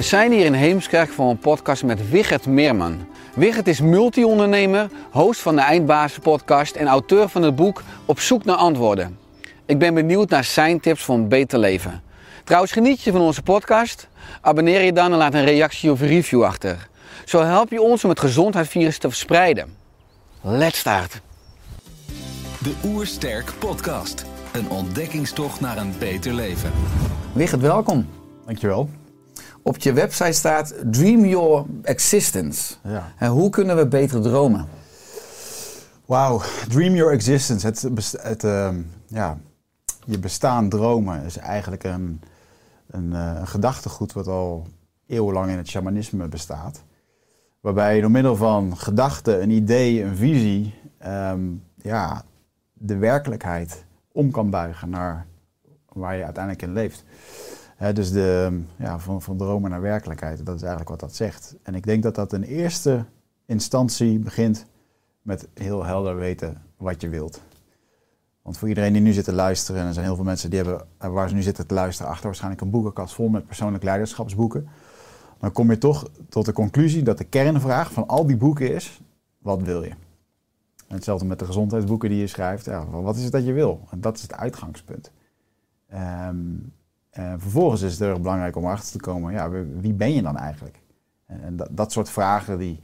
We 0.00 0.06
zijn 0.06 0.32
hier 0.32 0.44
in 0.44 0.52
Heemskerk 0.52 1.10
voor 1.10 1.30
een 1.30 1.38
podcast 1.38 1.82
met 1.82 2.10
Wigert 2.10 2.46
Meerman. 2.46 3.06
Wigert 3.34 3.68
is 3.68 3.80
multi-ondernemer, 3.80 4.90
host 5.10 5.40
van 5.40 5.56
de 5.56 5.60
Eindbazen 5.60 6.22
podcast 6.22 6.76
en 6.76 6.86
auteur 6.86 7.28
van 7.28 7.42
het 7.42 7.56
boek 7.56 7.82
Op 8.04 8.20
zoek 8.20 8.44
naar 8.44 8.56
antwoorden. 8.56 9.18
Ik 9.66 9.78
ben 9.78 9.94
benieuwd 9.94 10.30
naar 10.30 10.44
zijn 10.44 10.80
tips 10.80 11.02
voor 11.02 11.14
een 11.14 11.28
beter 11.28 11.58
leven. 11.58 12.02
Trouwens, 12.44 12.72
geniet 12.72 13.02
je 13.02 13.12
van 13.12 13.20
onze 13.20 13.42
podcast? 13.42 14.08
Abonneer 14.40 14.80
je 14.80 14.92
dan 14.92 15.12
en 15.12 15.18
laat 15.18 15.34
een 15.34 15.44
reactie 15.44 15.90
of 15.90 16.00
review 16.00 16.44
achter. 16.44 16.88
Zo 17.24 17.42
help 17.42 17.70
je 17.70 17.82
ons 17.82 18.04
om 18.04 18.10
het 18.10 18.20
gezondheidsvirus 18.20 18.98
te 18.98 19.08
verspreiden. 19.08 19.76
Let's 20.40 20.78
start. 20.78 21.20
De 22.58 22.74
Oersterk 22.84 23.52
Podcast. 23.58 24.24
Een 24.52 24.70
ontdekkingstocht 24.70 25.60
naar 25.60 25.76
een 25.76 25.92
beter 25.98 26.32
leven. 26.32 26.70
Wigert, 27.32 27.60
welkom. 27.60 28.08
Dankjewel. 28.46 28.99
Op 29.62 29.78
je 29.78 29.92
website 29.92 30.32
staat 30.32 30.74
Dream 30.90 31.24
Your 31.24 31.66
Existence. 31.82 32.74
Ja. 32.84 33.12
En 33.18 33.30
hoe 33.30 33.50
kunnen 33.50 33.76
we 33.76 33.88
beter 33.88 34.22
dromen? 34.22 34.66
Wauw, 36.04 36.40
dream 36.68 36.94
your 36.94 37.12
existence. 37.12 37.66
Het, 37.66 37.88
het, 38.22 38.44
ehm, 38.44 38.80
ja, 39.06 39.38
je 40.04 40.18
bestaan 40.18 40.68
dromen 40.68 41.24
is 41.24 41.36
eigenlijk 41.36 41.84
een, 41.84 42.20
een, 42.86 43.12
eh, 43.12 43.36
een 43.38 43.46
gedachtegoed 43.46 44.12
wat 44.12 44.26
al 44.26 44.66
eeuwenlang 45.06 45.50
in 45.50 45.56
het 45.56 45.68
shamanisme 45.68 46.28
bestaat. 46.28 46.82
Waarbij 47.60 47.94
je 47.94 48.00
door 48.00 48.10
middel 48.10 48.36
van 48.36 48.76
gedachten, 48.76 49.42
een 49.42 49.50
idee, 49.50 50.02
een 50.02 50.16
visie, 50.16 50.74
ehm, 50.98 51.40
ja, 51.76 52.22
de 52.72 52.96
werkelijkheid 52.96 53.84
om 54.12 54.30
kan 54.30 54.50
buigen 54.50 54.90
naar 54.90 55.26
waar 55.88 56.16
je 56.16 56.24
uiteindelijk 56.24 56.64
in 56.64 56.72
leeft. 56.72 57.04
Dus 57.80 58.12
de, 58.12 58.60
ja, 58.76 58.98
van, 58.98 59.22
van 59.22 59.36
dromen 59.36 59.70
naar 59.70 59.80
werkelijkheid, 59.80 60.46
dat 60.46 60.54
is 60.54 60.60
eigenlijk 60.60 60.90
wat 60.90 61.00
dat 61.00 61.14
zegt. 61.14 61.56
En 61.62 61.74
ik 61.74 61.84
denk 61.84 62.02
dat 62.02 62.14
dat 62.14 62.32
in 62.32 62.42
eerste 62.42 63.04
instantie 63.46 64.18
begint 64.18 64.66
met 65.22 65.48
heel 65.54 65.84
helder 65.84 66.16
weten 66.16 66.62
wat 66.76 67.00
je 67.00 67.08
wilt. 67.08 67.40
Want 68.42 68.58
voor 68.58 68.68
iedereen 68.68 68.92
die 68.92 69.02
nu 69.02 69.12
zit 69.12 69.24
te 69.24 69.32
luisteren, 69.32 69.80
en 69.80 69.86
er 69.86 69.92
zijn 69.92 70.04
heel 70.04 70.14
veel 70.14 70.24
mensen 70.24 70.50
die 70.50 70.58
hebben, 70.58 70.86
eh, 70.98 71.10
waar 71.10 71.28
ze 71.28 71.34
nu 71.34 71.42
zitten 71.42 71.66
te 71.66 71.74
luisteren, 71.74 72.10
achter 72.10 72.26
waarschijnlijk 72.26 72.62
een 72.62 72.70
boekenkast 72.70 73.14
vol 73.14 73.28
met 73.28 73.46
persoonlijk 73.46 73.84
leiderschapsboeken. 73.84 74.68
Dan 75.38 75.52
kom 75.52 75.70
je 75.70 75.78
toch 75.78 76.10
tot 76.28 76.44
de 76.44 76.52
conclusie 76.52 77.02
dat 77.02 77.18
de 77.18 77.24
kernvraag 77.24 77.92
van 77.92 78.06
al 78.06 78.26
die 78.26 78.36
boeken 78.36 78.74
is, 78.74 79.00
wat 79.38 79.62
wil 79.62 79.82
je? 79.82 79.90
En 80.88 80.96
hetzelfde 80.96 81.26
met 81.26 81.38
de 81.38 81.44
gezondheidsboeken 81.44 82.08
die 82.08 82.18
je 82.18 82.26
schrijft, 82.26 82.64
ja, 82.64 82.86
wat 82.86 83.16
is 83.16 83.22
het 83.22 83.32
dat 83.32 83.44
je 83.44 83.52
wil? 83.52 83.80
En 83.90 84.00
dat 84.00 84.16
is 84.16 84.22
het 84.22 84.34
uitgangspunt. 84.34 85.10
Ehm, 85.88 86.36
en 87.10 87.40
vervolgens 87.40 87.82
is 87.82 87.92
het 87.92 88.00
erg 88.00 88.20
belangrijk 88.20 88.56
om 88.56 88.64
erachter 88.64 88.92
te 88.92 88.98
komen, 88.98 89.32
ja, 89.32 89.50
wie- 89.80 89.92
ben 89.92 90.14
je 90.14 90.22
dan 90.22 90.36
eigenlijk? 90.36 90.80
En, 91.26 91.42
en 91.42 91.56
dat, 91.56 91.68
dat 91.70 91.92
soort 91.92 92.10
vragen 92.10 92.58
die, 92.58 92.80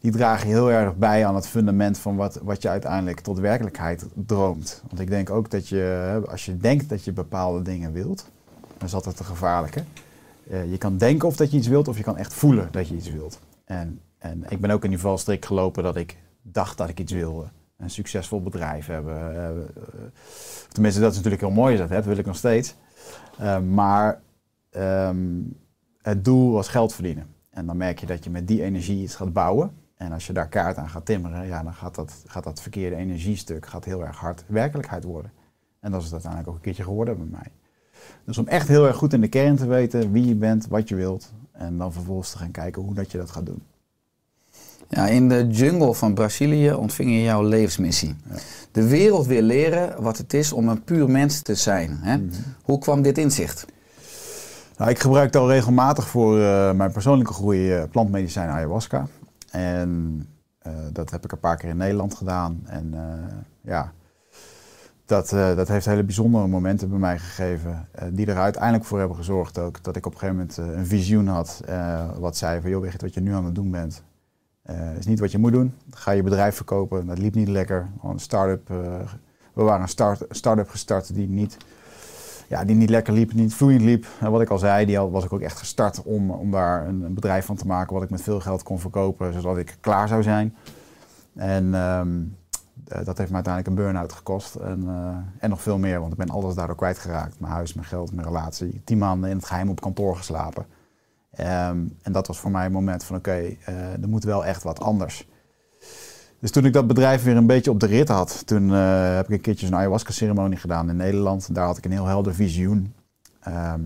die 0.00 0.10
dragen 0.12 0.46
heel 0.48 0.70
erg 0.70 0.96
bij 0.96 1.26
aan 1.26 1.34
het 1.34 1.46
fundament 1.46 1.98
van 1.98 2.16
wat, 2.16 2.40
wat 2.42 2.62
je 2.62 2.68
uiteindelijk 2.68 3.20
tot 3.20 3.38
werkelijkheid 3.38 4.06
droomt. 4.14 4.82
Want 4.88 5.00
ik 5.00 5.08
denk 5.08 5.30
ook 5.30 5.50
dat 5.50 5.68
je, 5.68 6.20
als 6.30 6.44
je 6.44 6.56
denkt 6.56 6.88
dat 6.88 7.04
je 7.04 7.12
bepaalde 7.12 7.62
dingen 7.62 7.92
wilt, 7.92 8.26
dan 8.78 8.86
is 8.88 8.94
altijd 8.94 9.16
te 9.16 9.24
gevaarlijke. 9.24 9.84
Eh, 10.50 10.70
je 10.70 10.78
kan 10.78 10.96
denken 10.96 11.28
of 11.28 11.36
dat 11.36 11.50
je 11.50 11.56
iets 11.56 11.66
wilt, 11.68 11.88
of 11.88 11.96
je 11.96 12.02
kan 12.02 12.16
echt 12.16 12.34
voelen 12.34 12.68
dat 12.70 12.88
je 12.88 12.94
iets 12.94 13.10
wilt. 13.10 13.38
En, 13.64 14.00
en 14.18 14.44
ik 14.48 14.60
ben 14.60 14.70
ook 14.70 14.84
in 14.84 14.90
die 14.90 14.98
valstrik 14.98 15.44
gelopen 15.44 15.82
dat 15.82 15.96
ik 15.96 16.16
dacht 16.42 16.78
dat 16.78 16.88
ik 16.88 17.00
iets 17.00 17.12
wilde. 17.12 17.44
Een 17.76 17.90
succesvol 17.90 18.42
bedrijf 18.42 18.86
hebben. 18.86 19.16
eh, 19.36 19.48
eh, 19.48 19.54
tenminste, 20.72 21.00
dat 21.00 21.10
is 21.10 21.16
natuurlijk 21.16 21.42
heel 21.42 21.50
mooi, 21.52 21.76
dat, 21.76 21.88
hè, 21.88 21.94
dat 21.94 22.04
wil 22.04 22.16
ik 22.18 22.26
nog 22.26 22.36
steeds. 22.36 22.74
Eh, 23.38 23.60
maar 23.60 24.20
ehm, 24.70 25.42
het 26.02 26.24
doel 26.24 26.52
was 26.52 26.68
geld 26.68 26.94
verdienen. 26.94 27.26
En 27.50 27.66
dan 27.66 27.76
merk 27.76 27.98
je 27.98 28.06
dat 28.06 28.24
je 28.24 28.30
met 28.30 28.48
die 28.48 28.62
energie 28.62 29.02
iets 29.02 29.14
gaat 29.14 29.32
bouwen. 29.32 29.70
En 29.96 30.12
als 30.12 30.26
je 30.26 30.32
daar 30.32 30.48
kaart 30.48 30.76
aan 30.76 30.88
gaat 30.88 31.06
timmeren, 31.06 31.46
ja, 31.46 31.62
dan 31.62 31.74
gaat 31.74 31.94
dat, 31.94 32.22
gaat 32.26 32.44
dat 32.44 32.60
verkeerde 32.60 32.96
energiestuk 32.96 33.66
gaat 33.66 33.84
heel 33.84 34.04
erg 34.04 34.16
hard 34.16 34.44
werkelijkheid 34.46 35.04
worden. 35.04 35.32
En 35.80 35.90
dat 35.90 36.00
is 36.00 36.04
het 36.04 36.12
uiteindelijk 36.12 36.50
ook 36.50 36.56
een 36.56 36.62
keertje 36.64 36.82
geworden 36.82 37.16
bij 37.16 37.26
mij. 37.26 37.52
Dus 38.24 38.38
om 38.38 38.46
echt 38.46 38.68
heel 38.68 38.86
erg 38.86 38.96
goed 38.96 39.12
in 39.12 39.20
de 39.20 39.28
kern 39.28 39.56
te 39.56 39.66
weten 39.66 40.12
wie 40.12 40.26
je 40.26 40.34
bent, 40.34 40.66
wat 40.66 40.88
je 40.88 40.94
wilt. 40.94 41.32
En 41.52 41.78
dan 41.78 41.92
vervolgens 41.92 42.30
te 42.30 42.38
gaan 42.38 42.50
kijken 42.50 42.82
hoe 42.82 42.94
dat 42.94 43.10
je 43.10 43.18
dat 43.18 43.30
gaat 43.30 43.46
doen. 43.46 43.62
Ja, 44.88 45.06
in 45.06 45.28
de 45.28 45.46
jungle 45.46 45.94
van 45.94 46.14
Brazilië 46.14 46.72
ontving 46.72 47.10
je 47.10 47.22
jouw 47.22 47.42
levensmissie. 47.42 48.16
De 48.72 48.88
wereld 48.88 49.26
weer 49.26 49.42
leren 49.42 50.02
wat 50.02 50.18
het 50.18 50.34
is 50.34 50.52
om 50.52 50.68
een 50.68 50.84
puur 50.84 51.10
mens 51.10 51.40
te 51.40 51.54
zijn. 51.54 51.98
Hè? 52.00 52.18
Hoe 52.62 52.78
kwam 52.78 53.02
dit 53.02 53.18
inzicht? 53.18 53.66
Nou, 54.78 54.90
ik 54.90 54.98
gebruik 54.98 55.36
al 55.36 55.50
regelmatig 55.50 56.08
voor 56.08 56.40
eh, 56.40 56.72
mijn 56.72 56.92
persoonlijke 56.92 57.32
groei 57.32 57.72
eh, 57.72 57.82
plantmedicijn 57.90 58.48
ayahuasca. 58.48 59.06
En 59.50 60.22
eh, 60.58 60.72
dat 60.92 61.10
heb 61.10 61.24
ik 61.24 61.32
een 61.32 61.40
paar 61.40 61.56
keer 61.56 61.68
in 61.68 61.76
Nederland 61.76 62.14
gedaan. 62.14 62.62
En 62.64 62.94
ja, 63.60 63.92
dat, 65.06 65.28
dat 65.28 65.68
heeft 65.68 65.86
hele 65.86 66.04
bijzondere 66.04 66.46
momenten 66.46 66.88
bij 66.88 66.98
mij 66.98 67.18
gegeven. 67.18 67.88
die 68.12 68.26
er 68.26 68.36
uiteindelijk 68.36 68.84
voor 68.84 68.98
hebben 68.98 69.16
gezorgd 69.16 69.58
ook 69.58 69.84
dat 69.84 69.96
ik 69.96 70.06
op 70.06 70.12
een 70.12 70.18
gegeven 70.18 70.40
moment 70.40 70.76
een 70.78 70.86
visioen 70.86 71.26
had. 71.26 71.60
wat 72.18 72.36
zei 72.36 72.60
van, 72.60 72.70
joh, 72.70 72.84
je 72.84 72.92
wat 73.00 73.14
je 73.14 73.20
nu 73.20 73.34
aan 73.34 73.44
het 73.44 73.54
doen 73.54 73.70
bent? 73.70 74.02
Eh, 74.68 74.96
is 74.98 75.06
niet 75.06 75.20
wat 75.20 75.30
je 75.30 75.38
moet 75.38 75.52
doen. 75.52 75.74
Ga 75.90 76.10
je 76.10 76.22
bedrijf 76.22 76.56
verkopen. 76.56 77.06
Dat 77.06 77.18
liep 77.18 77.34
niet 77.34 77.48
lekker. 77.48 77.88
Een 78.02 78.18
start-up. 78.18 78.70
eh, 78.70 78.76
we 79.52 79.62
waren 79.62 79.82
een 79.82 79.88
start- 79.88 80.24
start-up 80.30 80.68
gestart 80.68 81.14
die 81.14 81.28
niet 81.28 81.56
ja, 82.48 82.64
die 82.64 82.76
niet 82.76 82.90
lekker 82.90 83.12
liep, 83.12 83.32
niet 83.32 83.54
vloeiend 83.54 83.82
liep. 83.82 84.06
En 84.20 84.30
wat 84.30 84.40
ik 84.40 84.50
al 84.50 84.58
zei, 84.58 84.86
die 84.86 84.98
was 84.98 85.24
ik 85.24 85.32
ook 85.32 85.40
echt 85.40 85.58
gestart 85.58 86.02
om, 86.02 86.30
om 86.30 86.50
daar 86.50 86.86
een, 86.86 87.14
bedrijf 87.14 87.44
van 87.44 87.56
te 87.56 87.66
maken 87.66 87.94
wat 87.94 88.02
ik 88.02 88.10
met 88.10 88.22
veel 88.22 88.40
geld 88.40 88.62
kon 88.62 88.78
verkopen, 88.78 89.32
zodat 89.32 89.56
ik 89.56 89.76
klaar 89.80 90.08
zou 90.08 90.22
zijn. 90.22 90.56
En 91.34 91.74
ehm, 91.74 92.08
eh, 92.88 93.04
dat 93.04 93.18
heeft 93.18 93.30
me 93.30 93.34
uiteindelijk 93.34 93.66
een 93.66 93.84
burn-out 93.84 94.12
gekost 94.12 94.54
en, 94.54 94.88
en 95.38 95.50
nog 95.50 95.62
veel 95.62 95.78
meer, 95.78 96.00
want 96.00 96.12
ik 96.12 96.18
ben 96.18 96.30
alles 96.30 96.54
daardoor 96.54 96.76
kwijtgeraakt. 96.76 97.40
Mijn 97.40 97.52
huis, 97.52 97.74
mijn 97.74 97.86
geld, 97.86 98.12
mijn 98.12 98.26
relatie. 98.26 98.80
Tien 98.84 98.98
maanden 98.98 99.30
in 99.30 99.36
het 99.36 99.46
geheim 99.46 99.68
op 99.68 99.80
kantoor 99.80 100.16
geslapen. 100.16 100.66
Ehm, 101.38 101.78
en 102.02 102.12
dat 102.12 102.26
was 102.26 102.38
voor 102.38 102.50
mij 102.50 102.66
een 102.66 102.72
moment 102.72 103.04
van 103.04 103.16
oké, 103.16 103.30
eh, 103.30 103.92
er 104.02 104.08
moet 104.08 104.24
wel 104.24 104.44
echt 104.44 104.62
wat 104.62 104.80
anders. 104.80 105.28
Dus 106.38 106.50
toen 106.50 106.64
ik 106.64 106.72
dat 106.72 106.86
bedrijf 106.86 107.22
weer 107.22 107.36
een 107.36 107.46
beetje 107.46 107.70
op 107.70 107.80
de 107.80 107.86
rit 107.86 108.08
had, 108.08 108.46
toen 108.46 108.72
eh, 108.72 109.14
heb 109.14 109.26
ik 109.26 109.32
een 109.32 109.40
keertje 109.40 109.66
een 109.66 109.74
ayahuasca-ceremonie 109.74 110.58
gedaan 110.58 110.90
in 110.90 110.96
Nederland. 110.96 111.54
Daar 111.54 111.66
had 111.66 111.76
ik 111.76 111.84
een 111.84 111.92
heel 111.92 112.06
helder 112.06 112.34
visioen. 112.34 112.94
Ehm, 113.40 113.80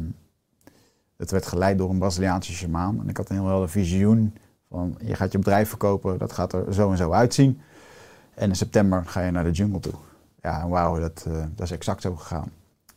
het 1.17 1.31
werd 1.31 1.47
geleid 1.47 1.79
door 1.79 1.91
een 1.91 1.99
Braziliaanse 1.99 2.53
shamaan. 2.53 3.01
En 3.01 3.09
ik 3.09 3.17
had 3.17 3.29
een 3.29 3.37
heel 3.37 3.47
helder 3.47 3.69
visioen 3.69 4.35
van 4.69 4.97
je 5.01 5.15
gaat 5.15 5.33
je 5.33 5.39
bedrijf 5.39 5.69
verkopen, 5.69 6.19
dat 6.19 6.33
gaat 6.33 6.53
er 6.53 6.75
zo 6.75 6.91
en 6.91 6.97
zo 6.97 7.13
uitzien. 7.13 7.61
En 8.35 8.49
in 8.49 8.57
september 8.57 9.07
ga 9.07 9.21
je 9.21 9.31
naar 9.31 9.45
de 9.45 9.51
jungle 9.51 9.81
toe. 9.81 9.95
Ja, 10.43 10.61
en 10.61 10.69
wauw, 10.69 11.01
dat, 11.01 11.25
eh, 11.29 11.45
dat 11.55 11.67
is 11.67 11.73
exact 11.73 12.03
zo 12.03 12.17
gegaan. 12.17 12.51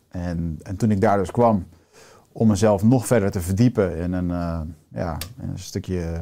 En, 0.10 0.60
en 0.64 0.76
toen 0.76 0.92
ik 0.92 1.02
daar 1.02 1.18
dus 1.18 1.32
kwam 1.32 1.66
om 2.38 2.48
mezelf 2.48 2.84
nog 2.84 3.08
verder 3.08 3.32
te 3.32 3.42
verdiepen 3.42 3.98
in 3.98 4.14
een, 4.14 4.32
eh, 4.32 4.60
ja, 4.88 5.18
een 5.40 5.60
stukje 5.60 6.02
eh, 6.02 6.22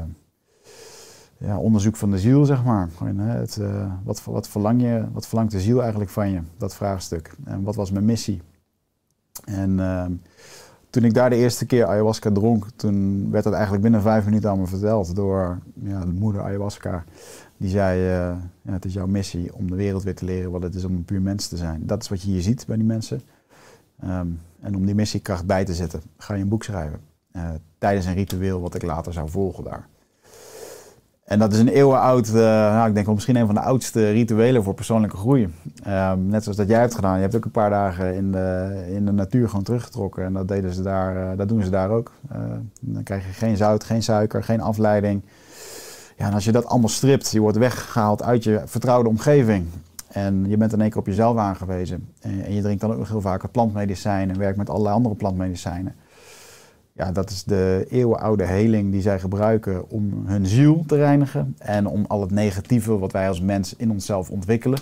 ja, 1.37 1.57
onderzoek 1.57 1.95
van 1.95 2.11
de 2.11 2.19
ziel, 2.19 2.45
zeg 2.45 2.63
maar. 2.63 2.89
Het, 3.15 3.57
eh, 3.57 3.91
wat, 4.03 4.23
wat, 4.23 4.47
verlang 4.47 4.81
je, 4.81 5.05
wat 5.13 5.27
verlangt 5.27 5.51
de 5.51 5.59
ziel 5.59 5.81
eigenlijk 5.81 6.11
van 6.11 6.29
je? 6.29 6.41
Dat 6.57 6.75
vraagstuk. 6.75 7.35
En 7.43 7.63
wat 7.63 7.75
was 7.75 7.91
mijn 7.91 8.05
missie? 8.05 8.41
En 9.45 10.21
toen 10.89 11.03
ik 11.03 11.13
daar 11.13 11.29
de 11.29 11.35
eerste 11.35 11.65
keer 11.65 11.85
ayahuasca 11.85 12.31
dronk, 12.31 12.67
toen 12.75 13.31
werd 13.31 13.43
dat 13.43 13.53
eigenlijk 13.53 13.83
binnen 13.83 14.01
vijf 14.01 14.25
minuten 14.25 14.49
aan 14.49 14.59
me 14.59 14.67
verteld 14.67 15.15
door 15.15 15.59
ja, 15.73 15.99
de 15.99 16.11
moeder 16.11 16.41
ayahuasca. 16.41 17.03
Die 17.57 17.69
zei, 17.69 17.99
ja, 18.61 18.71
het 18.71 18.85
is 18.85 18.93
jouw 18.93 19.07
missie 19.07 19.55
om 19.55 19.69
de 19.69 19.75
wereld 19.75 20.03
weer 20.03 20.15
te 20.15 20.25
leren 20.25 20.51
wat 20.51 20.63
het 20.63 20.75
is 20.75 20.83
om 20.83 20.95
een 20.95 21.05
puur 21.05 21.21
mens 21.21 21.47
te 21.47 21.57
zijn. 21.57 21.81
Dat 21.85 22.01
is 22.01 22.09
wat 22.09 22.21
je 22.21 22.31
hier 22.31 22.41
ziet 22.41 22.65
bij 22.65 22.75
die 22.75 22.85
mensen. 22.85 23.21
Ehm, 23.99 24.27
en 24.63 24.75
om 24.75 24.85
die 24.85 24.95
missiekracht 24.95 25.45
bij 25.45 25.65
te 25.65 25.73
zetten, 25.73 26.01
ga 26.17 26.33
je 26.33 26.41
een 26.41 26.47
boek 26.49 26.63
schrijven. 26.63 26.99
eh, 27.31 27.49
tijdens 27.77 28.05
een 28.05 28.13
ritueel 28.13 28.61
wat 28.61 28.75
ik 28.75 28.81
later 28.83 29.13
zou 29.13 29.29
volgen 29.29 29.63
daar. 29.63 29.87
En 31.23 31.39
dat 31.39 31.53
is 31.53 31.59
een 31.59 31.67
eeuwenoud, 31.67 32.27
eh 32.27 32.33
nou, 32.33 32.87
ik 32.87 32.93
denk 32.93 33.05
wel 33.05 33.15
misschien 33.15 33.35
een 33.35 33.45
van 33.45 33.55
de 33.55 33.61
oudste 33.61 34.11
rituelen 34.11 34.63
voor 34.63 34.73
persoonlijke 34.73 35.17
groei. 35.17 35.53
Ehm, 35.83 36.27
net 36.27 36.43
zoals 36.43 36.57
dat 36.57 36.67
jij 36.67 36.79
hebt 36.79 36.95
gedaan. 36.95 37.15
Je 37.15 37.21
hebt 37.21 37.35
ook 37.35 37.45
een 37.45 37.51
paar 37.51 37.69
dagen 37.69 38.15
in 38.15 38.31
de, 38.31 38.83
in 38.89 39.05
de 39.05 39.11
natuur 39.11 39.49
gewoon 39.49 39.63
teruggetrokken. 39.63 40.23
En 40.25 40.33
dat, 40.33 40.47
deden 40.47 40.73
ze 40.73 40.81
daar, 40.81 41.31
eh, 41.31 41.37
dat 41.37 41.49
doen 41.49 41.63
ze 41.63 41.69
daar 41.69 41.89
ook. 41.89 42.11
Dan 42.79 43.03
krijg 43.03 43.25
je 43.25 43.31
geen 43.33 43.57
zout, 43.57 43.83
geen 43.83 44.03
suiker, 44.03 44.43
geen 44.43 44.61
afleiding. 44.61 45.21
Ja, 46.17 46.27
en 46.27 46.33
als 46.33 46.45
je 46.45 46.51
dat 46.51 46.65
allemaal 46.65 46.89
stript, 46.89 47.31
je 47.31 47.39
wordt 47.39 47.57
weggehaald 47.57 48.23
uit 48.23 48.43
je 48.43 48.61
vertrouwde 48.65 49.09
omgeving. 49.09 49.65
En 50.13 50.49
je 50.49 50.57
bent 50.57 50.73
in 50.73 50.81
één 50.81 50.89
keer 50.89 50.99
op 50.99 51.07
jezelf 51.07 51.37
aangewezen. 51.37 52.09
En, 52.19 52.53
je 52.53 52.61
drinkt 52.61 52.81
dan 52.81 52.91
ook 52.91 52.97
nog 52.97 53.09
heel 53.09 53.21
vaak 53.21 53.51
plantmedicijn 53.51 54.29
en 54.29 54.37
werkt 54.37 54.57
met 54.57 54.69
allerlei 54.69 54.95
andere 54.95 55.15
plantmedicijnen. 55.15 55.95
Ja, 56.91 57.11
dat 57.11 57.29
is 57.29 57.43
de 57.43 57.85
eeuwenoude 57.89 58.43
heling 58.43 58.91
die 58.91 59.01
zij 59.01 59.19
gebruiken 59.19 59.89
om 59.89 60.23
hun 60.25 60.45
ziel 60.45 60.83
te 60.87 60.95
reinigen. 60.95 61.55
En 61.57 61.87
om 61.87 62.05
al 62.07 62.21
het 62.21 62.31
negatieve 62.31 62.97
wat 62.97 63.11
wij 63.11 63.27
als 63.27 63.41
mens 63.41 63.75
in 63.75 63.91
onszelf 63.91 64.29
ontwikkelen, 64.29 64.79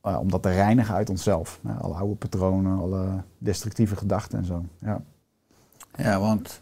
eh, 0.00 0.18
om 0.20 0.30
dat 0.30 0.42
te 0.42 0.50
reinigen 0.50 0.94
uit 0.94 1.10
onszelf. 1.10 1.60
Alle 1.80 1.94
oude 1.94 2.14
patronen, 2.14 2.78
alle 2.78 3.06
destructieve 3.38 3.96
gedachten 3.96 4.38
en 4.38 4.44
zo. 4.44 4.64
Ja. 4.80 5.02
Ja, 5.96 6.20
want 6.20 6.60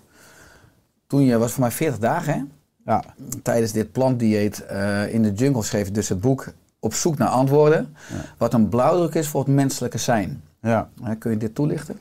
toen 1.06 1.22
je 1.22 1.38
was 1.38 1.52
voor 1.52 1.60
mij 1.60 1.70
40 1.70 1.98
dagen, 1.98 2.34
hè? 2.34 2.42
Ja. 2.84 3.04
tijdens 3.42 3.72
dit 3.72 3.92
plantdieet 3.92 4.64
eh, 4.66 5.14
in 5.14 5.22
de 5.22 5.32
jungle 5.32 5.62
schreef 5.62 5.86
je 5.86 5.92
dus 5.92 6.08
het 6.08 6.20
boek 6.20 6.52
Op 6.84 6.94
zoek 6.94 7.18
naar 7.18 7.28
antwoorden. 7.28 7.96
Wat 8.38 8.54
een 8.54 8.68
blauwdruk 8.68 9.14
is 9.14 9.28
voor 9.28 9.40
het 9.44 9.54
menselijke 9.54 9.98
zijn. 9.98 10.42
Ja. 10.60 10.88
Kun 11.18 11.30
je 11.30 11.36
dit 11.36 11.54
toelichten? 11.54 11.98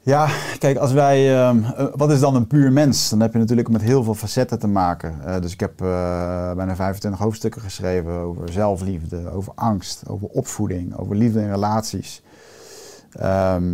Ja, 0.00 0.28
kijk, 0.58 0.76
als 0.76 0.92
wij. 0.92 1.34
ehm, 1.34 1.64
eh, 1.64 1.86
wat 1.94 2.10
is 2.10 2.20
dan 2.20 2.34
een 2.34 2.46
puur 2.46 2.72
mens? 2.72 3.08
Dan 3.08 3.20
heb 3.20 3.32
je 3.32 3.38
natuurlijk 3.38 3.68
met 3.68 3.82
heel 3.82 4.02
veel 4.04 4.14
facetten 4.14 4.58
te 4.58 4.66
maken. 4.66 5.14
Eh, 5.24 5.40
dus 5.40 5.52
ik 5.52 5.60
heb 5.60 5.80
eh, 5.80 6.52
bijna 6.52 6.74
25 6.76 7.20
hoofdstukken 7.20 7.60
geschreven 7.60 8.12
over 8.12 8.52
zelfliefde, 8.52 9.30
over 9.32 9.52
angst, 9.54 10.02
over 10.08 10.28
opvoeding, 10.28 10.96
over 10.96 11.16
liefde 11.16 11.40
in 11.40 11.50
relaties. 11.50 12.22
Ehm, 13.12 13.72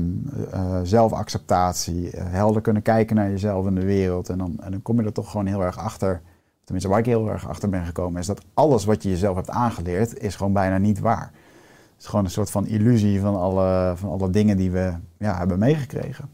eh, 0.53 0.81
zelfacceptatie, 0.82 2.11
helder 2.17 2.62
kunnen 2.62 2.82
kijken 2.82 3.17
naar 3.17 3.31
jezelf 3.31 3.67
en 3.67 3.75
de 3.75 3.85
wereld. 3.85 4.29
En 4.29 4.38
dan, 4.38 4.56
en 4.61 4.71
dan 4.71 4.82
kom 4.82 5.00
je 5.00 5.06
er 5.06 5.12
toch 5.12 5.31
gewoon 5.31 5.47
heel 5.47 5.62
erg 5.62 5.79
achter. 5.79 6.21
Tenminste, 6.69 6.93
waar 6.93 7.03
ik 7.03 7.12
heel 7.12 7.31
erg 7.31 7.49
achter 7.49 7.69
ben 7.69 7.85
gekomen, 7.85 8.20
is 8.20 8.26
dat 8.26 8.44
alles 8.55 8.85
wat 8.85 9.03
je 9.03 9.09
jezelf 9.09 9.37
hebt 9.37 9.50
aangeleerd, 9.50 10.19
is 10.19 10.37
gewoon 10.37 10.53
bijna 10.53 10.79
niet 10.79 10.99
waar. 10.99 11.31
Het 11.93 12.00
is 12.00 12.06
gewoon 12.06 12.25
een 12.25 12.31
soort 12.31 12.50
van 12.50 12.67
illusie 12.67 13.20
van 13.20 13.37
alle, 13.37 13.93
van 13.97 14.11
alle 14.11 14.31
dingen 14.31 14.56
die 14.56 14.70
we 14.70 14.94
ja, 15.19 15.38
hebben 15.38 15.59
meegekregen. 15.59 16.31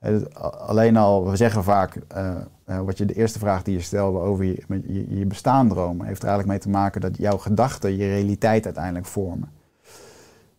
Dus 0.00 0.34
Alleen 0.58 0.96
al, 0.96 1.30
we 1.30 1.36
zeggen 1.36 1.64
vaak, 1.64 1.96
eh, 2.08 2.36
eh, 2.64 2.80
wat 2.80 2.98
je 2.98 3.04
de 3.04 3.14
eerste 3.14 3.38
vraag 3.38 3.62
die 3.62 3.74
je 3.74 3.80
stelde 3.80 4.18
over 4.18 4.44
je, 4.44 4.62
je, 4.68 5.16
je 5.18 5.26
heeft 5.26 5.42
er 5.42 6.28
eigenlijk 6.28 6.46
mee 6.46 6.58
te 6.58 6.68
maken 6.68 7.00
dat 7.00 7.16
jouw 7.16 7.38
gedachten 7.38 7.96
je 7.96 8.08
realiteit 8.08 8.64
uiteindelijk 8.64 9.06
vormen. 9.06 9.50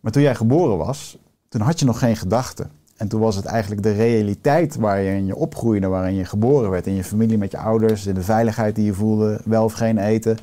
Maar 0.00 0.12
toen 0.12 0.22
jij 0.22 0.34
geboren 0.34 0.76
was, 0.76 1.18
toen 1.48 1.60
had 1.60 1.78
je 1.78 1.86
nog 1.86 1.98
geen 1.98 2.16
gedachten. 2.16 2.70
En 3.00 3.08
toen 3.08 3.20
was 3.20 3.36
het 3.36 3.44
eigenlijk 3.44 3.82
de 3.82 3.92
realiteit 3.92 4.76
waarin 4.76 5.26
je 5.26 5.36
opgroeide, 5.36 5.86
waarin 5.86 6.14
je 6.14 6.24
geboren 6.24 6.70
werd. 6.70 6.86
In 6.86 6.94
je 6.94 7.04
familie 7.04 7.38
met 7.38 7.50
je 7.50 7.58
ouders, 7.58 8.06
in 8.06 8.14
de 8.14 8.22
veiligheid 8.22 8.74
die 8.74 8.84
je 8.84 8.94
voelde, 8.94 9.40
wel 9.44 9.64
of 9.64 9.72
geen 9.72 9.98
eten, 9.98 10.38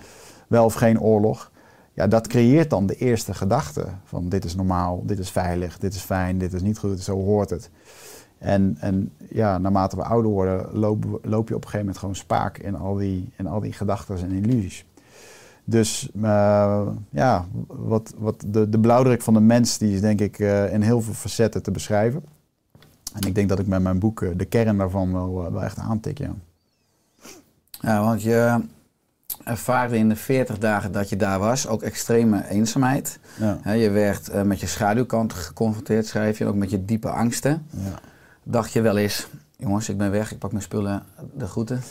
wel 0.48 0.66
of 0.66 0.74
geen 0.74 1.02
oorlog. 1.02 1.52
Ja, 1.94 2.08
dat 2.08 2.28
creëert 2.28 2.70
dan 2.70 2.86
de 2.86 2.96
eerste 2.96 3.34
gedachte 3.34 3.86
van 4.04 4.30
dit 4.30 4.46
is 4.46 4.56
normaal, 4.56 5.04
dit 5.06 5.20
is 5.20 5.30
veilig, 5.30 5.78
dit 5.78 5.94
is 5.94 6.02
fijn, 6.02 6.38
dit 6.38 6.54
is 6.54 6.62
niet 6.62 6.78
goed, 6.78 7.00
zo 7.00 7.16
hoort 7.16 7.50
het. 7.50 7.70
En, 8.38 8.78
en 8.80 9.12
ja, 9.30 9.58
naarmate 9.58 9.96
we 9.96 10.04
ouder 10.04 10.32
worden, 10.32 10.68
loop, 10.72 11.20
loop 11.24 11.48
je 11.48 11.56
op 11.56 11.64
een 11.64 11.70
gegeven 11.70 11.80
moment 11.80 11.98
gewoon 11.98 12.16
spaak 12.16 12.58
in 12.58 12.76
al 12.76 12.96
die, 12.96 13.30
in 13.38 13.48
al 13.48 13.60
die 13.60 13.74
gedachten 13.74 14.18
en 14.18 14.32
illusies. 14.32 14.86
Dus 15.64 16.10
eh, 16.22 16.88
ja, 17.10 17.46
wat, 17.68 18.14
wat 18.18 18.44
de, 18.48 18.70
de 18.70 18.80
blauwdruk 18.80 19.22
van 19.22 19.34
de 19.34 19.40
mens, 19.40 19.78
die 19.78 19.94
is 19.94 20.02
denk 20.02 20.22
ik 20.22 20.40
eh, 20.40 20.74
in 20.74 20.82
heel 20.82 21.02
veel 21.02 21.14
facetten 21.14 21.64
te 21.64 21.72
beschrijven. 21.72 22.24
En 23.14 23.28
ik 23.28 23.36
denk 23.36 23.50
dat 23.50 23.60
ik 23.60 23.68
met 23.68 23.82
mijn 23.82 24.00
boek 24.00 24.22
eh, 24.22 24.30
de 24.36 24.46
kern 24.46 24.78
daarvan 24.78 25.14
wel, 25.14 25.46
eh, 25.46 25.52
wel 25.52 25.64
echt 25.64 25.78
aantik, 25.78 26.18
ja. 26.18 26.32
Ja, 27.82 28.02
want 28.04 28.22
je 28.22 28.62
ervaarde 29.44 29.98
in 29.98 30.10
de 30.10 30.16
40 30.16 30.58
dagen 30.58 30.92
dat 30.92 31.10
je 31.10 31.16
daar 31.16 31.40
was 31.40 31.68
ook 31.68 31.82
extreme 31.82 32.48
eenzaamheid. 32.50 33.20
Ja, 33.64 33.72
je 33.72 33.90
werd 33.90 34.30
eh, 34.30 34.42
met 34.42 34.60
je 34.60 34.68
schaduwkant 34.68 35.34
geconfronteerd, 35.34 36.06
schrijf 36.06 36.38
je, 36.38 36.46
ook 36.46 36.56
met 36.56 36.70
je 36.70 36.86
diepe 36.86 37.10
angsten. 37.10 37.66
ja. 37.70 38.00
Dacht 38.44 38.72
je 38.72 38.82
wel 38.82 38.98
eens, 38.98 39.28
jongens, 39.56 39.90
ik 39.90 39.98
ben 39.98 40.12
weg, 40.12 40.32
ik 40.32 40.40
pak 40.40 40.52
mijn 40.52 40.64
spullen, 40.64 41.04
de 41.34 41.48
groeten. 41.48 41.82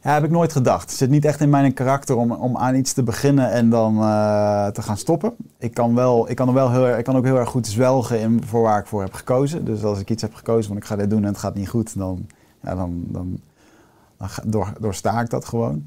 Heb 0.00 0.24
ik 0.24 0.30
nooit 0.30 0.52
gedacht. 0.52 0.90
Het 0.90 0.98
zit 0.98 1.10
niet 1.10 1.24
echt 1.24 1.40
in 1.40 1.50
mijn 1.50 1.74
karakter 1.74 2.16
om, 2.16 2.32
om 2.32 2.56
aan 2.56 2.74
iets 2.74 2.92
te 2.92 3.02
beginnen 3.02 3.50
en 3.50 3.70
dan 3.70 3.96
eh, 3.96 4.66
te 4.66 4.82
gaan 4.82 4.96
stoppen. 4.96 5.34
Ik 5.58 5.74
kan, 5.74 5.94
wel, 5.94 6.30
ik, 6.30 6.36
kan 6.36 6.52
wel 6.52 6.70
heel, 6.70 6.98
ik 6.98 7.04
kan 7.04 7.16
ook 7.16 7.24
heel 7.24 7.38
erg 7.38 7.48
goed 7.48 7.66
zwelgen 7.66 8.20
in 8.20 8.44
voor 8.44 8.62
waar 8.62 8.80
ik 8.80 8.86
voor 8.86 9.02
heb 9.02 9.12
gekozen. 9.12 9.64
Dus 9.64 9.84
als 9.84 10.00
ik 10.00 10.10
iets 10.10 10.22
heb 10.22 10.34
gekozen 10.34 10.68
van 10.68 10.76
ik 10.76 10.84
ga 10.84 10.96
dit 10.96 11.10
doen 11.10 11.22
en 11.22 11.28
het 11.28 11.38
gaat 11.38 11.54
niet 11.54 11.68
goed, 11.68 11.98
dan, 11.98 12.26
ja, 12.62 12.74
dan, 12.74 13.04
dan, 13.06 13.40
dan 14.16 14.28
door, 14.44 14.72
doorsta 14.80 15.20
ik 15.20 15.30
dat 15.30 15.44
gewoon. 15.44 15.86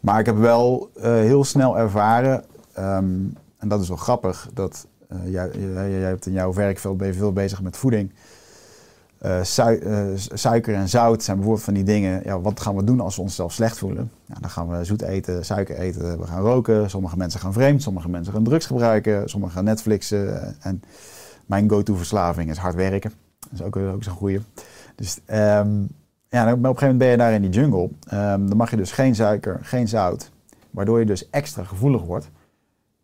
Maar 0.00 0.20
ik 0.20 0.26
heb 0.26 0.36
wel 0.36 0.90
eh, 0.96 1.12
heel 1.12 1.44
snel 1.44 1.78
ervaren, 1.78 2.44
ehm, 2.72 3.14
en 3.58 3.68
dat 3.68 3.80
is 3.80 3.88
wel 3.88 3.96
grappig, 3.96 4.48
dat 4.54 4.86
eh, 5.08 5.32
jij, 5.32 5.50
jij, 5.74 5.90
hebt 5.90 6.26
in 6.26 6.32
jouw 6.32 6.52
werkveld 6.52 6.96
ben 6.96 7.14
veel 7.14 7.32
bezig 7.32 7.62
met 7.62 7.76
voeding. 7.76 8.12
Eh, 9.20 9.58
eh, 9.58 10.16
suiker 10.32 10.74
en 10.74 10.88
zout 10.88 11.22
zijn 11.22 11.36
bijvoorbeeld 11.36 11.64
van 11.64 11.74
die 11.74 11.84
dingen. 11.84 12.20
Ja, 12.24 12.40
wat 12.40 12.60
gaan 12.60 12.76
we 12.76 12.84
doen 12.84 13.00
als 13.00 13.16
we 13.16 13.22
onszelf 13.22 13.52
slecht 13.52 13.78
voelen? 13.78 14.10
Ja, 14.26 14.34
dan 14.40 14.50
gaan 14.50 14.68
we 14.68 14.84
zoet 14.84 15.02
eten, 15.02 15.44
suiker 15.44 15.76
eten, 15.76 16.18
we 16.18 16.26
gaan 16.26 16.42
roken. 16.42 16.90
Sommige 16.90 17.16
mensen 17.16 17.40
gaan 17.40 17.52
vreemd, 17.52 17.82
sommige 17.82 18.08
mensen 18.08 18.32
gaan 18.32 18.44
drugs 18.44 18.66
gebruiken, 18.66 19.28
sommigen 19.28 19.54
gaan 19.56 19.64
Netflixen. 19.64 20.56
En 20.60 20.82
mijn 21.46 21.70
go-to 21.70 21.94
verslaving 21.94 22.50
is 22.50 22.56
hard 22.56 22.74
werken. 22.74 23.12
Dat 23.38 23.52
is 23.52 23.62
ook, 23.62 23.76
ook 23.76 24.02
zo'n 24.02 24.14
goeie. 24.14 24.40
Dus 24.94 25.20
ehm, 25.24 25.70
ja, 26.28 26.52
op 26.52 26.64
een 26.64 26.64
gegeven 26.64 26.80
moment 26.80 26.98
ben 26.98 27.08
je 27.08 27.16
daar 27.16 27.32
in 27.32 27.42
die 27.42 27.50
jungle. 27.50 27.90
Ehm, 28.06 28.46
dan 28.46 28.56
mag 28.56 28.70
je 28.70 28.76
dus 28.76 28.92
geen 28.92 29.14
suiker, 29.14 29.58
geen 29.62 29.88
zout, 29.88 30.30
waardoor 30.70 30.98
je 30.98 31.06
dus 31.06 31.30
extra 31.30 31.64
gevoelig 31.64 32.02
wordt. 32.02 32.30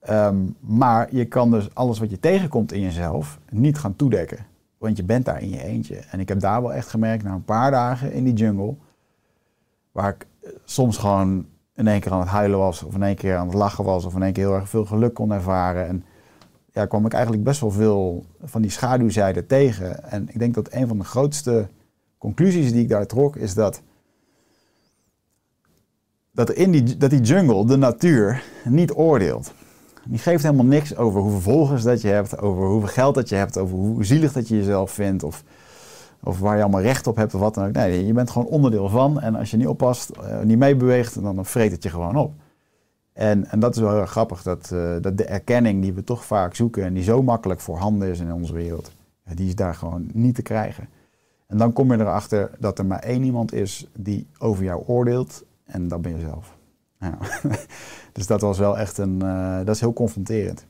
Ehm, 0.01 0.37
maar 0.61 1.09
je 1.11 1.25
kan 1.25 1.51
dus 1.51 1.75
alles 1.75 1.99
wat 1.99 2.11
je 2.11 2.21
tegenkomt 2.21 2.73
in 2.73 2.81
jezelf 2.81 3.39
niet 3.51 3.79
gaan 3.79 3.97
toedekken. 3.97 4.39
Want 4.79 4.97
je 4.97 5.05
bent 5.05 5.25
daar 5.25 5.43
in 5.43 5.51
je 5.51 5.63
eentje. 5.63 5.97
En 5.97 6.21
ik 6.21 6.29
heb 6.29 6.41
daar 6.41 6.63
wel 6.63 6.73
echt 6.73 6.89
gemerkt, 6.89 7.25
na 7.25 7.33
een 7.33 7.45
paar 7.45 7.71
dagen 7.71 8.13
in 8.13 8.25
die 8.25 8.35
jungle, 8.35 8.75
waar 9.93 10.15
ik 10.15 10.27
eh, 10.41 10.51
soms 10.65 10.97
gewoon 10.97 11.47
in 11.75 11.87
één 11.87 12.01
keer 12.01 12.13
aan 12.13 12.21
het 12.21 12.29
huilen 12.29 12.59
was, 12.59 12.83
of 12.83 12.95
in 12.95 13.03
één 13.03 13.15
keer 13.15 13.37
aan 13.37 13.47
het 13.47 13.57
lachen 13.57 13.85
was, 13.85 14.05
of 14.05 14.15
in 14.15 14.23
één 14.23 14.33
keer 14.33 14.47
heel 14.47 14.55
erg 14.55 14.69
veel 14.69 14.85
geluk 14.85 15.15
kon 15.15 15.33
ervaren. 15.33 15.87
En 15.87 16.05
ja, 16.73 16.87
kwam 16.87 17.07
ik 17.07 17.13
eigenlijk 17.13 17.45
best 17.45 17.61
wel 17.61 17.71
veel 17.71 18.25
van 18.43 18.63
die 18.63 18.71
schaduwzijde 18.71 19.47
tegen. 19.47 20.11
En 20.11 20.29
ik 20.29 20.39
denk 20.39 20.55
dat 20.55 20.73
een 20.73 20.89
van 20.89 20.99
de 20.99 21.05
grootste 21.05 21.69
conclusies 22.19 22.73
die 22.73 22.83
ik 22.83 22.89
daar 22.89 23.07
trok, 23.07 23.37
is 23.37 23.55
dat, 23.55 23.83
dat, 26.31 26.51
in 26.51 26.71
die, 26.71 26.97
dat 26.97 27.11
die 27.11 27.21
jungle, 27.21 27.67
de 27.67 27.77
natuur, 27.77 28.43
niet 28.65 28.93
oordeelt. 28.93 29.53
Die 30.07 30.19
geeft 30.19 30.43
helemaal 30.43 30.65
niks 30.65 30.97
over 30.97 31.21
hoeveel 31.21 31.41
volgers 31.41 31.83
dat 31.83 32.01
je 32.01 32.09
hebt, 32.09 32.39
over 32.39 32.67
hoeveel 32.67 32.89
geld 32.89 33.15
dat 33.15 33.29
je 33.29 33.35
hebt, 33.35 33.59
over 33.59 33.77
hoe 33.77 34.05
zielig 34.05 34.33
dat 34.33 34.49
je 34.49 34.57
jezelf 34.57 34.91
vindt, 34.91 35.23
of, 35.23 35.45
of 36.23 36.39
waar 36.39 36.57
je 36.57 36.63
allemaal 36.63 36.81
recht 36.81 37.07
op 37.07 37.17
hebt 37.17 37.35
of 37.35 37.41
wat 37.41 37.55
dan 37.55 37.67
ook. 37.67 37.73
Nee, 37.73 38.07
je 38.07 38.13
bent 38.13 38.31
gewoon 38.31 38.49
onderdeel 38.49 38.89
van 38.89 39.21
en 39.21 39.35
als 39.35 39.51
je 39.51 39.57
niet 39.57 39.67
oppast, 39.67 40.11
eh, 40.11 40.41
niet 40.41 40.59
meebeweegt, 40.59 41.23
dan, 41.23 41.35
dan 41.35 41.47
vreet 41.47 41.73
het 41.73 41.83
je 41.83 41.89
gewoon 41.89 42.17
op. 42.17 42.33
En, 43.13 43.51
en 43.51 43.61
dat 43.61 43.75
is 43.75 43.81
wel 43.81 43.95
heel 43.95 44.07
grappig, 44.07 44.43
dat, 44.43 44.71
eh, 44.73 44.97
dat 45.01 45.17
de 45.17 45.25
erkenning 45.25 45.83
die 45.83 45.93
we 45.93 46.05
toch 46.05 46.25
vaak 46.25 46.55
zoeken 46.55 46.85
en 46.85 46.95
die 46.95 47.03
zo 47.03 47.23
makkelijk 47.23 47.61
voorhanden 47.61 48.09
is 48.09 48.21
in 48.21 48.33
onze 48.33 48.53
wereld, 48.53 48.93
die 49.35 49.47
is 49.47 49.55
daar 49.55 49.75
gewoon 49.75 50.11
niet 50.13 50.35
te 50.35 50.43
krijgen. 50.43 50.89
En 51.47 51.59
dan 51.59 51.73
kom 51.73 51.93
je 51.93 51.99
erachter 51.99 52.51
dat 52.59 52.79
er 52.79 52.87
maar 52.87 52.99
één 52.99 53.23
iemand 53.23 53.53
is 53.53 53.89
die 53.99 54.27
over 54.39 54.65
jou 54.65 54.83
oordeelt 54.87 55.45
en 55.65 55.89
dat 55.89 56.03
ben 56.03 56.15
je 56.15 56.21
zelf. 56.21 56.56
Ja. 57.01 57.19
dus 58.13 58.27
dat 58.27 58.41
was 58.41 58.59
wel 58.59 58.79
echt 58.79 58.99
een, 58.99 59.23
eh, 59.23 59.57
dat 59.57 59.75
is 59.75 59.81
heel 59.81 59.93
confronterend. 59.93 60.67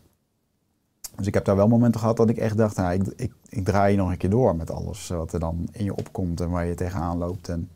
Dus 1.17 1.27
ik 1.27 1.35
heb 1.35 1.45
daar 1.45 1.57
wel 1.57 1.69
momenten 1.69 2.01
gehad 2.01 2.17
dat 2.17 2.29
ik 2.29 2.37
echt 2.37 2.57
dacht, 2.57 2.77
nou, 2.77 2.93
ik, 2.93 3.07
ik, 3.17 3.33
ik 3.49 3.65
draai 3.65 3.89
hier 3.89 4.03
nog 4.03 4.11
een 4.11 4.17
keer 4.17 4.31
door 4.31 4.57
met 4.57 4.71
alles 4.71 5.09
wat 5.09 5.33
er 5.33 5.41
dan 5.41 5.69
in 5.73 5.85
je 5.85 5.95
opkomt 5.95 6.41
en 6.41 6.51
waar 6.51 6.67
je 6.67 6.75
tegenaan 6.75 7.19
loopt. 7.19 7.49
En 7.49 7.71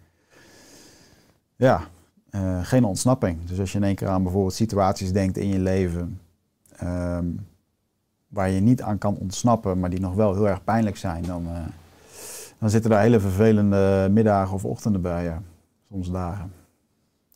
ja, 1.56 1.80
eh, 2.30 2.64
geen 2.64 2.84
ontsnapping. 2.84 3.44
Dus 3.44 3.60
als 3.60 3.72
je 3.72 3.78
in 3.78 3.84
één 3.84 3.94
keer 3.94 4.08
aan 4.08 4.22
bijvoorbeeld 4.22 4.54
situaties 4.54 5.12
denkt 5.12 5.36
in 5.36 5.48
je 5.48 5.58
leven 5.58 6.20
ehm, 6.76 7.26
waar 8.28 8.50
je 8.50 8.60
niet 8.60 8.82
aan 8.82 8.98
kan 8.98 9.16
ontsnappen, 9.16 9.80
maar 9.80 9.90
die 9.90 10.00
nog 10.00 10.14
wel 10.14 10.34
heel 10.34 10.48
erg 10.48 10.64
pijnlijk 10.64 10.96
zijn, 10.96 11.22
dan, 11.22 11.46
eh, 11.46 11.60
dan 12.58 12.70
zitten 12.70 12.90
daar 12.90 13.00
hele 13.00 13.20
vervelende 13.20 14.08
middagen 14.10 14.54
of 14.54 14.64
ochtenden 14.64 15.00
bij, 15.00 15.24
ja. 15.24 15.42
Soms 15.88 16.10
dagen. 16.10 16.52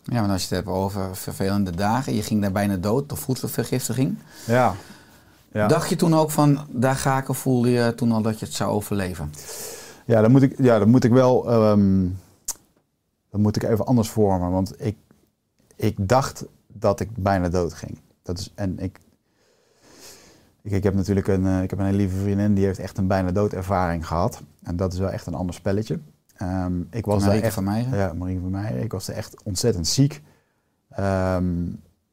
Ja, 0.05 0.21
maar 0.21 0.31
als 0.31 0.49
je 0.49 0.55
het 0.55 0.65
hebt 0.65 0.77
over 0.77 1.17
vervelende 1.17 1.71
dagen, 1.71 2.15
je 2.15 2.23
ging 2.23 2.41
daar 2.41 2.53
bijna 2.53 2.77
dood 2.77 3.09
door 3.09 3.19
voedselvergiftiging. 3.19 4.19
Ja. 4.47 4.75
ja. 5.53 5.67
Dacht 5.67 5.89
je 5.89 5.97
toen 5.97 6.15
ook 6.15 6.31
van, 6.31 6.67
daar 6.69 6.97
ga 6.97 7.19
ik, 7.19 7.29
of 7.29 7.39
voelde 7.39 7.71
je 7.71 7.95
toen 7.95 8.13
al 8.13 8.23
dat 8.23 8.39
je 8.39 8.45
het 8.45 8.55
zou 8.55 8.71
overleven? 8.71 9.33
Ja, 10.05 10.21
dan 10.21 10.31
moet 10.31 10.43
ik, 10.43 10.55
ja, 10.59 10.79
dan 10.79 10.89
moet 10.89 11.05
ik 11.05 11.13
wel. 11.13 11.51
ehm 11.51 12.07
dan 13.35 13.43
moet 13.43 13.57
ik 13.57 13.63
even 13.63 13.87
anders 13.87 14.11
vormen. 14.11 14.51
Want 14.51 14.75
ik, 14.81 14.97
ik 15.77 16.09
dacht 16.09 16.45
dat 16.67 17.01
ik 17.01 17.17
bijna 17.17 17.49
dood 17.49 17.73
ging. 17.73 17.99
Dat 18.23 18.39
is, 18.39 18.53
en 18.55 18.79
ik, 18.79 19.01
ik, 20.63 20.73
ik 20.73 20.83
heb 20.83 20.95
natuurlijk 20.95 21.27
een, 21.27 21.47
eh, 21.47 21.63
ik 21.63 21.71
heb 21.71 21.79
een 21.79 21.85
hele 21.85 21.97
lieve 21.97 22.17
vriendin 22.17 22.55
die 22.55 22.65
heeft 22.65 22.79
echt 22.79 22.99
een 22.99 23.07
bijna 23.07 23.31
doodervaring 23.31 24.07
gehad. 24.07 24.43
En 24.63 24.77
dat 24.77 24.93
is 24.93 24.99
wel 24.99 25.11
echt 25.11 25.27
een 25.27 25.35
ander 25.35 25.55
spelletje. 25.55 25.99
Ehm, 26.37 26.81
ik 26.91 27.05
was 27.05 27.25
daar 27.25 27.35
echt, 27.35 27.55
van 27.55 27.65
Meijeren? 27.65 27.99
Ja, 27.99 28.13
Marie 28.13 28.41
van 28.41 28.51
Meijer. 28.51 28.83
Ik 28.83 28.93
was 28.93 29.09
er 29.09 29.15
echt 29.15 29.43
ontzettend 29.43 29.87
ziek. 29.87 30.23
Ehm, 30.91 31.67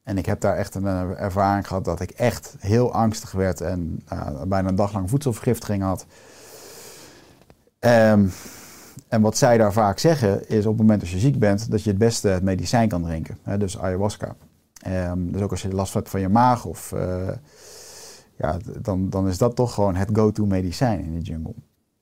en 0.04 0.18
ik 0.18 0.26
heb 0.26 0.42
daar 0.42 0.58
echt 0.58 0.76
een 0.76 0.88
eh, 0.88 1.22
ervaring 1.22 1.68
gehad 1.68 1.86
dat 1.86 2.00
ik 2.00 2.10
echt 2.10 2.56
heel 2.60 2.94
angstig 2.94 3.32
werd 3.32 3.62
en 3.62 4.02
eh, 4.08 4.42
bijna 4.48 4.70
een 4.70 4.76
dag 4.76 4.94
lang 4.94 5.10
voedselvergiftiging 5.10 5.84
had. 5.84 6.06
Ehm, 7.80 8.28
en 9.08 9.22
wat 9.22 9.38
zij 9.38 9.58
daar 9.58 9.74
vaak 9.74 10.00
zeggen 10.00 10.50
is 10.50 10.66
op 10.66 10.72
het 10.72 10.82
moment 10.82 11.02
dat 11.02 11.10
je 11.10 11.20
ziek 11.20 11.40
bent, 11.40 11.72
dat 11.72 11.84
je 11.84 11.90
het 11.90 12.00
beste 12.00 12.28
het 12.28 12.44
medicijn 12.44 12.90
kan 12.90 13.04
drinken. 13.04 13.38
Hè, 13.44 13.58
dus 13.58 13.80
ayahuasca. 13.80 14.36
Dus 15.16 15.42
ook 15.42 15.52
als 15.52 15.62
je 15.62 15.74
last 15.74 15.94
hebt 15.94 16.10
van 16.10 16.20
je 16.20 16.30
maag, 16.30 16.66
of, 16.66 16.92
eh, 16.92 17.30
ja, 18.38 18.58
dan, 18.82 19.10
dan 19.10 19.28
is 19.28 19.38
dat 19.38 19.56
toch 19.56 19.74
gewoon 19.74 19.96
het 19.96 20.10
go-to 20.14 20.46
medicijn 20.46 21.04
in 21.04 21.14
de 21.14 21.22
jungle. 21.22 21.54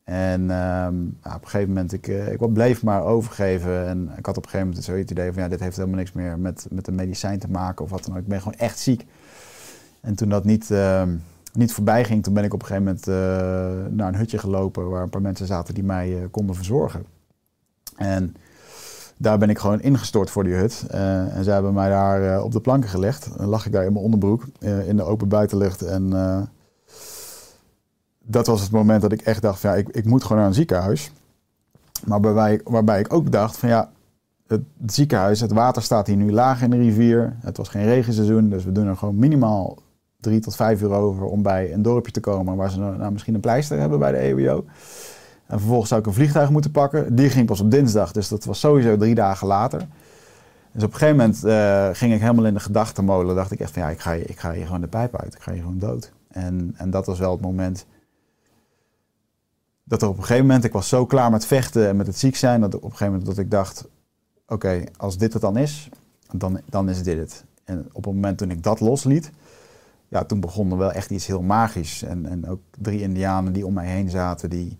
En 0.09 0.41
ehm, 0.41 0.95
ja, 1.23 1.35
op 1.35 1.41
een 1.41 1.49
gegeven 1.49 1.67
moment, 1.67 1.93
ik, 1.93 2.07
eh, 2.07 2.31
ik 2.31 2.53
bleef 2.53 2.83
maar 2.83 3.03
overgeven. 3.03 3.87
En 3.87 4.11
ik 4.17 4.25
had 4.25 4.37
op 4.37 4.43
een 4.43 4.49
gegeven 4.49 4.67
moment 4.67 4.85
zo 4.85 4.93
het 4.93 5.11
idee 5.11 5.33
van, 5.33 5.43
ja, 5.43 5.49
dit 5.49 5.59
heeft 5.59 5.75
helemaal 5.75 5.97
niks 5.97 6.11
meer 6.11 6.39
met, 6.39 6.67
met 6.69 6.87
een 6.87 6.95
medicijn 6.95 7.39
te 7.39 7.49
maken 7.49 7.85
of 7.85 7.91
wat 7.91 8.05
dan 8.05 8.13
ook. 8.13 8.21
Ik 8.21 8.27
ben 8.27 8.41
gewoon 8.41 8.57
echt 8.57 8.79
ziek. 8.79 9.05
En 10.01 10.15
toen 10.15 10.29
dat 10.29 10.43
niet, 10.43 10.71
ehm, 10.71 11.15
niet 11.53 11.73
voorbij 11.73 12.05
ging, 12.05 12.23
toen 12.23 12.33
ben 12.33 12.43
ik 12.43 12.53
op 12.53 12.61
een 12.61 12.67
gegeven 12.67 12.85
moment 12.85 13.07
eh, 13.07 13.95
naar 13.95 14.07
een 14.07 14.15
hutje 14.15 14.37
gelopen 14.37 14.89
waar 14.89 15.03
een 15.03 15.09
paar 15.09 15.21
mensen 15.21 15.47
zaten 15.47 15.73
die 15.73 15.83
mij 15.83 16.17
eh, 16.17 16.23
konden 16.31 16.55
verzorgen. 16.55 17.05
En 17.95 18.35
daar 19.17 19.37
ben 19.37 19.49
ik 19.49 19.57
gewoon 19.57 19.81
ingestort 19.81 20.29
voor 20.29 20.43
die 20.43 20.53
hut. 20.53 20.85
En 20.89 21.43
ze 21.43 21.51
hebben 21.51 21.73
mij 21.73 21.89
daar 21.89 22.43
op 22.43 22.51
de 22.51 22.61
planken 22.61 22.89
gelegd. 22.89 23.37
Dan 23.37 23.47
lag 23.47 23.65
ik 23.65 23.71
daar 23.71 23.85
in 23.85 23.93
mijn 23.93 24.05
onderbroek 24.05 24.47
in 24.87 24.95
de 24.95 25.03
open 25.03 25.27
buitenlucht. 25.27 25.81
En 25.81 26.13
dat 28.31 28.48
was 28.48 28.62
het 28.62 28.71
moment 28.71 29.01
dat 29.01 29.12
ik 29.12 29.21
echt 29.21 29.41
dacht 29.41 29.59
van 29.59 29.69
ja, 29.69 29.75
ik, 29.75 29.89
ik 29.89 30.05
moet 30.05 30.24
gewoon 30.24 30.38
naar 30.38 30.48
een 30.48 30.53
ziekenhuis. 30.53 31.12
Maar 32.05 32.21
waarbij, 32.21 32.62
waarbij 32.63 33.00
ik 33.00 33.13
ook 33.13 33.31
dacht 33.31 33.57
van 33.57 33.69
ja, 33.69 33.89
het 34.48 34.62
ziekenhuis, 34.86 35.39
het 35.39 35.51
water 35.51 35.81
staat 35.81 36.07
hier 36.07 36.15
nu 36.15 36.31
laag 36.31 36.62
in 36.62 36.69
de 36.69 36.77
rivier. 36.77 37.36
Het 37.39 37.57
was 37.57 37.69
geen 37.69 37.86
regenseizoen, 37.86 38.50
dus 38.50 38.63
we 38.63 38.71
doen 38.71 38.88
er 38.88 38.98
gewoon 38.98 39.15
minimaal 39.15 39.77
drie 40.19 40.39
tot 40.39 40.55
vijf 40.55 40.81
uur 40.81 40.91
over 40.91 41.24
om 41.24 41.41
bij 41.41 41.74
een 41.74 41.81
dorpje 41.81 42.12
te 42.12 42.19
komen 42.19 42.55
waar 42.55 42.71
ze 42.71 42.79
nou, 42.79 42.98
nou 42.98 43.12
misschien 43.12 43.33
een 43.33 43.39
pleister 43.39 43.79
hebben 43.79 44.00
bij 44.00 44.12
de 44.12 44.17
EWO. 44.17 44.65
En 45.45 45.57
vervolgens 45.57 45.89
zou 45.89 46.01
ik 46.01 46.07
een 46.07 46.13
vliegtuig 46.13 46.50
moeten 46.50 46.71
pakken. 46.71 47.15
Die 47.15 47.29
ging 47.29 47.45
pas 47.45 47.59
op 47.59 47.71
dinsdag, 47.71 48.12
dus 48.12 48.27
dat 48.27 48.45
was 48.45 48.59
sowieso 48.59 48.98
drie 48.98 49.15
dagen 49.15 49.48
later. 49.48 49.88
Dus 50.71 50.83
op 50.83 50.91
een 50.91 50.98
gegeven 50.98 51.17
moment 51.17 51.43
eh, 51.43 51.89
ging 51.91 52.13
ik 52.13 52.21
helemaal 52.21 52.45
in 52.45 52.53
de 52.53 52.59
gedachtenmolen. 52.59 53.36
dacht 53.36 53.51
ik 53.51 53.59
echt 53.59 53.71
van 53.71 53.81
ja, 53.81 53.89
ik 53.89 54.00
ga, 54.00 54.13
ik 54.13 54.39
ga 54.39 54.51
hier 54.51 54.65
gewoon 54.65 54.81
de 54.81 54.88
pijp 54.88 55.15
uit. 55.15 55.33
Ik 55.33 55.41
ga 55.41 55.51
hier 55.51 55.62
gewoon 55.62 55.79
dood. 55.79 56.12
En, 56.27 56.74
en 56.77 56.89
dat 56.89 57.05
was 57.05 57.19
wel 57.19 57.31
het 57.31 57.41
moment 57.41 57.86
dat 59.89 60.01
er 60.01 60.08
op 60.08 60.17
een 60.17 60.24
gegeven 60.24 60.46
moment, 60.46 60.63
ik 60.63 60.72
was 60.72 60.89
zo 60.89 61.05
klaar 61.05 61.31
met 61.31 61.46
vechten 61.46 61.88
en 61.88 61.96
met 61.96 62.08
het 62.08 62.17
ziek 62.17 62.36
zijn, 62.36 62.62
dat 62.62 62.75
op 62.75 62.84
een 62.84 62.89
gegeven 62.89 63.08
moment 63.08 63.25
dat 63.25 63.38
ik 63.38 63.51
dacht, 63.51 63.88
oké, 64.48 64.84
als 64.98 65.17
dit 65.17 65.34
het 65.34 65.41
dan 65.41 65.58
is, 65.58 65.89
dan, 66.31 66.60
dan 66.65 66.89
is 66.89 67.03
dit 67.03 67.17
het. 67.17 67.46
En 67.63 67.89
op 67.91 68.05
het 68.05 68.13
moment 68.13 68.38
toen 68.38 68.51
ik 68.51 68.63
dat 68.63 68.79
losliet, 68.79 69.31
ja, 70.08 70.24
toen 70.24 70.39
begon 70.39 70.72
er 70.72 70.77
wel 70.77 70.91
echt 70.91 71.10
iets 71.10 71.27
heel 71.27 71.41
magisch. 71.41 72.03
En, 72.03 72.25
en 72.25 72.48
ook 72.48 72.60
drie 72.77 73.01
indianen 73.01 73.53
die 73.53 73.65
om 73.65 73.74
mij 73.74 73.88
heen 73.88 74.10
zaten, 74.10 74.50
die... 74.50 74.77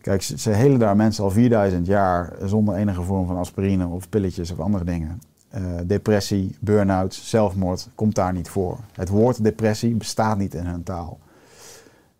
Kijk, 0.00 0.22
ze, 0.22 0.38
ze 0.38 0.50
helen 0.50 0.78
daar 0.78 0.96
mensen 0.96 1.24
al 1.24 1.30
4000 1.30 1.86
jaar 1.86 2.32
zonder 2.44 2.74
enige 2.74 3.02
vorm 3.02 3.26
van 3.26 3.36
aspirine 3.36 3.86
of 3.86 4.08
pilletjes 4.08 4.50
of 4.50 4.60
andere 4.60 4.84
dingen. 4.84 5.20
Eh, 5.48 5.62
depressie, 5.84 6.56
burn-out, 6.60 7.14
zelfmoord 7.14 7.88
komt 7.94 8.14
daar 8.14 8.32
niet 8.32 8.48
voor. 8.48 8.78
Het 8.92 9.08
woord 9.08 9.44
depressie 9.44 9.94
bestaat 9.94 10.38
niet 10.38 10.54
in 10.54 10.66
hun 10.66 10.82
taal. 10.82 11.18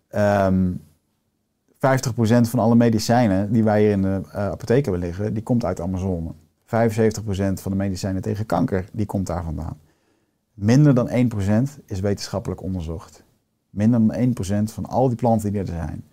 Ehm 0.07 0.69
50% 1.81 2.49
van 2.49 2.59
alle 2.59 2.75
medicijnen 2.75 3.51
die 3.51 3.63
wij 3.63 3.81
hier 3.81 3.91
in 3.91 4.01
de 4.01 4.21
eh, 4.31 4.45
apotheek 4.45 4.83
hebben 4.83 5.03
liggen, 5.03 5.33
die 5.33 5.43
komt 5.43 5.65
uit 5.65 5.81
Amazone. 5.81 6.31
75% 6.65 6.67
van 7.53 7.71
de 7.71 7.75
medicijnen 7.75 8.21
tegen 8.21 8.45
kanker, 8.45 8.85
die 8.91 9.05
komt 9.05 9.27
daar 9.27 9.43
vandaan. 9.43 9.77
Minder 10.53 10.93
dan 10.93 11.09
1% 11.09 11.83
is 11.85 11.99
wetenschappelijk 11.99 12.61
onderzocht. 12.61 13.23
Minder 13.69 14.07
dan 14.07 14.33
1% 14.69 14.73
van 14.73 14.85
al 14.85 15.07
die 15.07 15.17
planten 15.17 15.51
die 15.51 15.61
er 15.61 15.67
zijn. 15.67 16.03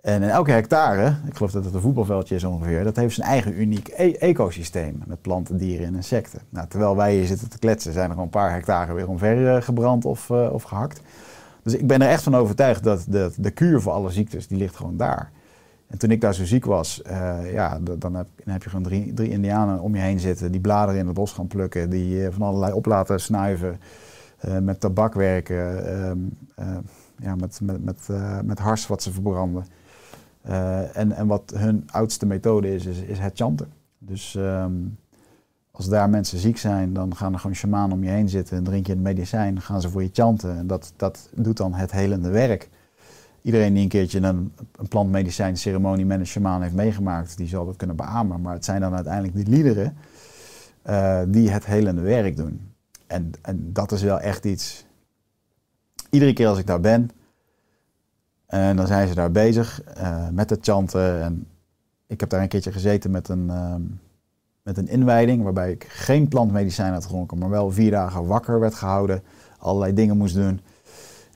En 0.00 0.22
in 0.22 0.28
elke 0.28 0.50
hectare, 0.50 1.16
ik 1.26 1.36
geloof 1.36 1.50
dat 1.50 1.64
het 1.64 1.74
een 1.74 1.80
voetbalveldje 1.80 2.34
is 2.34 2.44
ongeveer, 2.44 2.84
dat 2.84 2.96
heeft 2.96 3.14
zijn 3.14 3.28
eigen 3.28 3.60
uniek 3.60 3.88
e- 3.96 4.12
ecosysteem 4.12 5.02
met 5.06 5.22
planten, 5.22 5.56
dieren 5.56 5.86
en 5.86 5.94
insecten. 5.94 6.40
Nou, 6.48 6.68
terwijl 6.68 6.96
wij 6.96 7.14
hier 7.14 7.26
zitten 7.26 7.48
te 7.48 7.58
kletsen, 7.58 7.92
zijn 7.92 8.04
er 8.04 8.10
gewoon 8.10 8.24
een 8.24 8.30
paar 8.30 8.52
hectare 8.52 8.92
weer 8.92 9.08
omver 9.08 9.54
eh, 9.54 9.62
gebrand 9.62 10.04
of, 10.04 10.30
eh, 10.30 10.52
of 10.52 10.62
gehakt. 10.62 11.00
Dus 11.62 11.74
ik 11.74 11.86
ben 11.86 12.02
er 12.02 12.08
echt 12.08 12.22
van 12.22 12.36
overtuigd 12.36 12.84
dat 12.84 13.04
de, 13.08 13.32
de 13.36 13.50
kuur 13.50 13.80
voor 13.80 13.92
alle 13.92 14.10
ziektes, 14.10 14.46
die 14.46 14.58
ligt 14.58 14.76
gewoon 14.76 14.96
daar. 14.96 15.30
En 15.88 15.98
toen 15.98 16.10
ik 16.10 16.20
daar 16.20 16.34
zo 16.34 16.44
ziek 16.44 16.64
was, 16.64 17.02
eh, 17.02 17.52
ja, 17.52 17.78
dan 17.98 18.14
heb, 18.14 18.26
dan 18.44 18.52
heb 18.52 18.62
je 18.62 18.68
gewoon 18.68 18.84
drie, 18.84 19.14
drie 19.14 19.30
indianen 19.30 19.80
om 19.80 19.94
je 19.94 20.00
heen 20.00 20.20
zitten, 20.20 20.52
die 20.52 20.60
bladeren 20.60 21.00
in 21.00 21.06
het 21.06 21.14
bos 21.14 21.32
gaan 21.32 21.46
plukken, 21.46 21.90
die 21.90 22.24
eh, 22.24 22.32
van 22.32 22.42
allerlei 22.42 22.72
op 22.72 22.86
laten 22.86 23.20
snuiven, 23.20 23.80
eh, 24.38 24.58
met 24.58 24.80
tabak 24.80 25.14
werken, 25.14 25.86
ehm, 25.86 26.18
eh, 26.54 26.76
ja, 27.16 27.34
met, 27.34 27.60
met, 27.62 27.84
met, 27.84 28.08
met 28.44 28.58
hars 28.58 28.86
wat 28.86 29.02
ze 29.02 29.12
verbranden. 29.12 29.64
En, 30.92 31.12
en 31.12 31.26
wat 31.26 31.52
hun 31.56 31.88
oudste 31.90 32.26
methode 32.26 32.74
is, 32.74 32.86
is, 32.86 32.98
is 32.98 33.18
het 33.18 33.36
chanten. 33.36 33.68
Dus 33.98 34.34
ehm, 34.34 34.72
als 35.78 35.88
daar 35.88 36.10
mensen 36.10 36.38
ziek 36.38 36.58
zijn, 36.58 36.92
dan 36.92 37.16
gaan 37.16 37.32
er 37.32 37.38
gewoon 37.38 37.56
shamanen 37.56 37.96
om 37.96 38.04
je 38.04 38.10
heen 38.10 38.28
zitten 38.28 38.56
en 38.56 38.64
drink 38.64 38.86
je 38.86 38.92
het 38.92 39.00
medicijn, 39.00 39.60
gaan 39.60 39.80
ze 39.80 39.90
voor 39.90 40.02
je 40.02 40.10
chanten. 40.12 40.56
En 40.56 40.66
dat, 40.66 40.92
dat 40.96 41.28
doet 41.34 41.56
dan 41.56 41.74
het 41.74 41.92
helende 41.92 42.28
werk. 42.28 42.68
Iedereen 43.42 43.74
die 43.74 43.82
een 43.82 43.88
keertje 43.88 44.20
een, 44.20 44.52
een 44.76 44.88
plantmedicijn 44.88 45.56
ceremonie 45.56 46.06
met 46.06 46.18
een 46.18 46.26
shamaan 46.26 46.62
heeft 46.62 46.74
meegemaakt, 46.74 47.36
die 47.36 47.48
zal 47.48 47.66
dat 47.66 47.76
kunnen 47.76 47.96
beamen. 47.96 48.40
Maar 48.40 48.54
het 48.54 48.64
zijn 48.64 48.80
dan 48.80 48.94
uiteindelijk 48.94 49.34
die 49.34 49.48
liederen 49.48 49.96
eh, 50.82 51.20
die 51.28 51.50
het 51.50 51.66
helende 51.66 52.00
werk 52.00 52.36
doen. 52.36 52.72
En, 53.06 53.30
en 53.42 53.72
dat 53.72 53.92
is 53.92 54.02
wel 54.02 54.20
echt 54.20 54.44
iets. 54.44 54.86
Iedere 56.10 56.32
keer 56.32 56.48
als 56.48 56.58
ik 56.58 56.66
daar 56.66 56.80
ben, 56.80 57.10
en 58.46 58.76
dan 58.76 58.86
zijn 58.86 59.08
ze 59.08 59.14
daar 59.14 59.30
bezig 59.30 59.82
eh, 59.82 60.28
met 60.28 60.50
het 60.50 60.64
chanten. 60.64 61.22
En 61.22 61.46
ik 62.06 62.20
heb 62.20 62.28
daar 62.30 62.42
een 62.42 62.48
keertje 62.48 62.72
gezeten 62.72 63.10
met 63.10 63.28
een, 63.28 63.50
ehm, 63.50 63.82
met 64.68 64.76
een 64.76 64.88
inwijding, 64.88 65.42
waarbij 65.42 65.70
ik 65.70 65.86
geen 65.88 66.28
plantmedicijn 66.28 66.92
had 66.92 67.04
gedronken, 67.04 67.38
maar 67.38 67.50
wel 67.50 67.70
vier 67.70 67.90
dagen 67.90 68.26
wakker 68.26 68.60
werd 68.60 68.74
gehouden, 68.74 69.22
allerlei 69.58 69.94
dingen 69.94 70.16
moest 70.16 70.34
doen. 70.34 70.60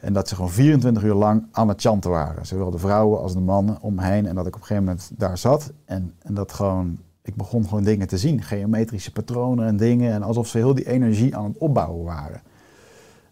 En 0.01 0.13
dat 0.13 0.29
ze 0.29 0.35
gewoon 0.35 0.51
24 0.51 1.03
uur 1.03 1.15
lang 1.15 1.47
aan 1.53 1.69
het 1.69 1.81
chanten 1.81 2.11
waren. 2.11 2.47
Zowel 2.47 2.71
de 2.71 2.79
vrouwen 2.79 3.21
als 3.21 3.33
de 3.33 3.41
mannen 3.41 3.79
om 3.81 3.95
me 3.95 4.05
heen. 4.05 4.27
En 4.27 4.35
dat 4.35 4.47
ik 4.47 4.55
op 4.55 4.61
een 4.61 4.67
gegeven 4.67 4.85
moment 4.85 5.11
daar 5.17 5.39
zat. 5.39 5.73
En, 5.85 6.15
en 6.23 6.35
dat 6.35 6.53
gewoon, 6.53 6.99
ik 7.23 7.35
begon 7.35 7.65
gewoon 7.65 7.85
dingen 7.85 8.09
te 8.09 8.19
zien. 8.19 8.43
Geometrische 8.43 9.13
patronen 9.13 9.67
en 9.67 9.77
dingen. 9.77 10.13
En 10.13 10.23
alsof 10.23 10.47
ze 10.47 10.59
heel 10.59 10.75
die 10.75 10.87
energie 10.87 11.37
aan 11.37 11.45
het 11.45 11.59
opbouwen 11.59 12.05
waren. 12.05 12.41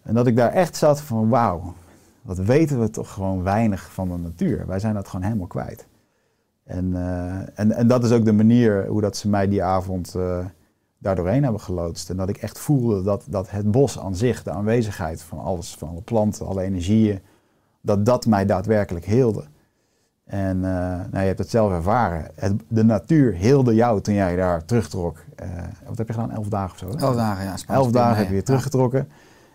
En 0.03 0.15
dat 0.15 0.27
ik 0.27 0.37
daar 0.37 0.53
echt 0.53 0.77
zat 0.77 1.01
van 1.01 1.29
wauw, 1.29 1.75
wat 2.23 2.39
weten 2.39 2.81
we 2.81 2.91
toch 2.91 3.13
gewoon 3.13 3.43
weinig 3.43 3.93
van 3.93 4.09
de 4.09 4.17
natuur. 4.17 4.67
Wij 4.67 4.79
zijn 4.79 4.95
dat 4.95 5.09
gewoon 5.09 5.25
helemaal 5.25 5.47
kwijt. 5.47 5.87
En, 6.71 6.97
eh, 6.97 7.59
en, 7.59 7.73
en 7.73 7.87
dat 7.87 8.05
is 8.05 8.13
ook 8.13 8.25
de 8.25 8.33
manier 8.33 8.87
hoe 8.87 9.01
dat 9.01 9.17
ze 9.17 9.29
mij 9.29 9.49
die 9.49 9.63
avond 9.63 10.15
eh 10.15 10.45
daar 11.01 11.17
doorheen 11.17 11.43
hebben 11.43 11.61
geloodst. 11.61 12.11
En 12.11 12.17
dat 12.17 12.29
ik 12.29 12.37
echt 12.37 12.59
voelde 12.59 13.03
dat, 13.03 13.25
dat 13.29 13.51
het 13.51 13.71
bos 13.71 13.99
aan 13.99 14.15
zich, 14.15 14.43
de 14.43 14.51
aanwezigheid 14.51 15.23
van 15.23 15.39
alles, 15.39 15.75
van 15.79 15.89
alle 15.89 16.03
planten, 16.03 16.47
alle 16.47 16.63
energieën, 16.63 17.21
dat 17.81 18.07
dat 18.07 18.27
mij 18.27 18.47
daadwerkelijk 18.47 19.05
heelde. 19.05 19.45
En 20.25 20.57
eh, 20.57 20.71
nou, 21.11 21.19
je 21.19 21.19
hebt 21.19 21.39
het 21.39 21.51
zelf 21.51 21.73
ervaren. 21.73 22.31
Het, 22.35 22.53
de 22.69 22.85
natuur 22.85 23.35
heelde 23.35 23.75
jou 23.75 24.01
toen 24.01 24.15
jij 24.15 24.37
daar 24.37 24.65
terugtrok. 24.65 25.17
Eh, 25.35 25.49
wat 25.87 25.99
heb 25.99 26.07
je 26.07 26.13
gedaan? 26.13 26.31
Elf 26.31 26.49
dagen 26.49 26.73
of 26.73 26.79
zo? 26.79 26.99
hè? 26.99 27.05
Elf 27.07 27.17
dagen, 27.17 27.45
ja. 27.45 27.57
Spaans 27.57 27.79
Elf 27.79 27.91
dagen 27.91 28.11
mee, 28.11 28.19
heb 28.19 28.27
je 28.27 28.33
weer 28.33 28.45
teruggetrokken. 28.45 29.09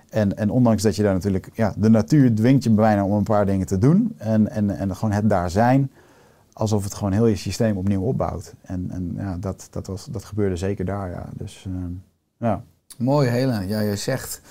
En, 0.09 0.37
en 0.37 0.49
ondanks 0.49 0.83
dat 0.83 0.95
je 0.95 1.03
daar 1.03 1.13
natuurlijk, 1.13 1.49
ja, 1.53 1.73
de 1.77 1.89
natuur 1.89 2.35
dwingt 2.35 2.63
je 2.63 2.69
bijna 2.69 3.05
om 3.05 3.11
een 3.11 3.23
paar 3.23 3.45
dingen 3.45 3.67
te 3.67 3.77
doen. 3.77 4.15
En, 4.17 4.49
en, 4.49 4.69
en 4.69 4.95
gewoon 4.95 5.13
het 5.13 5.29
daar 5.29 5.49
zijn, 5.49 5.91
alsof 6.57 6.83
het 6.83 6.93
gewoon 6.93 7.11
heel 7.11 7.25
je 7.25 7.35
systeem 7.35 7.77
opnieuw 7.77 8.01
opbouwt. 8.01 8.53
En, 8.61 8.91
en 8.91 9.13
ja, 9.17 9.37
dat, 9.37 9.67
dat, 9.71 9.87
was, 9.87 10.05
dat 10.05 10.25
gebeurde 10.25 10.55
zeker 10.55 10.85
daar, 10.85 11.09
ja. 11.09 11.29
Dus 11.33 11.65
ehm, 11.65 11.91
ja. 12.37 12.63
Mooi, 12.97 13.29
Helen. 13.29 13.67
Ja, 13.67 13.79
je 13.79 13.95
zegt, 13.95 14.41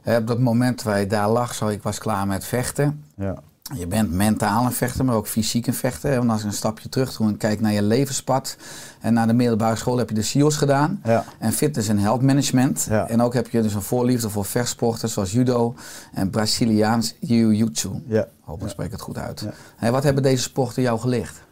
hè, 0.00 0.16
op 0.16 0.26
dat 0.26 0.38
moment 0.38 0.82
waar 0.82 1.00
je 1.00 1.06
daar 1.06 1.28
lag, 1.28 1.54
zo, 1.54 1.68
ik 1.68 1.82
was 1.82 1.98
klaar 1.98 2.26
met 2.26 2.44
vechten. 2.44 3.04
ja. 3.16 3.42
Je 3.74 3.86
bent 3.86 4.12
mentaal 4.12 4.64
een 4.64 4.72
vechter, 4.72 5.04
maar 5.04 5.14
ook 5.14 5.26
fysiek 5.26 5.66
een 5.66 5.74
vechter. 5.74 6.16
Want 6.16 6.30
als 6.30 6.40
ik 6.40 6.46
een 6.46 6.52
stapje 6.52 6.88
terug 6.88 7.16
doe 7.16 7.28
en 7.28 7.36
kijk 7.36 7.60
naar 7.60 7.72
je 7.72 7.82
levenspad. 7.82 8.56
En 9.00 9.14
na 9.14 9.26
de 9.26 9.32
middelbare 9.32 9.76
school 9.76 9.98
heb 9.98 10.08
je 10.08 10.14
de 10.14 10.22
SIOS 10.22 10.56
gedaan. 10.56 11.00
Ja. 11.04 11.24
En 11.38 11.52
fitness 11.52 11.88
en 11.88 11.98
health 11.98 12.22
management. 12.22 12.86
Ja. 12.90 13.08
En 13.08 13.22
ook 13.22 13.34
heb 13.34 13.48
je 13.48 13.62
dus 13.62 13.74
een 13.74 13.82
voorliefde 13.82 14.30
voor 14.30 14.44
vechtsporten 14.44 15.08
zoals 15.08 15.32
judo 15.32 15.74
en 16.12 16.30
Braziliaans 16.30 17.14
jiu-jitsu. 17.20 17.90
Ja. 18.06 18.26
Hopelijk 18.40 18.72
spreek 18.72 18.86
ik 18.86 18.92
het 18.92 19.00
goed 19.00 19.18
uit. 19.18 19.46
Hé, 19.76 19.90
wat 19.90 20.02
hebben 20.02 20.22
deze 20.22 20.42
sporten 20.42 20.82
jou 20.82 20.98
gelicht? 21.00 21.42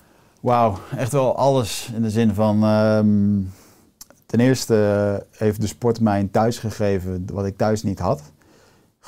Wauw, 0.40 0.78
echt 0.96 1.12
wel 1.12 1.36
alles 1.36 1.90
in 1.94 2.02
de 2.02 2.10
zin 2.10 2.34
van. 2.34 2.64
ehm, 2.64 3.38
ten 4.26 4.40
eerste 4.40 5.26
heeft 5.30 5.60
de 5.60 5.66
sport 5.66 6.00
mij 6.00 6.20
een 6.20 6.30
thuis 6.30 6.58
gegeven 6.58 7.26
wat 7.32 7.46
ik 7.46 7.56
thuis 7.56 7.82
niet 7.82 7.98
had. 7.98 8.20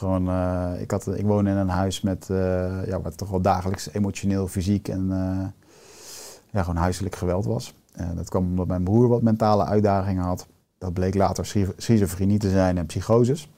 Gewoon, 0.02 0.28
eh, 0.28 0.80
ik, 0.80 0.90
had, 0.90 1.06
ik 1.16 1.26
woon 1.26 1.46
in 1.46 1.56
een 1.56 1.68
huis 1.68 2.00
met, 2.00 2.30
eh, 2.30 2.86
ja, 2.86 3.00
wat 3.00 3.16
toch 3.16 3.30
wel 3.30 3.40
dagelijks 3.40 3.92
emotioneel, 3.92 4.48
fysiek 4.48 4.88
en 4.88 5.12
eh, 5.12 5.68
ja, 6.50 6.62
gewoon 6.62 6.76
huiselijk 6.76 7.14
geweld 7.16 7.44
was. 7.44 7.74
Dat 8.14 8.28
kwam 8.28 8.44
omdat 8.44 8.66
mijn 8.66 8.84
broer 8.84 9.08
wat 9.08 9.22
mentale 9.22 9.64
uitdagingen 9.64 10.24
had. 10.24 10.46
Dat 10.78 10.92
bleek 10.92 11.14
later 11.14 11.46
schi- 11.46 11.72
schizofrenie 11.76 12.38
te 12.38 12.50
zijn 12.50 12.78
en 12.78 12.86
psychoses. 12.86 13.50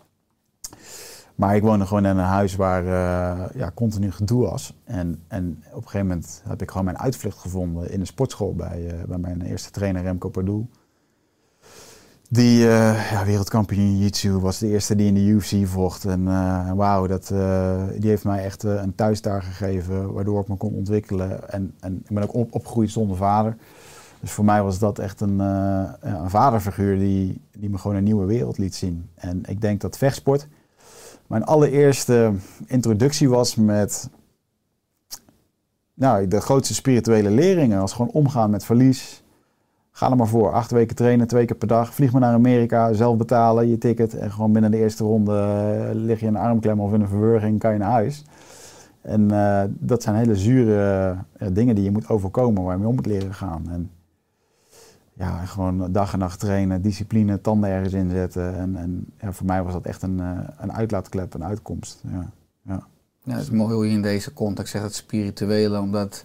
Maar 1.35 1.57
ik 1.57 1.63
woonde 1.63 1.87
gewoon 1.87 2.05
in 2.05 2.17
een 2.17 2.25
huis 2.25 2.57
waar 2.57 2.85
ja, 3.57 3.71
continu 3.75 4.13
gedoe 4.13 4.43
was. 4.43 4.77
En, 4.85 5.23
en 5.29 5.63
op 5.71 5.77
een 5.77 5.89
gegeven 5.89 6.07
moment 6.07 6.43
heb 6.49 6.63
ik 6.63 6.71
gewoon 6.71 6.85
mijn 6.85 6.99
uitvlucht 6.99 7.39
gevonden 7.39 7.91
in 7.91 8.01
een 8.01 8.07
sportschool 8.07 8.55
bij, 8.55 9.05
bij 9.09 9.19
mijn 9.19 9.43
eerste 9.43 9.71
trainer 9.71 10.03
Remco 10.03 10.29
Pardoel. 10.29 10.69
Die 12.29 12.69
eh, 12.69 13.11
ja, 13.11 13.25
wereldkampioen 13.25 13.91
jiu-jitsu 13.91 14.39
was 14.39 14.59
de 14.59 14.69
eerste 14.69 14.97
die 14.97 15.07
in 15.07 15.15
de 15.15 15.21
UFC 15.21 15.67
vocht. 15.67 16.05
En 16.05 16.29
eh, 16.29 16.73
wauw, 16.73 17.07
dat, 17.07 17.31
eh, 17.31 17.83
die 17.99 18.09
heeft 18.09 18.25
mij 18.25 18.45
echt 18.45 18.63
een 18.63 18.95
thuis 18.95 19.21
daar 19.23 19.43
gegeven, 19.43 20.13
waardoor 20.13 20.41
ik 20.41 20.49
me 20.49 20.57
kon 20.57 20.75
ontwikkelen. 20.75 21.51
En, 21.51 21.75
en 21.81 22.03
ik 22.09 22.15
ben 22.15 22.23
ook 22.23 22.35
op, 22.35 22.55
opgegroeid 22.55 22.91
zonder 22.91 23.17
vader. 23.17 23.57
Dus 24.21 24.31
voor 24.31 24.45
mij 24.45 24.63
was 24.63 24.79
dat 24.79 24.99
echt 24.99 25.21
een, 25.21 25.39
een 25.39 26.31
vaderfiguur 26.31 26.99
die, 26.99 27.41
die 27.59 27.71
me 27.71 27.79
gewoon 27.79 27.97
een 27.97 28.05
nieuwe 28.05 28.27
wereld 28.27 28.59
liet 28.59 28.75
zien. 28.75 29.09
En 29.15 29.43
ik 29.47 29.61
denk 29.61 29.81
dat 29.81 29.99
vechtsport 29.99 30.49
mijn 31.27 31.45
allereerste 31.45 32.33
introductie 32.67 33.29
was 33.29 33.55
met 33.55 34.11
nou, 35.95 36.29
de 36.29 36.41
grootste 36.41 36.75
spirituele 36.75 37.31
leringen. 37.31 37.81
Als 37.81 37.93
gewoon 37.93 38.11
omgaan 38.11 38.51
met 38.51 38.65
verlies. 38.65 39.24
Ga 39.97 40.11
er 40.11 40.17
maar 40.17 40.27
voor. 40.27 40.53
Acht 40.53 40.71
weken 40.71 40.97
trainen, 40.97 41.27
twee 41.27 41.45
keer 41.45 41.57
per 41.57 41.69
dag. 41.69 41.95
Vlieg 41.95 42.13
maar 42.13 42.21
naar 42.21 42.35
Amerika, 42.35 42.93
zelf 42.93 43.17
betalen 43.17 43.69
je 43.69 43.79
ticket. 43.79 44.15
En 44.15 44.31
gewoon 44.33 44.53
binnen 44.53 44.71
de 44.71 44.77
eerste 44.77 45.05
ronde 45.05 45.33
eh, 45.33 45.95
lig 45.95 46.21
je 46.21 46.27
in 46.27 46.35
een 46.35 46.41
armklem 46.41 46.81
of 46.81 46.93
in 46.93 47.01
een 47.01 47.09
verwurging, 47.09 47.59
kan 47.59 47.73
je 47.73 47.79
naar 47.79 47.91
huis. 47.91 48.25
En 49.01 49.31
eh, 49.31 49.63
dat 49.69 50.03
zijn 50.03 50.17
hele 50.17 50.37
zure 50.37 51.17
eh, 51.33 51.49
dingen 51.53 51.75
die 51.75 51.85
je 51.85 51.91
moet 51.91 52.09
overkomen, 52.09 52.63
waar 52.63 52.73
je 52.73 52.79
mee 52.79 52.89
om 52.89 52.95
moet 52.95 53.07
leren 53.07 53.35
gaan. 53.35 53.65
En 53.71 53.91
ja, 55.13 55.45
gewoon 55.45 55.93
dag 55.93 56.13
en 56.13 56.19
nacht 56.19 56.41
trainen, 56.41 56.83
discipline, 56.83 57.41
tanden 57.41 57.71
ergens 57.71 57.93
inzetten. 57.93 58.55
En, 58.55 58.77
en 58.77 59.07
ja, 59.21 59.33
voor 59.33 59.47
mij 59.47 59.63
was 59.63 59.73
dat 59.73 59.87
echt 59.87 60.03
een, 60.03 60.19
een 60.59 60.73
uitlaatklep, 60.73 61.35
een 61.35 61.45
uitkomst. 61.45 62.03
Ja. 62.11 62.31
Ja. 62.63 62.87
Ja, 63.23 63.33
het 63.33 63.43
is 63.43 63.51
mooi 63.51 63.75
hoe 63.75 63.87
je 63.87 63.93
in 63.93 64.03
deze 64.03 64.33
context 64.33 64.73
zegt 64.73 64.85
het 64.85 64.95
spirituele, 64.95 65.81
omdat 65.81 66.25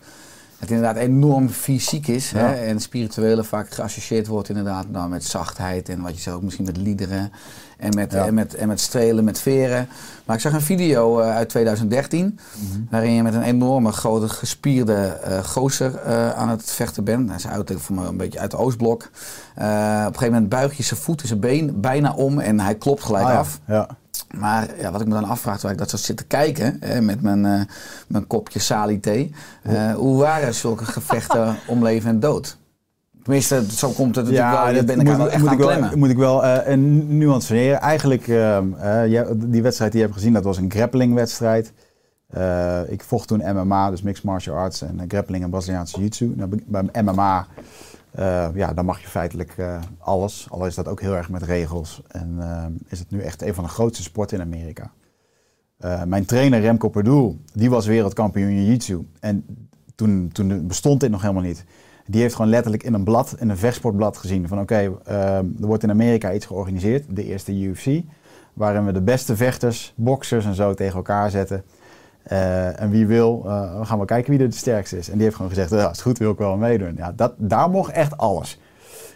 het 0.59 0.69
inderdaad 0.71 0.95
enorm 0.95 1.49
fysiek 1.49 2.07
is. 2.07 2.29
Ja. 2.31 2.37
Hè? 2.37 2.53
En 2.53 2.79
spirituele 2.79 3.43
vaak 3.43 3.71
geassocieerd 3.71 4.27
wordt 4.27 4.49
inderdaad 4.49 4.89
nou, 4.89 5.09
met 5.09 5.23
zachtheid 5.25 5.89
en 5.89 6.01
wat 6.01 6.15
je 6.15 6.21
zei 6.21 6.35
ook 6.35 6.41
misschien 6.41 6.65
met 6.65 6.77
liederen 6.77 7.31
en 7.77 7.93
met, 7.95 8.11
Ja. 8.11 8.25
en, 8.25 8.33
met, 8.33 8.55
en 8.55 8.67
met 8.67 8.79
strelen, 8.79 9.23
met 9.23 9.39
veren. 9.39 9.87
Maar 10.25 10.35
ik 10.35 10.41
zag 10.41 10.53
een 10.53 10.61
video 10.61 11.19
eh, 11.19 11.35
uit 11.35 11.49
2013 11.49 12.39
waarin 12.89 13.11
je 13.11 13.23
met 13.23 13.33
een 13.33 13.41
enorme 13.43 13.91
grote 13.91 14.29
gespierde 14.29 14.93
eh 15.23 15.43
gozer 15.43 15.95
eh, 15.95 16.29
aan 16.31 16.49
het 16.49 16.71
vechten 16.71 17.03
bent. 17.03 17.27
Hij 17.27 17.37
is 17.37 17.47
uit, 17.47 17.71
voor 17.77 17.95
me 17.95 18.05
een 18.07 18.17
beetje 18.17 18.39
uit 18.39 18.51
de 18.51 18.57
Oostblok. 18.57 19.01
Op 19.03 19.09
een 19.61 19.65
gegeven 20.05 20.31
moment 20.31 20.49
buig 20.49 20.77
je 20.77 20.83
zijn 20.83 20.99
voet 20.99 21.21
en 21.21 21.27
zijn 21.27 21.39
been 21.39 21.79
bijna 21.81 22.13
om 22.13 22.39
en 22.39 22.59
hij 22.59 22.75
klopt 22.75 23.03
gelijk 23.03 23.25
Ah, 23.25 23.31
ja. 23.31 23.37
af. 23.39 23.59
Ja. 23.67 23.87
Maar 24.37 24.67
ja, 24.79 24.91
wat 24.91 25.01
ik 25.01 25.07
me 25.07 25.13
dan 25.13 25.23
afvraag, 25.23 25.53
terwijl 25.53 25.73
ik 25.73 25.79
dat 25.79 25.89
zo 25.89 25.97
zit 25.97 26.17
te 26.17 26.25
kijken 26.25 26.77
hè, 26.79 27.01
met 27.01 27.21
mijn, 27.21 27.45
eh, 27.45 27.61
mijn 28.07 28.27
kopje 28.27 28.59
sali 28.59 28.99
thee. 28.99 29.33
eh, 29.63 29.93
hoe 29.93 30.17
waren 30.17 30.53
zulke 30.53 30.85
gevechten 30.85 31.55
om 31.67 31.83
leven 31.83 32.09
en 32.09 32.19
dood? 32.19 32.57
Tenminste, 33.23 33.63
zo 33.71 33.89
komt 33.89 34.15
het 34.15 34.25
natuurlijk 34.25 34.53
wel. 34.53 34.67
Je 34.69 34.83
dat 34.83 34.95
elkaar 34.95 35.17
wel 35.17 35.25
moet, 35.25 35.27
echt 35.27 35.41
moet 35.41 35.49
aan 35.49 35.53
ik 35.53 35.59
wel, 35.59 35.97
moet 35.97 36.09
ik 36.09 36.17
wel 36.17 36.45
eh, 36.45 36.71
een 36.71 37.17
nuanceren. 37.17 37.79
Eigenlijk, 37.79 38.27
ehm, 38.27 38.73
eh, 38.73 39.21
die 39.35 39.61
wedstrijd 39.61 39.91
die 39.91 40.01
je 40.01 40.05
hebt 40.05 40.17
gezien, 40.17 40.33
dat 40.33 40.43
was 40.43 40.57
een 40.57 40.71
grapplingwedstrijd. 40.71 41.73
Ik 42.87 43.03
vocht 43.03 43.27
toen 43.27 43.41
MMA, 43.53 43.89
dus 43.89 44.01
Mixed 44.01 44.23
Martial 44.23 44.55
Arts 44.55 44.81
en 44.81 45.01
grappling 45.07 45.43
en 45.43 45.49
Braziliaanse 45.49 45.95
Jiu-Jitsu. 45.95 46.33
Nou, 46.35 46.63
bij 46.65 47.03
MMA, 47.03 47.47
eh, 48.11 48.47
ja, 48.53 48.73
dan 48.73 48.85
mag 48.85 49.01
je 49.01 49.07
feitelijk 49.07 49.53
eh, 49.57 49.81
alles. 49.97 50.47
Al 50.49 50.65
is 50.65 50.75
dat 50.75 50.87
ook 50.87 51.01
heel 51.01 51.15
erg 51.15 51.29
met 51.29 51.43
regels. 51.43 52.01
En 52.07 52.35
ehm, 52.39 52.71
is 52.87 52.99
het 52.99 53.11
nu 53.11 53.21
echt 53.21 53.41
een 53.41 53.53
van 53.53 53.63
de 53.63 53.69
grootste 53.69 54.03
sporten 54.03 54.37
in 54.37 54.43
Amerika. 54.43 54.91
Eh, 55.77 56.03
mijn 56.03 56.25
trainer 56.25 56.59
Remco 56.59 56.89
Pardoel, 56.89 57.39
die 57.53 57.69
was 57.69 57.85
wereldkampioen 57.85 58.53
Jiu-Jitsu. 58.53 59.07
En 59.19 59.45
toen, 59.95 60.29
toen 60.33 60.67
bestond 60.67 60.99
dit 60.99 61.11
nog 61.11 61.21
helemaal 61.21 61.43
niet. 61.43 61.65
Die 62.05 62.21
heeft 62.21 62.35
gewoon 62.35 62.51
letterlijk 62.51 62.83
in 62.83 62.93
een 62.93 63.03
blad, 63.03 63.35
in 63.39 63.49
een 63.49 63.57
vechtsportblad 63.57 64.17
gezien 64.17 64.47
van 64.47 64.59
oké, 64.59 64.99
er 65.03 65.45
wordt 65.59 65.83
in 65.83 65.89
Amerika 65.89 66.33
iets 66.33 66.45
georganiseerd, 66.45 67.15
de 67.15 67.23
eerste 67.23 67.59
UFC, 67.61 68.03
waarin 68.53 68.85
we 68.85 68.91
de 68.91 69.01
beste 69.01 69.35
vechters, 69.35 69.93
boxers 69.95 70.45
en 70.45 70.55
zo 70.55 70.73
tegen 70.73 70.95
elkaar 70.95 71.29
zetten. 71.29 71.63
Eh, 72.29 72.81
en 72.81 72.89
wie 72.89 73.07
wil, 73.07 73.43
eh, 73.45 73.79
we 73.79 73.85
gaan 73.85 73.97
wel 73.97 74.05
kijken 74.05 74.31
wie 74.31 74.39
er 74.39 74.49
de 74.49 74.55
sterkste 74.55 74.97
is. 74.97 75.07
En 75.07 75.13
die 75.13 75.23
heeft 75.23 75.35
gewoon 75.35 75.51
gezegd, 75.51 75.69
ja, 75.69 75.77
als 75.77 75.85
het 75.97 76.01
goed 76.01 76.17
wil 76.17 76.31
ik 76.31 76.37
wel 76.37 76.57
meedoen. 76.57 76.93
Ja, 76.97 77.13
dat, 77.15 77.33
daar 77.37 77.69
mocht 77.69 77.91
echt 77.91 78.17
alles. 78.17 78.59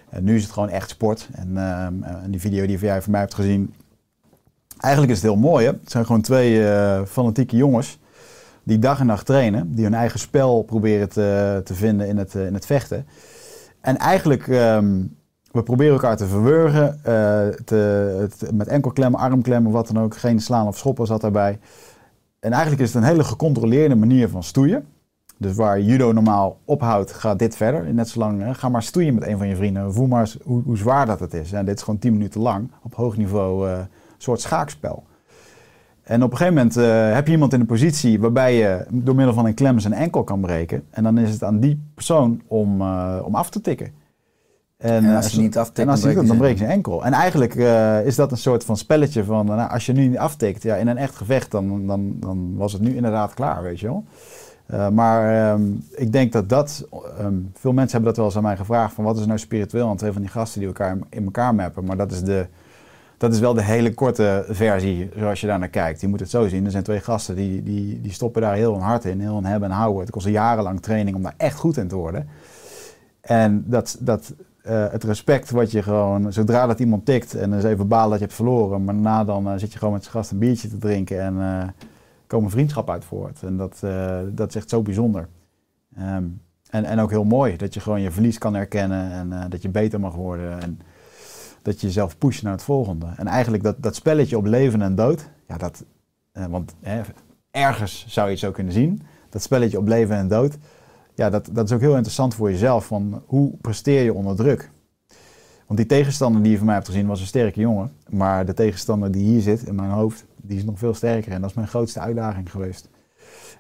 En 0.10 0.24
nu 0.24 0.36
is 0.36 0.44
het 0.44 0.52
gewoon 0.52 0.70
echt 0.70 0.90
sport. 0.90 1.30
En, 1.32 1.58
ehm, 1.58 2.04
en 2.04 2.32
die 2.32 2.40
video 2.40 2.66
die 2.66 2.78
jij 2.78 3.02
van 3.02 3.12
mij 3.12 3.22
hebt 3.22 3.34
gezien, 3.34 3.74
eigenlijk 4.80 5.14
is 5.14 5.22
het 5.22 5.32
heel 5.32 5.40
mooi. 5.42 5.66
Hè? 5.66 5.72
Het 5.72 5.92
zijn 5.92 6.06
gewoon 6.06 6.22
twee 6.22 6.68
eh, 6.70 7.02
fanatieke 7.06 7.56
jongens 7.56 8.00
die 8.64 8.80
dag 8.80 9.00
en 9.00 9.06
nacht 9.06 9.26
trainen, 9.26 9.76
die 9.76 9.84
hun 9.84 9.94
eigen 9.94 10.20
spel 10.20 10.62
proberen 10.62 11.10
te, 11.10 11.62
te 11.64 11.74
vinden 11.74 12.08
in 12.08 12.18
het, 12.18 12.36
eh, 12.36 12.46
in 12.46 12.54
het 12.54 12.66
vechten. 12.66 13.06
En 13.82 13.98
eigenlijk, 13.98 14.48
ehm, 14.48 15.02
we 15.52 15.64
proberen 15.64 15.94
elkaar 15.94 16.18
te 16.18 16.28
verwurgen, 16.28 17.00
eh, 17.04 17.48
te, 17.66 18.28
te- 18.38 18.54
met 18.54 18.68
enkelklemmen, 18.68 19.20
armklemmen, 19.20 19.72
wat 19.72 19.88
dan 19.88 20.00
ook. 20.04 20.18
Geen 20.18 20.40
slaan 20.40 20.68
of 20.68 20.78
schoppen 20.78 21.06
zat 21.08 21.22
daarbij. 21.22 21.60
En 22.44 22.52
eigenlijk 22.52 22.82
is 22.82 22.94
het 22.94 23.04
een 23.04 23.10
hele 23.10 23.24
gecontroleerde 23.24 23.96
manier 23.96 24.30
van 24.30 24.44
stoeien. 24.44 24.86
Dus 25.38 25.56
waar 25.56 25.82
judo 25.82 26.12
normaal 26.12 26.60
ophoudt, 26.66 27.12
gaat 27.12 27.40
dit 27.40 27.56
verder. 27.56 27.94
Net 27.94 28.10
zolang, 28.10 28.42
hè, 28.42 28.54
ga 28.54 28.70
maar 28.70 28.84
stoeien 28.84 29.14
met 29.14 29.28
een 29.28 29.38
van 29.38 29.48
je 29.48 29.56
vrienden. 29.56 29.94
Voel 29.94 30.08
maar 30.08 30.20
eens 30.20 30.38
hoe, 30.44 30.78
zwaar 30.78 31.06
dat 31.06 31.20
het 31.20 31.34
is. 31.34 31.52
En 31.52 31.66
dit 31.66 31.76
is 31.76 31.84
gewoon 31.84 32.00
10 32.00 32.12
minuten 32.12 32.42
lang, 32.42 32.72
op 32.84 32.96
hoog 32.96 33.18
niveau, 33.18 33.70
eh, 33.70 33.78
een 33.78 33.88
soort 34.18 34.42
schaakspel. 34.42 35.04
En 36.04 36.24
op 36.24 36.32
een 36.32 36.38
gegeven 36.38 36.58
moment 36.58 36.78
eh, 36.78 37.14
heb 37.14 37.26
je 37.26 37.34
iemand 37.34 37.54
in 37.54 37.60
een 37.60 37.66
positie 37.66 38.20
waarbij 38.20 38.56
je 38.56 38.86
door 38.90 39.16
middel 39.16 39.34
van 39.34 39.46
een 39.46 39.54
klem 39.54 39.80
zijn 39.80 39.94
enkel 39.94 40.24
kan 40.24 40.42
breken. 40.42 40.84
En 40.90 41.04
dan 41.04 41.18
is 41.18 41.32
het 41.32 41.44
aan 41.44 41.60
die 41.60 41.84
persoon 41.94 42.42
om, 42.48 42.82
eh, 42.82 43.20
om 43.24 43.36
af 43.36 43.50
te 43.50 43.62
tikken. 43.62 43.92
En 44.84 45.16
als 45.16 45.26
eh, 45.26 45.32
je 45.32 45.42
niet 45.42 45.58
aftikt, 45.58 45.80
en 45.80 45.90
als 45.90 46.02
dan 46.02 46.10
hij 46.10 46.16
breekt 46.16 46.20
niet, 46.20 46.28
dan 46.28 46.38
breekt 46.38 46.60
zijn 46.60 46.70
enkel. 46.72 47.06
En 47.06 47.14
eigenlijk 47.14 47.56
eh, 47.56 48.06
is 48.06 48.16
dat 48.16 48.32
een 48.32 48.38
soort 48.38 48.64
van 48.64 48.78
spelletje 48.78 49.24
van, 49.24 49.46
nou, 49.46 49.70
als 49.70 49.86
je 49.86 49.94
nu 49.94 50.08
niet 50.08 50.18
aftikt, 50.18 50.64
ja, 50.64 50.76
in 50.76 50.88
een 50.88 50.98
echt 50.98 51.16
gevecht, 51.16 51.52
dan, 51.52 51.88
dan, 51.88 52.14
dan 52.20 52.56
was 52.56 52.74
het 52.74 52.82
nu 52.82 52.96
inderdaad 52.96 53.34
klaar, 53.34 53.64
weet 53.64 53.80
je 53.80 53.88
wel. 53.88 54.04
Eh, 54.66 54.90
maar 54.90 55.52
ehm, 55.52 55.62
ik 55.92 56.12
denk 56.12 56.32
dat 56.32 56.50
dat, 56.50 56.88
ehm, 57.18 57.34
veel 57.54 57.74
mensen 57.74 57.92
hebben 57.92 58.04
dat 58.04 58.16
wel 58.16 58.26
eens 58.26 58.36
aan 58.36 58.44
mij 58.44 58.58
gevraagd, 58.58 58.94
van 58.94 59.04
wat 59.04 59.18
is 59.18 59.26
nou 59.26 59.40
spiritueel 59.40 59.90
aan 59.90 59.98
twee 59.98 60.12
van 60.12 60.22
die 60.22 60.32
gasten 60.32 60.60
die 60.60 60.68
elkaar 60.68 60.98
in 61.10 61.26
elkaar 61.26 61.56
mappen. 61.56 61.86
Maar 61.86 61.98
dat 61.98 62.12
is, 62.12 62.24
de, 62.24 62.48
dat 63.18 63.34
is 63.34 63.40
wel 63.40 63.54
de 63.54 63.64
hele 63.64 63.94
korte 63.94 64.46
versie, 64.50 65.10
zoals 65.18 65.42
je 65.42 65.48
daar 65.48 65.60
naar 65.60 65.68
kijkt. 65.68 66.02
Je 66.02 66.08
moet 66.08 66.20
het 66.20 66.30
zo 66.30 66.48
zien, 66.48 66.66
er 66.66 66.72
zijn 66.72 66.84
twee 66.84 67.00
gasten 67.00 67.36
die, 67.36 67.64
die, 67.64 68.02
die 68.02 68.12
stoppen 68.12 68.42
daar 68.42 68.56
heel 68.56 68.74
hun 68.74 68.82
hart 68.82 69.06
in, 69.06 69.20
heel 69.20 69.36
hun 69.36 69.46
hebben 69.46 69.70
en 69.70 69.76
houden. 69.76 70.02
Het 70.02 70.12
kost 70.12 70.28
jarenlang 70.28 70.82
training 70.82 71.16
om 71.16 71.24
daar 71.24 71.36
echt 71.38 71.58
goed 71.58 71.78
in 71.78 71.88
te 71.88 71.96
worden. 71.96 72.28
En 73.22 73.64
dat, 73.68 73.98
dat, 74.00 74.34
eh, 74.64 74.92
het 74.92 75.04
respect 75.04 75.50
wat 75.50 75.72
je 75.72 75.84
gewoon, 75.84 76.34
zodra 76.34 76.68
dat 76.68 76.80
iemand 76.80 77.06
tikt 77.06 77.36
en 77.36 77.54
is 77.54 77.64
even 77.64 77.88
balen 77.88 78.10
dat 78.10 78.20
je 78.20 78.26
hebt 78.26 78.38
verloren, 78.38 78.84
maar 78.84 78.94
daarna 78.94 79.24
dan 79.24 79.50
eh, 79.50 79.58
zit 79.58 79.72
je 79.72 79.78
gewoon 79.78 79.94
met 79.94 80.04
z'n 80.04 80.10
gast 80.10 80.32
een 80.32 80.38
biertje 80.38 80.70
te 80.70 80.78
drinken 80.78 81.22
en 81.22 81.40
eh 81.40 81.68
komen 82.28 82.50
vriendschap 82.50 82.90
uit 82.90 83.06
voort. 83.06 83.44
En 83.44 83.58
dat, 83.58 83.80
dat 84.32 84.50
is 84.50 84.56
echt 84.56 84.70
zo 84.70 84.82
bijzonder. 84.82 85.28
Ehm, 85.96 86.24
en, 86.70 86.86
en 86.86 87.00
ook 87.00 87.10
heel 87.10 87.24
mooi 87.24 87.58
dat 87.58 87.74
je 87.74 87.80
gewoon 87.80 88.02
je 88.02 88.12
verlies 88.12 88.38
kan 88.38 88.54
herkennen 88.54 89.12
en 89.12 89.50
dat 89.50 89.62
je 89.62 89.70
beter 89.70 90.00
mag 90.00 90.16
worden 90.16 90.62
en 90.62 90.80
dat 91.62 91.82
je 91.82 91.88
jezelf 91.88 92.18
pusht 92.18 92.44
naar 92.44 92.52
het 92.52 92.64
volgende. 92.64 93.06
En 93.16 93.28
eigenlijk 93.28 93.64
dat, 93.64 93.76
dat 93.80 93.96
spelletje 93.96 94.38
op 94.38 94.46
leven 94.46 94.82
en 94.82 94.96
dood, 94.96 95.30
ja, 95.48 95.58
dat, 95.58 95.84
want 96.50 96.76
ergens 97.52 98.06
zou 98.08 98.26
je 98.26 98.32
het 98.32 98.42
zo 98.42 98.52
kunnen 98.52 98.74
zien, 98.74 99.02
dat 99.30 99.42
spelletje 99.42 99.78
op 99.78 99.88
leven 99.88 100.16
en 100.16 100.28
dood, 100.28 100.58
ja, 101.16 101.30
dat, 101.30 101.50
dat 101.52 101.66
is 101.66 101.72
ook 101.72 101.80
heel 101.80 101.96
interessant 101.96 102.36
voor 102.36 102.52
jezelf. 102.52 102.86
Van 102.86 103.24
hoe 103.26 103.58
presteer 103.62 104.04
je 104.04 104.14
onder 104.14 104.36
druk? 104.36 104.72
Want 105.66 105.80
die 105.80 105.98
tegenstander 105.98 106.42
die 106.42 106.52
je 106.52 106.58
van 106.58 106.66
mij 106.66 106.76
hebt 106.76 106.88
gezien 106.88 107.08
was 107.08 107.20
een 107.20 107.28
sterke 107.28 107.60
jongen. 107.60 107.92
Maar 108.10 108.46
de 108.46 108.54
tegenstander 108.54 109.12
die 109.12 109.24
hier 109.24 109.42
zit 109.42 109.64
in 109.64 109.76
mijn 109.76 109.90
hoofd, 109.90 110.26
die 110.36 110.58
is 110.58 110.66
nog 110.66 110.78
veel 110.78 110.94
sterker. 110.94 111.32
En 111.32 111.42
dat 111.42 111.50
is 111.50 111.56
mijn 111.56 111.68
grootste 111.68 112.00
uitdaging 112.00 112.52
geweest. 112.52 112.90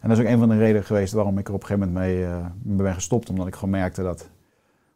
En 0.01 0.09
dat 0.09 0.17
is 0.17 0.23
ook 0.23 0.29
een 0.29 0.39
van 0.39 0.49
de 0.49 0.57
redenen 0.57 0.83
geweest 0.83 1.13
waarom 1.13 1.37
ik 1.37 1.47
er 1.47 1.53
op 1.53 1.61
een 1.61 1.67
gegeven 1.67 1.91
moment 1.91 2.07
mee, 2.07 2.25
eh, 2.25 2.45
ben 2.61 2.93
gestopt. 2.93 3.29
Omdat 3.29 3.47
ik 3.47 3.53
gewoon 3.53 3.69
merkte 3.69 4.03
dat, 4.03 4.29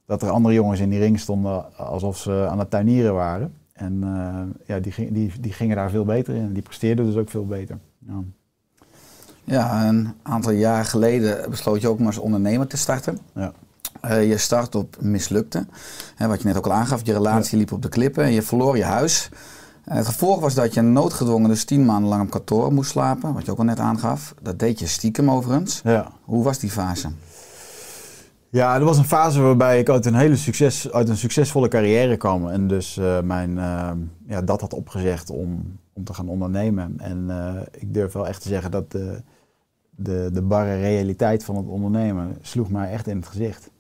dat 0.06 0.22
er 0.22 0.30
andere 0.30 0.54
jongens 0.54 0.80
in 0.80 0.90
die 0.90 1.00
ring 1.00 1.20
stonden 1.20 1.78
alsof 1.78 2.18
ze 2.18 2.48
aan 2.50 2.60
het 2.60 2.70
tuinieren 2.70 3.14
waren. 3.14 3.54
En 3.74 4.04
eh, 4.04 4.68
ja, 4.68 4.80
die, 4.80 5.12
die, 5.12 5.32
die 5.40 5.54
gingen 5.54 5.76
daar 5.76 5.90
veel 5.90 6.06
beter 6.06 6.36
in. 6.36 6.54
Die 6.54 6.64
presteerden 6.64 7.06
dus 7.06 7.16
ook 7.16 7.30
veel 7.30 7.46
beter. 7.46 7.78
Ja, 9.50 9.88
een 9.88 10.14
aantal 10.24 10.52
jaar 10.52 10.86
geleden 10.86 11.50
besloot 11.50 11.82
je 11.82 11.88
ook 11.88 11.98
maar 11.98 12.08
als 12.08 12.18
ondernemer 12.18 12.68
te 12.68 12.78
starten. 12.78 13.20
Ja. 13.34 13.52
Eh, 14.02 14.30
je 14.30 14.38
start 14.38 14.76
op 14.76 14.98
mislukte. 15.00 15.66
Hè, 16.16 16.28
wat 16.28 16.42
je 16.42 16.48
net 16.48 16.58
ook 16.58 16.66
al 16.66 16.74
aangaf, 16.74 17.02
je 17.04 17.14
relatie 17.14 17.58
liep 17.58 17.72
op 17.72 17.82
de 17.82 17.90
klippen 17.90 18.24
en 18.24 18.32
je 18.32 18.42
verloor 18.42 18.78
je 18.78 18.84
huis. 18.84 19.30
Eh, 19.84 19.96
het 19.96 20.06
gevolg 20.06 20.40
was 20.40 20.54
dat 20.54 20.74
je 20.74 20.82
noodgedwongen 20.82 21.50
dus 21.50 21.64
tien 21.64 21.86
maanden 21.86 22.10
lang 22.10 22.22
op 22.22 22.30
kantoor 22.30 22.74
moest 22.74 22.90
slapen, 22.90 23.34
wat 23.34 23.46
je 23.46 23.52
ook 23.52 23.58
al 23.58 23.64
net 23.64 23.80
aangaf. 23.80 24.34
Dat 24.42 24.60
deed 24.60 24.80
je 24.80 24.88
stiekem 24.88 25.32
overigens. 25.32 25.82
Ja. 25.84 26.12
Hoe 26.24 26.44
was 26.44 26.60
die 26.60 26.72
fase? 26.72 27.10
Ja, 28.50 28.76
er 28.76 28.84
was 28.84 28.98
een 28.98 29.06
fase 29.06 29.42
waarbij 29.42 29.80
ik 29.80 29.90
uit 29.90 30.06
een 30.06 30.16
hele 30.16 30.36
succes, 30.36 30.92
uit 30.92 31.10
een 31.10 31.18
succesvolle 31.18 31.68
carrière 31.68 32.18
kwam. 32.18 32.48
En 32.48 32.68
dus 32.68 32.98
eh, 32.98 33.22
mijn, 33.22 33.56
ja, 34.28 34.42
dat 34.42 34.62
had 34.62 34.74
opgezegd 34.74 35.30
om, 35.30 35.80
om 35.94 36.04
te 36.04 36.14
gaan 36.14 36.30
ondernemen. 36.30 36.94
En 36.98 37.30
ik 37.72 37.94
durf 37.94 38.14
wel 38.14 38.28
echt 38.28 38.42
te 38.42 38.48
zeggen 38.48 38.72
dat 38.72 38.96
de, 39.98 40.30
de, 40.34 40.42
barre 40.42 40.80
realiteit 40.80 41.44
van 41.44 41.56
het 41.56 41.68
ondernemen 41.68 42.38
sloeg 42.42 42.70
mij 42.70 42.92
echt 42.92 43.08
in 43.08 43.16
het 43.16 43.28
gezicht. 43.28 43.72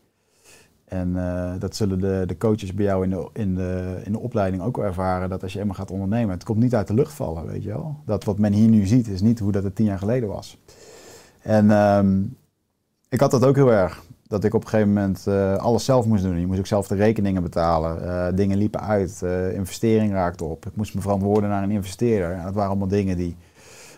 En 0.85 1.17
eh, 1.17 1.59
dat 1.59 1.75
zullen 1.75 1.99
de, 1.99 2.23
de 2.25 2.37
coaches 2.37 2.73
bij 2.73 2.85
jou 2.85 3.03
in 3.03 3.09
de, 3.09 3.29
in, 3.33 3.55
de, 3.55 4.01
in 4.03 4.11
de 4.11 4.19
opleiding 4.19 4.63
ook 4.63 4.77
ervaren. 4.77 5.29
Dat 5.29 5.43
als 5.43 5.53
je 5.53 5.59
eenmaal 5.59 5.75
gaat 5.75 5.91
ondernemen, 5.91 6.33
het 6.33 6.43
komt 6.43 6.59
niet 6.59 6.75
uit 6.75 6.87
de 6.87 6.93
lucht 6.93 7.13
vallen, 7.13 7.45
weet 7.45 7.63
je 7.63 7.69
wel. 7.69 7.95
Dat 8.05 8.23
wat 8.23 8.39
men 8.39 8.53
hier 8.53 8.69
nu 8.69 8.85
ziet, 8.85 9.07
is 9.07 9.21
niet 9.21 9.39
hoe 9.39 9.51
dat 9.51 9.63
het 9.63 9.75
tien 9.75 9.85
jaar 9.85 9.97
geleden 9.97 10.29
was. 10.29 10.57
En 11.41 11.71
ehm, 11.71 12.21
ik 13.09 13.19
had 13.19 13.31
dat 13.31 13.45
ook 13.45 13.55
heel 13.55 13.71
erg. 13.71 14.05
Dat 14.27 14.43
ik 14.43 14.53
op 14.53 14.63
een 14.63 14.69
gegeven 14.69 14.93
moment 14.93 15.27
eh, 15.27 15.55
alles 15.55 15.85
zelf 15.85 16.05
moest 16.05 16.23
doen. 16.23 16.39
Je 16.39 16.47
moest 16.47 16.59
ook 16.59 16.65
zelf 16.65 16.87
de 16.87 16.95
rekeningen 16.95 17.43
betalen. 17.43 18.03
Eh, 18.03 18.35
dingen 18.35 18.57
liepen 18.57 18.81
uit. 18.81 19.21
investering 19.53 20.11
raakte 20.11 20.43
op. 20.43 20.65
Ik 20.65 20.75
moest 20.75 20.95
me 20.95 21.01
verantwoorden 21.01 21.49
naar 21.49 21.63
een 21.63 21.71
investeerder. 21.71 22.43
Dat 22.43 22.53
waren 22.53 22.69
allemaal 22.69 22.87
dingen 22.87 23.17
die... 23.17 23.35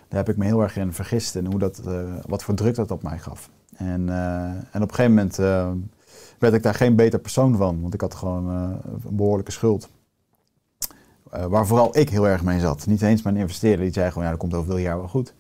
Daar 0.10 0.20
heb 0.20 0.30
ik 0.30 0.38
me 0.38 0.46
heel 0.46 0.62
erg 0.62 0.78
in 0.78 0.94
vergist. 0.94 1.36
En 1.36 1.46
hoe 1.46 1.60
dat, 1.60 1.82
eh, 1.88 2.14
wat 2.28 2.44
voor 2.44 2.54
druk 2.54 2.76
dat 2.76 2.92
op 2.92 3.04
mij 3.04 3.20
gaf. 3.20 3.50
En, 3.76 4.10
eh, 4.10 4.44
en 4.46 4.82
op 4.82 4.90
een 4.90 4.96
gegeven 4.96 5.14
moment 5.14 5.40
eh, 5.40 5.72
werd 6.40 6.54
ik 6.54 6.64
daar 6.64 6.74
geen 6.74 6.96
beter 6.96 7.20
persoon 7.20 7.58
van. 7.58 7.82
Want 7.82 7.94
ik 7.94 8.02
had 8.02 8.16
gewoon 8.16 8.48
een 8.48 9.16
behoorlijke 9.16 9.52
schuld. 9.52 9.90
Waar 11.50 11.68
vooral 11.68 11.98
ik 11.98 12.10
heel 12.10 12.28
erg 12.28 12.44
mee 12.44 12.60
zat. 12.60 12.86
Niet 12.88 13.02
eens 13.02 13.22
mijn 13.22 13.38
investeerder. 13.38 13.86
Die 13.86 13.94
zei 13.94 14.08
gewoon, 14.08 14.24
ja, 14.24 14.30
dat 14.30 14.40
komt 14.40 14.54
over 14.54 14.70
veel 14.70 14.78
jaar 14.78 14.98
wel 14.98 15.08
goed. 15.08 15.34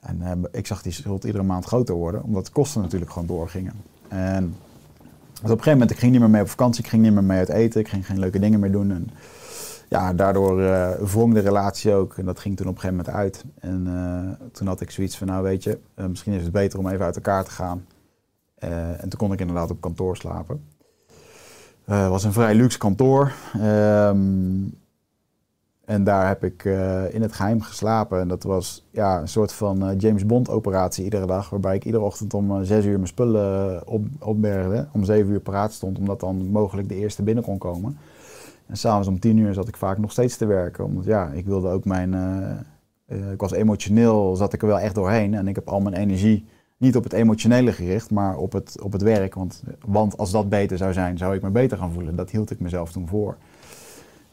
En 0.00 0.48
ik 0.52 0.66
zag 0.66 0.82
die 0.82 0.92
schuld 0.92 1.24
iedere 1.24 1.44
maand 1.44 1.64
groter 1.64 1.94
worden. 1.94 2.22
Omdat 2.22 2.46
de 2.46 2.52
kosten 2.52 2.80
natuurlijk 2.80 3.10
gewoon 3.10 3.28
doorgingen. 3.28 3.72
En 4.08 4.56
dus 5.32 5.50
op 5.50 5.56
een 5.56 5.64
gegeven 5.64 5.72
moment, 5.72 5.90
ik 5.90 5.98
ging 5.98 6.12
niet 6.12 6.20
meer 6.20 6.30
mee 6.30 6.42
op 6.42 6.48
vakantie. 6.48 6.84
Ik 6.84 6.90
ging 6.90 7.02
niet 7.02 7.12
meer 7.12 7.24
mee 7.24 7.38
uit 7.38 7.48
eten. 7.48 7.80
Ik 7.80 7.88
ging 7.88 8.06
geen 8.06 8.18
leuke 8.18 8.38
dingen 8.38 8.60
meer 8.60 8.72
doen. 8.72 8.90
En 8.90 9.10
ja, 9.90 10.12
daardoor 10.12 10.62
eh 10.62 10.92
wrong 10.92 11.34
de 11.34 11.40
relatie 11.40 11.94
ook. 11.94 12.18
En 12.18 12.24
dat 12.24 12.40
ging 12.40 12.56
toen 12.56 12.66
op 12.66 12.74
een 12.74 12.80
gegeven 12.80 13.04
moment 13.04 13.16
uit. 13.16 13.44
En 13.60 13.86
eh, 13.86 14.46
toen 14.52 14.66
had 14.66 14.80
ik 14.80 14.90
zoiets 14.90 15.16
van, 15.18 15.26
nou 15.26 15.42
weet 15.42 15.62
je, 15.62 15.78
eh, 15.94 16.06
misschien 16.06 16.32
is 16.32 16.42
het 16.42 16.52
beter 16.52 16.78
om 16.78 16.88
even 16.88 17.04
uit 17.04 17.16
elkaar 17.16 17.44
te 17.44 17.50
gaan. 17.50 17.86
En 18.58 19.08
toen 19.08 19.18
kon 19.18 19.32
ik 19.32 19.40
inderdaad 19.40 19.70
op 19.70 19.80
kantoor 19.80 20.16
slapen. 20.16 20.64
Het 21.84 22.08
was 22.08 22.24
een 22.24 22.32
vrij 22.32 22.54
luxe 22.54 22.78
kantoor. 22.78 23.32
Ehm, 23.60 24.62
en 25.90 26.04
daar 26.04 26.28
heb 26.28 26.44
ik 26.44 26.64
eh, 26.64 27.14
in 27.14 27.22
het 27.22 27.32
geheim 27.32 27.60
geslapen. 27.60 28.20
En 28.20 28.28
dat 28.28 28.42
was 28.42 28.86
ja, 28.90 29.20
een 29.20 29.28
soort 29.28 29.52
van 29.52 29.88
eh, 29.88 29.98
James 29.98 30.26
Bond 30.26 30.50
operatie 30.50 31.04
iedere 31.04 31.26
dag. 31.26 31.50
Waarbij 31.50 31.74
ik 31.74 31.84
iedere 31.84 32.04
ochtend 32.04 32.34
om 32.34 32.50
eh, 32.50 32.58
zes 32.62 32.84
uur 32.84 32.94
mijn 32.94 33.06
spullen 33.06 33.86
op, 33.86 34.06
opbergde. 34.18 34.88
Om 34.92 35.04
zeven 35.04 35.32
uur 35.32 35.40
paraat 35.40 35.72
stond. 35.72 35.98
Omdat 35.98 36.20
dan 36.20 36.50
mogelijk 36.50 36.88
de 36.88 36.94
eerste 36.94 37.22
binnen 37.22 37.44
kon 37.44 37.58
komen. 37.58 37.98
En 38.66 38.76
s'avonds 38.76 39.08
om 39.08 39.18
tien 39.18 39.36
uur 39.36 39.54
zat 39.54 39.68
ik 39.68 39.76
vaak 39.76 39.98
nog 39.98 40.12
steeds 40.12 40.36
te 40.36 40.46
werken. 40.46 40.84
Omdat 40.84 41.04
ja, 41.04 41.30
ik 41.30 41.46
wilde 41.46 41.68
ook 41.68 41.84
mijn... 41.84 42.14
ik 43.32 43.40
was 43.40 43.52
emotioneel, 43.52 44.36
zat 44.36 44.52
ik 44.52 44.62
er 44.62 44.68
wel 44.68 44.78
echt 44.78 44.94
doorheen. 44.94 45.34
En 45.34 45.48
ik 45.48 45.54
heb 45.54 45.68
al 45.68 45.80
mijn 45.80 45.94
energie 45.94 46.46
niet 46.76 46.96
op 46.96 47.04
het 47.04 47.12
emotionele 47.12 47.72
gericht, 47.72 48.10
maar 48.10 48.36
op 48.36 48.52
het, 48.52 48.80
op 48.82 48.92
het 48.92 49.02
werk. 49.02 49.34
Want, 49.34 49.62
want 49.86 50.18
als 50.18 50.30
dat 50.30 50.48
beter 50.48 50.76
zou 50.78 50.92
zijn, 50.92 51.18
zou 51.18 51.34
ik 51.34 51.42
me 51.42 51.50
beter 51.50 51.78
gaan 51.78 51.92
voelen. 51.92 52.16
Dat 52.16 52.30
hield 52.30 52.50
ik 52.50 52.60
mezelf 52.60 52.92
toen 52.92 53.08
voor. 53.08 53.36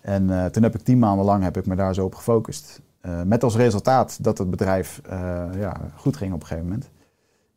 En 0.08 0.30
eh, 0.30 0.46
toen 0.46 0.64
heb 0.64 0.76
ik 0.76 0.82
tien 0.82 1.00
maanden 1.00 1.26
lang 1.26 1.44
heb 1.44 1.58
ik 1.58 1.66
me 1.66 1.76
daar 1.76 1.94
zo 1.94 2.06
op 2.06 2.16
gefocust. 2.16 2.82
Eh, 3.02 3.22
met 3.22 3.44
als 3.44 3.56
resultaat 3.56 4.24
dat 4.24 4.38
het 4.38 4.50
bedrijf 4.50 5.02
eh, 5.10 5.46
ja, 5.60 5.78
goed 5.96 6.18
ging 6.18 6.34
op 6.34 6.42
een 6.42 6.48
gegeven 6.48 6.70
moment. 6.70 6.90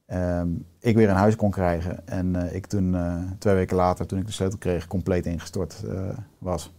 Ehm, 0.06 0.48
ik 0.80 0.96
weer 0.96 1.08
een 1.08 1.16
huis 1.16 1.36
kon 1.36 1.50
krijgen. 1.50 2.08
En 2.08 2.54
ik 2.54 2.66
toen, 2.66 2.96
twee 3.38 3.54
weken 3.54 3.76
later, 3.76 4.06
toen 4.06 4.18
ik 4.18 4.26
de 4.26 4.32
sleutel 4.32 4.58
kreeg, 4.58 4.86
compleet 4.86 5.26
ingestort 5.26 5.84
was. 6.38 6.72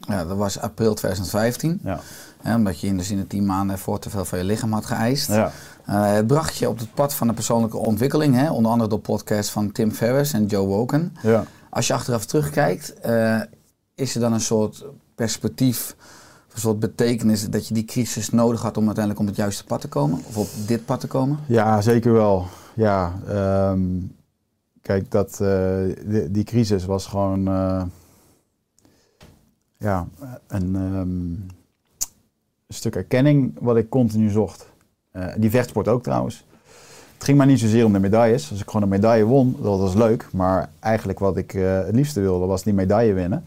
Ja, 0.00 0.24
dat 0.24 0.36
was 0.36 0.60
april 0.60 0.94
2015. 0.94 1.80
Ja. 1.82 2.00
Hè, 2.42 2.54
omdat 2.54 2.80
je 2.80 2.86
in 2.86 2.96
de 2.96 3.02
zin 3.02 3.16
de 3.16 3.26
tien 3.26 3.46
maanden 3.46 3.76
ervoor 3.76 3.98
te 3.98 4.10
veel 4.10 4.24
van 4.24 4.38
je 4.38 4.44
lichaam 4.44 4.72
had 4.72 4.86
geëist. 4.86 5.28
Ja. 5.28 5.50
Het 5.90 6.26
bracht 6.26 6.56
je 6.56 6.68
op 6.68 6.78
het 6.78 6.94
pad 6.94 7.14
van 7.14 7.26
de 7.26 7.32
persoonlijke 7.32 7.76
ontwikkeling. 7.76 8.34
Hè? 8.34 8.50
Onder 8.50 8.70
andere 8.72 8.90
door 8.90 9.00
podcasts 9.00 9.52
van 9.52 9.72
Tim 9.72 9.90
Ferriss 9.90 10.32
en 10.32 10.46
Joe 10.46 10.66
Woken. 10.66 11.16
Ja. 11.22 11.44
Als 11.70 11.86
je 11.86 11.94
achteraf 11.94 12.26
terugkijkt, 12.26 12.94
is 13.94 14.14
er 14.14 14.20
dan 14.20 14.32
een 14.32 14.40
soort 14.40 14.84
perspectief, 15.18 15.96
een 16.54 16.60
soort 16.60 16.78
betekenis 16.78 17.50
dat 17.50 17.68
je 17.68 17.74
die 17.74 17.84
crisis 17.84 18.30
nodig 18.30 18.62
had 18.62 18.76
om 18.76 18.86
uiteindelijk 18.86 19.24
op 19.24 19.30
het 19.30 19.36
juiste 19.36 19.64
pad 19.64 19.80
te 19.80 19.88
komen? 19.88 20.20
Of 20.28 20.36
op 20.36 20.48
dit 20.66 20.84
pad 20.84 21.00
te 21.00 21.06
komen? 21.06 21.38
Ja, 21.46 21.80
zeker 21.80 22.12
wel. 22.12 22.46
Ja, 22.74 23.20
ehm, 23.28 23.80
kijk, 24.82 25.10
dat, 25.10 25.40
eh, 25.40 25.78
die, 26.30 26.44
crisis 26.44 26.84
was 26.84 27.06
gewoon 27.06 27.48
eh, 27.48 27.82
ja, 29.76 30.06
een, 30.46 30.76
ehm, 30.76 30.98
een 32.66 32.74
stuk 32.74 32.96
erkenning 32.96 33.56
wat 33.60 33.76
ik 33.76 33.88
continu 33.88 34.30
zocht. 34.30 34.70
Eh, 35.10 35.26
die 35.36 35.50
vechtsport 35.50 35.88
ook 35.88 36.02
trouwens. 36.02 36.44
Het 37.14 37.24
ging 37.24 37.38
maar 37.38 37.46
niet 37.46 37.60
zozeer 37.60 37.84
om 37.84 37.92
de 37.92 37.98
medailles. 37.98 38.50
Als 38.50 38.60
ik 38.60 38.66
gewoon 38.66 38.82
een 38.82 38.88
medaille 38.88 39.24
won, 39.24 39.56
dat 39.62 39.78
was 39.78 39.94
leuk. 39.94 40.28
Maar 40.32 40.70
eigenlijk 40.80 41.18
wat 41.18 41.36
ik 41.36 41.50
het 41.50 41.94
liefste 41.94 42.20
wilde, 42.20 42.46
was 42.46 42.62
die 42.62 42.74
medaille 42.74 43.12
winnen. 43.12 43.44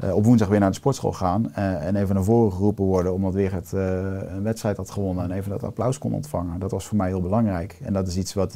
Eh, 0.00 0.14
op 0.14 0.24
woensdag 0.24 0.48
weer 0.48 0.60
naar 0.60 0.70
de 0.70 0.76
sportschool 0.76 1.12
gaan 1.12 1.52
eh, 1.52 1.86
en 1.86 1.96
even 1.96 2.14
naar 2.14 2.24
voren 2.24 2.52
geroepen 2.52 2.84
worden 2.84 3.12
omdat 3.12 3.34
weer 3.34 3.52
het 3.52 3.72
eh, 3.72 4.32
een 4.34 4.42
wedstrijd 4.42 4.76
had 4.76 4.90
gewonnen 4.90 5.24
en 5.24 5.30
even 5.30 5.50
dat 5.50 5.64
applaus 5.64 5.98
kon 5.98 6.14
ontvangen. 6.14 6.58
Dat 6.58 6.70
was 6.70 6.86
voor 6.86 6.96
mij 6.96 7.08
heel 7.08 7.20
belangrijk. 7.20 7.78
En 7.82 7.92
dat 7.92 8.08
is 8.08 8.16
iets 8.16 8.34
wat 8.34 8.54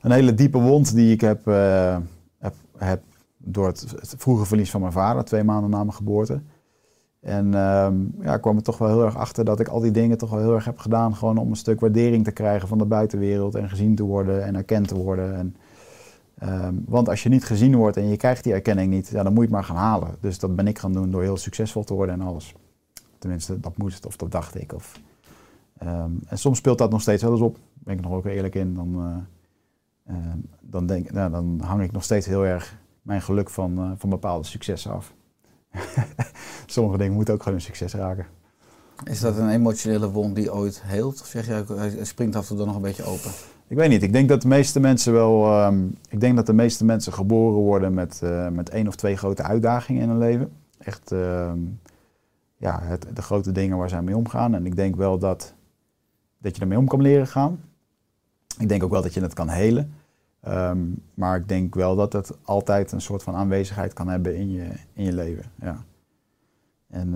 een 0.00 0.10
hele 0.10 0.34
diepe 0.34 0.58
wond 0.58 0.94
die 0.94 1.12
ik 1.12 1.20
heb, 1.20 1.44
heb, 2.38 2.54
heb 2.76 3.02
door 3.36 3.66
het, 3.66 3.80
het 3.80 4.14
vroege 4.18 4.44
verlies 4.44 4.70
van 4.70 4.80
mijn 4.80 4.92
vader, 4.92 5.24
twee 5.24 5.44
maanden 5.44 5.70
na 5.70 5.78
mijn 5.78 5.92
geboorte. 5.92 6.40
En 7.20 7.54
ehm, 7.54 7.94
ja, 8.20 8.34
ik 8.34 8.40
kwam 8.40 8.56
er 8.56 8.62
toch 8.62 8.78
wel 8.78 8.88
heel 8.88 9.04
erg 9.04 9.16
achter 9.16 9.44
dat 9.44 9.60
ik 9.60 9.68
al 9.68 9.80
die 9.80 9.90
dingen 9.90 10.18
toch 10.18 10.30
wel 10.30 10.40
heel 10.40 10.54
erg 10.54 10.64
heb 10.64 10.78
gedaan. 10.78 11.16
Gewoon 11.16 11.38
om 11.38 11.50
een 11.50 11.56
stuk 11.56 11.80
waardering 11.80 12.24
te 12.24 12.32
krijgen 12.32 12.68
van 12.68 12.78
de 12.78 12.84
buitenwereld 12.84 13.54
en 13.54 13.68
gezien 13.68 13.94
te 13.94 14.02
worden 14.02 14.44
en 14.44 14.56
erkend 14.56 14.88
te 14.88 14.96
worden. 14.96 15.36
En, 15.36 15.56
ehm, 16.46 16.74
want 16.86 17.08
als 17.08 17.22
je 17.22 17.28
niet 17.28 17.44
gezien 17.44 17.76
wordt 17.76 17.96
en 17.96 18.08
je 18.08 18.16
krijgt 18.16 18.44
die 18.44 18.52
erkenning 18.52 18.90
niet, 18.90 19.08
ja, 19.08 19.22
dan 19.22 19.32
moet 19.32 19.48
je 19.48 19.48
het 19.48 19.50
maar 19.50 19.64
gaan 19.64 19.76
halen. 19.76 20.16
Dus 20.20 20.38
dat 20.38 20.56
ben 20.56 20.66
ik 20.66 20.78
gaan 20.78 20.92
doen 20.92 21.10
door 21.10 21.22
heel 21.22 21.36
succesvol 21.36 21.84
te 21.84 21.94
worden 21.94 22.14
en 22.14 22.26
alles. 22.26 22.54
Tenminste, 23.18 23.60
dat 23.60 23.76
moest 23.76 24.06
of 24.06 24.16
dat 24.16 24.30
dacht 24.30 24.60
ik. 24.60 24.72
Of, 24.72 25.00
ehm, 25.78 26.10
en 26.26 26.38
soms 26.38 26.58
speelt 26.58 26.78
dat 26.78 26.90
nog 26.90 27.00
steeds 27.00 27.22
wel 27.22 27.32
eens 27.32 27.40
op. 27.40 27.58
Ben 27.74 27.94
ik 27.94 28.02
nog 28.02 28.12
ook 28.12 28.24
eerlijk 28.24 28.54
in. 28.54 28.74
Dan, 28.74 28.94
eh, 28.96 30.14
ehm, 30.14 30.38
dan, 30.60 30.86
denk, 30.86 31.10
nou, 31.10 31.30
dan 31.30 31.60
hang 31.64 31.82
ik 31.82 31.92
nog 31.92 32.04
steeds 32.04 32.26
heel 32.26 32.46
erg 32.46 32.80
mijn 33.02 33.22
geluk 33.22 33.50
van, 33.50 33.78
eh, 33.78 33.90
van 33.96 34.10
bepaalde 34.10 34.46
successen 34.46 34.92
af. 34.92 35.14
Sommige 36.66 36.98
dingen 36.98 37.12
moeten 37.12 37.34
ook 37.34 37.42
gewoon 37.42 37.58
een 37.58 37.64
succes 37.64 37.94
raken. 37.94 38.26
Is 39.04 39.20
dat 39.20 39.36
een 39.36 39.48
emotionele 39.48 40.10
wond 40.10 40.34
die 40.34 40.54
ooit 40.54 40.82
heelt? 40.84 41.20
Of 41.20 41.26
zeg 41.26 41.46
je, 41.46 41.64
hij 41.74 42.04
springt 42.04 42.36
af 42.36 42.50
en 42.50 42.56
toe 42.56 42.66
nog 42.66 42.76
een 42.76 42.82
beetje 42.82 43.04
open? 43.04 43.30
Ik 43.72 43.76
weet 43.76 43.88
niet. 43.88 44.02
Ik 44.02 44.12
denk 44.12 44.28
dat 44.28 44.42
de 44.42 44.48
meeste 44.48 44.80
mensen 44.80 45.12
wel. 45.12 45.44
ehm, 45.44 45.86
ik 46.08 46.20
denk 46.20 46.36
dat 46.36 46.46
de 46.46 46.52
meeste 46.52 46.84
mensen 46.84 47.12
geboren 47.12 47.60
worden 47.60 47.94
met, 47.94 48.20
eh, 48.22 48.48
met 48.48 48.70
één 48.70 48.88
of 48.88 48.96
twee 48.96 49.16
grote 49.16 49.42
uitdagingen 49.42 50.02
in 50.02 50.08
hun 50.08 50.18
leven. 50.18 50.52
Echt 50.78 51.12
ehm, 51.12 51.58
ja, 52.56 52.80
het, 52.82 53.06
de 53.14 53.22
grote 53.22 53.52
dingen 53.52 53.76
waar 53.76 53.88
zij 53.88 54.02
mee 54.02 54.16
omgaan. 54.16 54.54
En 54.54 54.66
ik 54.66 54.76
denk 54.76 54.96
wel 54.96 55.18
dat, 55.18 55.54
dat 56.38 56.56
je 56.56 56.62
ermee 56.62 56.78
om 56.78 56.88
kan 56.88 57.02
leren 57.02 57.26
gaan. 57.26 57.60
Ik 58.58 58.68
denk 58.68 58.82
ook 58.82 58.90
wel 58.90 59.02
dat 59.02 59.14
je 59.14 59.20
het 59.20 59.34
kan 59.34 59.48
helen. 59.48 59.94
Ehm, 60.40 60.78
maar 61.14 61.36
ik 61.36 61.48
denk 61.48 61.74
wel 61.74 61.96
dat 61.96 62.12
het 62.12 62.30
altijd 62.42 62.92
een 62.92 63.00
soort 63.00 63.22
van 63.22 63.34
aanwezigheid 63.34 63.92
kan 63.92 64.08
hebben 64.08 64.36
in 64.36 64.50
je, 64.50 64.68
in 64.92 65.04
je 65.04 65.12
leven. 65.12 65.44
Ja. 65.60 65.84
En 66.88 67.14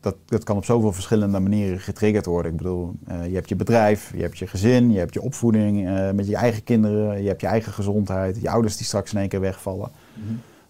dat, 0.00 0.16
dat 0.24 0.44
kan 0.44 0.56
op 0.56 0.64
zoveel 0.64 0.92
verschillende 0.92 1.40
manieren 1.40 1.80
getriggerd 1.80 2.26
worden. 2.26 2.50
Ik 2.50 2.56
bedoel, 2.56 2.94
eh, 3.06 3.26
je 3.26 3.34
hebt 3.34 3.48
je 3.48 3.56
bedrijf, 3.56 4.12
je 4.14 4.22
hebt 4.22 4.38
je 4.38 4.46
gezin, 4.46 4.92
je 4.92 4.98
hebt 4.98 5.14
je 5.14 5.22
opvoeding 5.22 5.88
eh, 5.88 6.10
met 6.10 6.26
je 6.26 6.36
eigen 6.36 6.64
kinderen, 6.64 7.22
je 7.22 7.28
hebt 7.28 7.40
je 7.40 7.46
eigen 7.46 7.72
gezondheid, 7.72 8.40
je 8.40 8.50
ouders 8.50 8.76
die 8.76 8.86
straks 8.86 9.12
in 9.12 9.18
één 9.18 9.28
keer 9.28 9.40
wegvallen. 9.40 9.90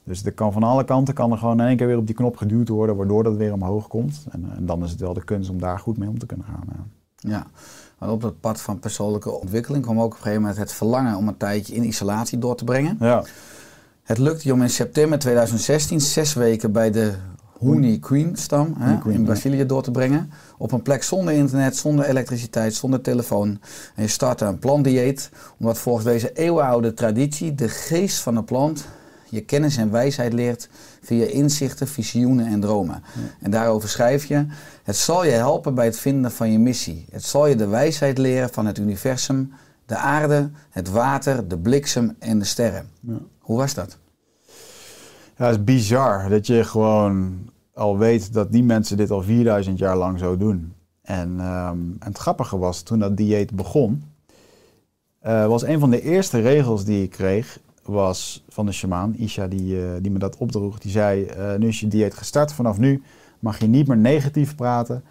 Dus 0.05 0.25
er 0.25 0.33
kan 0.33 0.53
van 0.53 0.63
alle 0.63 0.85
kanten 0.85 1.15
kan 1.15 1.33
er 1.33 1.39
gewoon 1.39 1.61
in 1.61 1.67
één 1.67 1.77
keer 1.77 1.87
weer 1.87 1.97
op 1.97 2.07
die 2.07 2.15
knop 2.15 2.37
geduwd 2.37 2.69
worden, 2.69 2.97
waardoor 2.97 3.23
dat 3.23 3.37
weer 3.37 3.53
omhoog 3.53 3.89
komt. 3.89 4.27
En, 4.31 4.45
eh, 4.45 4.57
en 4.57 4.67
dan 4.67 4.85
is 4.85 4.91
het 4.91 5.01
wel 5.01 5.15
de 5.15 5.25
kunst 5.25 5.51
om 5.51 5.59
daar 5.59 5.79
goed 5.79 5.99
mee 5.99 6.09
om 6.09 6.19
te 6.19 6.27
kunnen 6.27 6.47
gaan. 6.47 6.65
ja. 6.67 6.85
Ja. 7.17 7.47
Maar 7.99 8.11
op 8.11 8.21
dat 8.21 8.41
pad 8.41 8.61
van 8.61 8.79
persoonlijke 8.79 9.31
ontwikkeling 9.31 9.85
kwam 9.85 9.99
ook 10.01 10.05
op 10.05 10.11
een 10.11 10.17
gegeven 10.17 10.41
moment 10.41 10.59
het 10.59 10.73
verlangen 10.73 11.17
om 11.17 11.29
een 11.29 11.37
tijdje 11.37 11.75
in 11.75 11.85
isolatie 11.85 12.39
door 12.39 12.57
te 12.57 12.65
brengen. 12.65 12.97
Ja. 13.01 13.25
Het 14.03 14.19
lukte 14.19 14.47
je 14.47 14.53
om 14.53 14.63
in 14.63 14.71
september 14.71 15.19
2016 15.19 16.01
zes 16.01 16.35
weken 16.35 16.73
bij 16.73 16.91
de 16.91 17.15
Huni 17.63 17.99
Queen 17.99 18.37
stam 18.37 18.75
hè, 18.79 18.99
Queen, 18.99 19.15
in 19.15 19.21
ja. 19.21 19.27
Brazilië 19.27 19.67
door 19.67 19.83
te 19.83 19.91
brengen. 19.91 20.31
Op 20.59 20.73
een 20.73 20.83
plek 20.83 21.03
zonder 21.03 21.35
internet, 21.35 21.77
zonder 21.77 22.05
elektriciteit, 22.05 22.75
zonder 22.75 23.01
telefoon. 23.01 23.49
En 23.95 24.03
je 24.03 24.09
startte 24.09 24.45
een 24.45 24.59
plantdieet, 24.59 25.31
omdat 25.59 25.79
volgens 25.79 26.05
deze 26.05 26.33
eeuwenoude 26.33 26.95
traditie 26.95 27.55
de 27.55 27.69
geest 27.69 28.19
van 28.19 28.35
de 28.35 28.43
plant 28.43 28.85
je 29.33 29.41
kennis 29.41 29.77
en 29.77 29.91
wijsheid 29.91 30.33
leert 30.33 30.69
via 31.03 31.27
inzichten, 31.27 31.89
visioenen 31.89 32.47
en 32.47 32.61
dromen. 32.61 33.03
En 33.41 33.51
daarover 33.51 33.89
schrijf 33.89 34.25
je: 34.25 34.47
Het 34.83 34.97
zal 34.97 35.25
je 35.25 35.31
helpen 35.31 35.75
bij 35.75 35.85
het 35.85 35.99
vinden 35.99 36.33
van 36.33 36.53
je 36.53 36.59
missie. 36.59 37.07
Het 37.11 37.25
zal 37.25 37.47
je 37.47 37.57
de 37.57 37.67
wijsheid 37.67 38.19
leren 38.19 38.51
van 38.51 38.67
het 38.67 38.79
universum, 38.79 39.53
de 39.87 39.97
aarde, 39.97 40.51
het 40.71 40.91
water, 40.91 41.49
de 41.49 41.59
bliksem 41.59 42.17
en 42.19 42.39
de 42.39 42.45
sterren. 42.45 42.89
Hoe 43.39 43.57
was 43.57 43.75
dat? 43.75 43.99
Ja, 45.37 45.47
het 45.47 45.57
is 45.57 45.65
bizar 45.65 46.29
dat 46.29 46.47
je 46.47 46.65
gewoon 46.65 47.51
al 47.75 47.99
weet 47.99 48.33
dat 48.33 48.53
die 48.53 48.63
mensen 48.65 48.97
dit 48.97 49.11
al 49.11 49.23
4000 49.23 49.79
jaar 49.79 49.97
lang 49.97 50.19
zo 50.19 50.37
doen. 50.37 50.73
En, 51.03 51.41
ehm, 51.41 51.79
en 51.79 52.09
het 52.09 52.19
grappige 52.19 52.59
was, 52.59 52.83
toen 52.83 52.99
dat 52.99 53.17
dieet 53.17 53.55
begon, 53.55 54.03
eh, 55.19 55.47
was 55.47 55.63
een 55.63 55.79
van 55.79 55.91
de 55.91 56.03
eerste 56.03 56.41
regels 56.41 56.85
die 56.85 57.03
ik 57.03 57.11
kreeg, 57.11 57.59
was 57.83 58.45
van 58.49 58.67
de 58.67 58.73
shamaan, 58.73 59.15
Isha, 59.15 59.47
die, 59.47 59.83
eh, 59.83 59.91
die 60.01 60.11
me 60.11 60.19
dat 60.19 60.37
opdroeg. 60.37 60.79
Die 60.79 60.91
zei, 60.91 61.25
eh, 61.25 61.55
nu 61.57 61.69
is 61.69 61.81
je 61.81 61.89
dieet 61.89 62.15
gestart, 62.15 62.53
vanaf 62.53 62.79
nu 62.79 63.03
mag 63.39 63.59
je 63.59 63.67
niet 63.67 63.87
meer 63.87 63.97
negatief 63.97 64.55
praten. 64.55 65.05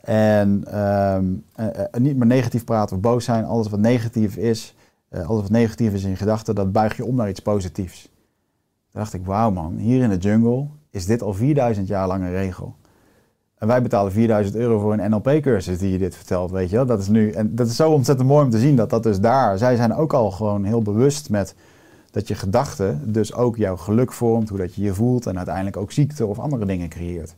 En 0.00 0.64
ehm, 0.66 1.24
eh, 1.54 1.80
eh, 1.80 2.00
niet 2.00 2.16
meer 2.16 2.26
negatief 2.26 2.64
praten 2.64 2.96
of 2.96 3.02
boos 3.02 3.24
zijn. 3.24 3.44
Alles 3.44 3.68
wat 3.68 3.80
negatief 3.80 4.36
is, 4.36 4.74
alles 5.10 5.42
wat 5.42 5.50
negatief 5.50 5.92
is 5.92 6.04
in 6.04 6.16
gedachten, 6.16 6.54
dat 6.54 6.72
buig 6.72 6.96
je 6.96 7.04
om 7.04 7.14
naar 7.14 7.28
iets 7.28 7.40
positiefs. 7.40 8.02
Toen 8.90 9.00
dacht 9.00 9.12
ik, 9.12 9.24
wauw 9.24 9.50
man, 9.50 9.76
hier 9.76 10.02
in 10.02 10.08
de 10.08 10.16
jungle 10.16 10.66
is 10.96 11.06
dit 11.06 11.22
al 11.22 11.34
4000 11.34 11.88
jaar 11.88 12.06
lang 12.06 12.22
een 12.22 12.30
regel. 12.30 12.74
En 13.58 13.66
wij 13.66 13.82
betalen 13.82 14.12
4000 14.12 14.56
euro 14.56 14.78
voor 14.78 14.92
een 14.92 15.10
NLP-cursus 15.10 15.78
die 15.78 15.92
je 15.92 15.98
dit 15.98 16.16
vertelt, 16.16 16.50
weet 16.50 16.70
je 16.70 16.76
wel. 16.76 16.86
Dat 16.86 17.00
is 17.00 17.08
nu, 17.08 17.30
en 17.30 17.54
dat 17.54 17.66
is 17.66 17.76
zo 17.76 17.90
ontzettend 17.90 18.28
mooi 18.28 18.44
om 18.44 18.50
te 18.50 18.58
zien 18.58 18.76
dat 18.76 18.90
dat 18.90 19.02
dus 19.02 19.20
daar, 19.20 19.58
zij 19.58 19.76
zijn 19.76 19.94
ook 19.94 20.12
al 20.12 20.30
gewoon 20.30 20.64
heel 20.64 20.82
bewust 20.82 21.30
met 21.30 21.54
dat 22.10 22.28
je 22.28 22.34
gedachten 22.34 23.12
dus 23.12 23.34
ook 23.34 23.56
jouw 23.56 23.76
geluk 23.76 24.12
vormt, 24.12 24.48
hoe 24.48 24.58
dat 24.58 24.74
je 24.74 24.82
je 24.82 24.94
voelt 24.94 25.26
en 25.26 25.36
uiteindelijk 25.36 25.76
ook 25.76 25.92
ziekte 25.92 26.26
of 26.26 26.38
andere 26.38 26.66
dingen 26.66 26.88
creëert. 26.88 27.34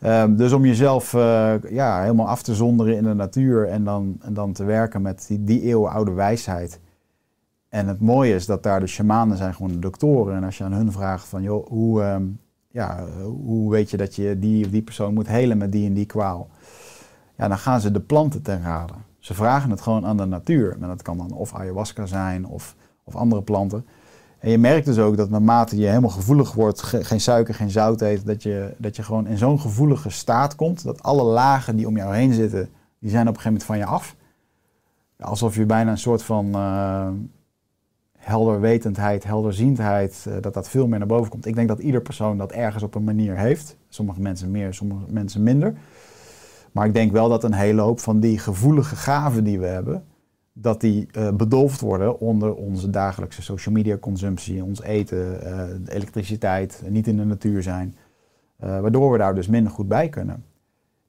Ehm, 0.00 0.36
dus 0.36 0.52
om 0.52 0.64
jezelf 0.66 1.14
eh, 1.14 1.54
ja, 1.70 2.00
helemaal 2.00 2.28
af 2.28 2.42
te 2.42 2.54
zonderen 2.54 2.96
in 2.96 3.02
de 3.02 3.14
natuur 3.14 3.68
en 3.68 3.84
dan, 3.84 4.16
en 4.20 4.34
dan 4.34 4.52
te 4.52 4.64
werken 4.64 5.02
met 5.02 5.24
die, 5.28 5.44
die 5.44 5.62
eeuwenoude 5.62 6.12
wijsheid. 6.12 6.80
En 7.68 7.86
het 7.86 8.00
mooie 8.00 8.34
is 8.34 8.46
dat 8.46 8.62
daar 8.62 8.80
de 8.80 8.86
shamanen 8.86 9.36
zijn 9.36 9.54
gewoon 9.54 9.72
de 9.72 9.78
doktoren. 9.78 10.36
En 10.36 10.44
als 10.44 10.58
je 10.58 10.64
aan 10.64 10.72
hun 10.72 10.92
vraagt 10.92 11.26
van, 11.26 11.42
joh, 11.42 11.68
hoe, 11.68 12.02
ehm, 12.02 12.24
ja, 12.70 13.06
hoe 13.24 13.70
weet 13.70 13.90
je 13.90 13.96
dat 13.96 14.14
je 14.14 14.38
die 14.38 14.64
of 14.64 14.70
die 14.70 14.82
persoon 14.82 15.14
moet 15.14 15.28
helen 15.28 15.58
met 15.58 15.72
die 15.72 15.86
en 15.86 15.94
die 15.94 16.06
kwaal? 16.06 16.48
Ja, 17.36 17.48
dan 17.48 17.58
gaan 17.58 17.80
ze 17.80 17.90
de 17.90 18.00
planten 18.00 18.42
ten 18.42 18.62
rade. 18.62 18.92
Ze 19.18 19.34
vragen 19.34 19.70
het 19.70 19.80
gewoon 19.80 20.06
aan 20.06 20.16
de 20.16 20.24
natuur. 20.24 20.72
En 20.80 20.88
dat 20.88 21.02
kan 21.02 21.16
dan 21.16 21.32
of 21.32 21.54
ayahuasca 21.54 22.06
zijn 22.06 22.46
of, 22.46 22.74
of 23.04 23.16
andere 23.16 23.42
planten. 23.42 23.86
En 24.38 24.50
je 24.50 24.58
merkt 24.58 24.86
dus 24.86 24.98
ook 24.98 25.16
dat 25.16 25.30
naarmate 25.30 25.76
je 25.76 25.86
helemaal 25.86 26.10
gevoelig 26.10 26.52
wordt, 26.52 26.82
ge- 26.82 27.04
geen 27.04 27.20
suiker, 27.20 27.54
geen 27.54 27.70
zout 27.70 28.00
eet, 28.00 28.26
dat 28.26 28.42
je, 28.42 28.74
dat 28.78 28.96
je 28.96 29.02
gewoon 29.02 29.26
in 29.26 29.38
zo'n 29.38 29.60
gevoelige 29.60 30.10
staat 30.10 30.54
komt, 30.54 30.84
dat 30.84 31.02
alle 31.02 31.22
lagen 31.22 31.76
die 31.76 31.86
om 31.86 31.96
jou 31.96 32.14
heen 32.14 32.32
zitten, 32.32 32.68
die 32.98 33.10
zijn 33.10 33.28
op 33.28 33.34
een 33.34 33.40
gegeven 33.40 33.52
moment 33.52 33.64
van 33.64 33.78
je 33.78 33.84
af. 33.84 34.16
Alsof 35.20 35.54
je 35.54 35.66
bijna 35.66 35.90
een 35.90 35.98
soort 35.98 36.22
van 36.22 36.54
eh, 36.54 37.08
helderwetendheid, 38.18 39.24
helderziendheid, 39.24 40.26
eh, 40.28 40.34
dat 40.40 40.54
dat 40.54 40.68
veel 40.68 40.86
meer 40.86 40.98
naar 40.98 41.08
boven 41.08 41.30
komt. 41.30 41.46
Ik 41.46 41.54
denk 41.54 41.68
dat 41.68 41.78
ieder 41.78 42.00
persoon 42.00 42.38
dat 42.38 42.52
ergens 42.52 42.82
op 42.82 42.94
een 42.94 43.04
manier 43.04 43.36
heeft. 43.36 43.76
Sommige 43.88 44.20
mensen 44.20 44.50
meer, 44.50 44.74
sommige 44.74 45.12
mensen 45.12 45.42
minder. 45.42 45.74
Maar 46.72 46.86
ik 46.86 46.94
denk 46.94 47.12
wel 47.12 47.28
dat 47.28 47.44
een 47.44 47.52
hele 47.52 47.80
hoop 47.80 48.00
van 48.00 48.20
die 48.20 48.38
gevoelige 48.38 48.96
gaven 48.96 49.44
die 49.44 49.58
we 49.58 49.66
hebben, 49.66 50.04
dat 50.52 50.80
die 50.80 51.08
eh, 51.12 51.32
bedolfd 51.32 51.80
worden 51.80 52.20
onder 52.20 52.54
onze 52.54 52.90
dagelijkse 52.90 53.42
social 53.42 53.74
media 53.74 53.96
consumptie, 53.96 54.64
ons 54.64 54.82
eten, 54.82 55.42
eh, 55.42 55.94
elektriciteit, 55.94 56.82
niet 56.88 57.06
in 57.06 57.16
de 57.16 57.24
natuur 57.24 57.62
zijn. 57.62 57.96
Waardoor 58.56 59.12
we 59.12 59.18
daar 59.18 59.34
dus 59.34 59.46
minder 59.46 59.72
goed 59.72 59.88
bij 59.88 60.08
kunnen. 60.08 60.44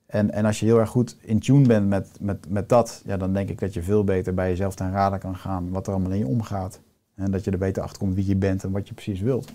En, 0.06 0.32
en 0.32 0.46
als 0.46 0.60
je 0.60 0.66
heel 0.66 0.80
erg 0.80 0.90
goed 0.90 1.18
in 1.22 1.40
tune 1.40 1.68
bent 1.68 1.88
met, 1.88 2.18
met, 2.20 2.50
met 2.50 2.70
dat, 2.70 3.02
ja, 3.06 3.18
dan 3.18 3.34
denk 3.34 3.50
ik 3.50 3.60
dat 3.60 3.74
je 3.74 3.84
veel 3.84 4.04
beter 4.04 4.34
bij 4.34 4.50
jezelf 4.50 4.76
ten 4.76 4.92
rade 4.92 5.18
kan 5.18 5.36
gaan 5.36 5.70
wat 5.70 5.88
er 5.88 5.94
allemaal 5.94 6.12
in 6.12 6.18
je 6.18 6.28
omgaat. 6.28 6.80
En 7.20 7.32
dat 7.32 7.44
je 7.44 7.52
er 7.52 7.58
beter 7.58 7.84
achter 7.84 8.00
komt 8.00 8.16
wie 8.16 8.28
je 8.28 8.36
bent 8.36 8.64
en 8.64 8.72
wat 8.72 8.88
je 8.88 8.94
precies 8.94 9.22
wilt. 9.22 9.52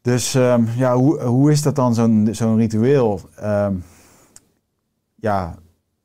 Dus 0.00 0.34
ehm, 0.34 0.64
ja, 0.76 0.96
hoe, 0.96 1.22
hoe 1.22 1.50
is 1.50 1.62
dat 1.62 1.76
dan, 1.76 1.94
zo'n 1.94 2.28
zo'n 2.32 2.56
ritueel? 2.56 3.20
Ehm, 3.36 3.74
ja, 5.14 5.58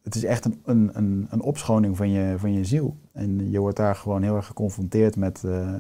het 0.04 0.16
is 0.16 0.24
echt 0.24 0.46
een, 0.46 0.60
een, 0.94 1.28
een, 1.30 1.42
opschoning 1.42 1.98
van 1.98 2.10
je, 2.10 2.36
van 2.38 2.54
je 2.54 2.66
ziel. 2.66 2.96
En 3.12 3.52
je 3.52 3.60
wordt 3.60 3.78
daar 3.78 3.96
gewoon 3.96 4.22
heel 4.24 4.36
erg 4.36 4.46
geconfronteerd 4.46 5.16
met, 5.16 5.44
eh, 5.44 5.74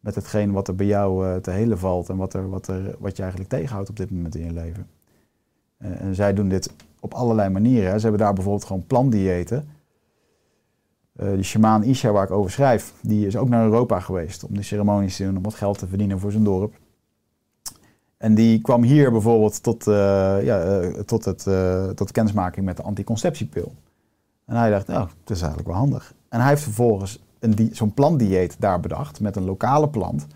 met 0.00 0.14
hetgeen 0.14 0.52
wat 0.52 0.68
er 0.68 0.74
bij 0.74 0.86
jou 0.86 1.26
eh, 1.26 1.36
te 1.36 1.50
helen 1.50 1.78
valt 1.78 2.08
en 2.08 2.16
wat, 2.16 2.34
er, 2.34 2.48
wat, 2.48 2.66
er, 2.66 2.96
wat 2.98 3.16
je 3.16 3.22
eigenlijk 3.22 3.50
tegenhoudt 3.50 3.88
op 3.88 3.96
dit 3.96 4.10
moment 4.10 4.34
in 4.34 4.44
je 4.44 4.52
leven. 4.52 4.86
Eh, 5.76 6.00
en 6.00 6.14
zij 6.14 6.34
doen 6.34 6.48
dit 6.48 6.70
op 7.00 7.14
allerlei 7.14 7.48
manieren. 7.48 8.00
Ze 8.00 8.06
hebben 8.06 8.24
daar 8.24 8.34
bijvoorbeeld 8.34 8.64
gewoon 8.64 8.86
plandiëten. 8.86 9.68
Eh 11.14 11.32
die 11.32 11.42
shamaan 11.42 11.82
Isha, 11.82 12.12
waar 12.12 12.24
ik 12.24 12.30
over 12.30 12.50
schrijf, 12.50 12.92
die 13.00 13.26
is 13.26 13.36
ook 13.36 13.48
naar 13.48 13.64
Europa 13.64 14.00
geweest 14.00 14.44
om 14.44 14.54
die 14.54 14.62
ceremonies 14.62 15.16
te 15.16 15.24
doen, 15.24 15.36
om 15.36 15.42
wat 15.42 15.54
geld 15.54 15.78
te 15.78 15.86
verdienen 15.86 16.20
voor 16.20 16.30
zijn 16.32 16.44
dorp. 16.44 16.74
En 18.16 18.34
die 18.34 18.60
kwam 18.60 18.82
hier 18.82 19.10
bijvoorbeeld 19.10 19.62
tot, 19.62 19.86
eh, 19.86 19.94
ja, 20.42 20.60
eh, 20.60 21.00
tot, 21.00 21.24
het, 21.24 21.46
tot 21.96 22.12
kennismaking 22.12 22.66
met 22.66 22.76
de 22.76 22.82
anticonceptiepil. 22.82 23.72
En 24.44 24.56
hij 24.56 24.70
dacht, 24.70 24.86
nou, 24.86 25.08
dat 25.24 25.36
is 25.36 25.42
eigenlijk 25.42 25.68
wel 25.70 25.78
handig. 25.78 26.14
En 26.28 26.40
hij 26.40 26.48
heeft 26.48 26.62
vervolgens 26.62 27.22
zo'n 27.70 27.94
plantdieet 27.94 28.56
daar 28.58 28.80
bedacht 28.80 29.20
met 29.20 29.36
een 29.36 29.44
lokale 29.44 29.88
plant. 29.88 30.26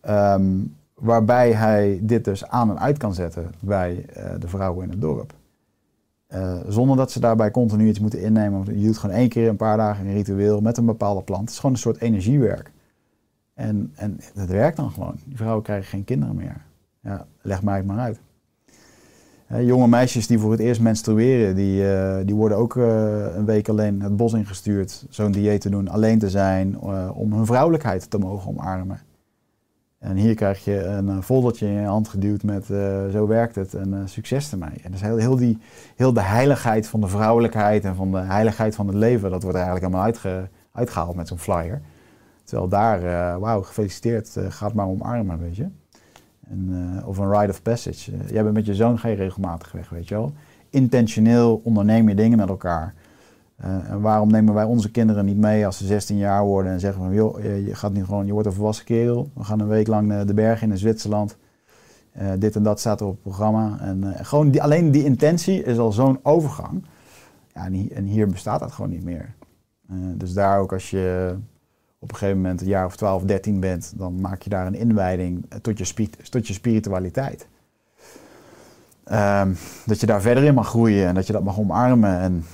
ehm, 0.00 0.56
waarbij 0.94 1.52
hij 1.52 1.98
dit 2.02 2.24
dus 2.24 2.46
aan 2.46 2.70
en 2.70 2.78
uit 2.78 2.98
kan 2.98 3.14
zetten 3.14 3.54
bij 3.60 4.06
de 4.38 4.48
vrouwen 4.48 4.84
in 4.84 4.90
het 4.90 5.00
dorp. 5.00 5.34
Eh, 6.28 6.58
zonder 6.68 6.96
dat 6.96 7.12
ze 7.12 7.20
daarbij 7.20 7.50
continu 7.50 7.88
iets 7.88 8.00
moeten 8.00 8.20
innemen. 8.20 8.78
Je 8.78 8.86
doet 8.86 8.98
gewoon 8.98 9.16
één 9.16 9.28
keer 9.28 9.48
een 9.48 9.56
paar 9.56 9.76
dagen 9.76 10.06
een 10.06 10.12
ritueel 10.12 10.60
met 10.60 10.76
een 10.76 10.86
bepaalde 10.86 11.22
plant. 11.22 11.40
Het 11.40 11.50
is 11.50 11.56
gewoon 11.56 11.72
een 11.72 11.80
soort 11.80 12.00
energiewerk. 12.00 12.70
En, 13.54 13.92
en 13.94 14.20
dat 14.34 14.48
werkt 14.48 14.76
dan 14.76 14.90
gewoon. 14.90 15.14
Die 15.24 15.36
vrouwen 15.36 15.62
krijgen 15.62 15.88
geen 15.88 16.04
kinderen 16.04 16.36
meer. 16.36 16.60
Ja, 17.00 17.26
leg 17.42 17.62
mij 17.62 17.82
maar 17.82 17.98
uit. 17.98 18.20
Jonge 19.64 19.88
meisjes 19.88 20.26
die 20.26 20.38
voor 20.38 20.50
het 20.50 20.60
eerst 20.60 20.80
menstrueren, 20.80 21.54
die, 21.54 21.92
eh, 21.92 22.26
die 22.26 22.34
worden 22.34 22.58
ook 22.58 22.76
eh, 22.76 23.36
een 23.36 23.44
week 23.44 23.68
alleen 23.68 24.02
het 24.02 24.16
bos 24.16 24.32
ingestuurd. 24.32 25.06
Zo'n 25.10 25.32
dieet 25.32 25.60
te 25.60 25.70
doen, 25.70 25.88
alleen 25.88 26.18
te 26.18 26.30
zijn, 26.30 26.80
om 27.10 27.32
hun 27.32 27.46
vrouwelijkheid 27.46 28.10
te 28.10 28.18
mogen 28.18 28.48
omarmen. 28.48 29.00
En 29.98 30.16
hier 30.16 30.34
krijg 30.34 30.64
je 30.64 30.84
een 30.84 31.08
eh, 31.08 31.20
foldertje 31.20 31.66
in 31.66 31.72
je 31.72 31.86
hand 31.86 32.08
geduwd 32.08 32.42
met 32.42 32.70
eh, 32.70 33.08
zo 33.08 33.26
werkt 33.26 33.54
het 33.54 33.74
en 33.74 33.94
eh, 33.94 34.00
succes 34.04 34.52
ermee. 34.52 34.80
En 34.82 34.90
dus 34.90 35.00
heel, 35.00 35.16
heel, 35.16 35.36
die, 35.36 35.58
heel 35.96 36.12
de 36.12 36.22
heiligheid 36.22 36.86
van 36.86 37.00
de 37.00 37.08
vrouwelijkheid 37.08 37.84
en 37.84 37.94
van 37.94 38.12
de 38.12 38.18
heiligheid 38.18 38.74
van 38.74 38.86
het 38.86 38.96
leven, 38.96 39.30
dat 39.30 39.42
wordt 39.42 39.56
eigenlijk 39.56 39.86
allemaal 39.86 40.04
uitge, 40.04 40.48
uitgehaald 40.72 41.16
met 41.16 41.28
zo'n 41.28 41.38
flyer. 41.38 41.80
Terwijl 42.44 42.68
daar, 42.68 43.40
wauw, 43.40 43.62
gefeliciteerd, 43.62 44.36
ga 44.48 44.66
het 44.66 44.74
maar 44.74 44.86
omarmen, 44.86 45.38
weet 45.38 45.56
je. 45.56 45.66
En, 46.48 47.02
of 47.04 47.18
een 47.18 47.32
rite 47.32 47.50
of 47.50 47.62
passage. 47.62 48.12
Jij 48.26 48.42
bent 48.42 48.54
met 48.54 48.66
je 48.66 48.74
zoon 48.74 48.98
je 49.02 49.12
regelmatig 49.12 49.72
weg, 49.72 49.88
weet 49.88 50.08
je 50.08 50.14
wel. 50.14 50.32
Intentioneel 50.70 51.60
onderneem 51.64 52.08
je 52.08 52.14
dingen 52.14 52.38
met 52.38 52.48
elkaar. 52.48 52.94
Eh, 53.58 53.90
en 53.90 54.00
waarom 54.00 54.30
nemen 54.30 54.54
wij 54.54 54.64
onze 54.64 54.90
kinderen 54.90 55.24
niet 55.24 55.36
mee 55.36 55.66
als 55.66 55.76
ze 55.76 55.86
16 55.86 56.16
jaar 56.16 56.44
worden 56.44 56.72
en 56.72 56.80
zeggen 56.80 57.02
van, 57.02 57.14
joh, 57.14 57.42
je, 57.42 57.74
gaat 57.74 57.92
nu 57.92 58.04
gewoon, 58.04 58.26
je 58.26 58.32
wordt 58.32 58.46
een 58.46 58.54
volwassen 58.54 58.84
kerel. 58.84 59.30
We 59.34 59.44
gaan 59.44 59.60
een 59.60 59.68
week 59.68 59.86
lang 59.86 60.12
eh, 60.12 60.26
de 60.26 60.34
bergen 60.34 60.70
in 60.70 60.78
Zwitserland. 60.78 61.36
Eh, 62.12 62.26
dit 62.38 62.56
en 62.56 62.62
dat 62.62 62.80
staat 62.80 63.00
er 63.00 63.06
op 63.06 63.12
het 63.12 63.22
programma. 63.22 63.78
En 63.80 64.14
gewoon 64.22 64.50
die, 64.50 64.62
alleen 64.62 64.90
die 64.90 65.04
intentie 65.04 65.64
is 65.64 65.78
al 65.78 65.92
zo'n 65.92 66.18
overgang. 66.22 66.84
Ja, 67.54 67.64
en, 67.94 68.04
hier, 68.04 68.28
bestaat 68.28 68.60
dat 68.60 68.72
gewoon 68.72 68.90
niet 68.90 69.04
meer. 69.04 69.34
Dus 70.14 70.32
daar 70.32 70.60
ook 70.60 70.72
als 70.72 70.90
je 70.90 71.36
op 71.98 72.10
een 72.10 72.16
gegeven 72.16 72.40
moment 72.40 72.60
een 72.60 72.66
jaar 72.66 72.84
of 72.84 72.96
12, 72.96 73.22
13 73.22 73.60
bent, 73.60 73.92
dan 73.96 74.20
maak 74.20 74.42
je 74.42 74.50
daar 74.50 74.66
een 74.66 74.74
inwijding 74.74 75.44
tot 75.62 75.78
je, 75.78 76.10
tot 76.30 76.46
je 76.46 76.52
spiritualiteit. 76.52 77.48
Ehm, 79.04 79.52
dat 79.86 80.00
je 80.00 80.06
daar 80.06 80.20
verder 80.20 80.44
in 80.44 80.54
mag 80.54 80.68
groeien 80.68 81.06
en 81.06 81.14
dat 81.14 81.26
je 81.26 81.32
dat 81.32 81.44
mag 81.44 81.58
omarmen. 81.58 82.18
En 82.20 82.44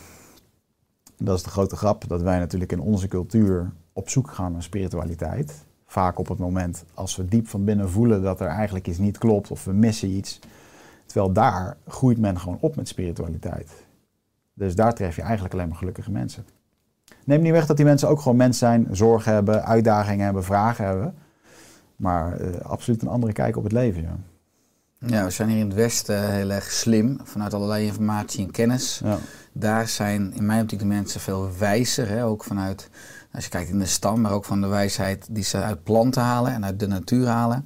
dat 1.18 1.36
is 1.36 1.42
de 1.42 1.50
grote 1.50 1.76
grap, 1.76 2.08
dat 2.08 2.22
wij 2.22 2.38
natuurlijk 2.38 2.72
in 2.72 2.80
onze 2.80 3.08
cultuur 3.08 3.72
op 3.92 4.08
zoek 4.08 4.30
gaan 4.30 4.52
naar 4.52 4.62
spiritualiteit. 4.62 5.64
Vaak 5.86 6.18
op 6.18 6.28
het 6.28 6.38
moment 6.38 6.84
als 6.94 7.16
we 7.16 7.24
diep 7.24 7.48
van 7.48 7.64
binnen 7.64 7.90
voelen 7.90 8.22
dat 8.22 8.40
er 8.40 8.46
eigenlijk 8.46 8.86
iets 8.86 8.98
niet 8.98 9.18
klopt 9.18 9.50
of 9.50 9.64
we 9.64 9.72
missen 9.72 10.08
iets. 10.08 10.40
Terwijl 11.06 11.32
daar 11.32 11.76
groeit 11.86 12.18
men 12.18 12.38
gewoon 12.38 12.58
op 12.60 12.76
met 12.76 12.88
spiritualiteit. 12.88 13.84
Dus 14.54 14.74
daar 14.74 14.94
tref 14.94 15.16
je 15.16 15.22
eigenlijk 15.22 15.54
alleen 15.54 15.68
maar 15.68 15.76
gelukkige 15.76 16.10
mensen. 16.10 16.46
Neem 17.24 17.42
niet 17.42 17.52
weg 17.52 17.66
dat 17.66 17.76
die 17.76 17.86
mensen 17.86 18.08
ook 18.08 18.20
gewoon 18.20 18.36
mens 18.36 18.58
zijn, 18.58 18.88
zorgen 18.90 19.32
hebben, 19.32 19.64
uitdagingen 19.64 20.24
hebben, 20.24 20.44
vragen 20.44 20.84
hebben. 20.84 21.14
Maar 21.96 22.36
eh, 22.36 22.60
absoluut 22.60 23.02
een 23.02 23.08
andere 23.08 23.32
kijk 23.32 23.56
op 23.56 23.62
het 23.62 23.72
leven. 23.72 24.02
Ja. 24.02 24.16
Ja, 25.06 25.24
we 25.24 25.30
zijn 25.30 25.48
hier 25.48 25.58
in 25.58 25.66
het 25.66 25.74
Westen 25.74 26.30
heel 26.32 26.50
erg 26.50 26.72
slim, 26.72 27.18
vanuit 27.24 27.54
allerlei 27.54 27.86
informatie 27.86 28.44
en 28.44 28.50
kennis. 28.50 29.00
Ja. 29.04 29.18
Daar 29.52 29.88
zijn 29.88 30.32
in 30.34 30.46
mijn 30.46 30.62
optiek 30.62 30.78
de 30.78 30.84
mensen 30.84 31.20
veel 31.20 31.48
wijzer, 31.58 32.08
hè? 32.08 32.24
ook 32.24 32.44
vanuit, 32.44 32.88
als 33.32 33.44
je 33.44 33.50
kijkt 33.50 33.70
in 33.70 33.78
de 33.78 33.86
stam, 33.86 34.20
maar 34.20 34.32
ook 34.32 34.44
van 34.44 34.60
de 34.60 34.66
wijsheid 34.66 35.26
die 35.30 35.44
ze 35.44 35.62
uit 35.62 35.82
planten 35.84 36.22
halen 36.22 36.52
en 36.52 36.64
uit 36.64 36.80
de 36.80 36.86
natuur 36.86 37.26
halen. 37.26 37.64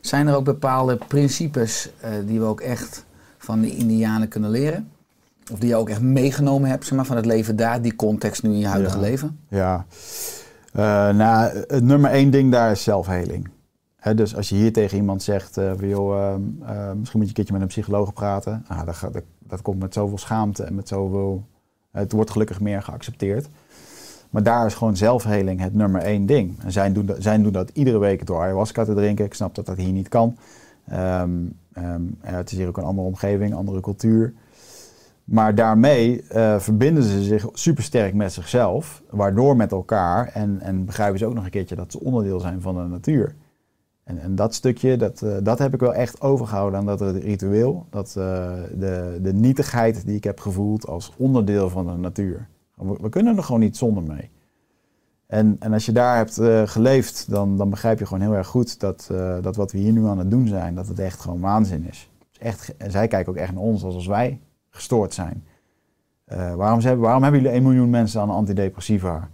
Zijn 0.00 0.26
er 0.26 0.34
ook 0.36 0.44
bepaalde 0.44 0.98
principes 1.08 1.90
eh, 2.00 2.10
die 2.26 2.38
we 2.40 2.44
ook 2.44 2.60
echt 2.60 3.04
van 3.38 3.60
de 3.60 3.76
Indianen 3.76 4.28
kunnen 4.28 4.50
leren? 4.50 4.90
Of 5.52 5.58
die 5.58 5.68
je 5.68 5.76
ook 5.76 5.88
echt 5.88 6.00
meegenomen 6.00 6.70
hebt 6.70 6.84
zeg 6.86 6.96
maar, 6.96 7.06
van 7.06 7.16
het 7.16 7.26
leven 7.26 7.56
daar, 7.56 7.82
die 7.82 7.96
context 7.96 8.42
nu 8.42 8.50
in 8.50 8.58
je 8.58 8.66
huidige 8.66 8.96
Ja. 8.96 9.02
leven? 9.02 9.38
Ja, 9.48 9.86
Eh, 10.72 10.82
nou, 11.08 11.56
het 11.66 11.82
nummer 11.84 12.10
één 12.10 12.30
ding 12.30 12.52
daar 12.52 12.70
is 12.70 12.82
zelfheling. 12.82 13.48
Dus 14.14 14.36
als 14.36 14.48
je 14.48 14.54
hier 14.54 14.72
tegen 14.72 14.96
iemand 14.96 15.22
zegt, 15.22 15.56
eh, 15.56 15.70
misschien 15.74 16.94
moet 16.94 16.98
je 17.12 17.18
een 17.18 17.32
keertje 17.32 17.52
met 17.52 17.62
een 17.62 17.68
psycholoog 17.68 18.12
praten. 18.12 18.64
Ah, 18.68 18.86
dat, 18.86 19.22
dat, 19.38 19.62
komt 19.62 19.78
met 19.78 19.94
zoveel 19.94 20.18
schaamte 20.18 20.62
en 20.64 20.74
met 20.74 20.88
zoveel... 20.88 21.44
Het 21.90 22.12
wordt 22.12 22.30
gelukkig 22.30 22.60
meer 22.60 22.82
geaccepteerd. 22.82 23.48
Maar 24.30 24.42
daar 24.42 24.66
is 24.66 24.74
gewoon 24.74 24.96
zelfheling 24.96 25.60
het 25.60 25.74
nummer 25.74 26.00
één 26.00 26.26
ding. 26.26 26.62
En 26.62 26.72
zij 26.72 26.92
doen, 26.92 27.06
dat, 27.06 27.22
doen 27.22 27.52
dat 27.52 27.70
iedere 27.72 27.98
week 27.98 28.26
door 28.26 28.40
ayahuasca 28.40 28.84
te 28.84 28.94
drinken. 28.94 29.24
Ik 29.24 29.34
snap 29.34 29.54
dat 29.54 29.66
dat 29.66 29.76
hier 29.76 29.92
niet 29.92 30.08
kan. 30.08 30.36
Ehm, 30.86 31.30
ehm, 31.72 32.02
het 32.20 32.50
is 32.50 32.58
hier 32.58 32.68
ook 32.68 32.76
een 32.76 32.84
andere 32.84 33.06
omgeving, 33.06 33.54
andere 33.54 33.80
cultuur. 33.80 34.34
Maar 35.24 35.54
daarmee 35.54 36.22
eh, 36.22 36.58
verbinden 36.58 37.02
ze 37.02 37.22
zich 37.22 37.46
supersterk 37.52 38.14
met 38.14 38.32
zichzelf, 38.32 39.02
waardoor 39.10 39.56
met 39.56 39.72
elkaar 39.72 40.28
en, 40.28 40.60
en 40.60 40.84
begrijpen 40.84 41.18
ze 41.18 41.26
ook 41.26 41.34
nog 41.34 41.44
een 41.44 41.50
keertje 41.50 41.76
dat 41.76 41.92
ze 41.92 42.00
onderdeel 42.00 42.40
zijn 42.40 42.60
van 42.60 42.74
de 42.74 42.82
natuur. 42.82 43.34
En, 44.06 44.18
en 44.18 44.34
dat 44.34 44.54
stukje, 44.54 44.96
dat, 44.96 45.22
eh, 45.22 45.36
dat 45.42 45.58
heb 45.58 45.74
ik 45.74 45.80
wel 45.80 45.94
echt 45.94 46.20
overgehouden 46.20 46.78
aan 46.78 46.86
dat 46.86 47.00
ritueel. 47.00 47.86
Dat, 47.90 48.08
eh, 48.08 48.52
de, 48.78 49.18
de 49.22 49.32
nietigheid 49.32 50.06
die 50.06 50.16
ik 50.16 50.24
heb 50.24 50.40
gevoeld 50.40 50.86
als 50.86 51.12
onderdeel 51.16 51.70
van 51.70 51.86
de 51.86 51.92
natuur. 51.92 52.48
We, 52.74 53.08
kunnen 53.08 53.36
er 53.36 53.42
gewoon 53.42 53.60
niet 53.60 53.76
zonder 53.76 54.02
mee. 54.02 54.30
En, 55.26 55.56
en 55.58 55.72
als 55.72 55.86
je 55.86 55.92
daar 55.92 56.16
hebt 56.16 56.38
eh, 56.38 56.62
geleefd, 56.66 57.30
dan, 57.30 57.56
dan 57.56 57.70
begrijp 57.70 57.98
je 57.98 58.06
gewoon 58.06 58.22
heel 58.22 58.34
erg 58.34 58.46
goed 58.46 58.80
dat, 58.80 59.10
dat 59.40 59.56
wat 59.56 59.72
we 59.72 59.78
hier 59.78 59.92
nu 59.92 60.06
aan 60.06 60.18
het 60.18 60.30
doen 60.30 60.48
zijn, 60.48 60.74
dat 60.74 60.88
het 60.88 60.98
echt 60.98 61.20
gewoon 61.20 61.40
waanzin 61.40 61.88
is. 61.88 62.10
Echt, 62.38 62.76
en 62.76 62.90
zij 62.90 63.08
kijken 63.08 63.32
ook 63.32 63.38
echt 63.38 63.52
naar 63.52 63.62
ons 63.62 63.84
alsof 63.84 64.06
wij 64.06 64.40
gestoord 64.70 65.14
zijn. 65.14 65.44
Waarom, 66.56 66.80
ze 66.80 66.86
hebben, 66.86 67.04
waarom 67.04 67.22
hebben 67.22 67.40
jullie 67.40 67.56
1 67.56 67.64
miljoen 67.64 67.90
mensen 67.90 68.20
aan 68.20 68.30
antidepressiva? 68.30 69.28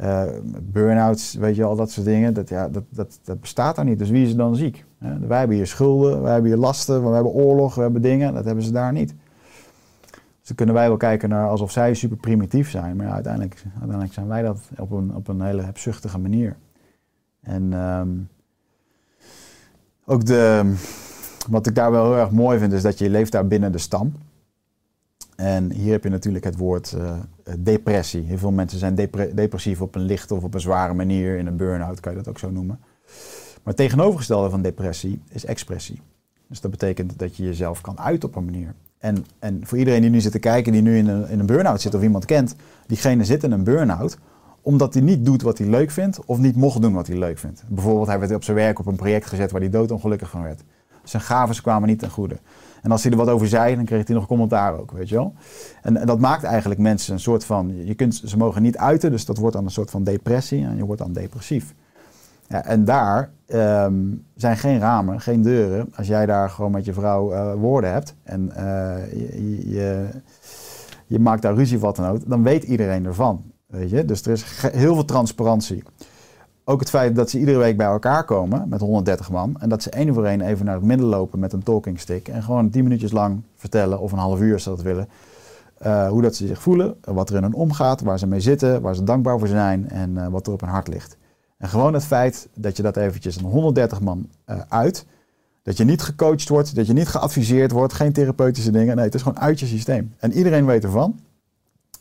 Eh 0.00 0.22
burn-outs, 0.62 1.34
weet 1.34 1.56
je, 1.56 1.64
al 1.64 1.76
dat 1.76 1.90
soort 1.90 2.06
dingen. 2.06 2.34
Dat, 2.34 2.48
ja, 2.48 2.68
dat, 2.68 2.84
dat, 2.88 3.20
dat 3.24 3.40
bestaat 3.40 3.76
daar 3.76 3.84
niet. 3.84 3.98
Dus 3.98 4.10
wie 4.10 4.26
is 4.26 4.36
dan 4.36 4.56
ziek? 4.56 4.84
Hè? 4.98 5.18
wij 5.18 5.38
hebben 5.38 5.56
hier 5.56 5.66
schulden, 5.66 6.22
wij 6.22 6.32
hebben 6.32 6.50
hier 6.50 6.60
lasten, 6.60 7.08
we 7.08 7.14
hebben 7.14 7.32
oorlog, 7.32 7.74
we 7.74 7.82
hebben 7.82 8.02
dingen. 8.02 8.34
Dat 8.34 8.44
hebben 8.44 8.64
ze 8.64 8.72
daar 8.72 8.92
niet. 8.92 9.14
Dus 10.10 10.48
dan 10.48 10.56
kunnen 10.56 10.74
wij 10.74 10.88
wel 10.88 10.96
kijken 10.96 11.28
naar 11.28 11.48
alsof 11.48 11.70
zij 11.70 11.94
super 11.94 12.16
primitief 12.16 12.70
zijn. 12.70 12.96
Maar 12.96 13.10
uiteindelijk, 13.10 13.62
uiteindelijk 13.72 14.12
zijn 14.12 14.28
wij 14.28 14.42
dat 14.42 14.60
op 14.78 14.90
een, 14.90 15.14
op 15.14 15.28
een 15.28 15.40
hele 15.40 15.62
hebzuchtige 15.62 16.18
manier. 16.18 16.56
En 17.40 17.72
ehm, 17.72 18.08
ook 20.04 20.26
de, 20.26 20.74
wat 21.48 21.66
ik 21.66 21.74
daar 21.74 21.90
wel 21.90 22.04
heel 22.04 22.20
erg 22.20 22.30
mooi 22.30 22.58
vind, 22.58 22.72
is 22.72 22.82
dat 22.82 22.98
je 22.98 23.10
leeft 23.10 23.32
daar 23.32 23.46
binnen 23.46 23.72
de 23.72 23.78
stam. 23.78 24.12
En 25.40 25.72
hier 25.72 25.92
heb 25.92 26.04
je 26.04 26.10
natuurlijk 26.10 26.44
het 26.44 26.56
woord 26.56 26.92
eh, 26.92 27.18
depressie. 27.58 28.22
Heel 28.22 28.38
veel 28.38 28.50
mensen 28.50 28.78
zijn 28.78 28.94
depre- 28.94 29.34
depressief 29.34 29.80
op 29.80 29.94
een 29.94 30.02
lichte 30.02 30.34
of 30.34 30.42
op 30.42 30.54
een 30.54 30.60
zware 30.60 30.94
manier. 30.94 31.38
In 31.38 31.46
een 31.46 31.56
burn-out 31.56 32.00
kan 32.00 32.12
je 32.12 32.18
dat 32.18 32.28
ook 32.28 32.38
zo 32.38 32.50
noemen. 32.50 32.78
Maar 33.54 33.74
het 33.74 33.76
tegenovergestelde 33.76 34.50
van 34.50 34.62
depressie 34.62 35.20
is 35.28 35.44
expressie. 35.44 36.00
Dus 36.46 36.60
dat 36.60 36.70
betekent 36.70 37.18
dat 37.18 37.36
je 37.36 37.44
jezelf 37.44 37.80
kan 37.80 37.98
uiten 37.98 38.28
op 38.28 38.36
een 38.36 38.44
manier. 38.44 38.74
En, 38.98 39.24
en 39.38 39.60
voor 39.66 39.78
iedereen 39.78 40.00
die 40.00 40.10
nu 40.10 40.20
zit 40.20 40.32
te 40.32 40.38
kijken, 40.38 40.72
die 40.72 40.82
nu 40.82 40.96
in 40.96 41.08
een, 41.08 41.28
in 41.28 41.38
een 41.38 41.46
burn-out 41.46 41.80
zit 41.80 41.94
of 41.94 42.02
iemand 42.02 42.24
kent, 42.24 42.54
diegene 42.86 43.24
zit 43.24 43.44
in 43.44 43.52
een 43.52 43.64
burn-out 43.64 44.18
omdat 44.62 44.94
hij 44.94 45.02
niet 45.02 45.24
doet 45.24 45.42
wat 45.42 45.58
hij 45.58 45.66
leuk 45.66 45.90
vindt 45.90 46.24
of 46.24 46.38
niet 46.38 46.56
mocht 46.56 46.82
doen 46.82 46.92
wat 46.92 47.06
hij 47.06 47.18
leuk 47.18 47.38
vindt. 47.38 47.64
Bijvoorbeeld 47.68 48.06
hij 48.06 48.18
werd 48.18 48.34
op 48.34 48.44
zijn 48.44 48.56
werk 48.56 48.78
op 48.78 48.86
een 48.86 48.96
project 48.96 49.26
gezet 49.26 49.50
waar 49.50 49.60
hij 49.60 49.70
doodongelukkig 49.70 50.30
van 50.30 50.42
werd. 50.42 50.62
Zijn 51.04 51.22
gaven 51.22 51.62
kwamen 51.62 51.88
niet 51.88 51.98
ten 51.98 52.10
goede. 52.10 52.38
En 52.82 52.90
als 52.90 53.02
hij 53.02 53.12
er 53.12 53.18
wat 53.18 53.28
over 53.28 53.48
zei, 53.48 53.74
dan 53.74 53.84
kreeg 53.84 54.06
hij 54.06 54.16
nog 54.16 54.26
commentaar 54.26 54.78
ook, 54.78 54.90
weet 54.90 55.08
je 55.08 55.14
wel. 55.14 55.34
En, 55.82 55.96
en 55.96 56.06
dat 56.06 56.18
maakt 56.18 56.42
eigenlijk 56.42 56.80
mensen 56.80 57.12
een 57.12 57.20
soort 57.20 57.44
van, 57.44 57.84
je 57.84 57.94
kunt, 57.94 58.22
ze 58.24 58.36
mogen 58.36 58.62
niet 58.62 58.76
uiten, 58.76 59.10
dus 59.10 59.24
dat 59.24 59.38
wordt 59.38 59.54
dan 59.56 59.64
een 59.64 59.70
soort 59.70 59.90
van 59.90 60.04
depressie 60.04 60.64
en 60.64 60.76
je 60.76 60.84
wordt 60.84 61.00
dan 61.00 61.12
depressief. 61.12 61.74
Ja, 62.48 62.64
en 62.64 62.84
daar 62.84 63.30
ehm, 63.46 63.94
zijn 64.34 64.56
geen 64.56 64.78
ramen, 64.78 65.20
geen 65.20 65.42
deuren. 65.42 65.92
Als 65.96 66.06
jij 66.06 66.26
daar 66.26 66.50
gewoon 66.50 66.70
met 66.70 66.84
je 66.84 66.92
vrouw 66.92 67.32
eh, 67.32 67.54
woorden 67.54 67.92
hebt 67.92 68.14
en 68.22 68.56
eh, 68.56 69.12
je, 69.12 69.70
je, 69.70 70.08
je 71.06 71.18
maakt 71.18 71.42
daar 71.42 71.54
ruzie 71.54 71.78
wat 71.78 71.96
dan 71.96 72.06
ook, 72.06 72.28
dan 72.28 72.42
weet 72.42 72.64
iedereen 72.64 73.06
ervan. 73.06 73.42
Weet 73.66 73.90
je? 73.90 74.04
Dus 74.04 74.22
er 74.22 74.32
is 74.32 74.44
heel 74.72 74.94
veel 74.94 75.04
transparantie. 75.04 75.82
Ook 76.70 76.80
het 76.80 76.90
feit 76.90 77.16
dat 77.16 77.30
ze 77.30 77.38
iedere 77.38 77.58
week 77.58 77.76
bij 77.76 77.86
elkaar 77.86 78.24
komen 78.24 78.68
met 78.68 78.80
130 78.80 79.30
man. 79.30 79.56
En 79.60 79.68
dat 79.68 79.82
ze 79.82 79.90
één 79.90 80.14
voor 80.14 80.24
één 80.24 80.40
even 80.40 80.64
naar 80.64 80.74
het 80.74 80.84
midden 80.84 81.06
lopen 81.06 81.38
met 81.38 81.52
een 81.52 81.62
talking 81.62 82.00
stick. 82.00 82.28
En 82.28 82.42
gewoon 82.42 82.70
10 82.70 82.82
minuutjes 82.82 83.12
lang 83.12 83.42
vertellen, 83.56 84.00
of 84.00 84.12
een 84.12 84.18
half 84.18 84.40
uur 84.40 84.52
als 84.52 84.62
ze 84.62 84.68
dat 84.68 84.82
willen. 84.82 85.08
eh, 85.78 86.08
hoe 86.08 86.22
dat 86.22 86.34
ze 86.34 86.46
zich 86.46 86.62
voelen, 86.62 86.94
wat 87.04 87.30
er 87.30 87.36
in 87.36 87.42
hun 87.42 87.54
omgaat, 87.54 88.00
waar 88.00 88.18
ze 88.18 88.26
mee 88.26 88.40
zitten, 88.40 88.82
waar 88.82 88.94
ze 88.94 89.04
dankbaar 89.04 89.38
voor 89.38 89.48
zijn 89.48 89.88
en 89.88 90.16
eh, 90.16 90.28
wat 90.28 90.46
er 90.46 90.52
op 90.52 90.60
hun 90.60 90.70
hart 90.70 90.88
ligt. 90.88 91.16
En 91.58 91.68
gewoon 91.68 91.94
het 91.94 92.04
feit 92.04 92.48
dat 92.54 92.76
je 92.76 92.82
dat 92.82 92.96
eventjes 92.96 93.36
een 93.36 93.44
130 93.44 94.00
man 94.00 94.28
eh, 94.44 94.60
uit. 94.68 95.06
Dat 95.62 95.76
je 95.76 95.84
niet 95.84 96.02
gecoacht 96.02 96.48
wordt, 96.48 96.74
dat 96.74 96.86
je 96.86 96.92
niet 96.92 97.08
geadviseerd 97.08 97.70
wordt, 97.70 97.92
geen 97.92 98.12
therapeutische 98.12 98.70
dingen. 98.70 98.96
Nee, 98.96 99.04
het 99.04 99.14
is 99.14 99.22
gewoon 99.22 99.40
uit 99.40 99.60
je 99.60 99.66
systeem. 99.66 100.14
En 100.18 100.32
iedereen 100.32 100.66
weet 100.66 100.84
ervan. 100.84 101.20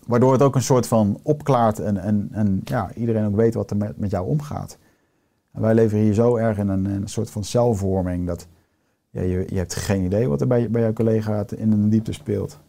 Waardoor 0.09 0.31
het 0.31 0.41
ook 0.41 0.55
een 0.55 0.61
soort 0.61 0.87
van 0.87 1.19
opklaart 1.23 1.79
en, 1.79 1.97
en, 1.97 2.27
en 2.31 2.61
ja, 2.63 2.93
iedereen 2.93 3.25
ook 3.25 3.35
weet 3.35 3.53
wat 3.53 3.71
er 3.71 3.77
met, 3.77 3.97
met 3.97 4.11
jou 4.11 4.27
omgaat. 4.27 4.77
En 5.51 5.61
wij 5.61 5.73
leven 5.73 5.97
hier 5.97 6.13
zo 6.13 6.35
erg 6.35 6.57
in 6.57 6.67
een, 6.67 6.85
een 6.85 7.07
soort 7.07 7.29
van 7.29 7.43
celvorming 7.43 8.27
dat 8.27 8.47
ja, 9.09 9.21
je, 9.21 9.45
je 9.49 9.57
hebt 9.57 9.75
geen 9.75 10.03
idee 10.03 10.27
wat 10.27 10.41
er 10.41 10.47
bij, 10.47 10.69
bij 10.69 10.81
jouw 10.81 10.93
collega 10.93 11.45
in 11.55 11.71
een 11.71 11.89
diepte 11.89 12.13
speelt. 12.13 12.59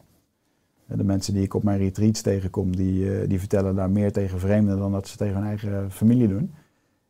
De 0.86 1.04
mensen 1.04 1.34
die 1.34 1.42
ik 1.42 1.54
op 1.54 1.62
mijn 1.62 1.78
retreats 1.78 2.20
tegenkom, 2.20 2.76
die, 2.76 3.12
eh, 3.12 3.28
die 3.28 3.38
vertellen 3.38 3.74
daar 3.74 3.90
meer 3.90 4.12
tegen 4.12 4.40
vreemden 4.40 4.78
dan 4.78 4.92
dat 4.92 5.08
ze 5.08 5.16
tegen 5.16 5.34
hun 5.34 5.46
eigen 5.46 5.90
familie 5.90 6.28
doen. 6.28 6.52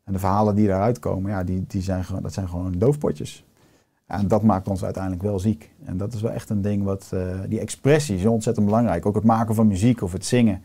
En 0.04 0.12
de 0.12 0.18
verhalen 0.18 0.54
die 0.54 0.66
daaruit 0.66 0.98
komen, 0.98 1.30
ja, 1.30 1.44
die, 1.44 1.64
die 1.66 1.82
zijn, 1.82 2.04
dat 2.22 2.32
zijn 2.32 2.48
gewoon 2.48 2.72
doofpotjes. 2.78 3.44
En 4.10 4.28
dat 4.28 4.42
maakt 4.42 4.68
ons 4.68 4.84
uiteindelijk 4.84 5.22
wel 5.22 5.38
ziek. 5.38 5.70
En 5.84 5.96
dat 5.96 6.12
is 6.12 6.20
wel 6.20 6.30
echt 6.30 6.50
een 6.50 6.62
ding 6.62 6.84
wat, 6.84 7.10
eh, 7.10 7.20
die 7.48 7.60
expressie 7.60 8.16
is 8.16 8.26
ontzettend 8.26 8.66
belangrijk. 8.66 9.06
Ook 9.06 9.14
het 9.14 9.24
maken 9.24 9.54
van 9.54 9.66
muziek 9.66 10.02
of 10.02 10.12
het 10.12 10.24
zingen 10.24 10.62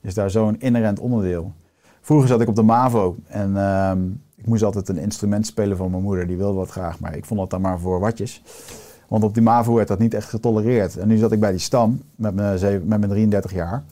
is 0.00 0.14
daar 0.14 0.30
zo'n 0.30 0.60
inherent 0.60 0.98
onderdeel. 1.00 1.52
Vroeger 2.00 2.28
zat 2.28 2.40
ik 2.40 2.48
op 2.48 2.54
de 2.54 2.62
MAVO 2.62 3.16
en 3.26 3.56
ehm, 3.56 3.98
ik 4.34 4.46
moest 4.46 4.62
altijd 4.62 4.88
een 4.88 4.98
instrument 4.98 5.46
spelen 5.46 5.76
van 5.76 5.90
mijn 5.90 6.02
moeder. 6.02 6.26
Die 6.26 6.36
wilde 6.36 6.56
wat 6.56 6.70
graag, 6.70 7.00
maar 7.00 7.16
ik 7.16 7.24
vond 7.24 7.40
dat 7.40 7.50
dan 7.50 7.60
maar 7.60 7.78
voor 7.78 8.00
watjes. 8.00 8.42
Want 9.08 9.24
op 9.24 9.34
die 9.34 9.42
MAVO 9.42 9.74
werd 9.74 9.88
dat 9.88 9.98
niet 9.98 10.14
echt 10.14 10.28
getolereerd. 10.28 10.96
En 10.96 11.08
nu 11.08 11.16
zat 11.16 11.32
ik 11.32 11.40
bij 11.40 11.50
die 11.50 11.60
stam 11.60 12.02
met 12.14 12.34
mijn, 12.34 12.58
met 12.60 12.98
mijn 12.98 13.08
33 13.08 13.52
jaar. 13.52 13.84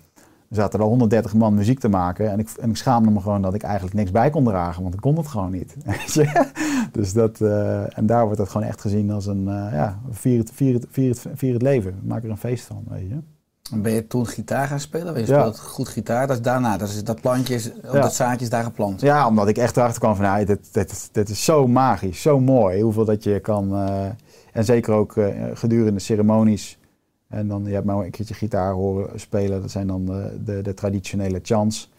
Er 0.50 0.56
zaten 0.56 0.80
er 0.80 0.86
130 0.86 1.34
man 1.34 1.54
muziek 1.54 1.78
te 1.80 1.88
maken. 1.88 2.30
En 2.30 2.38
ik, 2.38 2.50
en 2.60 2.70
ik 2.70 2.76
schaamde 2.76 3.10
me 3.10 3.20
gewoon 3.20 3.42
dat 3.42 3.54
ik 3.54 3.62
eigenlijk 3.62 3.94
niks 3.96 4.10
bij 4.10 4.30
kon 4.30 4.44
dragen. 4.44 4.82
Want 4.82 4.94
ik 4.94 5.00
kon 5.00 5.16
het 5.16 5.26
gewoon 5.26 5.50
niet. 5.50 5.76
Dus 6.92 7.12
dat, 7.12 7.40
eh, 7.40 7.98
en 7.98 8.06
daar 8.06 8.24
wordt 8.24 8.38
dat 8.38 8.48
gewoon 8.48 8.66
echt 8.66 8.80
gezien 8.80 9.10
als 9.10 9.26
een, 9.26 9.48
eh, 9.48 9.72
ja, 9.72 9.98
vier 10.10 10.38
het, 10.38 10.50
vier, 10.54 10.74
het, 10.74 10.86
vier, 10.90 11.08
het, 11.08 11.26
vier 11.34 11.52
het 11.52 11.62
leven. 11.62 12.00
Maak 12.02 12.24
er 12.24 12.30
een 12.30 12.36
feest 12.36 12.64
van, 12.66 12.84
weet 12.88 13.08
je. 13.08 13.18
En 13.72 13.82
Ben 13.82 13.92
je 13.92 14.06
toen 14.06 14.26
gitaar 14.26 14.66
gaan 14.66 14.80
spelen? 14.80 15.14
Je 15.14 15.26
Ja. 15.26 15.40
speelt 15.40 15.60
goed 15.60 15.88
gitaar. 15.88 16.26
Dat 16.26 16.36
is 16.36 16.42
daarna. 16.42 16.76
Dat, 16.76 16.88
is, 16.88 17.04
dat 17.04 17.20
plantje 17.20 17.54
is, 17.54 17.70
Ja. 17.82 17.92
dat 18.00 18.14
zaadje 18.14 18.44
is 18.44 18.50
daar 18.50 18.64
geplant. 18.64 19.00
Ja, 19.00 19.26
omdat 19.28 19.48
ik 19.48 19.56
echt 19.58 19.76
erachter 19.76 20.00
kwam 20.00 20.14
van, 20.14 20.24
nou, 20.24 20.44
dit, 20.44 20.74
dit, 20.74 21.08
dit 21.12 21.28
is 21.28 21.44
zo 21.44 21.66
magisch, 21.66 22.22
zo 22.22 22.40
mooi. 22.40 22.82
Hoeveel 22.82 23.04
dat 23.04 23.24
je 23.24 23.40
kan, 23.40 23.74
eh, 23.74 24.06
en 24.52 24.64
zeker 24.64 24.94
ook 24.94 25.16
eh, 25.16 25.26
gedurende 25.54 26.00
ceremonies. 26.00 26.78
En 27.34 27.48
dan, 27.48 27.64
je 27.64 27.72
hebt 27.72 27.84
mij 27.84 27.94
ook 27.94 28.04
een 28.04 28.10
keertje 28.10 28.34
gitaar 28.34 28.72
horen 28.72 29.20
spelen. 29.20 29.60
Dat 29.60 29.70
zijn 29.70 29.86
dan 29.86 30.06
de, 30.06 30.40
de, 30.44 30.62
de 30.62 30.74
traditionele 30.74 31.40
chants. 31.42 31.92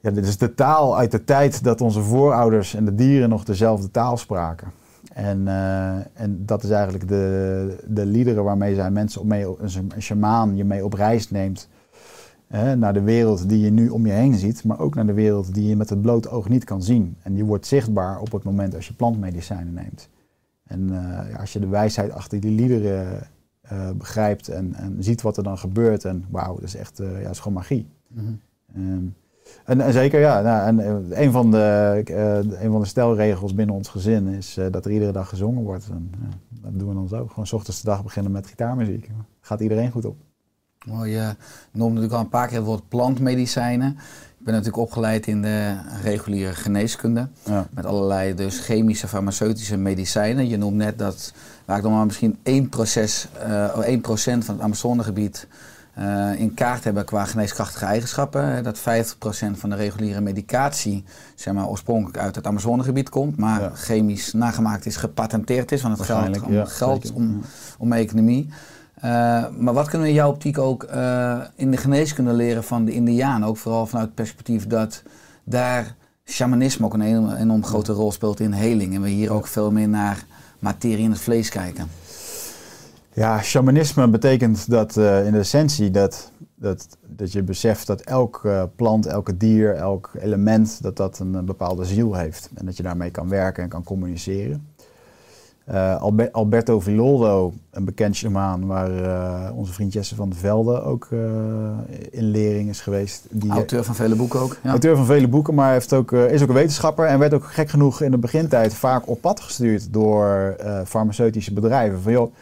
Ja, 0.00 0.10
dit 0.10 0.26
is 0.26 0.38
de 0.38 0.54
taal 0.54 0.96
uit 0.96 1.10
de 1.10 1.24
tijd 1.24 1.64
dat 1.64 1.80
onze 1.80 2.02
voorouders 2.02 2.74
en 2.74 2.84
de 2.84 2.94
dieren 2.94 3.28
nog 3.28 3.44
dezelfde 3.44 3.90
taal 3.90 4.16
spraken. 4.16 4.72
En, 5.12 5.48
eh, 5.48 5.96
en 6.12 6.42
dat 6.46 6.62
is 6.62 6.70
eigenlijk 6.70 7.08
de, 7.08 7.76
de 7.86 8.06
liederen 8.06 8.44
waarmee 8.44 8.74
zij 8.74 8.90
mensen 8.90 9.20
op 9.20 9.26
mee, 9.26 9.46
een 9.94 10.02
shamaan 10.02 10.56
je 10.56 10.64
mee 10.64 10.84
op 10.84 10.92
reis 10.92 11.30
neemt. 11.30 11.68
Hè, 12.46 12.76
naar 12.76 12.92
de 12.92 13.02
wereld 13.02 13.48
die 13.48 13.60
je 13.60 13.70
nu 13.70 13.88
om 13.88 14.06
je 14.06 14.12
heen 14.12 14.34
ziet, 14.34 14.64
maar 14.64 14.80
ook 14.80 14.94
naar 14.94 15.06
de 15.06 15.12
wereld 15.12 15.54
die 15.54 15.68
je 15.68 15.76
met 15.76 15.90
het 15.90 16.00
blote 16.00 16.28
oog 16.28 16.48
niet 16.48 16.64
kan 16.64 16.82
zien. 16.82 17.16
En 17.22 17.34
die 17.34 17.44
wordt 17.44 17.66
zichtbaar 17.66 18.20
op 18.20 18.32
het 18.32 18.42
moment 18.42 18.74
als 18.74 18.86
je 18.86 18.94
plantmedicijnen 18.94 19.74
neemt. 19.74 20.08
En 20.66 20.90
eh, 20.90 21.30
ja, 21.30 21.36
als 21.36 21.52
je 21.52 21.58
de 21.58 21.68
wijsheid 21.68 22.12
achter 22.12 22.40
die 22.40 22.50
liederen 22.50 23.26
eh, 23.68 23.90
begrijpt 23.90 24.48
en, 24.48 24.74
en 24.74 24.96
ziet 24.98 25.22
wat 25.22 25.36
er 25.36 25.42
dan 25.42 25.58
gebeurt. 25.58 26.04
En 26.04 26.24
wauw, 26.30 26.54
dat 26.54 26.62
is 26.62 26.74
echt, 26.74 27.00
eh, 27.00 27.22
ja, 27.22 27.28
is 27.28 27.38
gewoon 27.38 27.52
magie. 27.52 27.88
Mhm. 28.06 28.32
Ehm, 28.74 29.04
en, 29.64 29.80
en 29.80 29.92
zeker, 29.92 30.20
ja. 30.20 30.40
Nou, 30.40 30.66
en, 30.66 30.80
eh, 30.80 31.22
een, 31.22 31.32
van 31.32 31.50
de, 31.50 32.02
een 32.60 32.70
van 32.70 32.80
de 32.80 32.86
stelregels 32.86 33.54
binnen 33.54 33.74
ons 33.74 33.88
gezin 33.88 34.26
is 34.26 34.58
dat 34.70 34.84
er 34.84 34.90
iedere 34.90 35.12
dag 35.12 35.28
gezongen 35.28 35.62
wordt. 35.62 35.88
En, 35.88 36.10
dat 36.48 36.78
doen 36.78 36.88
we 36.88 36.94
dan 36.94 37.08
zo. 37.08 37.26
Gewoon 37.26 37.46
's 37.46 37.52
ochtends 37.52 37.80
de 37.80 37.88
dag 37.88 38.02
beginnen 38.02 38.32
met 38.32 38.46
gitaarmuziek. 38.46 39.10
Gaat 39.40 39.60
iedereen 39.60 39.90
goed 39.90 40.04
op. 40.04 40.16
Mooi, 40.86 41.10
je 41.10 41.34
noemde 41.72 41.94
natuurlijk 41.94 42.12
al 42.12 42.20
een 42.20 42.28
paar 42.28 42.46
keer 42.46 42.56
het 42.56 42.66
woord 42.66 42.88
plantmedicijnen. 42.88 43.96
Ik 44.48 44.54
ben 44.54 44.62
natuurlijk 44.62 44.90
opgeleid 44.90 45.26
in 45.26 45.42
de 45.42 45.74
reguliere 46.02 46.54
geneeskunde. 46.54 47.28
Ja. 47.44 47.66
Met 47.70 47.86
allerlei 47.86 48.34
dus 48.34 48.58
chemische, 48.58 49.08
farmaceutische 49.08 49.76
medicijnen. 49.76 50.48
Je 50.48 50.56
noemt 50.56 50.76
net 50.76 50.98
dat 50.98 51.32
waar 51.64 51.76
ik 51.76 51.82
nog 51.82 51.92
maar 51.92 52.06
misschien 52.06 52.38
1%, 52.42 52.70
proces, 52.70 53.28
eh, 53.38 53.78
1 53.78 54.02
van 54.42 54.54
het 54.54 54.60
Amazonegebied 54.60 55.46
eh, 55.94 56.30
in 56.36 56.54
kaart 56.54 56.84
hebben 56.84 57.04
qua 57.04 57.24
geneeskrachtige 57.24 57.84
eigenschappen. 57.84 58.64
Dat 58.64 58.78
50% 58.78 59.58
van 59.58 59.70
de 59.70 59.76
reguliere 59.76 60.20
medicatie 60.20 61.04
zeg 61.34 61.54
maar, 61.54 61.68
oorspronkelijk 61.68 62.18
uit 62.18 62.34
het 62.34 62.46
Amazonegebied 62.46 63.08
komt. 63.08 63.36
Maar 63.36 63.60
Ja. 63.60 63.70
chemisch 63.74 64.32
nagemaakt 64.32 64.86
is, 64.86 64.96
gepatenteerd 64.96 65.72
is. 65.72 65.82
Want 65.82 65.98
het 65.98 66.06
geldt 66.06 66.42
om 66.42 66.52
ja, 66.52 66.64
geld, 66.64 67.12
om, 67.12 67.40
om 67.78 67.92
economie. 67.92 68.48
Eh, 69.00 69.44
maar 69.58 69.74
wat 69.74 69.88
kunnen 69.88 70.06
we 70.06 70.08
in 70.08 70.18
jouw 70.18 70.30
optiek 70.30 70.58
ook 70.58 70.82
eh, 70.82 71.40
in 71.54 71.70
de 71.70 71.76
geneeskunde 71.76 72.32
leren 72.32 72.64
van 72.64 72.84
de 72.84 72.92
Indianen? 72.92 73.48
Ook 73.48 73.56
vooral 73.56 73.86
vanuit 73.86 74.06
het 74.06 74.14
perspectief 74.14 74.66
dat 74.66 75.02
daar 75.44 75.94
shamanisme 76.24 76.84
ook 76.84 76.94
een 76.94 77.36
enorm, 77.36 77.64
grote 77.64 77.92
rol 77.92 78.12
speelt 78.12 78.40
in 78.40 78.52
heling. 78.52 78.94
En 78.94 79.02
we 79.02 79.08
hier 79.08 79.32
ook 79.32 79.46
veel 79.46 79.70
meer 79.70 79.88
naar 79.88 80.24
materie 80.58 81.04
in 81.04 81.10
het 81.10 81.20
vlees 81.20 81.48
kijken. 81.48 81.88
Ja, 83.12 83.42
shamanisme 83.42 84.08
betekent 84.08 84.70
dat 84.70 84.96
eh, 84.96 85.26
in 85.26 85.32
de 85.32 85.38
essentie 85.38 85.90
dat, 85.90 86.30
dat, 86.54 86.96
dat 87.06 87.32
je 87.32 87.42
beseft 87.42 87.86
dat 87.86 88.00
elke 88.00 88.70
plant, 88.76 89.06
elke 89.06 89.36
dier, 89.36 89.74
elk 89.74 90.10
element, 90.18 90.82
dat 90.82 90.96
dat 90.96 91.18
een, 91.18 91.44
bepaalde 91.44 91.84
ziel 91.84 92.14
heeft. 92.14 92.50
En 92.54 92.66
dat 92.66 92.76
je 92.76 92.82
daarmee 92.82 93.10
kan 93.10 93.28
werken 93.28 93.62
en 93.62 93.68
kan 93.68 93.84
communiceren. 93.84 94.66
Eh, 95.68 96.00
Albe- 96.00 96.32
Alberto 96.32 96.80
Villoldo, 96.80 97.52
een 97.70 97.84
bekend 97.84 98.14
shamaan 98.14 98.66
waar 98.66 99.02
eh, 99.02 99.56
onze 99.56 99.72
vriend 99.72 99.92
Jesse 99.92 100.14
van 100.14 100.28
der 100.28 100.38
Velde 100.38 100.82
ook 100.82 101.08
eh, 101.10 101.18
in 102.10 102.30
lering 102.30 102.68
is 102.68 102.80
geweest. 102.80 103.26
Die, 103.30 103.50
Auteur 103.50 103.84
van 103.84 103.94
vele 103.94 104.14
boeken 104.14 104.40
ook. 104.40 104.56
Ja. 104.62 104.70
Auteur 104.70 104.96
van 104.96 105.04
vele 105.04 105.28
boeken, 105.28 105.54
maar 105.54 105.72
heeft 105.72 105.92
ook, 105.92 106.12
is 106.12 106.42
ook 106.42 106.48
een 106.48 106.54
wetenschapper 106.54 107.06
en 107.06 107.18
werd 107.18 107.34
ook 107.34 107.44
gek 107.44 107.68
genoeg 107.68 108.00
in 108.00 108.10
de 108.10 108.18
begintijd 108.18 108.74
vaak 108.74 109.08
op 109.08 109.20
pad 109.20 109.40
gestuurd 109.40 109.92
door 109.92 110.56
farmaceutische 110.86 111.52
bedrijven. 111.52 112.00
Van 112.00 112.12
joh, 112.12 112.34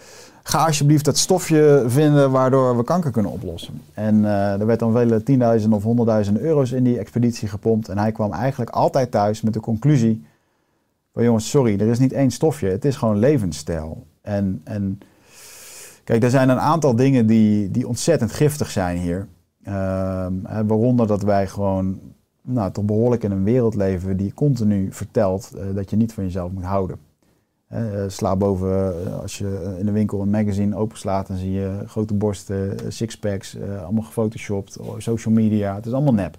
ga 0.43 0.67
alsjeblieft 0.67 1.05
dat 1.05 1.19
stofje 1.19 1.85
vinden 1.87 2.31
waardoor 2.31 2.77
we 2.77 2.85
kanker 2.85 3.11
kunnen 3.11 3.33
oplossen. 3.33 3.81
En 3.95 4.25
er 4.25 4.67
werd 4.67 4.79
dan 4.79 4.93
vele 4.93 5.23
tienduizenden 5.23 5.79
of 5.79 5.85
honderdduizenden 5.85 6.43
euro's 6.43 6.73
in 6.73 6.85
die 6.85 6.99
expeditie 6.99 7.49
gepompt. 7.49 7.89
En 7.89 7.99
hij 7.99 8.13
kwam 8.13 8.33
eigenlijk 8.33 8.71
altijd 8.71 9.11
thuis 9.11 9.41
met 9.41 9.53
de 9.53 9.61
conclusie 9.61 10.25
van 11.17 11.25
jongens, 11.25 11.51
sorry, 11.51 11.81
er 11.81 11.87
is 11.87 11.99
niet 11.99 12.13
één 12.13 12.31
stofje, 12.31 12.69
het 12.69 12.85
is 12.85 12.97
gewoon 12.97 13.19
levensstijl. 13.19 14.07
En, 14.23 14.61
en 14.65 14.99
kijk, 16.05 16.23
er 16.23 16.31
zijn 16.31 16.49
een 16.49 16.61
aantal 16.61 16.97
dingen 16.97 17.27
die, 17.27 17.71
die 17.71 17.89
ontzettend 17.89 18.33
giftig 18.33 18.71
zijn 18.71 18.99
hier. 18.99 19.29
Hè, 19.63 20.67
waaronder 20.67 21.07
dat 21.07 21.23
wij 21.23 21.47
gewoon 21.47 22.01
nou, 22.43 22.73
toch 22.73 22.85
behoorlijk 22.85 23.23
in 23.23 23.31
een 23.31 23.45
wereld 23.45 23.75
leven 23.75 24.17
die 24.17 24.35
continu 24.35 24.93
vertelt 24.93 25.53
eh, 25.55 25.75
dat 25.75 25.91
je 25.91 25.97
niet 25.97 26.13
van 26.13 26.25
jezelf 26.25 26.53
moet 26.53 26.65
houden. 26.65 26.99
Eh, 27.67 27.81
sla 28.07 28.37
boven, 28.37 29.07
eh, 29.07 29.21
als 29.21 29.39
je 29.39 29.77
in 29.79 29.87
de 29.87 29.93
winkel 29.93 30.21
een 30.21 30.31
magazine 30.31 30.77
openslaat, 30.77 31.27
dan 31.27 31.37
zie 31.37 31.53
je 31.53 31.83
grote 31.87 32.15
borsten, 32.15 32.93
sixpacks, 32.93 33.57
allemaal 33.83 34.05
gefotoshopt, 34.05 34.79
oh, 34.79 34.95
social 34.99 35.35
media, 35.35 35.75
het 35.75 35.87
is 35.87 35.93
allemaal 35.93 36.15
nep. 36.15 36.39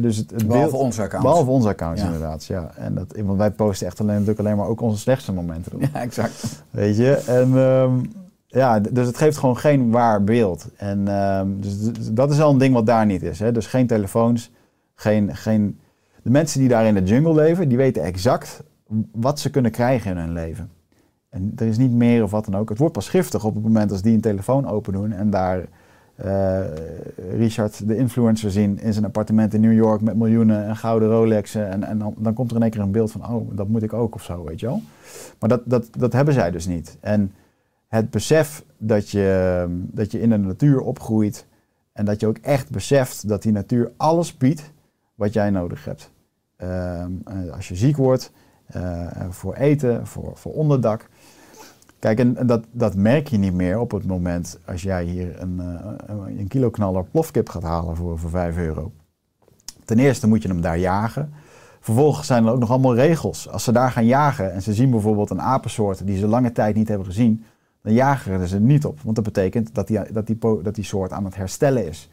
Dus 0.00 0.16
het, 0.16 0.30
het 0.30 0.46
Behalve 0.46 0.70
beeld- 0.70 0.82
onze 0.82 1.02
account. 1.02 1.24
Behalve 1.24 1.50
onze 1.50 1.68
accounts 1.68 2.00
Ja. 2.00 2.06
inderdaad, 2.06 2.44
ja. 2.44 2.70
En 2.76 2.94
dat, 2.94 3.16
want 3.24 3.38
wij 3.38 3.50
posten 3.50 3.86
echt 3.86 4.00
alleen, 4.00 4.12
natuurlijk 4.12 4.40
alleen 4.40 4.56
maar 4.56 4.66
ook 4.66 4.80
onze 4.80 4.98
slechtste 4.98 5.32
momenten. 5.32 5.72
Ja, 5.92 6.00
exact. 6.00 6.62
Weet 6.70 6.96
je? 6.96 7.12
En 7.26 7.56
ehm, 7.58 7.92
ja, 8.46 8.80
dus 8.80 9.06
het 9.06 9.16
geeft 9.16 9.36
gewoon 9.38 9.56
geen 9.56 9.90
waar 9.90 10.24
beeld. 10.24 10.68
En 10.76 11.08
ehm, 11.08 11.48
dus, 11.60 11.80
dus 11.80 12.12
dat 12.12 12.30
is 12.30 12.40
al 12.40 12.50
een 12.52 12.58
ding 12.58 12.74
wat 12.74 12.86
daar 12.86 13.06
niet 13.06 13.22
is. 13.22 13.38
Hè? 13.38 13.52
Dus 13.52 13.66
geen 13.66 13.86
telefoons, 13.86 14.50
geen, 14.94 15.36
geen... 15.36 15.78
De 16.22 16.30
mensen 16.30 16.60
die 16.60 16.68
daar 16.68 16.84
in 16.86 16.94
de 16.94 17.02
jungle 17.02 17.34
leven, 17.34 17.68
die 17.68 17.76
weten 17.78 18.02
exact 18.02 18.62
wat 19.12 19.40
ze 19.40 19.50
kunnen 19.50 19.70
krijgen 19.70 20.10
in 20.10 20.16
hun 20.16 20.32
leven. 20.32 20.70
En 21.28 21.52
er 21.56 21.66
is 21.66 21.78
niet 21.78 21.92
meer 21.92 22.22
of 22.22 22.30
wat 22.30 22.44
dan 22.44 22.56
ook. 22.56 22.68
Het 22.68 22.78
wordt 22.78 22.92
pas 22.92 23.08
giftig 23.08 23.44
op 23.44 23.54
het 23.54 23.62
moment 23.62 23.90
als 23.92 24.02
die 24.02 24.14
een 24.14 24.20
telefoon 24.20 24.68
open 24.68 24.92
doen 24.92 25.12
en 25.12 25.30
daar 25.30 25.64
eh, 26.16 26.64
Richard, 27.30 27.88
de 27.88 27.96
influencer, 27.96 28.50
zien 28.50 28.78
in 28.78 28.92
zijn 28.92 29.04
appartement 29.04 29.54
in 29.54 29.60
New 29.60 29.74
York 29.74 30.00
met 30.00 30.16
miljoenen 30.16 30.66
en 30.66 30.76
gouden 30.76 31.08
Rolexen. 31.08 31.70
En, 31.70 31.84
en 31.84 31.98
dan, 31.98 32.14
dan 32.18 32.34
komt 32.34 32.50
er 32.50 32.56
in 32.56 32.62
één 32.62 32.70
keer 32.70 32.80
een 32.80 32.90
beeld 32.90 33.12
van, 33.12 33.28
oh, 33.28 33.56
dat 33.56 33.68
moet 33.68 33.82
ik 33.82 33.92
ook 33.92 34.14
of 34.14 34.22
zo, 34.22 34.44
weet 34.44 34.60
je 34.60 34.66
wel. 34.66 34.82
Maar 35.38 35.48
dat, 35.48 35.62
dat, 35.64 35.88
dat 35.98 36.12
hebben 36.12 36.34
zij 36.34 36.50
dus 36.50 36.66
niet. 36.66 36.96
En 37.00 37.32
het 37.88 38.10
besef 38.10 38.64
dat 38.78 39.10
je, 39.10 39.66
dat 39.70 40.12
je 40.12 40.20
in 40.20 40.30
de 40.30 40.36
natuur 40.36 40.80
opgroeit 40.80 41.46
en 41.92 42.04
dat 42.04 42.20
je 42.20 42.26
ook 42.26 42.38
echt 42.38 42.70
beseft 42.70 43.28
dat 43.28 43.42
die 43.42 43.52
natuur 43.52 43.92
alles 43.96 44.36
biedt 44.36 44.72
wat 45.14 45.32
jij 45.32 45.50
nodig 45.50 45.84
hebt. 45.84 46.10
Ehm, 46.56 47.10
eh, 47.24 47.52
als 47.52 47.68
je 47.68 47.76
ziek 47.76 47.96
wordt, 47.96 48.32
eh, 48.66 49.06
voor 49.30 49.54
eten, 49.54 50.06
voor, 50.06 50.32
voor 50.34 50.52
onderdak. 50.52 51.08
Kijk, 51.98 52.18
en 52.18 52.46
dat, 52.46 52.64
dat 52.70 52.94
merk 52.94 53.28
je 53.28 53.38
niet 53.38 53.52
meer 53.52 53.78
op 53.78 53.90
het 53.90 54.06
moment 54.06 54.58
als 54.64 54.82
jij 54.82 55.04
hier 55.04 55.40
een, 55.40 55.60
eh, 55.60 56.14
een, 56.38 56.48
kilo 56.48 56.70
knaller 56.70 57.04
plofkip 57.04 57.48
gaat 57.48 57.62
halen 57.62 57.96
voor, 57.96 58.18
voor 58.18 58.30
5 58.30 58.56
euro. 58.56 58.92
Ten 59.84 59.98
eerste 59.98 60.28
moet 60.28 60.42
je 60.42 60.48
hem 60.48 60.60
daar 60.60 60.78
jagen. 60.78 61.32
Vervolgens 61.80 62.26
zijn 62.26 62.46
er 62.46 62.52
ook 62.52 62.58
nog 62.58 62.70
allemaal 62.70 62.94
regels. 62.94 63.48
Als 63.48 63.64
ze 63.64 63.72
daar 63.72 63.90
gaan 63.90 64.06
jagen 64.06 64.52
en 64.52 64.62
ze 64.62 64.74
zien 64.74 64.90
bijvoorbeeld 64.90 65.30
een 65.30 65.42
apensoort 65.42 66.06
die 66.06 66.18
ze 66.18 66.26
lange 66.26 66.52
tijd 66.52 66.76
niet 66.76 66.88
hebben 66.88 67.06
gezien, 67.06 67.44
dan 67.82 67.92
jagen 67.92 68.48
ze 68.48 68.54
er 68.54 68.60
niet 68.60 68.84
op. 68.84 69.00
Want 69.00 69.16
dat 69.16 69.24
betekent 69.24 69.74
dat 69.74 69.86
die, 69.86 70.00
dat 70.62 70.74
die 70.74 70.84
soort 70.84 71.12
aan 71.12 71.24
het 71.24 71.36
herstellen 71.36 71.86
is. 71.86 72.08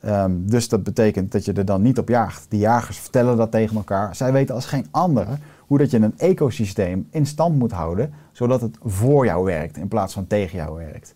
Ehm, 0.00 0.32
dus 0.38 0.68
dat 0.68 0.82
betekent 0.82 1.32
dat 1.32 1.44
je 1.44 1.52
er 1.52 1.64
dan 1.64 1.82
niet 1.82 1.98
op 1.98 2.08
jaagt. 2.08 2.46
Die 2.48 2.60
jagers 2.60 2.98
vertellen 2.98 3.36
dat 3.36 3.50
tegen 3.50 3.76
elkaar. 3.76 4.16
Zij 4.16 4.32
weten 4.32 4.54
als 4.54 4.66
geen 4.66 4.86
andere 4.90 5.36
hoe 5.66 5.78
dat 5.78 5.90
je 5.90 5.98
een 5.98 6.18
ecosysteem 6.18 7.06
in 7.10 7.26
stand 7.26 7.58
moet 7.58 7.72
houden, 7.72 8.12
zodat 8.32 8.60
het 8.60 8.78
voor 8.82 9.24
jou 9.24 9.44
werkt 9.44 9.76
in 9.76 9.88
plaats 9.88 10.14
van 10.14 10.26
tegen 10.26 10.58
jou 10.58 10.76
werkt. 10.76 11.14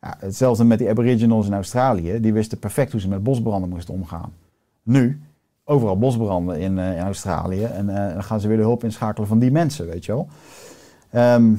Ja, 0.00 0.16
hetzelfde 0.18 0.64
met 0.64 0.78
die 0.78 0.88
aboriginals 0.88 1.46
in 1.46 1.52
Australië. 1.52 2.20
Die 2.20 2.32
wisten 2.32 2.58
perfect 2.58 2.92
hoe 2.92 3.00
ze 3.00 3.08
met 3.08 3.22
bosbranden 3.22 3.68
moesten 3.68 3.94
omgaan. 3.94 4.32
Nu, 4.82 5.22
overal 5.64 5.98
bosbranden 5.98 6.58
in, 6.58 6.78
eh, 6.78 6.96
in 6.96 7.02
Australië. 7.02 7.64
En 7.64 7.88
eh, 7.88 8.12
dan 8.14 8.24
gaan 8.24 8.40
ze 8.40 8.48
weer 8.48 8.56
de 8.56 8.62
hulp 8.62 8.84
inschakelen 8.84 9.28
van 9.28 9.38
die 9.38 9.50
mensen, 9.50 9.86
weet 9.86 10.04
je 10.04 10.12
wel. 10.12 10.28
Ehm, 11.10 11.52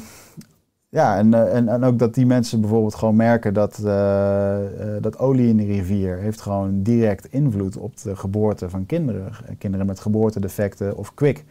ja, 0.91 1.17
en, 1.17 1.33
eh, 1.33 1.55
en, 1.55 1.67
en 1.67 1.83
ook 1.83 1.99
dat 1.99 2.13
die 2.13 2.25
mensen 2.25 2.61
bijvoorbeeld 2.61 2.95
gewoon 2.95 3.15
merken 3.15 3.53
dat, 3.53 3.79
eh, 3.83 4.95
eh, 4.95 5.01
dat 5.01 5.19
olie 5.19 5.47
in 5.47 5.57
de 5.57 5.65
rivier 5.65 6.17
heeft 6.17 6.41
gewoon 6.41 6.83
direct 6.83 7.25
invloed 7.25 7.77
op 7.77 8.01
de 8.01 8.15
geboorte 8.15 8.69
van 8.69 8.85
kinderen. 8.85 9.31
Kinderen 9.57 9.85
met 9.85 9.99
geboortedefecten 9.99 10.97
of 10.97 11.13
kwik. 11.13 11.45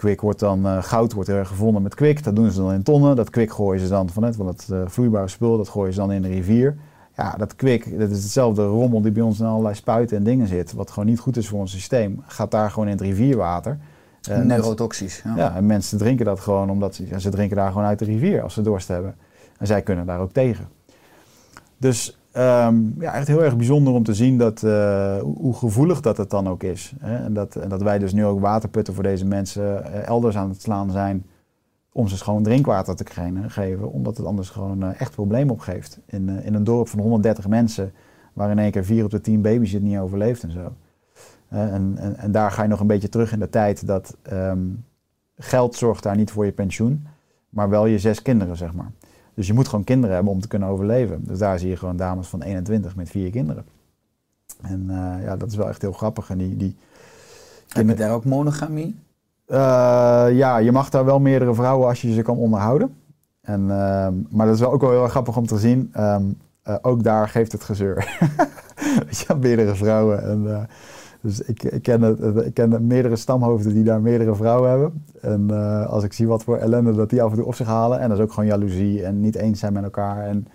Kwik 0.00 0.20
wordt 0.20 0.40
dan, 0.40 0.82
goud 0.82 1.12
wordt 1.12 1.28
erg 1.28 1.48
gevonden 1.48 1.82
met 1.82 1.94
kwik. 1.94 2.24
Dat 2.24 2.36
doen 2.36 2.50
ze 2.50 2.60
dan 2.60 2.72
in 2.72 2.82
tonnen. 2.82 3.16
Dat 3.16 3.30
kwik 3.30 3.52
gooien 3.52 3.80
ze 3.80 3.88
dan 3.88 4.08
van 4.08 4.22
het, 4.22 4.36
want 4.36 4.50
het 4.50 4.70
eh, 4.70 4.82
vloeibare 4.86 5.28
spul, 5.28 5.56
dat 5.56 5.68
gooien 5.68 5.92
ze 5.92 5.98
dan 5.98 6.12
in 6.12 6.22
de 6.22 6.28
rivier. 6.28 6.76
Ja, 7.16 7.34
dat 7.36 7.56
kwik, 7.56 7.98
dat 7.98 8.10
is 8.10 8.22
hetzelfde 8.22 8.64
rommel 8.64 9.02
die 9.02 9.12
bij 9.12 9.22
ons 9.22 9.40
in 9.40 9.46
allerlei 9.46 9.74
spuiten 9.74 10.16
en 10.16 10.22
dingen 10.22 10.46
zit. 10.46 10.72
Wat 10.72 10.90
gewoon 10.90 11.08
niet 11.08 11.18
goed 11.18 11.36
is 11.36 11.48
voor 11.48 11.58
ons 11.58 11.72
systeem. 11.72 12.22
Gaat 12.26 12.50
daar 12.50 12.70
gewoon 12.70 12.88
in 12.88 12.94
het 12.94 13.02
rivierwater. 13.02 13.78
Eh, 14.28 14.38
Neurotoxisch. 14.38 15.22
Ja. 15.24 15.36
ja, 15.36 15.56
en 15.56 15.66
mensen 15.66 15.98
drinken 15.98 16.24
dat 16.24 16.40
gewoon 16.40 16.70
omdat 16.70 16.94
ze, 16.94 17.20
ze 17.20 17.30
drinken 17.30 17.56
daar 17.56 17.70
gewoon 17.72 17.86
uit 17.86 17.98
de 17.98 18.04
rivier 18.04 18.42
als 18.42 18.54
ze 18.54 18.62
dorst 18.62 18.88
hebben. 18.88 19.14
En 19.58 19.66
zij 19.66 19.82
kunnen 19.82 20.06
daar 20.06 20.20
ook 20.20 20.32
tegen. 20.32 20.68
Dus 21.76 22.18
ehm, 22.32 22.76
ja, 22.98 23.14
echt 23.14 23.26
heel 23.26 23.44
erg 23.44 23.56
bijzonder 23.56 23.92
om 23.92 24.02
te 24.04 24.14
zien 24.14 24.38
dat, 24.38 24.62
eh, 24.62 25.18
hoe, 25.20 25.54
gevoelig 25.54 26.00
dat 26.00 26.16
het 26.16 26.30
dan 26.30 26.48
ook 26.48 26.62
is. 26.62 26.92
Hè? 27.00 27.16
En, 27.24 27.34
dat, 27.34 27.56
en 27.56 27.68
dat 27.68 27.82
wij 27.82 27.98
dus 27.98 28.12
nu 28.12 28.24
ook 28.24 28.40
waterputten 28.40 28.94
voor 28.94 29.02
deze 29.02 29.26
mensen 29.26 29.84
eh, 29.84 30.06
elders 30.06 30.36
aan 30.36 30.48
het 30.48 30.62
slaan 30.62 30.90
zijn 30.90 31.24
om 31.92 32.08
ze 32.08 32.16
schoon 32.16 32.42
drinkwater 32.42 32.96
te 32.96 33.04
krijgen- 33.04 33.50
geven, 33.50 33.92
omdat 33.92 34.16
het 34.16 34.26
anders 34.26 34.48
gewoon 34.50 34.82
echt 34.94 35.12
problemen 35.12 35.52
opgeeft. 35.54 35.98
In, 36.06 36.28
in 36.28 36.54
een 36.54 36.64
dorp 36.64 36.88
van 36.88 37.00
130 37.00 37.48
mensen, 37.48 37.92
waar 38.32 38.50
in 38.50 38.58
één 38.58 38.70
keer 38.70 38.84
4 38.84 39.04
op 39.04 39.10
de 39.10 39.20
10 39.20 39.40
baby's 39.42 39.72
het 39.72 39.82
niet 39.82 39.98
overleeft 39.98 40.42
en 40.42 40.50
zo. 40.50 40.72
En, 41.50 41.94
en, 41.98 42.16
en 42.16 42.32
daar 42.32 42.50
ga 42.50 42.62
je 42.62 42.68
nog 42.68 42.80
een 42.80 42.86
beetje 42.86 43.08
terug 43.08 43.32
in 43.32 43.38
de 43.38 43.48
tijd 43.48 43.86
dat 43.86 44.16
ehm, 44.22 44.58
geld 45.38 45.74
zorgt 45.74 46.02
daar 46.02 46.16
niet 46.16 46.30
voor 46.30 46.44
je 46.44 46.52
pensioen, 46.52 47.06
maar 47.48 47.68
wel 47.68 47.86
je 47.86 47.98
zes 47.98 48.22
kinderen, 48.22 48.56
zeg 48.56 48.72
maar. 48.74 48.90
Dus 49.34 49.46
je 49.46 49.52
moet 49.54 49.68
gewoon 49.68 49.84
kinderen 49.84 50.14
hebben 50.14 50.32
om 50.32 50.40
te 50.40 50.48
kunnen 50.48 50.68
overleven. 50.68 51.24
Dus 51.24 51.38
daar 51.38 51.58
zie 51.58 51.68
je 51.68 51.76
gewoon 51.76 51.96
dames 51.96 52.26
van 52.28 52.42
21 52.42 52.96
met 52.96 53.10
vier 53.10 53.30
kinderen. 53.30 53.64
En 54.62 54.86
eh, 54.90 55.24
ja, 55.24 55.36
dat 55.36 55.50
is 55.50 55.56
wel 55.56 55.68
echt 55.68 55.82
heel 55.82 55.92
grappig. 55.92 56.30
En 56.30 56.38
die, 56.38 56.56
die 56.56 56.76
Heb 57.68 57.88
je 57.88 57.94
daar 57.94 58.12
ook 58.12 58.24
monogamie? 58.24 58.96
eh, 59.46 59.56
ja, 60.30 60.56
je 60.58 60.72
mag 60.72 60.90
daar 60.90 61.04
wel 61.04 61.20
meerdere 61.20 61.54
vrouwen 61.54 61.88
als 61.88 62.02
je 62.02 62.12
ze 62.12 62.22
kan 62.22 62.36
onderhouden. 62.36 62.94
En, 63.40 63.70
ehm, 63.70 64.14
maar 64.28 64.46
dat 64.46 64.54
is 64.54 64.60
wel 64.60 64.72
ook 64.72 64.80
wel 64.80 64.90
heel 64.90 65.08
grappig 65.08 65.36
om 65.36 65.46
te 65.46 65.58
zien. 65.58 65.90
Ehm, 65.92 66.24
eh, 66.62 66.74
ook 66.82 67.02
daar 67.02 67.28
geeft 67.28 67.52
het 67.52 67.64
gezeur. 67.64 68.18
Weet 69.06 69.18
je, 69.18 69.34
meerdere 69.40 69.74
vrouwen. 69.74 70.22
En, 70.22 70.68
dus 71.20 71.40
ik, 71.40 71.62
ik, 71.62 71.82
ken 71.82 72.18
ik 72.46 72.54
ken 72.54 72.86
meerdere 72.86 73.16
stamhoofden 73.16 73.74
die 73.74 73.84
daar 73.84 74.00
meerdere 74.00 74.34
vrouwen 74.34 74.70
hebben. 74.70 75.04
En 75.20 75.50
eh, 75.50 75.86
als 75.86 76.04
ik 76.04 76.12
zie 76.12 76.26
wat 76.26 76.44
voor 76.44 76.56
ellende 76.56 76.92
dat 76.92 77.10
die 77.10 77.22
af 77.22 77.30
en 77.30 77.36
toe 77.36 77.46
op 77.46 77.54
zich 77.54 77.66
halen. 77.66 78.00
En 78.00 78.08
dat 78.08 78.18
is 78.18 78.24
ook 78.24 78.32
gewoon 78.32 78.48
jaloezie 78.48 79.04
en 79.04 79.20
niet 79.20 79.34
eens 79.34 79.60
zijn 79.60 79.72
met 79.72 79.82
elkaar. 79.82 80.26
En 80.26 80.46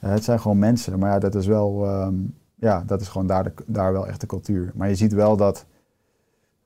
eh, 0.00 0.10
het 0.10 0.24
zijn 0.24 0.40
gewoon 0.40 0.58
mensen. 0.58 0.98
Maar 0.98 1.10
ja, 1.10 1.18
dat 1.18 1.34
is 1.34 1.46
wel, 1.46 1.86
ehm, 1.86 2.14
ja, 2.54 2.82
dat 2.86 3.00
is 3.00 3.08
gewoon 3.08 3.26
daar, 3.26 3.44
de, 3.44 3.52
daar 3.66 3.92
wel 3.92 4.06
echt 4.06 4.20
de 4.20 4.26
cultuur. 4.26 4.72
Maar 4.74 4.88
je 4.88 4.94
ziet 4.94 5.12
wel 5.12 5.36
dat 5.36 5.66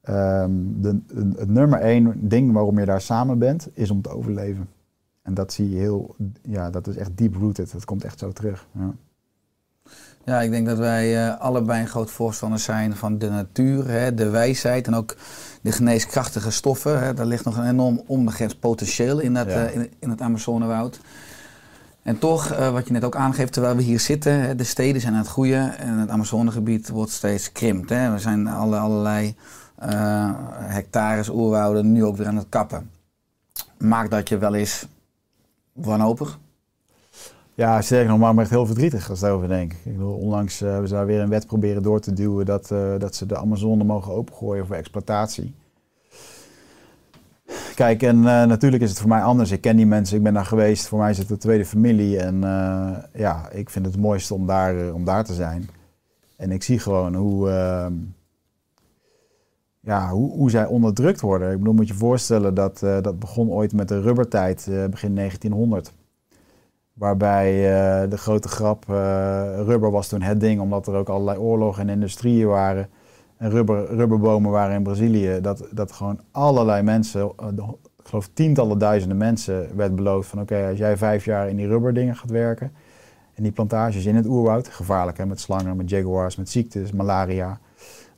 ehm, 0.00 0.52
de, 0.76 1.00
het 1.36 1.48
nummer 1.48 1.80
één 1.80 2.28
ding 2.28 2.52
waarom 2.52 2.78
je 2.78 2.84
daar 2.84 3.00
samen 3.00 3.38
bent, 3.38 3.68
is 3.72 3.90
om 3.90 4.02
te 4.02 4.10
overleven. 4.10 4.68
En 5.22 5.34
dat 5.34 5.52
zie 5.52 5.70
je 5.70 5.76
heel, 5.76 6.14
ja, 6.42 6.70
dat 6.70 6.86
is 6.86 6.96
echt 6.96 7.16
deep 7.16 7.34
rooted. 7.34 7.72
Dat 7.72 7.84
komt 7.84 8.04
echt 8.04 8.18
zo 8.18 8.32
terug. 8.32 8.66
Ja. 8.72 8.94
Ja, 10.24 10.40
ik 10.40 10.50
denk 10.50 10.66
dat 10.66 10.78
wij 10.78 11.26
eh, 11.26 11.40
allebei 11.40 11.80
een 11.80 11.88
groot 11.88 12.10
voorstander 12.10 12.58
zijn 12.58 12.96
van 12.96 13.18
de 13.18 13.30
natuur, 13.30 13.88
hè, 13.88 14.14
de 14.14 14.28
wijsheid 14.30 14.86
en 14.86 14.94
ook 14.94 15.16
de 15.60 15.72
geneeskrachtige 15.72 16.50
stoffen. 16.50 17.02
Hè. 17.02 17.14
Daar 17.14 17.26
ligt 17.26 17.44
nog 17.44 17.56
een 17.56 17.68
enorm 17.68 18.02
onbegrensd 18.06 18.60
potentieel 18.60 19.18
in, 19.18 19.34
dat, 19.34 19.46
Ja. 19.46 19.64
eh, 19.66 19.74
in, 19.74 19.90
in 19.98 20.10
het 20.10 20.20
Amazonewoud. 20.20 21.00
En 22.02 22.18
toch, 22.18 22.50
eh, 22.50 22.70
wat 22.72 22.86
je 22.86 22.92
net 22.92 23.04
ook 23.04 23.16
aangeeft, 23.16 23.52
terwijl 23.52 23.76
we 23.76 23.82
hier 23.82 24.00
zitten, 24.00 24.40
hè, 24.40 24.54
de 24.54 24.64
steden 24.64 25.00
zijn 25.00 25.12
aan 25.12 25.18
het 25.18 25.28
groeien 25.28 25.78
en 25.78 25.98
het 25.98 26.10
Amazonegebied 26.10 26.88
wordt 26.88 27.10
steeds 27.12 27.52
krimpt. 27.52 27.88
Hè. 27.90 28.12
Er 28.12 28.20
zijn 28.20 28.48
alle, 28.48 28.78
allerlei 28.78 29.36
hectares 30.54 31.28
oerwouden 31.28 31.92
nu 31.92 32.04
ook 32.04 32.16
weer 32.16 32.26
aan 32.26 32.36
het 32.36 32.46
kappen. 32.48 32.90
Maakt 33.78 34.10
dat 34.10 34.28
je 34.28 34.38
wel 34.38 34.54
eens 34.54 34.86
wanhopig? 35.72 36.38
Ja, 37.62 37.82
sterker 37.82 38.08
nog, 38.08 38.18
maakt 38.18 38.34
me 38.34 38.40
echt 38.40 38.50
heel 38.50 38.66
verdrietig 38.66 39.10
als 39.10 39.18
ik 39.18 39.24
daarover 39.24 39.48
denk. 39.48 39.72
Ik 39.72 39.92
bedoel, 39.92 40.14
onlangs 40.14 40.58
hebben 40.58 40.88
ze 40.88 40.94
daar 40.94 41.06
weer 41.06 41.20
een 41.20 41.28
wet 41.28 41.46
proberen 41.46 41.82
door 41.82 42.00
te 42.00 42.12
duwen 42.12 42.46
dat, 42.46 42.70
eh, 42.70 42.98
dat 42.98 43.14
ze 43.14 43.26
de 43.26 43.36
Amazone 43.36 43.84
mogen 43.84 44.12
opengooien 44.12 44.66
voor 44.66 44.76
exploitatie. 44.76 45.54
Kijk, 47.74 48.02
en 48.02 48.16
eh, 48.16 48.44
natuurlijk 48.44 48.82
is 48.82 48.88
het 48.90 48.98
voor 48.98 49.08
mij 49.08 49.22
anders. 49.22 49.50
Ik 49.50 49.60
ken 49.60 49.76
die 49.76 49.86
mensen, 49.86 50.16
ik 50.16 50.22
ben 50.22 50.34
daar 50.34 50.44
geweest. 50.44 50.88
Voor 50.88 50.98
mij 50.98 51.10
is 51.10 51.18
het 51.18 51.28
de 51.28 51.36
tweede 51.36 51.64
familie. 51.64 52.18
En 52.18 52.44
eh, 52.44 52.98
ja, 53.14 53.50
ik 53.50 53.70
vind 53.70 53.84
het 53.84 53.94
het 53.94 54.02
mooiste 54.04 54.34
om 54.34 54.46
daar, 54.46 54.92
om 54.92 55.04
daar 55.04 55.24
te 55.24 55.34
zijn. 55.34 55.68
En 56.36 56.50
ik 56.50 56.62
zie 56.62 56.78
gewoon 56.78 57.14
hoe, 57.14 57.50
ehm, 57.50 57.94
ja, 59.80 60.10
hoe, 60.10 60.30
hoe 60.30 60.50
zij 60.50 60.66
onderdrukt 60.66 61.20
worden. 61.20 61.52
Ik 61.52 61.58
bedoel, 61.58 61.74
moet 61.74 61.88
je 61.88 61.94
voorstellen 61.94 62.54
dat 62.54 62.78
dat 62.78 63.18
begon 63.18 63.50
ooit 63.50 63.72
met 63.72 63.88
de 63.88 64.00
rubbertijd, 64.00 64.68
begin 64.90 65.14
1900. 65.14 65.92
Waarbij 67.02 67.48
eh, 67.52 68.10
de 68.10 68.16
grote 68.16 68.48
grap, 68.48 68.84
eh, 68.88 68.94
rubber 69.56 69.90
was 69.90 70.08
toen 70.08 70.22
het 70.22 70.40
ding, 70.40 70.60
omdat 70.60 70.86
er 70.86 70.94
ook 70.94 71.08
allerlei 71.08 71.38
oorlogen 71.38 71.82
en 71.82 71.88
industrieën 71.88 72.46
waren. 72.46 72.88
En 73.36 73.50
rubber, 73.50 73.94
rubberbomen 73.94 74.50
waren 74.50 74.74
in 74.74 74.82
Brazilië. 74.82 75.40
Dat, 75.40 75.68
dat 75.70 75.92
gewoon 75.92 76.20
allerlei 76.30 76.82
mensen, 76.82 77.20
eh, 77.20 77.46
ik 77.98 78.06
geloof 78.08 78.28
tientallen 78.32 78.78
duizenden 78.78 79.16
mensen, 79.16 79.76
werd 79.76 79.94
beloofd 79.94 80.28
van 80.28 80.40
oké, 80.40 80.66
als 80.68 80.78
jij 80.78 80.96
vijf 80.96 81.24
jaar 81.24 81.48
in 81.48 81.56
die 81.56 81.66
rubberdingen 81.66 82.16
gaat 82.16 82.30
werken. 82.30 82.72
En 83.34 83.42
die 83.42 83.52
plantages 83.52 84.06
in 84.06 84.16
het 84.16 84.26
oerwoud, 84.26 84.68
gevaarlijk 84.68 85.18
hè, 85.18 85.26
met 85.26 85.40
slangen, 85.40 85.76
met 85.76 85.90
jaguars, 85.90 86.36
met 86.36 86.50
ziektes, 86.50 86.92
malaria. 86.92 87.58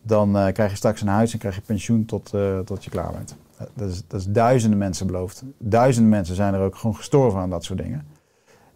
Dan 0.02 0.32
krijg 0.52 0.70
je 0.70 0.76
straks 0.76 1.00
een 1.00 1.08
huis 1.08 1.32
en 1.32 1.38
krijg 1.38 1.54
je 1.54 1.60
pensioen 1.60 2.04
tot, 2.04 2.32
tot 2.64 2.84
je 2.84 2.90
klaar 2.90 3.12
bent. 3.12 3.36
Dat 3.74 3.88
is, 3.88 4.02
dat 4.06 4.20
is 4.20 4.26
duizenden 4.26 4.78
mensen 4.78 5.06
beloofd. 5.06 5.42
Duizenden 5.58 6.10
mensen 6.10 6.34
zijn 6.34 6.54
er 6.54 6.60
ook 6.60 6.76
gewoon 6.76 6.96
gestorven 6.96 7.40
aan 7.40 7.50
dat 7.50 7.64
soort 7.64 7.78
dingen. 7.78 8.13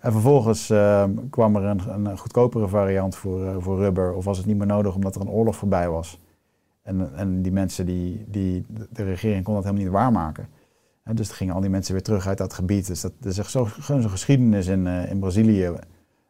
En 0.01 0.13
vervolgens 0.13 0.71
eh, 0.71 1.05
kwam 1.31 1.57
er 1.57 1.65
een, 1.65 2.07
een 2.07 2.19
goedkopere 2.19 2.69
variant 2.69 3.17
voor, 3.17 3.47
eh, 3.47 3.57
voor 3.59 3.79
rubber. 3.79 4.15
Of 4.15 4.25
was 4.25 4.39
het 4.39 4.47
niet 4.47 4.59
meer 4.59 4.67
nodig 4.67 4.95
omdat 4.95 5.15
er 5.15 5.21
een 5.21 5.29
oorlog 5.29 5.57
voorbij 5.57 5.89
was. 5.89 6.21
En, 6.83 7.17
en 7.17 7.43
die 7.43 7.53
mensen, 7.53 7.87
die, 7.87 8.25
die, 8.29 8.65
de 8.91 9.05
regering 9.05 9.45
kon 9.45 9.55
dat 9.55 9.65
helemaal 9.65 9.85
niet 9.85 9.95
waarmaken. 9.95 10.49
En 11.09 11.17
dus 11.17 11.31
gingen 11.31 11.55
al 11.55 11.61
die 11.61 11.71
mensen 11.71 11.93
weer 11.93 12.03
terug 12.03 12.27
uit 12.27 12.39
dat 12.39 12.53
gebied. 12.53 12.87
Dus 12.87 13.01
dat, 13.01 13.13
er 13.21 13.29
is 13.29 13.39
echt 13.39 13.51
zo'n 13.51 14.11
geschiedenis 14.11 14.67
in, 14.67 14.87
eh, 14.87 15.11
in 15.11 15.19
Brazilië. 15.19 15.73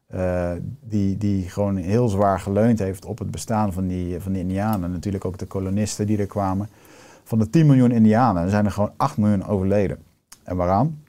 eh, 0.07 0.53
die, 0.81 1.17
die 1.17 1.49
gewoon 1.49 1.77
heel 1.77 2.09
zwaar 2.09 2.41
geleund 2.41 2.79
heeft 2.79 3.05
op 3.05 3.19
het 3.19 3.31
bestaan 3.31 3.73
van 3.73 3.87
die, 3.87 4.21
van 4.21 4.33
die 4.33 4.43
Indianen. 4.43 4.85
En 4.85 4.91
natuurlijk 4.91 5.25
ook 5.25 5.39
de 5.39 5.47
kolonisten 5.47 6.07
die 6.07 6.19
er 6.19 6.27
kwamen. 6.27 6.69
Van 7.25 7.39
de 7.39 7.51
10 7.51 7.67
miljoen 7.67 7.91
Indianen 7.91 8.51
zijn 8.51 8.65
er 8.65 8.71
gewoon 8.71 8.93
8 8.97 9.17
miljoen 9.17 9.45
overleden. 9.45 9.99
En 10.45 10.57
waaraan? 10.57 11.03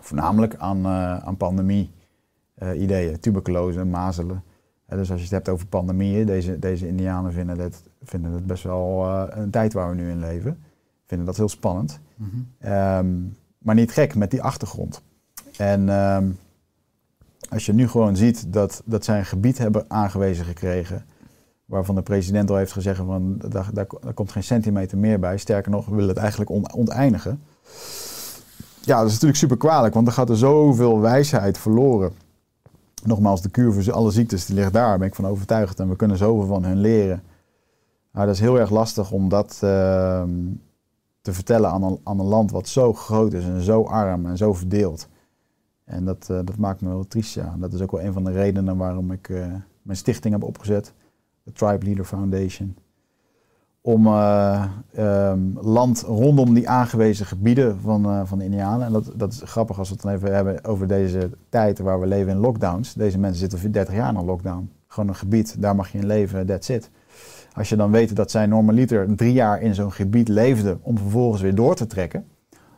Voornamelijk 0.00 0.56
aan, 0.56 0.84
eh, 0.84 1.18
aan 1.18 1.36
pandemie-ideeën, 1.36 3.20
tuberculose, 3.20 3.84
mazelen. 3.84 4.42
Eh, 4.86 4.98
dus 4.98 5.10
als 5.10 5.18
je 5.18 5.24
het 5.24 5.34
hebt 5.34 5.48
over 5.48 5.66
pandemieën, 5.66 6.26
deze, 6.26 6.58
deze 6.58 6.86
Indianen 6.86 7.32
vinden 7.32 7.58
het, 7.58 7.82
vinden 8.02 8.46
best 8.46 8.62
wel 8.62 9.04
eh, 9.04 9.24
een 9.28 9.50
tijd 9.50 9.72
waar 9.72 9.88
we 9.88 9.94
nu 9.94 10.10
in 10.10 10.18
leven. 10.20 10.62
Vinden 11.06 11.26
dat 11.26 11.36
heel 11.36 11.48
spannend. 11.48 12.00
Ehm, 12.58 13.08
maar 13.58 13.74
niet 13.74 13.92
gek 13.92 14.14
met 14.14 14.30
die 14.30 14.42
achtergrond. 14.42 15.02
En 15.56 15.88
ehm, 15.88 16.30
als 17.48 17.66
je 17.66 17.72
nu 17.72 17.88
gewoon 17.88 18.16
ziet 18.16 18.52
dat, 18.52 18.82
dat 18.84 19.04
zij 19.04 19.18
een 19.18 19.24
gebied 19.24 19.58
hebben 19.58 19.84
aangewezen 19.88 20.44
gekregen. 20.44 21.04
Waarvan 21.64 21.94
de 21.94 22.02
president 22.02 22.50
al 22.50 22.56
heeft 22.56 22.72
gezegd 22.72 22.96
van 22.96 23.38
daar, 23.38 23.68
daar, 23.72 23.86
daar 24.00 24.14
komt 24.14 24.32
geen 24.32 24.42
centimeter 24.42 24.98
meer 24.98 25.18
bij. 25.18 25.38
Sterker 25.38 25.70
nog, 25.70 25.86
we 25.86 25.94
willen 25.94 26.08
het 26.08 26.18
eigenlijk 26.18 26.50
on- 26.50 26.72
onteinigen. 26.72 27.42
Ja, 28.80 28.96
dat 28.96 29.06
is 29.06 29.12
natuurlijk 29.12 29.38
super 29.38 29.56
kwalijk, 29.56 29.94
want 29.94 30.06
er 30.06 30.12
gaat 30.12 30.28
er 30.28 30.36
zoveel 30.36 31.00
wijsheid 31.00 31.58
verloren. 31.58 32.12
Nogmaals, 33.04 33.42
de 33.42 33.48
kuur 33.48 33.72
voor 33.72 33.92
alle 33.92 34.10
ziektes 34.10 34.46
die 34.46 34.54
ligt 34.54 34.72
daar, 34.72 34.88
daar 34.88 34.98
ben 34.98 35.06
ik 35.06 35.14
van 35.14 35.26
overtuigd. 35.26 35.80
En 35.80 35.88
we 35.88 35.96
kunnen 35.96 36.16
zoveel 36.16 36.46
van 36.46 36.64
hun 36.64 36.80
leren. 36.80 37.22
Maar 38.10 38.26
dat 38.26 38.34
is 38.34 38.40
heel 38.40 38.58
erg 38.58 38.70
lastig 38.70 39.10
om 39.10 39.28
dat 39.28 39.58
ehm, 39.62 40.30
te 41.20 41.32
vertellen 41.32 41.70
aan 41.70 41.82
een, 41.82 42.00
aan 42.04 42.18
een 42.20 42.26
land 42.26 42.50
wat 42.50 42.68
zo 42.68 42.92
groot 42.92 43.32
is 43.32 43.44
en 43.44 43.62
zo 43.62 43.82
arm 43.82 44.26
en 44.26 44.36
zo 44.36 44.52
verdeeld. 44.52 45.08
En 45.84 46.04
dat, 46.04 46.30
eh, 46.30 46.38
dat 46.44 46.56
maakt 46.56 46.80
me 46.80 46.88
wel 46.88 47.06
triest, 47.06 47.34
ja. 47.34 47.56
Dat 47.58 47.72
is 47.72 47.80
ook 47.80 47.90
wel 47.90 48.02
een 48.02 48.12
van 48.12 48.24
de 48.24 48.32
redenen 48.32 48.76
waarom 48.76 49.12
ik 49.12 49.28
eh, 49.28 49.46
mijn 49.82 49.98
stichting 49.98 50.34
heb 50.34 50.42
opgezet. 50.42 50.92
De 51.42 51.52
Tribe 51.52 51.84
Leader 51.84 52.04
Foundation. 52.04 52.76
Om 53.82 54.06
eh, 54.06 54.64
ehm, 54.94 55.40
land 55.54 56.00
rondom 56.00 56.54
die 56.54 56.68
aangewezen 56.68 57.26
gebieden 57.26 57.80
van, 57.80 58.04
eh, 58.04 58.20
van 58.24 58.38
de 58.38 58.44
Indianen. 58.44 58.86
En 58.86 58.92
dat, 58.92 59.12
dat 59.16 59.32
is 59.32 59.42
grappig 59.44 59.78
als 59.78 59.88
we 59.88 59.94
het 59.94 60.02
dan 60.02 60.12
even 60.12 60.34
hebben 60.34 60.64
over 60.64 60.86
deze 60.86 61.30
tijd 61.48 61.78
waar 61.78 62.00
we 62.00 62.06
leven 62.06 62.32
in 62.32 62.38
lockdowns. 62.38 62.94
Deze 62.94 63.18
mensen 63.18 63.50
zitten 63.50 63.72
30 63.72 63.94
jaar 63.94 64.10
in 64.10 64.16
een 64.16 64.24
lockdown. 64.24 64.70
Gewoon 64.86 65.08
een 65.08 65.14
gebied, 65.14 65.62
daar 65.62 65.76
mag 65.76 65.92
je 65.92 65.98
in 65.98 66.06
leven, 66.06 66.46
that's 66.46 66.68
it. 66.68 66.90
Als 67.52 67.68
je 67.68 67.76
dan 67.76 67.90
weet 67.90 68.16
dat 68.16 68.30
zij 68.30 68.46
normaliter 68.46 69.16
drie 69.16 69.32
jaar 69.32 69.62
in 69.62 69.74
zo'n 69.74 69.92
gebied 69.92 70.28
leefden 70.28 70.78
om 70.82 70.98
vervolgens 70.98 71.42
weer 71.42 71.54
door 71.54 71.74
te 71.74 71.86
trekken. 71.86 72.24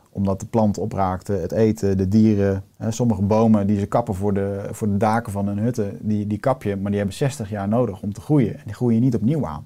Omdat 0.09 0.39
de 0.39 0.45
planten 0.45 0.81
opraakten, 0.81 1.41
het 1.41 1.51
eten, 1.51 1.97
de 1.97 2.07
dieren. 2.07 2.63
Hè, 2.77 2.91
sommige 2.91 3.21
bomen 3.21 3.67
die 3.67 3.79
ze 3.79 3.85
kappen 3.85 4.15
voor 4.15 4.33
de, 4.33 4.67
voor 4.71 4.87
de 4.87 4.97
daken 4.97 5.31
van 5.31 5.47
hun 5.47 5.59
hutten, 5.59 5.97
die, 6.01 6.27
die 6.27 6.37
kap 6.37 6.63
je, 6.63 6.75
maar 6.75 6.89
die 6.89 6.99
hebben 6.99 7.17
60 7.17 7.49
jaar 7.49 7.67
nodig 7.67 8.01
om 8.01 8.13
te 8.13 8.21
groeien. 8.21 8.53
En 8.53 8.61
die 8.65 8.73
groeien 8.73 9.01
niet 9.01 9.15
opnieuw 9.15 9.45
aan. 9.45 9.65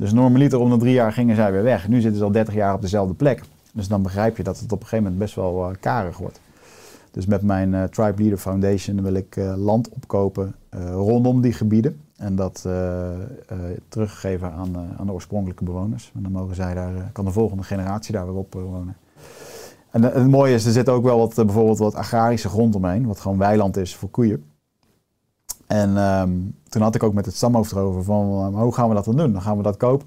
Dus 0.00 0.12
normaliter 0.12 0.58
om 0.58 0.70
de 0.70 0.76
drie 0.76 0.92
jaar 0.92 1.12
gingen 1.12 1.36
zij 1.36 1.52
weer 1.52 1.62
weg. 1.62 1.88
Nu 1.88 2.00
zitten 2.00 2.18
ze 2.18 2.24
al 2.24 2.32
30 2.32 2.54
jaar 2.54 2.74
op 2.74 2.80
dezelfde 2.80 3.14
plek. 3.14 3.42
Dus 3.72 3.88
dan 3.88 4.02
begrijp 4.02 4.36
je 4.36 4.42
dat 4.42 4.58
het 4.60 4.72
op 4.72 4.80
een 4.80 4.86
gegeven 4.86 5.02
moment 5.02 5.22
best 5.22 5.34
wel 5.34 5.68
eh, 5.68 5.76
karig 5.80 6.18
wordt. 6.18 6.40
Dus 7.10 7.26
met 7.26 7.42
mijn 7.42 7.74
eh, 7.74 7.84
Tribe 7.84 8.20
Leader 8.20 8.38
Foundation 8.38 9.02
wil 9.02 9.14
ik 9.14 9.36
eh, 9.36 9.54
land 9.56 9.88
opkopen 9.88 10.54
rondom 10.92 11.40
die 11.40 11.52
gebieden. 11.52 12.00
En 12.16 12.36
dat 12.36 12.68
teruggeven 13.88 14.52
aan, 14.52 14.76
aan 14.98 15.06
de 15.06 15.12
oorspronkelijke 15.12 15.64
bewoners. 15.64 16.12
En 16.14 16.22
dan 16.22 16.32
mogen 16.32 16.54
zij 16.54 16.74
daar, 16.74 17.10
kan 17.12 17.24
de 17.24 17.30
volgende 17.30 17.62
generatie 17.62 18.12
daar 18.12 18.26
weer 18.26 18.34
op 18.34 18.54
wonen. 18.54 18.96
En 19.90 20.02
het 20.02 20.28
mooie 20.28 20.54
is, 20.54 20.64
er 20.64 20.72
zit 20.72 20.88
ook 20.88 21.04
wel 21.04 21.18
wat, 21.18 21.34
bijvoorbeeld 21.34 21.78
wat 21.78 21.94
agrarische 21.94 22.48
grond 22.48 22.74
omheen. 22.74 23.06
Wat 23.06 23.20
gewoon 23.20 23.38
weiland 23.38 23.76
is 23.76 23.96
voor 23.96 24.10
koeien. 24.10 24.44
En 25.70 25.96
ehm, 25.96 26.30
toen 26.68 26.82
had 26.82 26.94
ik 26.94 27.02
ook 27.02 27.14
met 27.14 27.26
het 27.26 27.34
stamhoofd 27.34 27.72
erover 27.72 28.04
van, 28.04 28.46
eh, 28.46 28.48
maar 28.48 28.62
hoe 28.62 28.74
gaan 28.74 28.88
we 28.88 28.94
dat 28.94 29.04
dan 29.04 29.16
doen? 29.16 29.32
Dan 29.32 29.42
gaan 29.42 29.56
we 29.56 29.62
dat 29.62 29.76
kopen. 29.76 30.06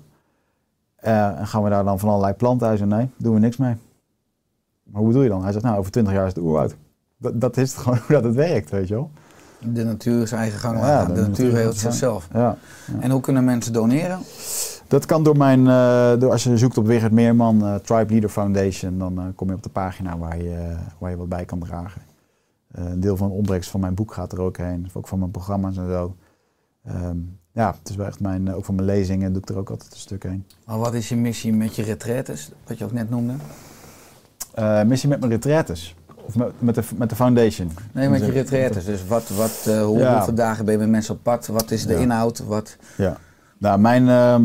Eh, 0.95 1.39
en 1.39 1.47
gaan 1.47 1.63
we 1.63 1.69
daar 1.69 1.83
dan 1.83 1.99
van 1.99 2.09
allerlei 2.09 2.33
planten 2.33 2.67
uit? 2.67 2.85
Nee, 2.85 3.09
doen 3.17 3.33
we 3.33 3.39
niks 3.39 3.57
mee. 3.57 3.75
Maar 4.83 4.99
hoe 5.01 5.07
bedoel 5.07 5.23
je 5.23 5.29
dan? 5.29 5.43
Hij 5.43 5.51
zegt, 5.51 5.63
nou, 5.63 5.77
over 5.77 5.91
20 5.91 6.13
jaar 6.13 6.25
is 6.27 6.33
het 6.33 6.43
oeroud. 6.43 6.75
Dat, 7.17 7.41
dat 7.41 7.57
is 7.57 7.71
het 7.71 7.79
gewoon 7.81 7.97
hoe 7.97 8.15
dat 8.15 8.23
het 8.23 8.35
werkt, 8.35 8.69
weet 8.69 8.87
je 8.87 8.93
wel. 8.93 9.11
De 9.59 9.83
natuur 9.83 10.21
is 10.21 10.31
eigen 10.31 10.59
gang. 10.59 10.79
Ja, 10.79 11.05
de 11.05 11.13
de, 11.13 11.21
natuur 11.21 11.51
zijn. 11.51 11.73
zichzelf. 11.73 12.27
Ja. 12.33 12.57
En 12.99 13.11
hoe 13.11 13.21
kunnen 13.21 13.43
mensen 13.43 13.73
doneren? 13.73 14.19
Dat 14.87 15.05
kan 15.05 15.23
door 15.23 15.37
mijn, 15.37 15.67
eh, 15.67 16.19
door, 16.19 16.31
als 16.31 16.43
je 16.43 16.57
zoekt 16.57 16.77
op 16.77 16.87
Wigert 16.87 17.11
Meerman, 17.11 17.65
eh, 17.65 17.75
Tribe 17.75 18.11
Leader 18.11 18.29
Foundation, 18.29 18.97
dan 18.97 19.31
kom 19.35 19.47
je 19.47 19.53
op 19.53 19.63
de 19.63 19.69
pagina 19.69 20.17
waar 20.17 20.37
je, 20.37 20.75
waar 20.97 21.09
je 21.09 21.17
wat 21.17 21.29
bij 21.29 21.45
kan 21.45 21.59
dragen. 21.59 22.01
Eh, 22.73 22.85
een 22.85 22.99
deel 22.99 23.17
van 23.17 23.27
de 23.27 23.33
opbrengst 23.33 23.69
van 23.69 23.79
mijn 23.79 23.93
boek 23.93 24.13
gaat 24.13 24.31
er 24.31 24.41
ook 24.41 24.57
heen, 24.57 24.89
ook 24.93 25.07
van 25.07 25.19
mijn 25.19 25.31
programma's 25.31 25.77
en 25.77 25.87
zo. 25.89 26.15
Ehm, 26.83 27.17
ja, 27.51 27.75
het 27.79 27.89
is 27.89 27.95
wel 27.95 28.05
echt 28.05 28.19
mijn, 28.19 28.47
eh, 28.47 28.55
ook 28.55 28.65
van 28.65 28.75
mijn 28.75 28.87
lezingen 28.87 29.33
doe 29.33 29.41
ik 29.41 29.49
er 29.49 29.57
ook 29.57 29.69
altijd 29.69 29.91
een 29.93 29.99
stuk 29.99 30.23
heen. 30.23 30.45
Maar 30.65 30.77
wat 30.77 30.93
is 30.93 31.09
je 31.09 31.15
missie 31.15 31.53
met 31.53 31.75
je 31.75 31.83
retraites, 31.83 32.51
wat 32.67 32.77
je 32.77 32.85
ook 32.85 32.91
net 32.91 33.09
noemde? 33.09 33.33
Eh, 34.53 34.83
missie 34.83 35.09
met 35.09 35.19
mijn 35.19 35.31
retraites. 35.31 35.95
Of 36.25 36.35
met, 36.35 36.51
met, 36.61 36.75
de, 36.75 36.83
met 36.95 37.09
de 37.09 37.15
foundation? 37.15 37.71
Nee, 37.91 38.09
met 38.09 38.19
je 38.25 38.31
retraites. 38.31 38.85
Dus 38.85 39.05
wat, 39.07 39.29
wat, 39.29 39.61
hoe, 39.85 39.99
Ja. 39.99 40.15
hoeveel 40.15 40.33
dagen 40.35 40.65
ben 40.65 40.73
je 40.73 40.79
met 40.79 40.89
mensen 40.89 41.13
op 41.15 41.23
pad? 41.23 41.47
Wat 41.47 41.71
is 41.71 41.85
de 41.85 41.93
Ja. 41.93 41.99
inhoud? 41.99 42.39
Wat... 42.39 42.77
Ja. 42.97 43.17
Nou, 43.57 43.79
mijn, 43.79 44.07
ehm, 44.09 44.43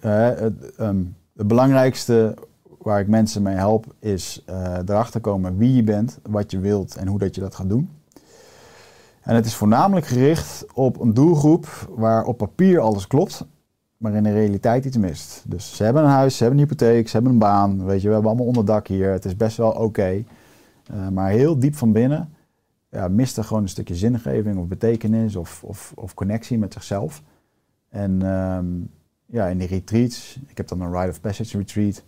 eh, 0.00 0.40
het, 0.40 0.74
ehm, 0.76 0.96
het 1.36 1.46
belangrijkste 1.48 2.34
waar 2.88 3.00
ik 3.00 3.08
mensen 3.08 3.42
mee 3.42 3.54
help 3.54 3.86
is 3.98 4.42
eh, 4.46 4.78
erachter 4.86 5.20
komen 5.20 5.56
wie 5.56 5.74
je 5.74 5.82
bent, 5.82 6.18
wat 6.22 6.50
je 6.50 6.58
wilt 6.58 6.96
en 6.96 7.06
hoe 7.06 7.18
dat 7.18 7.34
je 7.34 7.40
dat 7.40 7.54
gaat 7.54 7.68
doen. 7.68 7.90
En 9.22 9.34
het 9.34 9.46
is 9.46 9.54
voornamelijk 9.54 10.06
gericht 10.06 10.66
op 10.74 11.00
een 11.00 11.14
doelgroep 11.14 11.66
waar 11.90 12.24
op 12.24 12.36
papier 12.36 12.80
alles 12.80 13.06
klopt, 13.06 13.44
maar 13.96 14.14
in 14.14 14.22
de 14.22 14.32
realiteit 14.32 14.84
iets 14.84 14.96
mist. 14.96 15.44
Dus 15.46 15.76
ze 15.76 15.84
hebben 15.84 16.02
een 16.02 16.08
huis, 16.08 16.36
ze 16.36 16.42
hebben 16.42 16.60
een 16.60 16.68
hypotheek, 16.68 17.08
ze 17.08 17.12
hebben 17.12 17.32
een 17.32 17.38
baan, 17.38 17.84
weet 17.84 18.00
je, 18.00 18.06
we 18.06 18.12
hebben 18.12 18.30
allemaal 18.30 18.48
onderdak 18.48 18.86
hier, 18.86 19.10
het 19.10 19.24
is 19.24 19.36
best 19.36 19.56
wel 19.56 19.70
oké. 19.70 20.24
Eh, 20.86 21.08
maar 21.08 21.30
heel 21.30 21.58
diep 21.58 21.74
van 21.74 21.92
binnen 21.92 22.28
ja, 22.90 23.08
mist 23.08 23.36
er 23.36 23.44
gewoon 23.44 23.62
een 23.62 23.68
stukje 23.68 23.94
zingeving 23.94 24.58
of 24.58 24.66
betekenis 24.66 25.36
of, 25.36 25.64
of, 25.64 25.92
of 25.94 26.14
connectie 26.14 26.58
met 26.58 26.72
zichzelf. 26.72 27.22
En 27.88 28.22
ehm, 28.22 28.66
ja, 29.26 29.46
in 29.46 29.58
die 29.58 29.68
retreats, 29.68 30.38
ik 30.46 30.56
heb 30.56 30.68
dan 30.68 30.80
een 30.80 30.92
Rite 30.92 31.10
of 31.10 31.20
Passage 31.20 31.58
retreat, 31.58 32.02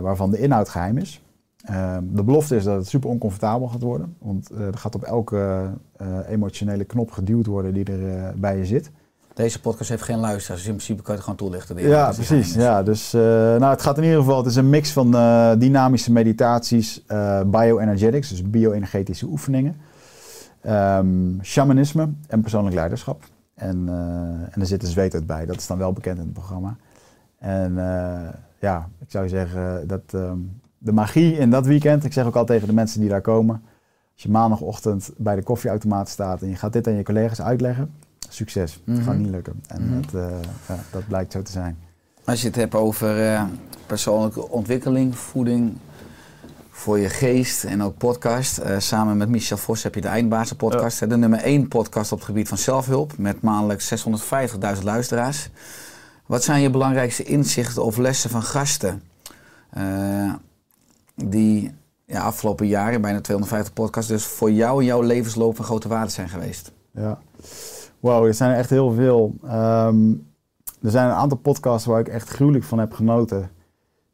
waarvan 0.00 0.30
de 0.30 0.38
inhoud 0.38 0.68
geheim 0.68 0.98
is. 0.98 1.22
Ehm, 1.64 2.04
de 2.10 2.22
belofte 2.22 2.56
is 2.56 2.64
dat 2.64 2.76
het 2.76 2.88
super 2.88 3.10
oncomfortabel 3.10 3.68
gaat 3.68 3.82
worden, 3.82 4.16
want 4.18 4.50
eh, 4.50 4.60
er 4.66 4.78
gaat 4.78 4.94
op 4.94 5.02
elke 5.02 5.70
eh, 5.96 6.06
emotionele 6.28 6.84
knop 6.84 7.10
geduwd 7.10 7.46
worden 7.46 7.74
die 7.74 7.84
er 7.84 8.08
eh, 8.08 8.28
bij 8.36 8.58
je 8.58 8.66
zit. 8.66 8.90
Deze 9.34 9.60
podcast 9.60 9.90
heeft 9.90 10.02
geen 10.02 10.18
luisteraars, 10.18 10.60
dus 10.60 10.70
in 10.70 10.76
principe 10.76 11.02
kan 11.02 11.14
je 11.14 11.20
het 11.20 11.30
gewoon 11.30 11.50
toelichten. 11.50 11.88
Ja, 11.88 12.12
precies. 12.12 12.54
Ja, 12.54 12.82
dus 12.82 13.14
eh, 13.14 13.20
nou, 13.22 13.64
het 13.64 13.82
gaat 13.82 13.96
in 13.96 14.02
ieder 14.02 14.18
geval, 14.18 14.36
het 14.36 14.46
is 14.46 14.56
een 14.56 14.70
mix 14.70 14.92
van 14.92 15.14
eh, 15.14 15.52
dynamische 15.58 16.12
meditaties, 16.12 17.04
eh 17.06 17.40
bioenergetics, 17.46 18.28
dus 18.28 18.50
bio-energetische 18.50 19.26
oefeningen, 19.26 19.76
ehm, 20.60 21.42
shamanisme 21.42 22.08
en 22.26 22.40
persoonlijk 22.40 22.74
leiderschap. 22.74 23.24
En, 23.54 23.88
eh, 23.88 23.94
en 24.54 24.60
er 24.60 24.66
zit 24.66 24.82
een 24.82 24.88
zweetheid 24.88 25.26
bij, 25.26 25.46
dat 25.46 25.56
is 25.56 25.66
dan 25.66 25.78
wel 25.78 25.92
bekend 25.92 26.18
in 26.18 26.24
het 26.24 26.32
programma. 26.32 26.76
En 27.38 27.78
eh, 27.78 28.28
ja, 28.58 28.88
ik 29.10 29.16
zou 29.16 29.28
zeggen 29.28 29.86
dat 29.88 30.00
ehm, 30.10 30.38
de 30.78 30.92
magie 30.92 31.36
in 31.38 31.50
dat 31.50 31.66
weekend, 31.66 32.04
ik 32.04 32.12
zeg 32.12 32.24
ook 32.26 32.36
al 32.36 32.44
tegen 32.44 32.66
de 32.68 32.74
mensen 32.74 33.00
die 33.00 33.08
daar 33.08 33.20
komen, 33.20 33.62
als 34.14 34.22
je 34.22 34.30
maandagochtend 34.30 35.10
bij 35.16 35.34
de 35.36 35.42
koffieautomaat 35.42 36.08
staat 36.08 36.42
en 36.42 36.48
je 36.48 36.56
gaat 36.56 36.72
dit 36.72 36.86
aan 36.86 36.94
je 36.94 37.02
collega's 37.02 37.40
uitleggen, 37.40 37.90
succes. 38.28 38.80
Het 38.84 38.98
gaat 38.98 39.06
Mhm. 39.14 39.22
niet 39.22 39.30
lukken. 39.30 39.62
En 39.66 39.82
Mhm. 39.86 40.00
dat, 40.00 40.14
eh, 40.14 40.30
ja, 40.68 40.78
dat 40.90 41.06
blijkt 41.08 41.32
zo 41.32 41.42
te 41.42 41.50
zijn. 41.52 41.78
Als 42.24 42.40
je 42.40 42.46
het 42.46 42.56
hebt 42.56 42.74
over 42.74 43.26
eh, 43.32 43.42
persoonlijke 43.86 44.48
ontwikkeling, 44.48 45.16
voeding 45.16 45.72
voor 46.70 46.98
je 46.98 47.08
geest 47.08 47.64
en 47.64 47.82
ook 47.82 47.96
podcast. 47.96 48.58
eh, 48.58 48.78
samen 48.78 49.16
met 49.16 49.28
Michel 49.28 49.56
Vos 49.56 49.82
heb 49.82 49.94
je 49.94 50.00
de 50.00 50.08
Eindbazen 50.08 50.56
podcast. 50.56 50.98
De 51.08 51.16
nummer 51.16 51.40
1 51.44 51.68
podcast 51.68 52.12
op 52.12 52.18
het 52.18 52.26
gebied 52.26 52.48
van 52.48 52.58
zelfhulp. 52.58 53.18
Met 53.18 53.42
maandelijks 53.42 53.86
650.000 53.88 54.84
luisteraars. 54.86 55.50
Wat 56.30 56.44
zijn 56.44 56.62
je 56.62 56.70
belangrijkste 56.70 57.22
inzichten 57.22 57.84
of 57.84 57.96
lessen 57.96 58.30
van 58.30 58.42
gasten? 58.42 59.02
eh, 59.70 60.34
die 61.14 61.74
ja, 62.06 62.22
afgelopen 62.22 62.66
jaren, 62.66 63.00
bijna 63.00 63.20
250 63.20 63.72
podcasts, 63.72 64.10
dus 64.10 64.24
voor 64.24 64.50
jou 64.52 64.80
in 64.80 64.86
jouw 64.86 65.02
levensloop 65.02 65.56
van 65.56 65.64
grote 65.64 65.88
waarde 65.88 66.10
zijn 66.10 66.28
geweest. 66.28 66.72
Ja. 66.90 67.18
Wauw, 68.00 68.26
er 68.26 68.34
zijn 68.34 68.56
echt 68.56 68.70
heel 68.70 68.92
veel. 68.92 69.34
Ehm, 69.44 70.10
er 70.82 70.90
zijn 70.90 71.08
een 71.08 71.14
aantal 71.14 71.38
podcasts 71.38 71.86
waar 71.86 72.00
ik 72.00 72.08
echt 72.08 72.28
gruwelijk 72.28 72.64
van 72.64 72.78
heb 72.78 72.92
genoten. 72.92 73.50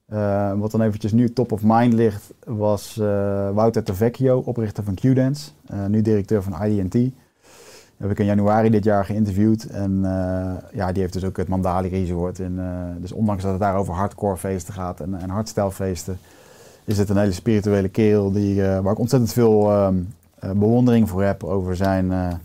Eh, 0.06 0.52
wat 0.52 0.70
dan 0.70 0.82
eventjes 0.82 1.12
nu 1.12 1.32
top 1.32 1.52
of 1.52 1.60
mind 1.62 1.92
ligt, 1.92 2.32
was 2.44 2.98
eh, 2.98 3.50
Wouter 3.50 3.82
Tavecchio, 3.82 4.38
oprichter 4.38 4.84
van 4.84 4.94
Qdance. 4.94 5.50
nu 5.88 6.02
directeur 6.02 6.42
van 6.42 6.64
IDT. 6.64 7.12
Heb 7.96 8.10
ik 8.10 8.18
in 8.18 8.24
januari 8.24 8.70
dit 8.70 8.84
jaar 8.84 9.04
geïnterviewd. 9.04 9.64
En 9.64 10.00
eh, 10.04 10.54
ja, 10.72 10.92
die 10.92 11.02
heeft 11.02 11.12
dus 11.12 11.24
ook 11.24 11.36
het 11.36 11.48
Mandali 11.48 11.88
Resort. 11.88 12.40
En, 12.40 12.58
eh, 12.58 13.00
dus 13.00 13.12
ondanks 13.12 13.42
dat 13.42 13.50
het 13.52 13.60
daar 13.60 13.76
over 13.76 13.94
hardcore 13.94 14.36
feesten 14.36 14.74
gaat 14.74 15.00
en, 15.00 15.14
en 15.14 15.30
hardstylefeesten, 15.30 16.18
is 16.84 16.98
het 16.98 17.08
een 17.08 17.16
hele 17.16 17.32
spirituele 17.32 17.88
kerel 17.88 18.32
die, 18.32 18.62
eh, 18.62 18.80
waar 18.80 18.92
ik 18.92 18.98
ontzettend 18.98 19.32
veel 19.32 19.70
ehm, 19.70 19.96
eh, 20.38 20.50
bewondering 20.50 21.08
voor 21.08 21.22
heb 21.22 21.44
over 21.44 21.76
zijn... 21.76 22.40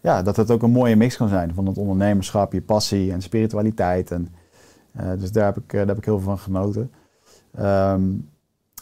ja, 0.00 0.22
dat 0.22 0.36
het 0.36 0.50
ook 0.50 0.62
een 0.62 0.70
mooie 0.70 0.96
mix 0.96 1.16
kan 1.16 1.28
zijn 1.28 1.54
van 1.54 1.66
het 1.66 1.78
ondernemerschap, 1.78 2.52
je 2.52 2.62
passie 2.62 3.12
en 3.12 3.22
spiritualiteit. 3.22 4.10
En, 4.10 4.28
dus 5.18 5.32
daar 5.32 5.44
heb, 5.44 5.56
ik, 5.56 5.70
daar 5.72 5.86
heb 5.86 5.98
ik 5.98 6.04
heel 6.04 6.18
veel 6.18 6.28
van 6.28 6.38
genoten. 6.38 6.90
Ehm, 7.54 8.02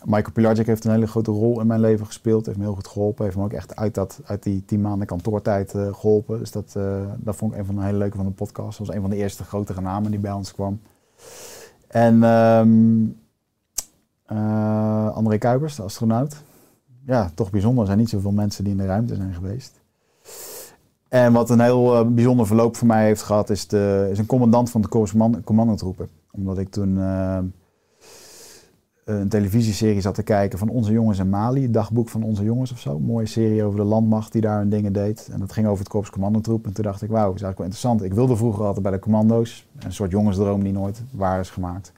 Michael 0.05 0.33
Pilarczyk 0.33 0.67
heeft 0.67 0.85
een 0.85 0.91
hele 0.91 1.07
grote 1.07 1.31
rol 1.31 1.61
in 1.61 1.67
mijn 1.67 1.81
leven 1.81 2.07
gespeeld. 2.07 2.47
Heeft 2.47 2.59
me 2.59 2.65
heel 2.65 2.75
goed 2.75 2.89
geholpen. 2.89 3.25
Heeft 3.25 3.37
me 3.37 3.45
ook 3.45 3.53
echt 3.53 3.77
uit, 3.77 3.95
dat, 3.95 4.21
uit 4.25 4.43
die 4.43 4.65
tien 4.65 4.81
maanden 4.81 5.07
kantoortijd 5.07 5.75
eh, 5.75 5.95
geholpen. 5.95 6.39
Dus 6.39 6.51
dat, 6.51 6.75
eh, 6.77 7.03
dat 7.17 7.37
vond 7.37 7.53
ik 7.53 7.59
een 7.59 7.65
van 7.65 7.75
de 7.75 7.83
hele 7.83 7.99
leuke 7.99 8.17
van 8.17 8.27
de 8.27 8.33
podcast. 8.33 8.79
Dat 8.79 8.87
was 8.87 8.97
een 8.97 9.03
van 9.03 9.11
de 9.11 9.17
eerste 9.17 9.45
grotere 9.45 9.81
namen 9.81 10.11
die 10.11 10.21
bij 10.21 10.33
ons 10.33 10.53
kwam. 10.53 10.81
En 11.87 12.23
eh, 14.25 15.09
André 15.15 15.39
Kuipers, 15.39 15.77
de 15.77 15.83
astronaut. 15.83 16.37
Ja, 17.07 17.31
toch 17.35 17.51
bijzonder. 17.51 17.81
Er 17.81 17.87
zijn 17.87 17.99
niet 17.99 18.09
zoveel 18.09 18.33
mensen 18.33 18.65
die 18.65 18.73
in 18.73 18.79
de 18.79 18.87
ruimte 18.87 19.15
zijn 19.15 19.35
geweest. 19.35 19.81
En 21.09 21.33
wat 21.33 21.51
een 21.51 21.61
heel 21.61 22.13
bijzonder 22.13 22.47
verloop 22.47 22.77
voor 22.77 22.87
mij 22.87 23.05
heeft 23.05 23.23
gehad, 23.23 23.51
is, 23.51 23.67
de, 23.67 24.09
is 24.11 24.19
een 24.19 24.27
commandant 24.27 24.71
van 24.71 24.81
de 24.81 24.89
commandotroepen. 25.45 26.09
Omdat 26.31 26.59
ik 26.59 26.71
toen 26.71 26.99
een 29.05 29.29
televisieserie 29.29 30.01
zat 30.01 30.15
te 30.15 30.23
kijken 30.23 30.59
van 30.59 30.69
Onze 30.69 30.93
Jongens 30.93 31.19
in 31.19 31.29
Mali, 31.29 31.63
het 31.63 31.73
dagboek 31.73 32.09
van 32.09 32.23
Onze 32.23 32.45
Jongens 32.45 32.73
of 32.73 32.79
zo. 32.79 32.97
Een 32.97 33.03
mooie 33.03 33.27
serie 33.27 33.65
over 33.65 33.79
de 33.79 33.85
landmacht 33.85 34.33
die 34.33 34.41
daar 34.41 34.59
hun 34.59 34.69
dingen 34.69 34.93
deed. 34.93 35.29
En 35.33 35.41
dat 35.41 35.53
ging 35.53 35.67
over 35.67 35.79
het 35.79 35.89
Korps 35.89 36.11
commandotroep. 36.11 36.67
En 36.67 36.73
toen 36.73 36.85
dacht 36.85 37.03
ik, 37.03 37.11
wauw, 37.11 37.27
dat 37.27 37.35
is 37.35 37.43
eigenlijk 37.43 37.59
wel 37.59 37.67
interessant. 37.67 38.03
Ik 38.03 38.15
wilde 38.15 38.37
vroeger 38.37 38.65
altijd 38.65 38.83
bij 38.83 38.93
de 38.93 38.99
commando's. 38.99 39.67
Een 39.79 39.93
soort 39.93 40.11
jongensdroom 40.11 40.63
die 40.63 40.73
nooit 40.73 41.03
waar 41.11 41.41
is 41.41 41.51
gemaakt. 41.51 41.93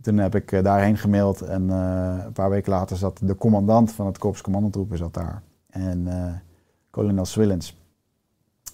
Toen 0.00 0.18
heb 0.18 0.34
ik 0.34 0.52
eh, 0.52 0.62
daarheen 0.62 0.96
gemaild 0.96 1.40
en 1.40 1.70
eh, 1.70 2.24
een 2.24 2.32
paar 2.32 2.50
weken 2.50 2.72
later 2.72 2.96
zat 2.96 3.20
de 3.22 3.36
commandant 3.36 3.92
van 3.92 4.06
het 4.06 4.18
Korps 4.18 4.40
commandotroepen 4.40 4.98
zat 4.98 5.14
daar. 5.14 5.42
En 5.70 6.06
eh 6.06 6.32
kolonel 6.90 7.24
Swillens. 7.24 7.76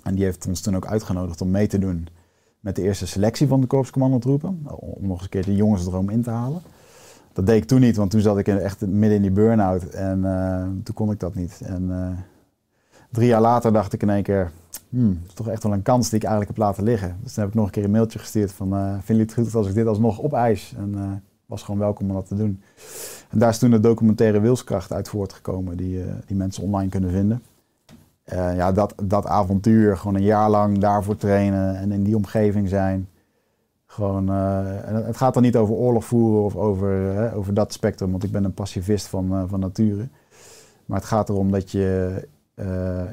En 0.03 0.15
die 0.15 0.25
heeft 0.25 0.47
ons 0.47 0.61
toen 0.61 0.77
ook 0.77 0.87
uitgenodigd 0.87 1.41
om 1.41 1.51
mee 1.51 1.67
te 1.67 1.79
doen 1.79 2.09
met 2.61 2.77
de 2.77 2.83
eerste 2.83 3.07
selectie 3.07 3.47
van 3.47 3.61
de 3.61 3.67
Korps 3.67 3.91
commandotroepen. 3.91 4.67
Om 4.67 5.07
nog 5.07 5.13
eens 5.13 5.23
een 5.23 5.29
keer 5.29 5.45
de 5.45 5.57
jongensdroom 5.57 6.11
in 6.11 6.23
te 6.23 6.31
halen. 6.31 6.63
Dat 7.35 7.47
deed 7.47 7.63
ik 7.63 7.69
toen 7.69 7.81
niet, 7.81 7.97
want 7.97 8.11
toen 8.11 8.21
zat 8.21 8.39
ik 8.39 8.47
in- 8.49 8.59
echt 8.59 8.81
midden 8.87 9.17
in 9.17 9.23
die 9.23 9.31
burn-out 9.31 9.85
en 9.85 10.25
eh, 10.25 10.63
toen 10.85 10.95
kon 10.95 11.11
ik 11.11 11.21
dat 11.21 11.35
niet. 11.35 11.61
En 11.65 11.91
eh, 11.91 12.09
drie 13.11 13.29
jaar 13.29 13.41
later 13.41 13.73
dacht 13.73 13.93
ik 13.93 14.03
in 14.03 14.11
één 14.11 14.23
keer, 14.23 14.51
hmm, 14.89 15.19
dat 15.21 15.29
is 15.29 15.35
toch 15.35 15.49
echt 15.49 15.63
wel 15.63 15.73
een 15.73 15.83
kans 15.83 16.09
die 16.09 16.19
ik 16.19 16.25
eigenlijk 16.25 16.57
heb 16.57 16.67
laten 16.67 16.85
liggen. 16.85 17.17
Dus 17.23 17.33
toen 17.35 17.43
heb 17.43 17.53
ik 17.53 17.59
nog 17.59 17.67
een 17.67 17.73
keer 17.73 17.85
een 17.85 17.91
mailtje 17.91 18.19
gestuurd 18.19 18.53
van, 18.53 18.73
eh 18.75 18.79
vinden 18.89 19.03
jullie 19.07 19.23
het 19.23 19.35
goed 19.35 19.55
als 19.55 19.69
ik 19.69 19.75
dit 19.75 19.87
alsnog 19.87 20.23
opeis? 20.23 20.75
En 20.77 21.23
was 21.47 21.63
gewoon 21.63 21.81
welkom 21.81 22.09
om 22.09 22.15
dat 22.15 22.27
te 22.29 22.37
doen. 22.37 22.63
En 23.31 23.39
daar 23.39 23.49
is 23.49 23.59
toen 23.59 23.71
de 23.71 23.81
documentaire 23.81 24.41
Wilskracht 24.41 24.93
uit 24.93 25.09
voortgekomen, 25.09 25.77
die, 25.77 26.03
die 26.27 26.37
mensen 26.37 26.63
online 26.63 26.89
kunnen 26.91 27.11
vinden. 27.11 27.43
Ja, 28.31 28.73
dat, 28.73 28.95
dat 29.03 29.27
avontuur, 29.27 29.97
gewoon 29.97 30.15
een 30.15 30.23
jaar 30.23 30.51
lang 30.51 30.79
daarvoor 30.79 31.17
trainen 31.17 31.77
en 31.77 31.93
in 31.93 32.03
die 32.03 32.17
omgeving 32.17 32.69
zijn. 32.69 33.09
Eh, 33.99 34.89
en 34.89 34.95
het 35.05 35.17
gaat 35.17 35.35
dan 35.35 35.43
niet 35.43 35.57
over 35.57 35.75
oorlog 35.75 36.05
voeren 36.05 36.45
of 36.45 36.57
over, 36.57 37.17
eh, 37.17 37.37
over 37.37 37.55
dat 37.55 37.73
spectrum, 37.73 38.11
want 38.11 38.25
ik 38.25 38.31
ben 38.31 38.45
een 38.45 38.55
pacifist 38.55 39.07
van, 39.07 39.33
eh, 39.33 39.43
van 39.47 39.61
nature. 39.61 40.09
Maar 40.87 40.99
het 40.99 41.09
gaat 41.09 41.29
erom 41.29 41.51
dat 41.51 41.71
je 41.71 42.29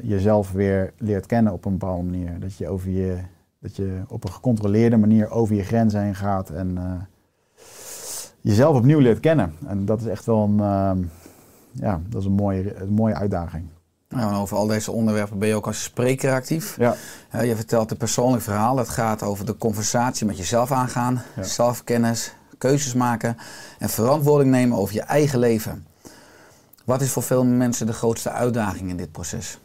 jezelf 0.04 0.52
weer 0.52 0.94
leert 0.98 1.26
kennen 1.26 1.54
op 1.54 1.66
een 1.66 1.78
bepaalde 1.78 2.04
manier. 2.04 2.40
Dat 2.40 2.58
je, 2.58 2.68
over 2.68 2.90
je, 2.90 3.18
dat 3.60 3.76
je 3.76 4.02
op 4.08 4.24
een 4.24 4.32
gecontroleerde 4.32 4.98
manier 4.98 5.30
over 5.30 5.56
je 5.56 5.64
grenzen 5.64 6.02
heen 6.02 6.16
gaat 6.16 6.50
en 6.50 6.78
jezelf 8.42 8.78
opnieuw 8.78 9.00
leert 9.00 9.20
kennen. 9.20 9.54
En 9.66 9.86
dat 9.86 10.02
is 10.02 10.08
echt 10.08 10.26
wel 10.26 10.44
een, 10.44 11.10
ja, 11.72 12.02
dat 12.10 12.22
is 12.22 12.28
een, 12.28 12.32
mooie, 12.32 12.76
een 12.76 12.94
mooie 12.94 13.16
uitdaging. 13.16 13.66
Nou, 14.12 14.36
over 14.36 14.58
al 14.58 14.68
deze 14.68 14.92
onderwerpen 14.92 15.40
ben 15.40 15.48
je 15.48 15.56
ook 15.56 15.68
als 15.68 15.84
spreker 15.84 16.34
actief. 16.34 16.78
Ja. 16.78 16.96
Je 17.42 17.56
vertelt 17.56 17.92
een 17.92 17.98
persoonlijk 17.98 18.44
verhaal. 18.44 18.76
Dat 18.76 18.90
gaat 18.90 19.24
over 19.24 19.46
de 19.46 19.58
conversatie 19.58 20.26
met 20.26 20.38
jezelf 20.38 20.72
aangaan, 20.72 21.22
Ja. 21.36 21.44
zelfkennis, 21.44 22.34
keuzes 22.58 22.94
maken 22.94 23.38
en 23.80 23.90
verantwoording 23.90 24.52
nemen 24.52 24.78
over 24.78 24.94
je 24.96 25.02
eigen 25.02 25.40
leven. 25.40 25.86
Wat 26.86 27.02
is 27.02 27.12
voor 27.12 27.24
veel 27.24 27.46
mensen 27.46 27.86
de 27.86 27.94
grootste 27.94 28.30
uitdaging 28.30 28.90
in 28.90 28.98
dit 28.98 29.12
proces? 29.12 29.60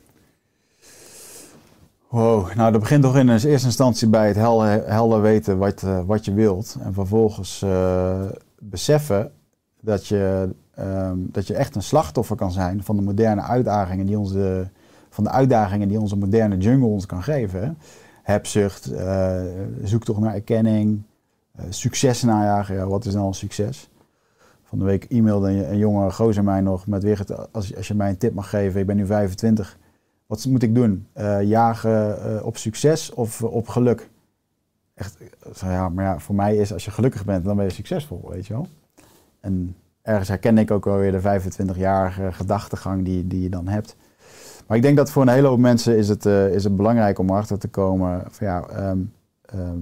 Wow, 2.09 2.55
nou 2.55 2.72
dat 2.72 2.80
begint 2.80 3.03
toch 3.03 3.16
in 3.16 3.28
eerste 3.28 3.49
instantie 3.66 4.09
bij 4.09 4.26
het 4.26 4.36
helder, 4.36 4.88
helder 4.88 5.20
weten 5.20 5.59
wat, 5.59 5.82
eh, 5.82 6.01
wat 6.07 6.24
je 6.24 6.32
wilt. 6.34 6.76
En 6.82 6.94
vervolgens 6.94 7.62
eh, 7.62 8.20
beseffen 8.59 9.32
dat 9.80 10.07
je, 10.07 10.55
ehm, 10.77 11.18
dat 11.18 11.47
je 11.47 11.55
echt 11.55 11.74
een 11.74 11.83
slachtoffer 11.83 12.37
kan 12.37 12.53
zijn 12.53 12.83
van 12.83 12.97
de 12.97 13.03
moderne 13.03 13.41
uitdagingen 13.41 14.07
die 14.07 14.18
onze, 14.18 14.68
van 15.09 15.24
de 15.24 15.31
uitdagingen 15.31 15.89
die 15.89 16.01
onze 16.01 16.16
moderne 16.16 16.57
jungle 16.57 16.87
ons 16.89 17.07
kan 17.07 17.22
geven. 17.22 17.79
Hebzucht, 18.22 18.93
eh 18.93 19.43
zoektocht 19.83 20.20
naar 20.20 20.35
erkenning, 20.35 21.03
eh, 21.55 21.64
succes 21.68 22.22
najagen. 22.22 22.74
Ja, 22.74 22.87
wat 22.87 23.05
is 23.05 23.14
nou 23.14 23.27
een 23.27 23.35
succes? 23.35 23.91
Van 24.62 24.79
de 24.79 24.85
week 24.85 25.05
e-mailde 25.05 25.51
een, 25.51 25.70
een 25.70 25.79
jonge 25.79 26.11
gozer 26.11 26.45
mij 26.45 26.61
nog 26.61 26.87
met 26.87 27.03
weer 27.03 27.24
als, 27.53 27.77
als 27.77 27.89
je 27.89 27.95
mij 27.95 28.09
een 28.09 28.18
tip 28.18 28.35
mag 28.35 28.51
geven, 28.51 28.81
ik 28.81 28.87
ben 28.87 28.97
nu 28.97 29.07
25. 29.07 29.79
Wat 30.27 30.47
moet 30.47 30.62
ik 30.62 30.74
doen? 30.74 31.07
Eh, 31.12 31.43
jagen 31.43 32.45
op 32.45 32.57
succes 32.57 33.12
of 33.12 33.43
op 33.43 33.68
geluk? 33.68 34.11
Echt, 34.95 35.18
ja, 35.61 35.89
maar 35.89 36.05
ja, 36.05 36.18
voor 36.18 36.35
mij 36.35 36.57
is 36.57 36.72
als 36.72 36.85
je 36.85 36.91
gelukkig 36.91 37.24
bent, 37.24 37.45
dan 37.45 37.57
ben 37.57 37.64
je 37.64 37.70
succesvol, 37.70 38.29
weet 38.29 38.47
je 38.47 38.53
wel. 38.53 38.66
En 39.41 39.77
ergens 40.07 40.29
herken 40.29 40.59
ik 40.59 40.71
ook 40.71 40.85
wel 40.85 40.97
weer 40.97 41.13
de 41.13 41.41
25-jarige 41.41 42.33
gedachtegang 42.33 43.05
die, 43.05 43.27
die 43.27 43.43
je 43.43 43.49
dan 43.49 43.69
hebt. 43.69 43.97
Maar 44.67 44.77
ik 44.77 44.83
denk 44.83 44.97
dat 44.97 45.11
voor 45.11 45.23
een 45.23 45.29
hele 45.29 45.49
hoop 45.49 45.59
mensen 45.59 45.97
is 45.97 46.09
het, 46.09 46.27
eh, 46.27 46.55
is 46.55 46.65
het 46.65 46.77
belangrijk 46.77 47.19
om 47.19 47.31
erachter 47.31 47.59
te 47.59 47.69
komen 47.69 48.25
van 48.29 48.47
ja, 48.47 48.63
ehm, 48.69 48.99
ehm, 49.43 49.79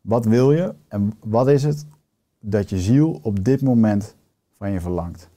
wat 0.00 0.24
wil 0.24 0.52
je 0.52 0.74
en 0.88 1.12
wat 1.24 1.48
is 1.48 1.62
het 1.62 1.86
dat 2.40 2.70
je 2.70 2.78
ziel 2.78 3.18
op 3.22 3.44
dit 3.44 3.62
moment 3.62 4.16
van 4.56 4.70
je 4.70 4.80
verlangt? 4.80 5.30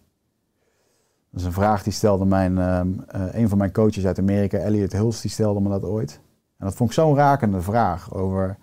Dat 1.31 1.39
is 1.39 1.45
een 1.45 1.53
vraag 1.53 1.83
die 1.83 1.93
stelde 1.93 2.25
mijn, 2.25 2.57
ehm, 2.57 2.87
eh, 3.07 3.21
een 3.31 3.49
van 3.49 3.57
mijn 3.57 3.71
coaches 3.71 4.05
uit 4.05 4.19
Amerika, 4.19 4.57
Elliot 4.57 4.91
Hulst, 4.91 5.21
die 5.21 5.31
stelde 5.31 5.61
me 5.61 5.69
dat 5.69 5.83
ooit. 5.83 6.19
En 6.57 6.65
dat 6.65 6.75
vond 6.75 6.89
ik 6.89 6.95
zo'n 6.95 7.15
rakende 7.15 7.61
vraag 7.61 8.13
over 8.13 8.57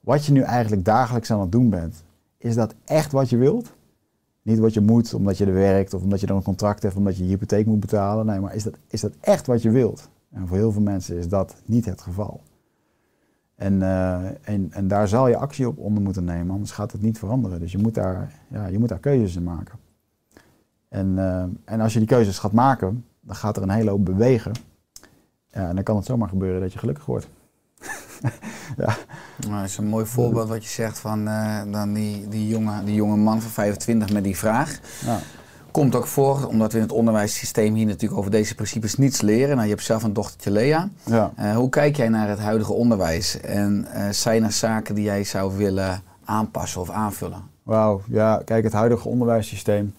wat 0.00 0.24
je 0.24 0.32
nu 0.32 0.40
eigenlijk 0.40 0.84
dagelijks 0.84 1.30
aan 1.30 1.40
het 1.40 1.52
doen 1.52 1.70
bent. 1.70 2.04
Is 2.38 2.54
dat 2.54 2.74
echt 2.84 3.12
wat 3.12 3.30
je 3.30 3.36
wilt? 3.36 3.75
Niet 4.46 4.58
wat 4.58 4.74
je 4.74 4.80
moet 4.80 5.14
omdat 5.14 5.38
je 5.38 5.46
er 5.46 5.52
werkt 5.52 5.94
of 5.94 6.02
omdat 6.02 6.20
je 6.20 6.26
dan 6.26 6.36
een 6.36 6.42
contract 6.42 6.82
hebt, 6.82 6.96
omdat 6.96 7.16
je 7.16 7.22
je 7.22 7.28
hypotheek 7.28 7.66
moet 7.66 7.80
betalen. 7.80 8.26
Nee, 8.26 8.40
maar 8.40 8.54
is 8.54 8.62
dat, 8.62 8.74
is 8.88 9.00
dat 9.00 9.12
echt 9.20 9.46
wat 9.46 9.62
je 9.62 9.70
wilt? 9.70 10.08
En 10.30 10.46
voor 10.46 10.56
heel 10.56 10.72
veel 10.72 10.82
mensen 10.82 11.16
is 11.16 11.28
dat 11.28 11.56
niet 11.64 11.84
het 11.84 12.00
geval. 12.00 12.40
En, 13.54 13.82
eh, 13.82 14.24
en, 14.42 14.72
en 14.72 14.88
daar 14.88 15.08
zal 15.08 15.28
je 15.28 15.36
actie 15.36 15.68
op 15.68 15.78
onder 15.78 16.02
moeten 16.02 16.24
nemen, 16.24 16.54
anders 16.54 16.70
gaat 16.70 16.92
het 16.92 17.02
niet 17.02 17.18
veranderen. 17.18 17.60
Dus 17.60 17.72
je 17.72 17.78
moet 17.78 17.94
daar, 17.94 18.32
ja, 18.48 18.66
je 18.66 18.78
moet 18.78 18.88
daar 18.88 18.98
keuzes 18.98 19.36
in 19.36 19.42
maken. 19.42 19.78
En, 20.88 21.18
eh, 21.18 21.44
en 21.64 21.80
als 21.80 21.92
je 21.92 21.98
die 21.98 22.08
keuzes 22.08 22.38
gaat 22.38 22.52
maken, 22.52 23.04
dan 23.20 23.36
gaat 23.36 23.56
er 23.56 23.62
een 23.62 23.70
hele 23.70 23.90
hoop 23.90 24.04
bewegen. 24.04 24.52
En 25.50 25.74
dan 25.74 25.84
kan 25.84 25.96
het 25.96 26.04
zomaar 26.04 26.28
gebeuren 26.28 26.60
dat 26.60 26.72
je 26.72 26.78
gelukkig 26.78 27.06
wordt. 27.06 27.28
ja. 28.84 28.96
Nou, 29.48 29.60
dat 29.60 29.64
is 29.70 29.76
een 29.76 29.86
mooi 29.86 30.06
voorbeeld 30.06 30.48
wat 30.48 30.64
je 30.64 30.70
zegt 30.70 30.98
van 30.98 31.28
eh, 31.28 31.60
dan 31.70 31.92
die, 31.92 32.28
die, 32.28 32.48
jonge, 32.48 32.84
die 32.84 32.94
jonge 32.94 33.16
man 33.16 33.40
van 33.40 33.50
25 33.50 34.12
met 34.12 34.24
die 34.24 34.36
vraag. 34.36 34.78
Ja. 35.04 35.18
Komt 35.70 35.94
ook 35.94 36.06
voor, 36.06 36.46
omdat 36.46 36.72
we 36.72 36.78
in 36.78 36.84
het 36.84 36.92
onderwijssysteem 36.92 37.74
hier 37.74 37.86
natuurlijk 37.86 38.18
over 38.18 38.30
deze 38.30 38.54
principes 38.54 38.96
niets 38.96 39.20
leren. 39.20 39.54
Nou, 39.56 39.68
je 39.68 39.74
hebt 39.74 39.84
zelf 39.84 40.02
een 40.02 40.12
dochtertje 40.12 40.50
Lea. 40.50 40.88
Ja. 41.04 41.32
Eh, 41.36 41.56
hoe 41.56 41.68
kijk 41.68 41.96
jij 41.96 42.08
naar 42.08 42.28
het 42.28 42.38
huidige 42.38 42.72
onderwijs? 42.72 43.40
En 43.40 43.86
eh, 43.92 44.08
zijn 44.10 44.44
er 44.44 44.52
zaken 44.52 44.94
die 44.94 45.04
jij 45.04 45.24
zou 45.24 45.56
willen 45.56 46.02
aanpassen 46.24 46.80
of 46.80 46.90
aanvullen? 46.90 47.42
Wauw, 47.62 48.00
ja, 48.08 48.42
kijk, 48.44 48.64
het 48.64 48.72
huidige 48.72 49.08
onderwijssysteem. 49.08 49.94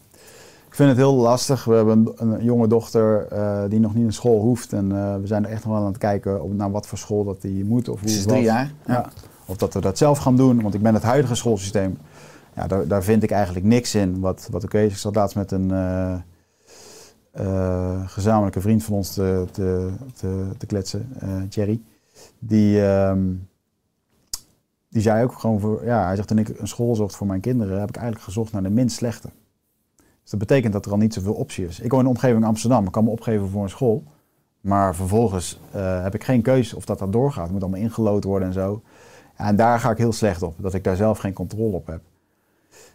Ik 0.78 0.84
vind 0.84 0.98
het 0.98 1.08
heel 1.08 1.16
lastig. 1.16 1.66
We 1.66 1.74
hebben 1.74 2.14
een, 2.16 2.32
een 2.32 2.44
jonge 2.44 2.68
dochter 2.68 3.28
eh, 3.28 3.64
die 3.70 3.80
nog 3.80 3.94
niet 3.94 4.04
naar 4.04 4.14
school 4.14 4.40
hoeft. 4.40 4.74
En 4.74 4.92
eh, 4.92 5.16
we 5.16 5.28
zijn 5.28 5.46
er 5.46 5.52
echt 5.52 5.64
nog 5.64 5.74
wel 5.74 5.82
aan 5.82 5.88
het 5.88 5.98
kijken 5.98 6.44
op, 6.44 6.54
naar 6.54 6.72
wat 6.72 6.88
voor 6.88 6.98
school 6.98 7.24
dat 7.24 7.42
die 7.42 7.66
moet. 7.66 7.90
Of 7.90 8.00
hoe 8.00 8.10
Ze 8.10 8.18
is 8.18 8.26
drie 8.26 8.42
jaar. 8.42 8.74
Ja. 8.86 9.10
Of 9.46 9.58
dat 9.58 9.74
we 9.74 9.82
dat 9.82 9.98
zelf 9.98 10.18
gaan 10.18 10.36
doen. 10.36 10.62
Want 10.62 10.74
ik 10.74 10.82
ben 10.82 10.94
het 10.94 11.04
huidige 11.04 11.36
schoolsysteem, 11.36 11.98
ja, 12.56 12.68
daar, 12.68 12.88
daar 12.88 13.04
vind 13.04 13.24
ik 13.24 13.32
eigenlijk 13.32 13.66
niks 13.66 13.96
in 13.96 14.20
wat, 14.20 14.48
wat 14.52 14.64
oké 14.64 14.80
is. 14.80 14.92
Ik 14.92 14.98
zat 14.98 15.16
laatst 15.16 15.36
met 15.36 15.52
een 15.52 15.72
eh, 17.32 18.06
gezamenlijke 18.06 18.62
vriend 18.62 18.84
van 18.84 18.96
ons 18.96 19.14
te, 19.14 19.46
te, 19.52 19.92
te, 20.14 20.50
te 20.58 20.66
kletsen, 20.66 21.14
Jerry. 21.50 21.82
Die, 22.40 22.86
ehm, 22.86 23.34
die 24.90 25.02
zei 25.02 25.24
ook 25.24 25.40
gewoon 25.40 25.60
voor, 25.60 25.86
ja, 25.86 26.06
hij 26.06 26.16
zegt 26.16 26.28
toen 26.28 26.40
ik 26.40 26.60
een 26.60 26.68
school 26.68 26.96
zocht 26.96 27.16
voor 27.16 27.28
mijn 27.28 27.42
kinderen, 27.42 27.80
heb 27.80 27.90
ik 27.90 27.96
eigenlijk 27.96 28.26
gezocht 28.26 28.52
naar 28.52 28.64
de 28.64 28.70
minst 28.70 28.96
slechte. 28.96 29.30
Dus 30.28 30.40
dat 30.40 30.48
betekent 30.48 30.74
dat 30.74 30.86
er 30.86 30.92
al 30.92 30.98
niet 30.98 31.14
zoveel 31.14 31.34
optie 31.34 31.66
is. 31.68 31.80
Ik 31.80 31.92
woon 31.92 32.00
in 32.00 32.06
de 32.06 32.12
omgeving 32.12 32.46
Amsterdam, 32.46 32.86
ik 32.86 32.92
kan 32.92 33.04
me 33.04 33.10
opgeven 33.10 33.50
voor 33.50 33.64
een 33.64 33.70
school. 33.70 34.04
Maar 34.62 34.96
vervolgens 34.96 35.60
eh, 35.72 36.04
heb 36.04 36.16
ik 36.16 36.24
geen 36.24 36.42
keuze 36.42 36.76
of 36.76 36.86
dat 36.86 37.00
dat 37.00 37.12
doorgaat. 37.12 37.44
Het 37.44 37.52
moet 37.52 37.62
allemaal 37.62 37.80
ingelood 37.80 38.24
worden 38.24 38.48
en 38.48 38.54
zo. 38.54 38.82
En 39.36 39.56
daar 39.56 39.80
ga 39.80 39.92
ik 39.92 39.98
heel 39.98 40.12
slecht 40.12 40.42
op, 40.42 40.56
dat 40.58 40.74
ik 40.74 40.84
daar 40.84 40.96
zelf 40.96 41.18
geen 41.18 41.34
controle 41.34 41.76
op 41.76 41.88
heb. 41.88 42.02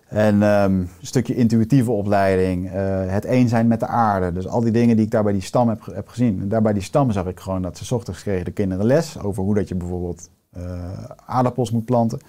En 0.09 0.43
ehm, 0.43 0.73
een 0.73 0.89
stukje 1.01 1.35
intuïtieve 1.35 1.91
opleiding, 1.91 2.71
eh, 2.71 3.07
het 3.07 3.25
een 3.25 3.49
zijn 3.49 3.67
met 3.67 3.81
de 3.81 3.87
aarde. 3.87 4.33
Dus 4.33 4.47
al 4.47 4.61
die 4.61 4.73
dingen 4.73 4.97
die 4.97 5.05
ik 5.05 5.11
daar 5.11 5.23
bij 5.23 5.33
die 5.33 5.43
stam 5.43 5.69
heb, 5.69 5.87
heb 5.93 6.09
gezien. 6.09 6.41
En 6.41 6.49
daar 6.49 6.63
bij 6.63 6.73
die 6.73 6.83
stam 6.83 7.11
zag 7.11 7.27
ik 7.27 7.41
gewoon 7.41 7.63
dat 7.63 7.79
ze 7.79 7.95
ochtends 7.95 8.23
kregen 8.23 8.45
de 8.45 8.51
kinderen 8.51 8.87
les 8.87 9.19
over 9.19 9.43
hoe 9.43 9.55
dat 9.55 9.69
je 9.69 9.75
bijvoorbeeld 9.75 10.31
eh, 10.51 11.05
aardappels 11.27 11.71
moet 11.71 11.85
planten. 11.85 12.21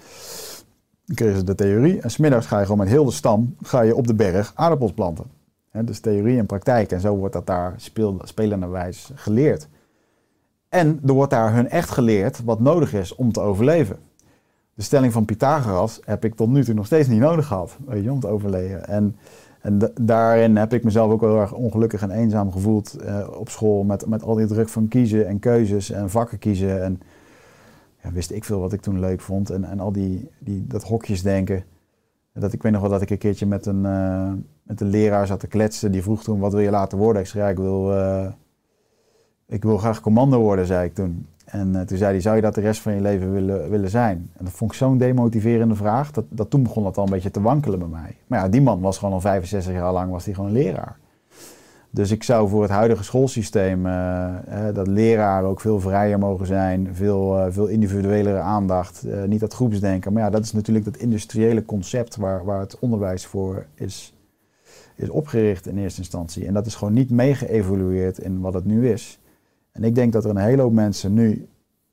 Dan 1.04 1.16
kregen 1.16 1.36
ze 1.36 1.44
de 1.44 1.54
theorie. 1.54 2.00
En 2.00 2.10
smiddags 2.10 2.46
ga 2.46 2.56
je 2.58 2.62
gewoon 2.64 2.78
met 2.78 2.88
heel 2.88 3.04
de 3.04 3.10
stam 3.10 3.56
ga 3.62 3.80
je 3.80 3.94
op 3.96 4.06
de 4.06 4.14
berg 4.14 4.52
aardappels 4.54 4.92
planten. 4.92 5.24
Dus 5.84 6.00
theorie 6.00 6.38
en 6.38 6.46
praktijk. 6.46 6.92
En 6.92 7.00
zo 7.00 7.16
wordt 7.16 7.32
dat 7.34 7.46
daar 7.46 7.74
spelenderwijs 8.22 9.10
geleerd. 9.14 9.68
En 10.68 11.00
er 11.06 11.12
wordt 11.12 11.30
daar 11.30 11.54
hun 11.54 11.68
echt 11.68 11.90
geleerd 11.90 12.44
wat 12.44 12.60
nodig 12.60 12.94
is 12.94 13.14
om 13.14 13.32
te 13.32 13.40
overleven. 13.40 13.96
De 14.74 14.82
stelling 14.82 15.12
van 15.12 15.24
Pythagoras 15.24 16.00
heb 16.04 16.24
ik 16.24 16.34
tot 16.34 16.48
nu 16.48 16.64
toe 16.64 16.74
nog 16.74 16.86
steeds 16.86 17.08
niet 17.08 17.20
nodig 17.20 17.46
gehad 17.46 17.76
weet 17.86 18.04
je, 18.04 18.12
om 18.12 18.20
te 18.20 18.26
overleven. 18.26 18.88
En, 18.88 19.16
en 19.60 19.78
da- 19.78 19.90
daarin 20.00 20.56
heb 20.56 20.72
ik 20.72 20.84
mezelf 20.84 21.12
ook 21.12 21.20
heel 21.20 21.40
erg 21.40 21.52
ongelukkig 21.52 22.02
en 22.02 22.10
eenzaam 22.10 22.52
gevoeld 22.52 22.94
eh, 22.94 23.28
op 23.38 23.48
school. 23.48 23.82
Met, 23.82 24.06
met 24.06 24.22
al 24.22 24.34
die 24.34 24.46
druk 24.46 24.68
van 24.68 24.88
kiezen 24.88 25.26
en 25.26 25.38
keuzes 25.38 25.90
en 25.90 26.10
vakken 26.10 26.38
kiezen. 26.38 26.82
En 26.82 27.00
ja, 28.04 28.12
wist 28.12 28.30
ik 28.30 28.44
veel 28.44 28.60
wat 28.60 28.72
ik 28.72 28.80
toen 28.80 29.00
leuk 29.00 29.20
vond. 29.20 29.50
En, 29.50 29.64
en 29.64 29.80
al 29.80 29.92
die, 29.92 30.30
die, 30.38 30.66
dat 30.66 30.82
hokjes 30.82 31.22
denken. 31.22 31.64
Dat, 32.32 32.52
ik 32.52 32.62
weet 32.62 32.72
nog 32.72 32.80
wel 32.80 32.90
dat 32.90 33.02
ik 33.02 33.10
een 33.10 33.18
keertje 33.18 33.46
met 33.46 33.66
een, 33.66 33.86
eh, 33.86 34.32
met 34.62 34.80
een 34.80 34.88
leraar 34.88 35.26
zat 35.26 35.40
te 35.40 35.46
kletsen. 35.46 35.92
Die 35.92 36.02
vroeg 36.02 36.22
toen, 36.22 36.38
wat 36.38 36.52
wil 36.52 36.60
je 36.60 36.70
later 36.70 36.98
worden? 36.98 37.22
Ik 37.22 37.28
zei, 37.28 37.44
ja, 37.44 37.50
ik 37.50 37.56
wil, 37.56 37.92
eh, 37.92 38.26
ik 39.46 39.62
wil 39.62 39.78
graag 39.78 40.00
commando 40.00 40.40
worden, 40.40 40.66
zei 40.66 40.86
ik 40.86 40.94
toen. 40.94 41.26
En 41.44 41.76
eh, 41.76 41.82
toen 41.82 41.98
zei 41.98 42.10
hij, 42.10 42.20
zou 42.20 42.36
je 42.36 42.42
dat 42.42 42.54
de 42.54 42.60
rest 42.60 42.80
van 42.80 42.94
je 42.94 43.00
leven 43.00 43.32
willen, 43.32 43.70
willen 43.70 43.90
zijn? 43.90 44.30
En 44.36 44.44
dat 44.44 44.52
vond 44.52 44.70
ik 44.70 44.76
zo'n 44.76 44.98
demotiverende 44.98 45.74
vraag. 45.74 46.10
Dat, 46.10 46.24
dat 46.28 46.50
toen 46.50 46.62
begon 46.62 46.82
dat 46.82 46.96
al 46.96 47.04
een 47.04 47.10
beetje 47.10 47.30
te 47.30 47.40
wankelen 47.40 47.78
bij 47.78 47.88
mij. 47.88 48.16
Maar 48.26 48.38
ja, 48.38 48.48
die 48.48 48.62
man 48.62 48.80
was 48.80 48.98
gewoon 48.98 49.14
al 49.14 49.20
65 49.20 49.72
jaar 49.72 49.92
lang 49.92 50.10
was 50.10 50.24
hij 50.24 50.34
gewoon 50.34 50.52
leraar. 50.52 50.96
Dus 51.94 52.10
ik 52.10 52.22
zou 52.22 52.48
voor 52.48 52.62
het 52.62 52.70
huidige 52.70 53.04
schoolsysteem, 53.04 53.86
eh, 53.86 54.34
dat 54.72 54.86
leraren 54.86 55.48
ook 55.48 55.60
veel 55.60 55.80
vrijer 55.80 56.18
mogen 56.18 56.46
zijn, 56.46 56.94
veel, 56.94 57.38
eh, 57.38 57.46
veel 57.52 57.66
individuelere 57.66 58.38
aandacht, 58.38 59.04
eh, 59.04 59.22
niet 59.22 59.40
dat 59.40 59.54
groepsdenken. 59.54 60.12
Maar 60.12 60.22
ja, 60.22 60.30
dat 60.30 60.44
is 60.44 60.52
natuurlijk 60.52 60.84
dat 60.84 60.96
industriële 60.96 61.64
concept 61.64 62.16
waar, 62.16 62.44
waar 62.44 62.60
het 62.60 62.78
onderwijs 62.78 63.26
voor 63.26 63.66
is, 63.74 64.14
is 64.96 65.08
opgericht 65.08 65.66
in 65.66 65.78
eerste 65.78 66.00
instantie. 66.00 66.46
En 66.46 66.54
dat 66.54 66.66
is 66.66 66.74
gewoon 66.74 66.92
niet 66.92 67.10
meegeëvolueerd 67.10 68.18
in 68.18 68.40
wat 68.40 68.54
het 68.54 68.64
nu 68.64 68.88
is. 68.88 69.20
En 69.72 69.84
ik 69.84 69.94
denk 69.94 70.12
dat 70.12 70.24
er 70.24 70.30
een 70.30 70.36
hele 70.36 70.62
hoop 70.62 70.72
mensen 70.72 71.14
nu 71.14 71.48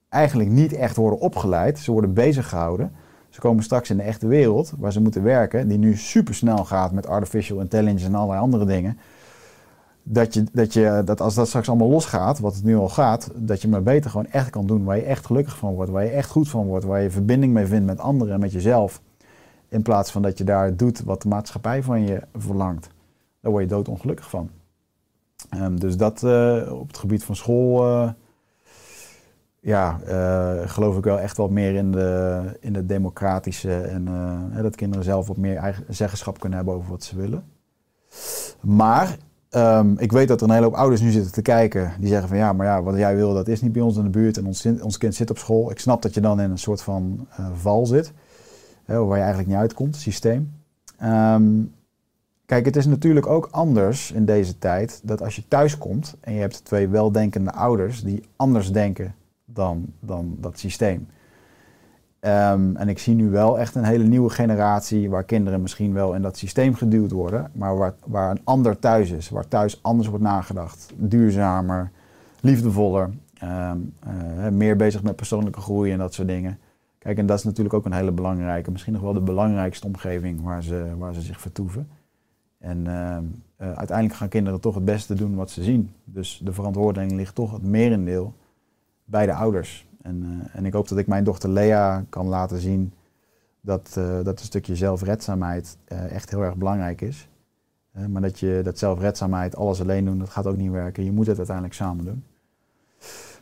eigenlijk 0.09 0.49
niet 0.49 0.73
echt 0.73 0.95
worden 0.95 1.19
opgeleid. 1.19 1.79
Ze 1.79 1.91
worden 1.91 2.13
bezig 2.13 2.49
gehouden. 2.49 2.91
Ze 3.29 3.39
komen 3.39 3.63
straks 3.63 3.89
in 3.89 3.97
de 3.97 4.03
echte 4.03 4.27
wereld 4.27 4.73
waar 4.77 4.91
ze 4.91 5.01
moeten 5.01 5.23
werken, 5.23 5.67
die 5.67 5.77
nu 5.77 5.95
supersnel 5.95 6.65
gaat 6.65 6.91
met 6.91 7.07
artificial 7.07 7.59
intelligence 7.59 8.05
en 8.05 8.15
allerlei 8.15 8.39
andere 8.41 8.65
dingen 8.65 8.97
dat, 10.03 10.33
je, 10.33 10.43
dat, 10.51 10.73
je, 10.73 11.01
dat 11.05 11.21
als 11.21 11.35
dat 11.35 11.47
straks 11.47 11.69
allemaal 11.69 11.89
losgaat, 11.89 12.39
wat 12.39 12.55
het 12.55 12.63
nu 12.63 12.75
al 12.75 12.89
gaat, 12.89 13.31
dat 13.35 13.61
je 13.61 13.67
maar 13.67 13.83
beter 13.83 14.09
gewoon 14.09 14.27
echt 14.27 14.49
kan 14.49 14.67
doen 14.67 14.83
waar 14.83 14.95
je 14.97 15.03
echt 15.03 15.25
gelukkig 15.25 15.57
van 15.57 15.73
wordt, 15.73 15.91
waar 15.91 16.03
je 16.03 16.09
echt 16.09 16.29
goed 16.29 16.49
van 16.49 16.65
wordt, 16.65 16.85
waar 16.85 17.01
je 17.01 17.11
verbinding 17.11 17.53
mee 17.53 17.65
vindt 17.65 17.85
met 17.85 17.99
anderen 17.99 18.33
en 18.33 18.39
met 18.39 18.51
jezelf. 18.51 19.01
In 19.69 19.81
plaats 19.81 20.11
van 20.11 20.21
dat 20.21 20.37
je 20.37 20.43
daar 20.43 20.75
doet 20.75 21.03
wat 21.03 21.21
de 21.21 21.27
maatschappij 21.27 21.83
van 21.83 22.05
je 22.05 22.21
verlangt. 22.35 22.89
Daar 23.39 23.51
word 23.51 23.63
je 23.63 23.69
doodongelukkig 23.69 24.29
van. 24.29 24.49
Ehm, 25.49 25.75
dus 25.75 25.97
dat 25.97 26.23
eh, 26.23 26.79
op 26.79 26.87
het 26.87 26.97
gebied 26.97 27.23
van 27.23 27.35
school, 27.35 27.85
eh, 27.85 28.09
ja, 29.59 29.99
eh, 30.05 30.69
geloof 30.69 30.97
ik 30.97 31.03
wel 31.03 31.19
echt 31.19 31.37
wat 31.37 31.49
meer 31.49 31.75
in 31.75 31.91
de, 31.91 32.41
in 32.59 32.73
de 32.73 32.85
democratische 32.85 33.81
en 33.81 34.05
dat 34.61 34.75
kinderen 34.75 35.05
zelf 35.05 35.27
wat 35.27 35.37
meer 35.37 35.55
eigen 35.55 35.85
zeggenschap 35.89 36.39
kunnen 36.39 36.57
hebben 36.57 36.75
over 36.75 36.89
wat 36.89 37.03
ze 37.03 37.15
willen. 37.15 37.43
Maar 38.61 39.17
Ehm, 39.51 39.93
ik 39.97 40.11
weet 40.11 40.27
dat 40.27 40.41
er 40.41 40.47
een 40.47 40.53
hele 40.53 40.65
hoop 40.65 40.73
ouders 40.73 41.01
nu 41.01 41.11
zitten 41.11 41.31
te 41.31 41.41
kijken. 41.41 41.93
Die 41.99 42.07
zeggen 42.07 42.27
van 42.27 42.37
ja, 42.37 42.53
maar 42.53 42.65
ja, 42.65 42.83
wat 42.83 42.97
jij 42.97 43.15
wil, 43.15 43.33
dat 43.33 43.47
is 43.47 43.61
niet 43.61 43.71
bij 43.71 43.81
ons 43.81 43.97
in 43.97 44.03
de 44.03 44.09
buurt. 44.09 44.37
En 44.37 44.45
ons, 44.45 44.65
ons 44.81 44.97
kind 44.97 45.15
zit 45.15 45.29
op 45.29 45.37
school. 45.37 45.71
Ik 45.71 45.79
snap 45.79 46.01
dat 46.01 46.13
je 46.13 46.21
dan 46.21 46.41
in 46.41 46.51
een 46.51 46.57
soort 46.57 46.81
van 46.81 47.27
eh, 47.29 47.45
val 47.53 47.85
zit. 47.85 48.13
Waar 48.85 49.07
je 49.07 49.13
eigenlijk 49.13 49.47
niet 49.47 49.57
uitkomt, 49.57 49.95
systeem. 49.95 50.53
Ehm, 50.97 51.63
kijk, 52.45 52.65
het 52.65 52.75
is 52.75 52.85
natuurlijk 52.85 53.27
ook 53.27 53.47
anders 53.51 54.11
in 54.11 54.25
deze 54.25 54.57
tijd. 54.57 54.99
Dat 55.03 55.21
als 55.21 55.35
je 55.35 55.47
thuis 55.47 55.77
komt 55.77 56.15
en 56.19 56.33
je 56.33 56.39
hebt 56.39 56.65
twee 56.65 56.87
weldenkende 56.87 57.51
ouders. 57.51 58.03
Die 58.03 58.23
anders 58.35 58.71
denken 58.71 59.15
dan, 59.45 59.85
dan 59.99 60.35
dat 60.39 60.59
systeem. 60.59 61.07
Ehm, 62.21 62.75
en 62.75 62.89
ik 62.89 62.99
zie 62.99 63.15
nu 63.15 63.29
wel 63.29 63.59
echt 63.59 63.75
een 63.75 63.83
hele 63.83 64.03
nieuwe 64.03 64.29
generatie 64.29 65.09
waar 65.09 65.23
kinderen 65.23 65.61
misschien 65.61 65.93
wel 65.93 66.13
in 66.13 66.21
dat 66.21 66.37
systeem 66.37 66.73
geduwd 66.73 67.11
worden, 67.11 67.51
maar 67.53 67.77
waar, 67.77 67.93
waar 68.05 68.31
een 68.31 68.41
ander 68.43 68.79
thuis 68.79 69.11
is, 69.11 69.29
waar 69.29 69.47
thuis 69.47 69.83
anders 69.83 70.07
wordt 70.07 70.23
nagedacht, 70.23 70.93
duurzamer, 70.95 71.91
liefdevoller, 72.41 73.09
ehm, 73.33 73.77
eh, 73.99 74.49
meer 74.49 74.75
bezig 74.75 75.03
met 75.03 75.15
persoonlijke 75.15 75.61
groei 75.61 75.91
en 75.91 75.97
dat 75.97 76.13
soort 76.13 76.27
dingen. 76.27 76.59
Kijk, 76.97 77.17
en 77.17 77.25
dat 77.25 77.37
is 77.37 77.43
natuurlijk 77.43 77.75
ook 77.75 77.85
een 77.85 77.93
hele 77.93 78.11
belangrijke, 78.11 78.71
misschien 78.71 78.93
nog 78.93 79.01
wel 79.01 79.13
de 79.13 79.21
belangrijkste 79.21 79.87
omgeving 79.87 80.41
waar 80.41 80.63
ze, 80.63 80.85
waar 80.97 81.13
ze 81.13 81.21
zich 81.21 81.41
vertoeven. 81.41 81.87
En 82.57 82.87
ehm, 82.87 83.23
eh, 83.55 83.71
uiteindelijk 83.71 84.17
gaan 84.17 84.29
kinderen 84.29 84.59
toch 84.59 84.75
het 84.75 84.85
beste 84.85 85.13
doen 85.13 85.35
wat 85.35 85.49
ze 85.51 85.63
zien. 85.63 85.91
Dus 86.03 86.41
de 86.43 86.53
verantwoording 86.53 87.11
ligt 87.11 87.35
toch 87.35 87.51
het 87.51 87.63
merendeel 87.63 88.33
bij 89.05 89.25
de 89.25 89.33
ouders. 89.33 89.89
En, 90.03 90.23
eh, 90.23 90.57
en 90.57 90.65
ik 90.65 90.73
hoop 90.73 90.87
dat 90.87 90.97
ik 90.97 91.07
mijn 91.07 91.23
dochter 91.23 91.49
Lea 91.49 92.05
kan 92.09 92.27
laten 92.27 92.59
zien 92.59 92.93
dat, 93.61 93.95
eh, 93.97 94.23
dat 94.23 94.39
een 94.39 94.45
stukje 94.45 94.75
zelfredzaamheid 94.75 95.77
eh, 95.85 96.11
echt 96.11 96.29
heel 96.29 96.41
erg 96.41 96.55
belangrijk 96.55 97.01
is. 97.01 97.29
Maar 98.07 98.21
dat 98.21 98.39
je 98.39 98.61
dat 98.63 98.77
zelfredzaamheid, 98.77 99.55
alles 99.55 99.81
alleen 99.81 100.05
doen, 100.05 100.19
dat 100.19 100.29
gaat 100.29 100.47
ook 100.47 100.57
niet 100.57 100.71
werken. 100.71 101.03
Je 101.03 101.11
moet 101.11 101.27
het 101.27 101.37
uiteindelijk 101.37 101.75
samen 101.75 102.05
doen. 102.05 102.23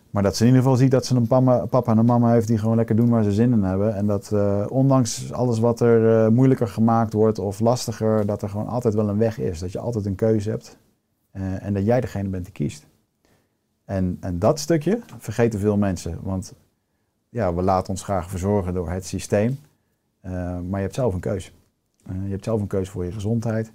Maar 0.10 0.24
dat 0.24 0.36
ze 0.36 0.42
in 0.42 0.48
ieder 0.48 0.64
geval 0.64 0.78
ziet 0.78 0.92
dat 0.92 1.06
ze 1.06 1.16
een 1.16 1.28
papa, 1.28 1.84
en 1.86 1.98
een 1.98 2.06
mama 2.06 2.32
heeft 2.32 2.48
die 2.48 2.58
gewoon 2.58 2.76
lekker 2.76 2.96
doen 2.96 3.10
waar 3.10 3.24
ze 3.24 3.32
zin 3.32 3.52
in 3.52 3.64
hebben. 3.64 3.96
En 3.96 4.06
dat 4.06 4.34
ondanks 4.70 5.32
alles 5.32 5.60
wat 5.60 5.80
er 5.80 6.32
moeilijker 6.32 6.68
gemaakt 6.68 7.14
wordt 7.14 7.40
of 7.40 7.60
lastiger, 7.60 8.26
dat 8.26 8.42
er 8.42 8.50
gewoon 8.50 8.68
altijd 8.68 8.94
wel 8.94 9.10
een 9.10 9.18
weg 9.18 9.40
is. 9.40 9.60
Dat 9.60 9.72
je 9.72 9.80
altijd 9.80 10.06
een 10.06 10.16
keuze 10.16 10.50
hebt 10.50 10.78
en 11.62 11.74
dat 11.74 11.86
jij 11.86 12.02
degene 12.02 12.30
bent 12.30 12.44
die 12.44 12.54
kiest. 12.54 12.89
En, 13.90 14.18
en 14.20 14.40
dat 14.40 14.60
stukje 14.60 15.00
vergeten 15.18 15.60
veel 15.60 15.78
mensen. 15.78 16.20
Want 16.22 16.54
ja, 17.30 17.54
we 17.54 17.62
laten 17.62 17.90
ons 17.90 18.04
graag 18.04 18.30
verzorgen 18.30 18.74
door 18.74 18.90
het 18.90 19.06
systeem. 19.06 19.60
Eh, 20.22 20.32
maar 20.60 20.80
je 20.80 20.86
hebt 20.86 20.96
zelf 20.96 21.14
een 21.14 21.20
keuze. 21.20 21.52
Eh, 22.06 22.24
je 22.24 22.30
hebt 22.30 22.44
zelf 22.44 22.62
een 22.62 22.68
keuze 22.68 22.92
voor 22.92 23.06
je 23.06 23.12
gezondheid. 23.12 23.72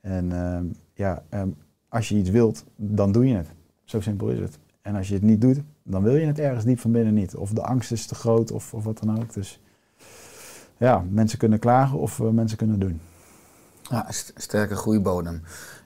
En 0.00 0.32
ehm, 0.32 0.64
ja, 0.94 1.22
ehm, 1.28 1.48
als 1.88 2.08
je 2.08 2.16
iets 2.16 2.30
wilt, 2.30 2.64
dan 2.76 3.12
doe 3.12 3.26
je 3.26 3.36
het. 3.36 3.48
Zo 3.84 4.00
simpel 4.00 4.28
is 4.28 4.38
het. 4.38 4.58
En 4.82 4.94
als 4.96 5.08
je 5.08 5.14
het 5.14 5.22
niet 5.22 5.40
doet, 5.40 5.60
dan 5.82 6.02
wil 6.02 6.16
je 6.16 6.26
het 6.26 6.38
ergens 6.38 6.64
diep 6.64 6.78
van 6.80 6.92
binnen 6.92 7.14
niet. 7.14 7.36
Of 7.36 7.50
de 7.50 7.62
angst 7.62 7.92
is 7.92 8.06
te 8.06 8.14
groot 8.14 8.50
of, 8.50 8.74
of 8.74 8.84
wat 8.84 8.98
dan 8.98 9.18
ook. 9.22 9.32
Dus 9.32 9.60
ja, 10.76 11.04
mensen 11.10 11.38
kunnen 11.38 11.58
klagen 11.58 11.98
of 11.98 12.20
eh, 12.20 12.28
mensen 12.28 12.58
kunnen 12.58 12.78
doen. 12.78 13.00
Ja, 13.82 14.06
st- 14.10 14.32
sterke 14.36 14.74
groeibodem. 14.74 15.42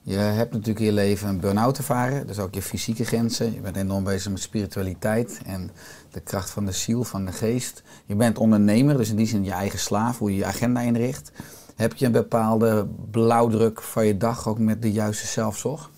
Je 0.07 0.17
hebt 0.17 0.51
natuurlijk 0.51 0.79
in 0.79 0.85
je 0.85 0.91
leven 0.91 1.27
een 1.27 1.39
burn-out 1.39 1.77
ervaren, 1.77 2.27
dus 2.27 2.39
ook 2.39 2.53
je 2.53 2.61
fysieke 2.61 3.05
grenzen. 3.05 3.53
Je 3.53 3.59
bent 3.59 3.75
enorm 3.75 4.03
bezig 4.03 4.31
met 4.31 4.41
spiritualiteit 4.41 5.39
en 5.45 5.71
de 6.11 6.19
kracht 6.19 6.49
van 6.49 6.65
de 6.65 6.71
ziel, 6.71 7.03
van 7.03 7.25
de 7.25 7.31
geest. 7.31 7.83
Je 8.05 8.15
bent 8.15 8.37
ondernemer, 8.37 8.97
dus 8.97 9.09
in 9.09 9.15
die 9.15 9.27
zin 9.27 9.43
je 9.43 9.51
eigen 9.51 9.79
slaaf, 9.79 10.17
hoe 10.17 10.31
je 10.31 10.37
je 10.37 10.45
agenda 10.45 10.81
inricht. 10.81 11.31
Heb 11.75 11.93
je 11.93 12.05
een 12.05 12.11
bepaalde 12.11 12.87
blauwdruk 13.11 13.81
van 13.81 14.05
je 14.05 14.17
dag 14.17 14.47
ook 14.47 14.59
met 14.59 14.81
de 14.81 14.91
juiste 14.91 15.27
zelfzorg? 15.27 15.89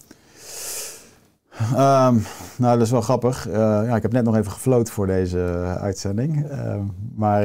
Ehm, 1.60 2.18
nou, 2.56 2.78
dat 2.78 2.82
is 2.82 2.92
wel 2.92 3.02
grappig. 3.02 3.48
Eh, 3.48 3.54
ja, 3.54 3.96
ik 3.96 4.02
heb 4.02 4.12
net 4.12 4.24
nog 4.24 4.36
even 4.36 4.52
gefloten 4.52 4.94
voor 4.94 5.08
deze 5.08 5.40
eh, 5.40 5.76
uitzending. 5.76 6.50
Ehm, 6.50 6.84
maar 7.16 7.44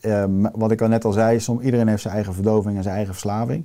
ehm, 0.00 0.46
wat 0.52 0.70
ik 0.70 0.82
al 0.82 0.88
net 0.88 1.04
al 1.04 1.12
zei, 1.12 1.40
som, 1.40 1.60
iedereen 1.60 1.88
heeft 1.88 2.02
zijn 2.02 2.14
eigen 2.14 2.34
verdoving 2.34 2.76
en 2.76 2.82
zijn 2.82 2.94
eigen 2.94 3.12
verslaving. 3.14 3.64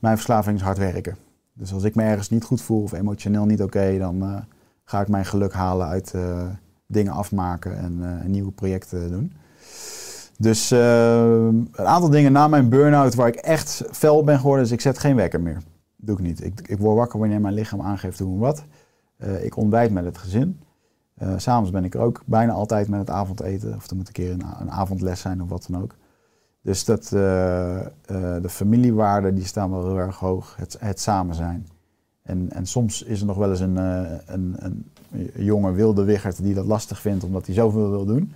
Mijn 0.00 0.16
verslaving 0.16 0.56
is 0.56 0.62
hard 0.62 0.78
werken. 0.78 1.16
Dus 1.52 1.72
als 1.72 1.84
ik 1.84 1.94
me 1.94 2.02
ergens 2.02 2.30
niet 2.30 2.44
goed 2.44 2.62
voel 2.62 2.82
of 2.82 2.92
emotioneel 2.92 3.44
niet 3.44 3.62
oké, 3.62 3.98
dan 3.98 4.22
eh, 4.22 4.36
ga 4.84 5.00
ik 5.00 5.08
mijn 5.08 5.24
geluk 5.24 5.52
halen 5.52 5.86
uit 5.86 6.14
eh, 6.14 6.46
dingen 6.86 7.12
afmaken 7.12 7.78
en, 7.78 7.98
eh, 8.02 8.24
en 8.24 8.30
nieuwe 8.30 8.50
projecten 8.50 9.10
doen. 9.10 9.32
Dus 10.38 10.70
een 10.70 11.70
aantal 11.74 12.10
dingen 12.10 12.32
na 12.32 12.48
mijn 12.48 12.68
burn-out 12.68 13.14
waar 13.14 13.28
ik 13.28 13.34
echt 13.34 13.82
fel 13.90 14.24
ben 14.24 14.38
geworden, 14.38 14.64
is 14.64 14.70
ik 14.70 14.80
zet 14.80 14.98
geen 14.98 15.16
wekker 15.16 15.40
meer. 15.40 15.58
Doe 15.96 16.16
ik 16.16 16.22
niet. 16.22 16.44
Ik, 16.44 16.60
ik 16.68 16.78
word 16.78 16.96
wakker 16.96 17.18
wanneer 17.18 17.40
mijn 17.40 17.54
lichaam 17.54 17.80
aangeeft 17.80 18.18
hoe 18.18 18.32
en 18.34 18.38
wat. 18.38 18.64
Ik 19.40 19.56
ontbijt 19.56 19.92
met 19.92 20.04
het 20.04 20.18
gezin. 20.18 20.60
S 21.36 21.42
S'avonds 21.42 21.70
ben 21.70 21.84
ik 21.84 21.94
er 21.94 22.00
ook 22.00 22.22
bijna 22.26 22.52
altijd 22.52 22.88
met 22.88 23.00
het 23.00 23.10
avondeten. 23.10 23.74
Of 23.74 23.90
er 23.90 23.96
moet 23.96 24.06
een 24.06 24.12
keer 24.12 24.32
een, 24.32 24.44
een 24.60 24.70
avondles 24.70 25.20
zijn 25.20 25.42
of 25.42 25.48
wat 25.48 25.66
dan 25.70 25.82
ook. 25.82 25.94
Dus 26.62 26.84
dat, 26.84 27.12
eh, 27.12 27.80
eh, 27.80 27.86
de 28.42 28.48
familiewaarden 28.48 29.34
die 29.34 29.44
staan 29.44 29.70
wel 29.70 29.86
heel 29.86 29.98
erg 29.98 30.18
hoog. 30.18 30.56
Het, 30.56 30.76
het 30.80 31.00
samen 31.00 31.34
zijn. 31.34 31.68
En, 32.22 32.50
en 32.50 32.66
soms 32.66 33.02
is 33.02 33.20
er 33.20 33.26
nog 33.26 33.36
wel 33.36 33.50
eens 33.50 33.60
een, 33.60 33.78
eh, 33.78 34.18
een, 34.26 34.56
een 34.60 34.84
jonge 35.44 35.72
wilde 35.72 36.04
wiggert 36.04 36.42
die 36.42 36.54
dat 36.54 36.66
lastig 36.66 37.00
vindt 37.00 37.24
omdat 37.24 37.46
hij 37.46 37.54
zoveel 37.54 37.90
wil 37.90 38.04
doen. 38.04 38.32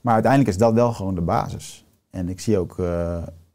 Maar 0.00 0.12
uiteindelijk 0.14 0.52
is 0.52 0.58
dat 0.58 0.74
wel 0.74 0.92
gewoon 0.92 1.14
de 1.14 1.20
basis. 1.20 1.84
En 2.10 2.28
ik 2.28 2.40
zie 2.40 2.58
ook 2.58 2.76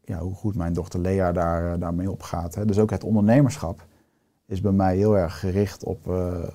ja, 0.02 0.20
hoe 0.20 0.36
goed 0.36 0.56
mijn 0.56 0.74
dochter 0.74 1.00
Lea 1.00 1.32
daar, 1.32 1.80
daarmee 1.80 2.12
opgaat. 2.12 2.68
Dus 2.68 2.80
ook 2.80 2.90
het 2.90 3.04
ondernemerschap 3.04 3.86
is 4.46 4.62
bij 4.62 4.72
mij 4.72 4.98
heel 4.98 5.18
erg 5.18 5.40
gericht 5.40 5.84
op 5.84 6.00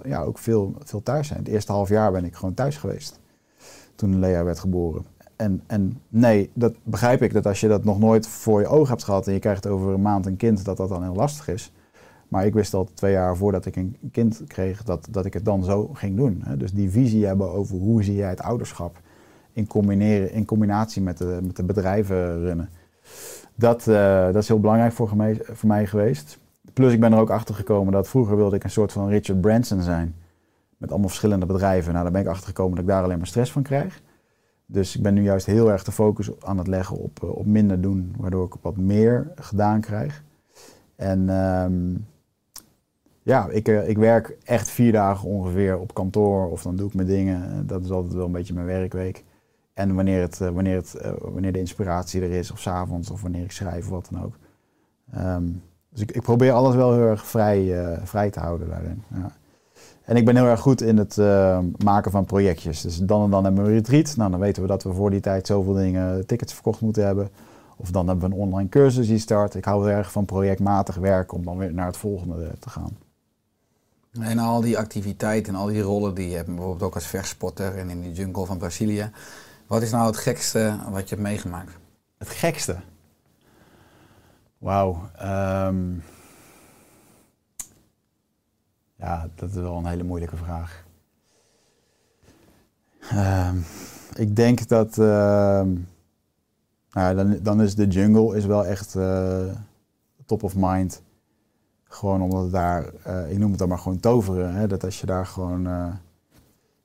ja, 0.04 0.22
ook 0.22 0.38
veel, 0.38 0.74
veel 0.78 1.02
thuis 1.02 1.26
zijn. 1.26 1.38
Het 1.38 1.48
eerste 1.48 1.72
half 1.72 1.88
jaar 1.88 2.12
ben 2.12 2.24
ik 2.24 2.34
gewoon 2.34 2.54
thuis 2.54 2.76
geweest. 2.76 3.20
Toen 3.94 4.18
Lea 4.18 4.44
werd 4.44 4.58
geboren. 4.58 5.04
En, 5.36 5.62
en 5.66 6.00
nee, 6.08 6.50
dat 6.54 6.74
begrijp 6.82 7.22
ik 7.22 7.32
dat 7.32 7.46
als 7.46 7.60
je 7.60 7.68
dat 7.68 7.84
nog 7.84 7.98
nooit 7.98 8.26
voor 8.26 8.60
je 8.60 8.66
ogen 8.66 8.88
hebt 8.88 9.04
gehad 9.04 9.26
en 9.26 9.32
je 9.32 9.38
krijgt 9.38 9.66
over 9.66 9.92
een 9.92 10.02
maand 10.02 10.26
een 10.26 10.36
kind, 10.36 10.64
dat 10.64 10.76
dat 10.76 10.88
dan 10.88 11.02
heel 11.02 11.14
lastig 11.14 11.48
is. 11.48 11.72
Maar 12.28 12.46
ik 12.46 12.54
wist 12.54 12.74
al 12.74 12.88
twee 12.94 13.12
jaar 13.12 13.36
voordat 13.36 13.66
ik 13.66 13.76
een 13.76 13.96
kind 14.12 14.42
kreeg 14.46 14.82
dat, 14.82 15.08
dat 15.10 15.24
ik 15.24 15.32
het 15.32 15.44
dan 15.44 15.64
zo 15.64 15.90
ging 15.92 16.16
doen. 16.16 16.44
Dus 16.56 16.72
die 16.72 16.90
visie 16.90 17.26
hebben 17.26 17.50
over 17.50 17.76
hoe 17.76 18.02
zie 18.02 18.14
jij 18.14 18.28
het 18.28 18.42
ouderschap 18.42 19.00
in, 19.52 19.66
combineren, 19.66 20.32
in 20.32 20.44
combinatie 20.44 21.02
met 21.02 21.18
de, 21.18 21.38
met 21.42 21.56
de 21.56 21.64
bedrijven 21.64 22.40
runnen. 22.40 22.68
Dat, 23.54 23.86
eh, 23.86 24.24
dat 24.24 24.42
is 24.42 24.48
heel 24.48 24.60
belangrijk 24.60 24.92
voor, 24.92 25.08
voor 25.52 25.68
mij 25.68 25.86
geweest. 25.86 26.38
Plus 26.72 26.92
ik 26.92 27.00
ben 27.00 27.12
er 27.12 27.18
ook 27.18 27.30
achter 27.30 27.54
gekomen 27.54 27.92
dat 27.92 28.08
vroeger 28.08 28.36
wilde 28.36 28.56
ik 28.56 28.64
een 28.64 28.70
soort 28.70 28.92
van 28.92 29.08
Richard 29.08 29.40
Branson 29.40 29.82
zijn. 29.82 30.14
Met 30.76 30.90
allemaal 30.90 31.08
verschillende 31.08 31.46
bedrijven. 31.46 31.92
Nou, 31.92 32.04
daar 32.04 32.12
ben 32.12 32.22
ik 32.22 32.28
achter 32.28 32.46
gekomen 32.46 32.74
dat 32.74 32.84
ik 32.84 32.90
daar 32.90 33.02
alleen 33.02 33.18
maar 33.18 33.26
stress 33.26 33.52
van 33.52 33.62
krijg. 33.62 34.02
Dus 34.66 34.96
ik 34.96 35.02
ben 35.02 35.14
nu 35.14 35.22
juist 35.22 35.46
heel 35.46 35.70
erg 35.70 35.84
de 35.84 35.92
focus 35.92 36.40
aan 36.40 36.58
het 36.58 36.66
leggen 36.66 36.96
op, 36.96 37.22
eh, 37.22 37.28
op 37.28 37.46
minder 37.46 37.80
doen. 37.80 38.14
Waardoor 38.16 38.46
ik 38.46 38.54
wat 38.60 38.76
meer 38.76 39.32
gedaan 39.34 39.80
krijg. 39.80 40.22
En 40.96 41.28
ehm, 41.28 41.94
ja, 43.22 43.48
ik, 43.48 43.68
eh, 43.68 43.88
ik 43.88 43.98
werk 43.98 44.36
echt 44.44 44.68
vier 44.68 44.92
dagen 44.92 45.28
ongeveer 45.28 45.78
op 45.78 45.94
kantoor. 45.94 46.50
Of 46.50 46.62
dan 46.62 46.76
doe 46.76 46.88
ik 46.88 46.94
mijn 46.94 47.08
dingen. 47.08 47.66
Dat 47.66 47.84
is 47.84 47.90
altijd 47.90 48.14
wel 48.14 48.26
een 48.26 48.32
beetje 48.32 48.54
mijn 48.54 48.66
werkweek. 48.66 49.24
En 49.74 49.94
wanneer, 49.94 50.20
het, 50.20 50.40
eh, 50.40 50.48
wanneer, 50.48 50.76
het, 50.76 50.96
wanneer 51.20 51.52
de 51.52 51.58
inspiratie 51.58 52.22
er 52.22 52.30
is, 52.30 52.50
of 52.50 52.58
's 52.58 52.66
avonds, 52.66 53.10
of 53.10 53.22
wanneer 53.22 53.44
ik 53.44 53.52
schrijf, 53.52 53.84
of 53.84 53.90
wat 53.90 54.08
dan 54.10 54.22
ook. 54.24 54.34
Ehm, 55.12 55.44
dus 55.88 56.00
ik, 56.00 56.12
ik 56.12 56.22
probeer 56.22 56.52
alles 56.52 56.74
wel 56.74 56.92
heel 56.92 57.06
erg 57.06 57.26
vrij, 57.26 57.88
vrij 58.04 58.30
te 58.30 58.40
houden 58.40 58.68
daarin. 58.68 59.02
Ja. 59.14 59.32
En 60.04 60.16
ik 60.16 60.24
ben 60.24 60.36
heel 60.36 60.46
erg 60.46 60.60
goed 60.60 60.82
in 60.82 60.98
het 60.98 61.18
eh, 61.18 61.58
maken 61.84 62.10
van 62.10 62.24
projectjes. 62.24 62.80
Dus 62.80 62.96
dan 62.98 63.24
en 63.24 63.30
dan 63.30 63.44
hebben 63.44 63.62
we 63.64 63.68
een 63.68 63.74
retreat. 63.76 64.16
Nou, 64.16 64.30
dan 64.30 64.40
weten 64.40 64.62
we 64.62 64.68
dat 64.68 64.82
we 64.82 64.92
voor 64.92 65.10
die 65.10 65.20
tijd 65.20 65.46
zoveel 65.46 65.74
dingen, 65.74 66.26
tickets 66.26 66.52
verkocht 66.52 66.80
moeten 66.80 67.04
hebben. 67.04 67.30
Of 67.76 67.90
dan 67.90 68.08
hebben 68.08 68.28
we 68.28 68.34
een 68.34 68.40
online 68.40 68.68
cursus 68.68 69.06
die 69.06 69.18
start. 69.18 69.54
Ik 69.54 69.64
hou 69.64 69.88
heel 69.88 69.96
erg 69.96 70.12
van 70.12 70.24
projectmatig 70.24 70.96
werken 70.96 71.36
om 71.36 71.44
dan 71.44 71.56
weer 71.56 71.72
naar 71.72 71.86
het 71.86 71.96
volgende 71.96 72.44
eh, 72.44 72.50
te 72.58 72.70
gaan. 72.70 72.96
En 74.20 74.38
al 74.38 74.60
die 74.60 74.78
activiteiten 74.78 75.54
en 75.54 75.60
al 75.60 75.66
die 75.66 75.80
rollen 75.80 76.14
die 76.14 76.28
je 76.28 76.36
hebt, 76.36 76.48
bijvoorbeeld 76.48 76.82
ook 76.82 76.94
als 76.94 77.06
verspotter 77.06 77.76
en 77.76 77.90
in 77.90 78.00
die 78.00 78.12
jungle 78.12 78.46
van 78.46 78.58
Brazilië. 78.58 79.10
Wat 79.66 79.82
is 79.82 79.90
nou 79.90 80.06
het 80.06 80.16
gekste 80.16 80.76
wat 80.90 81.08
je 81.08 81.14
hebt 81.14 81.28
meegemaakt? 81.28 81.72
Het 82.18 82.28
gekste. 82.28 82.76
Wauw. 84.58 85.10
ehm, 85.18 85.76
ja, 89.04 89.28
dat 89.34 89.48
is 89.48 89.54
wel 89.54 89.76
een 89.76 89.86
hele 89.86 90.02
moeilijke 90.02 90.36
vraag. 90.36 90.84
Ehm, 93.10 93.56
ik 94.14 94.36
denk 94.36 94.68
dat. 94.68 94.98
ehm, 94.98 95.72
nou, 96.90 97.08
ja, 97.08 97.14
dan, 97.14 97.38
dan 97.42 97.62
is 97.62 97.74
de 97.74 97.86
jungle 97.86 98.36
is 98.36 98.46
wel 98.46 98.66
echt 98.66 98.94
eh, 98.94 99.44
top 100.26 100.42
of 100.42 100.54
mind. 100.56 101.02
Gewoon 101.84 102.22
omdat 102.22 102.50
daar, 102.50 102.92
eh, 103.02 103.30
ik 103.30 103.38
noem 103.38 103.50
het 103.50 103.58
dan 103.58 103.68
maar 103.68 103.78
gewoon 103.78 104.00
toveren. 104.00 104.54
Hè? 104.54 104.66
Dat 104.66 104.84
als 104.84 105.00
je 105.00 105.06
daar 105.06 105.26
gewoon 105.26 105.66
eh, 105.66 105.86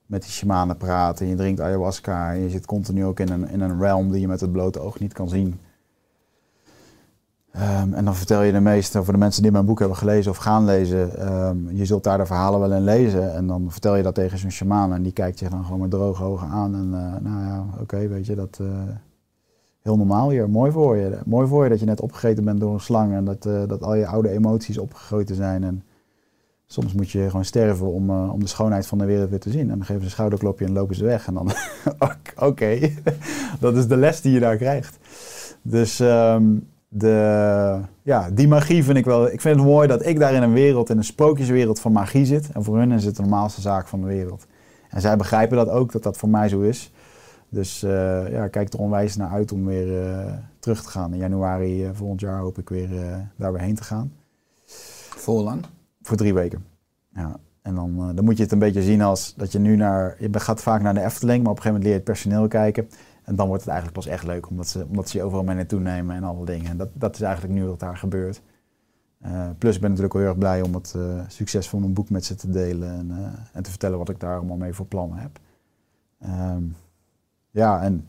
met 0.05 0.21
die 0.21 0.31
shamanen 0.31 0.77
praat 0.77 1.21
en 1.21 1.27
je 1.27 1.35
drinkt 1.35 1.61
ayahuasca 1.61 2.33
en 2.33 2.39
je 2.39 2.49
zit 2.49 2.65
continu 2.65 3.05
ook 3.05 3.19
in 3.19 3.29
een, 3.29 3.49
in 3.49 3.61
een 3.61 3.79
realm 3.79 4.11
die 4.11 4.21
je 4.21 4.27
met 4.27 4.41
het 4.41 4.51
blote 4.51 4.79
oog 4.79 4.99
niet 4.99 5.13
kan 5.13 5.29
zien. 5.29 5.59
Ehm, 7.51 7.93
en 7.93 8.05
dan 8.05 8.15
vertel 8.15 8.41
je 8.41 8.51
de 8.51 8.59
meeste, 8.59 9.03
voor 9.03 9.13
de 9.13 9.19
mensen 9.19 9.41
die 9.41 9.51
mijn 9.51 9.65
boek 9.65 9.79
hebben 9.79 9.97
gelezen 9.97 10.31
of 10.31 10.37
gaan 10.37 10.65
lezen, 10.65 11.17
ehm, 11.17 11.57
je 11.69 11.85
zult 11.85 12.03
daar 12.03 12.17
de 12.17 12.25
verhalen 12.25 12.59
wel 12.59 12.73
in 12.73 12.83
lezen. 12.83 13.33
En 13.33 13.47
dan 13.47 13.71
vertel 13.71 13.95
je 13.95 14.03
dat 14.03 14.15
tegen 14.15 14.37
zo'n 14.37 14.51
shamaan 14.51 14.93
en 14.93 15.03
die 15.03 15.11
kijkt 15.11 15.39
je 15.39 15.49
dan 15.49 15.63
gewoon 15.63 15.79
met 15.79 15.91
droge 15.91 16.23
ogen 16.23 16.47
aan. 16.47 16.75
En 16.75 16.93
eh, 16.93 17.31
nou 17.31 17.45
ja, 17.45 17.65
oké, 17.81 18.07
weet 18.07 18.25
je, 18.25 18.35
dat 18.35 18.59
uh, 18.61 18.67
heel 19.81 19.97
normaal 19.97 20.29
hier. 20.29 20.49
Mooi 20.49 20.71
voor 20.71 20.97
je. 20.97 21.17
Mooi 21.25 21.47
voor 21.47 21.63
je 21.63 21.69
dat 21.69 21.79
je 21.79 21.85
net 21.85 22.01
opgegeten 22.01 22.43
bent 22.43 22.59
door 22.59 22.73
een 22.73 22.79
slang 22.79 23.13
en 23.13 23.25
dat, 23.25 23.45
uh, 23.45 23.61
dat 23.67 23.81
al 23.81 23.95
je 23.95 24.07
oude 24.07 24.29
emoties 24.29 24.77
opgegoten 24.77 25.35
zijn. 25.35 25.63
En 25.63 25.83
soms 26.65 26.93
moet 26.93 27.11
je 27.11 27.29
gewoon 27.29 27.45
sterven 27.45 27.91
om, 27.93 28.09
om 28.09 28.39
de 28.39 28.47
schoonheid 28.47 28.87
van 28.87 28.97
de 28.97 29.05
wereld 29.05 29.29
weer 29.29 29.39
te 29.39 29.51
zien. 29.51 29.71
En 29.71 29.77
dan 29.77 29.85
geven 29.85 29.99
ze 29.99 30.05
een 30.05 30.11
schouderklopje 30.11 30.65
en 30.65 30.73
lopen 30.73 30.95
ze 30.95 31.03
weg. 31.03 31.27
En 31.27 31.33
dan, 31.33 31.51
oké, 32.49 32.91
dat 33.59 33.75
is 33.75 33.87
de 33.87 33.97
les 33.97 34.21
die 34.21 34.33
je 34.33 34.39
daar 34.39 34.57
krijgt. 34.57 34.97
Dus 35.61 35.99
um, 35.99 36.67
de, 36.89 37.81
ja, 38.01 38.29
die 38.31 38.47
magie 38.47 38.83
vind 38.83 38.97
ik 38.97 39.05
wel. 39.05 39.31
Ik 39.31 39.41
vind 39.41 39.55
het 39.55 39.65
mooi 39.65 39.87
dat 39.87 40.05
ik 40.05 40.19
daar 40.19 40.33
in 40.33 40.41
een 40.41 40.53
wereld, 40.53 40.89
in 40.89 40.97
een 40.97 41.03
sprookjeswereld 41.03 41.79
van 41.79 41.91
magie 41.91 42.25
zit. 42.25 42.51
En 42.51 42.63
voor 42.63 42.77
hun 42.77 42.91
is 42.91 43.05
het 43.05 43.15
de 43.15 43.21
normaalste 43.21 43.61
zaak 43.61 43.87
van 43.87 44.01
de 44.01 44.07
wereld. 44.07 44.45
En 44.89 45.01
zij 45.01 45.17
begrijpen 45.17 45.57
dat 45.57 45.69
ook, 45.69 45.91
dat 45.91 46.03
dat 46.03 46.17
voor 46.17 46.29
mij 46.29 46.49
zo 46.49 46.61
is. 46.61 46.91
Dus 47.49 47.83
uh, 47.83 48.31
ja, 48.31 48.43
ik 48.43 48.51
kijk 48.51 48.73
er 48.73 48.79
onwijs 48.79 49.15
naar 49.15 49.29
uit 49.29 49.51
om 49.51 49.65
weer 49.65 49.87
uh, 49.87 50.33
terug 50.59 50.83
te 50.83 50.89
gaan. 50.89 51.13
In 51.13 51.19
januari 51.19 51.85
eh, 51.85 51.89
volgend 51.93 52.19
jaar 52.19 52.39
hoop 52.39 52.57
ik 52.57 52.69
weer 52.69 53.01
eh, 53.01 53.17
daar 53.35 53.51
weer 53.51 53.61
heen 53.61 53.75
te 53.75 53.83
gaan. 53.83 54.13
Voor 55.09 55.41
lang? 55.41 55.65
Voor 56.01 56.17
drie 56.17 56.33
weken. 56.33 56.65
Ja. 57.13 57.39
En 57.61 57.75
dan, 57.75 57.95
eh, 57.97 58.15
dan 58.15 58.25
moet 58.25 58.37
je 58.37 58.43
het 58.43 58.51
een 58.51 58.59
beetje 58.59 58.81
zien 58.81 59.01
als 59.01 59.33
dat 59.37 59.51
je 59.51 59.59
nu 59.59 59.75
naar... 59.75 60.15
Je 60.19 60.39
gaat 60.39 60.61
vaak 60.61 60.81
naar 60.81 60.93
de 60.93 61.03
Efteling, 61.03 61.43
maar 61.43 61.51
op 61.51 61.57
een 61.57 61.63
gegeven 61.63 61.81
moment 61.81 61.83
leer 61.83 61.91
je 61.91 61.99
het 61.99 62.03
personeel 62.03 62.47
kijken. 62.47 62.89
En 63.29 63.35
dan 63.35 63.47
wordt 63.47 63.63
het 63.63 63.71
eigenlijk 63.71 64.01
pas 64.01 64.13
echt 64.13 64.23
leuk, 64.23 64.49
omdat 64.49 64.67
ze, 64.67 64.85
omdat 64.89 65.09
ze 65.09 65.17
je 65.17 65.23
overal 65.23 65.43
mee 65.43 65.55
naartoe 65.55 65.79
nemen 65.79 66.15
en 66.15 66.23
alle 66.23 66.45
dingen. 66.45 66.69
En 66.69 66.77
dat, 66.77 66.89
dat 66.93 67.15
is 67.15 67.21
eigenlijk 67.21 67.53
nu 67.53 67.65
wat 67.65 67.79
daar 67.79 67.97
gebeurt. 67.97 68.41
Eh, 69.19 69.49
plus 69.57 69.75
ik 69.75 69.81
ben 69.81 69.89
natuurlijk 69.89 70.15
al 70.15 70.19
heel 70.19 70.29
erg 70.29 70.37
blij 70.37 70.61
om 70.61 70.73
het 70.73 70.93
eh, 70.95 71.01
succes 71.27 71.69
van 71.69 71.79
mijn 71.79 71.93
boek 71.93 72.09
met 72.09 72.25
ze 72.25 72.35
te 72.35 72.49
delen 72.49 72.89
en, 72.89 73.11
eh, 73.11 73.31
en 73.53 73.63
te 73.63 73.69
vertellen 73.69 73.97
wat 73.97 74.09
ik 74.09 74.19
daar 74.19 74.37
allemaal 74.37 74.57
mee 74.57 74.73
voor 74.73 74.85
plannen 74.85 75.17
heb. 75.17 75.39
Ehm, 76.19 76.63
ja, 77.51 77.81
en 77.81 78.07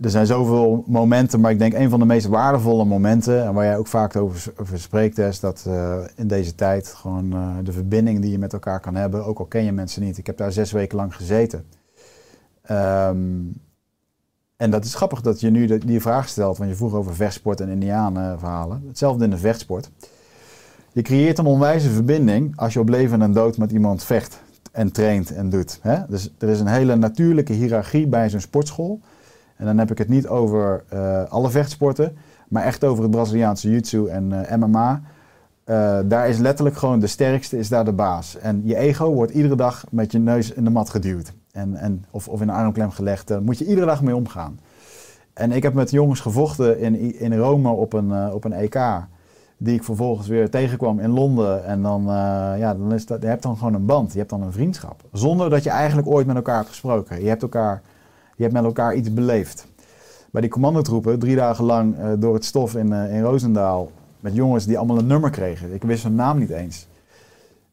er 0.00 0.10
zijn 0.10 0.26
zoveel 0.26 0.84
momenten, 0.86 1.40
maar 1.40 1.50
ik 1.50 1.58
denk 1.58 1.74
een 1.74 1.90
van 1.90 1.98
de 1.98 2.06
meest 2.06 2.26
waardevolle 2.26 2.84
momenten, 2.84 3.44
en 3.44 3.54
waar 3.54 3.64
jij 3.64 3.78
ook 3.78 3.86
vaak 3.86 4.16
over, 4.16 4.52
spreekt, 4.74 5.18
is 5.18 5.40
dat 5.40 5.68
in 6.16 6.26
deze 6.26 6.54
tijd 6.54 6.88
gewoon 6.88 7.30
de 7.64 7.72
verbinding 7.72 8.20
die 8.20 8.30
je 8.30 8.38
met 8.38 8.52
elkaar 8.52 8.80
kan 8.80 8.94
hebben, 8.94 9.24
ook 9.24 9.38
al 9.38 9.44
ken 9.44 9.64
je 9.64 9.72
mensen 9.72 10.02
niet. 10.02 10.18
Ik 10.18 10.26
heb 10.26 10.36
daar 10.36 10.52
zes 10.52 10.72
weken 10.72 10.96
lang 10.96 11.16
gezeten. 11.16 11.64
Ehm, 12.62 13.16
en 14.60 14.70
dat 14.70 14.84
is 14.84 14.94
grappig 14.94 15.20
dat 15.20 15.40
je 15.40 15.50
nu 15.50 15.78
die 15.78 16.00
vraag 16.00 16.28
stelt, 16.28 16.58
want 16.58 16.70
je 16.70 16.76
vroeg 16.76 16.94
over 16.94 17.14
vechtsport 17.14 17.60
en 17.60 17.68
indianenverhalen. 17.68 18.82
Hetzelfde 18.86 19.24
in 19.24 19.30
de 19.30 19.38
vechtsport. 19.38 19.90
Je 20.92 21.02
creëert 21.02 21.38
een 21.38 21.46
onwijze 21.46 21.90
verbinding 21.90 22.56
als 22.56 22.72
je 22.72 22.80
op 22.80 22.88
leven 22.88 23.22
en 23.22 23.32
dood 23.32 23.56
met 23.56 23.72
iemand 23.72 24.04
vecht 24.04 24.42
en 24.72 24.92
traint 24.92 25.34
en 25.34 25.50
doet. 25.50 25.78
Hè? 25.82 25.96
Dus 26.08 26.34
er 26.38 26.48
is 26.48 26.60
een 26.60 26.66
hele 26.66 26.96
natuurlijke 26.96 27.52
hiërarchie 27.52 28.06
bij 28.06 28.30
zo'n 28.30 28.40
sportschool. 28.40 29.00
En 29.56 29.66
dan 29.66 29.78
heb 29.78 29.90
ik 29.90 29.98
het 29.98 30.08
niet 30.08 30.28
over 30.28 30.84
eh, 30.88 31.24
alle 31.28 31.50
vechtsporten, 31.50 32.16
maar 32.48 32.64
echt 32.64 32.84
over 32.84 33.02
het 33.02 33.12
Braziliaanse 33.12 33.66
jiu-jitsu 33.68 34.06
en 34.06 34.46
eh, 34.46 34.56
MMA. 34.56 35.02
Eh, 35.64 35.98
daar 36.04 36.28
is 36.28 36.38
letterlijk 36.38 36.76
gewoon 36.76 37.00
de 37.00 37.06
sterkste 37.06 37.58
is 37.58 37.68
daar 37.68 37.84
de 37.84 37.92
baas. 37.92 38.38
En 38.38 38.62
je 38.64 38.76
ego 38.76 39.12
wordt 39.12 39.32
iedere 39.32 39.56
dag 39.56 39.84
met 39.90 40.12
je 40.12 40.18
neus 40.18 40.52
in 40.52 40.64
de 40.64 40.70
mat 40.70 40.90
geduwd. 40.90 41.32
En, 41.52 41.76
en, 41.76 42.04
of, 42.10 42.28
of 42.28 42.40
in 42.40 42.48
een 42.48 42.54
armklem 42.54 42.90
gelegd. 42.90 43.28
Daar 43.28 43.42
moet 43.42 43.58
je 43.58 43.66
iedere 43.66 43.86
dag 43.86 44.02
mee 44.02 44.16
omgaan. 44.16 44.60
En 45.32 45.52
ik 45.52 45.62
heb 45.62 45.74
met 45.74 45.90
jongens 45.90 46.20
gevochten 46.20 46.78
in, 46.78 47.18
in 47.18 47.36
Rome 47.36 47.70
op 47.70 47.92
een, 47.92 48.12
eh, 48.12 48.34
op 48.34 48.44
een 48.44 48.52
EK. 48.52 48.78
Die 49.56 49.74
ik 49.74 49.84
vervolgens 49.84 50.28
weer 50.28 50.50
tegenkwam 50.50 50.98
in 50.98 51.10
Londen. 51.10 51.64
En 51.64 51.82
dan, 51.82 52.00
eh, 52.00 52.58
ja, 52.58 52.74
dan 52.74 52.92
is 52.92 53.06
dat, 53.06 53.22
je 53.22 53.28
hebt 53.28 53.42
dan 53.42 53.56
gewoon 53.56 53.74
een 53.74 53.86
band. 53.86 54.12
Je 54.12 54.18
hebt 54.18 54.30
dan 54.30 54.42
een 54.42 54.52
vriendschap. 54.52 55.02
Zonder 55.12 55.50
dat 55.50 55.62
je 55.62 55.70
eigenlijk 55.70 56.08
ooit 56.08 56.26
met 56.26 56.36
elkaar 56.36 56.56
hebt 56.56 56.68
gesproken. 56.68 57.22
Je 57.22 57.28
hebt, 57.28 57.42
elkaar, 57.42 57.82
je 58.36 58.42
hebt 58.42 58.54
met 58.54 58.64
elkaar 58.64 58.94
iets 58.94 59.14
beleefd. 59.14 59.68
Bij 60.30 60.40
die 60.40 60.50
commandotroepen, 60.50 61.18
drie 61.18 61.36
dagen 61.36 61.64
lang 61.64 61.98
eh, 61.98 62.12
door 62.18 62.34
het 62.34 62.44
stof 62.44 62.76
in, 62.76 62.92
eh, 62.92 63.14
in 63.14 63.22
Roosendaal. 63.22 63.90
Met 64.20 64.34
jongens 64.34 64.66
die 64.66 64.78
allemaal 64.78 64.98
een 64.98 65.06
nummer 65.06 65.30
kregen. 65.30 65.74
Ik 65.74 65.82
wist 65.82 66.02
hun 66.02 66.14
naam 66.14 66.38
niet 66.38 66.50
eens. 66.50 66.88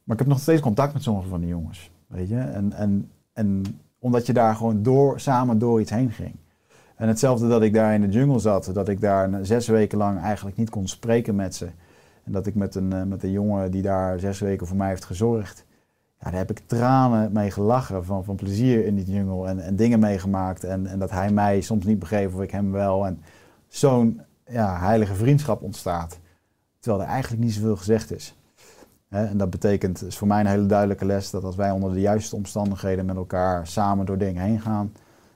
Maar 0.03 0.15
ik 0.15 0.21
heb 0.21 0.31
nog 0.31 0.39
steeds 0.39 0.61
contact 0.61 0.93
met 0.93 1.03
sommige 1.03 1.27
van 1.27 1.39
die 1.39 1.49
jongens. 1.49 1.91
Weet 2.07 2.29
je? 2.29 2.39
En, 2.39 2.73
en, 2.73 3.11
en 3.37 3.63
omdat 3.99 4.25
je 4.25 4.33
daar 4.33 4.55
gewoon 4.55 4.83
door, 4.83 5.19
samen 5.19 5.59
door 5.59 5.81
iets 5.81 5.91
heen 5.91 6.11
ging. 6.11 6.35
En 6.95 7.07
hetzelfde 7.07 7.47
dat 7.47 7.61
ik 7.61 7.73
daar 7.73 7.93
in 7.93 8.01
de 8.01 8.07
jungle 8.07 8.39
zat. 8.39 8.69
Dat 8.73 8.89
ik 8.89 9.01
daar 9.01 9.45
zes 9.45 9.67
weken 9.67 9.97
lang 9.97 10.21
eigenlijk 10.21 10.57
niet 10.57 10.69
kon 10.69 10.87
spreken 10.87 11.35
met 11.35 11.55
ze. 11.55 11.65
En 12.23 12.31
dat 12.31 12.45
ik 12.45 12.55
met 12.55 12.75
een, 12.75 12.93
eh, 12.93 13.03
met 13.03 13.23
een 13.23 13.31
jongen 13.31 13.71
die 13.71 13.81
daar 13.81 14.19
zes 14.19 14.39
weken 14.39 14.67
voor 14.67 14.77
mij 14.77 14.87
heeft 14.87 15.05
gezorgd. 15.05 15.65
Ja, 16.19 16.29
daar 16.29 16.39
heb 16.39 16.49
ik 16.49 16.61
tranen 16.65 17.31
mee 17.31 17.51
gelachen 17.51 18.05
van, 18.05 18.23
van 18.23 18.35
plezier 18.35 18.85
in 18.85 18.95
die 18.95 19.05
jungle. 19.05 19.47
En, 19.47 19.59
en 19.59 19.75
dingen 19.75 19.99
meegemaakt. 19.99 20.63
En, 20.63 20.87
en 20.87 20.99
dat 20.99 21.11
hij 21.11 21.31
mij 21.31 21.61
soms 21.61 21.85
niet 21.85 21.99
begreep 21.99 22.33
of 22.33 22.41
ik 22.41 22.51
hem 22.51 22.71
wel. 22.71 23.05
En 23.05 23.21
zo'n 23.67 24.21
ja, 24.47 24.79
heilige 24.79 25.15
vriendschap 25.15 25.61
ontstaat. 25.61 26.19
Terwijl 26.79 27.03
er 27.03 27.09
eigenlijk 27.09 27.43
niet 27.43 27.53
zoveel 27.53 27.77
gezegd 27.77 28.11
is. 28.11 28.36
En 29.09 29.37
dat 29.37 29.49
betekent, 29.49 30.03
is 30.03 30.17
voor 30.17 30.27
mij 30.27 30.39
een 30.39 30.45
hele 30.45 30.65
duidelijke 30.65 31.05
les, 31.05 31.29
dat 31.29 31.43
als 31.43 31.55
wij 31.55 31.71
onder 31.71 31.93
de 31.93 31.99
juiste 31.99 32.35
omstandigheden 32.35 33.05
met 33.05 33.15
elkaar 33.15 33.67
samen 33.67 34.05
door 34.05 34.17
dingen 34.17 34.43
heen 34.43 34.61
gaan, 34.61 34.93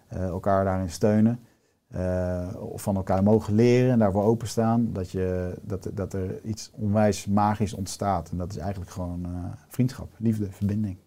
eh, 0.07 0.23
elkaar 0.23 0.63
daarin 0.63 0.89
steunen, 0.89 1.39
eh, 1.87 2.47
of 2.59 2.81
van 2.81 2.95
elkaar 2.95 3.23
mogen 3.23 3.55
leren 3.55 3.91
en 3.91 3.99
daarvoor 3.99 4.23
openstaan, 4.23 4.93
dat, 4.93 5.11
je, 5.11 5.57
dat, 5.61 5.89
dat 5.93 6.13
er 6.13 6.41
iets 6.43 6.71
onwijs 6.73 7.25
magisch 7.25 7.73
ontstaat. 7.73 8.29
En 8.29 8.37
dat 8.37 8.51
is 8.51 8.57
eigenlijk 8.57 8.91
gewoon 8.91 9.25
eh, 9.25 9.31
vriendschap, 9.67 10.11
liefde, 10.17 10.51
verbinding. 10.51 10.97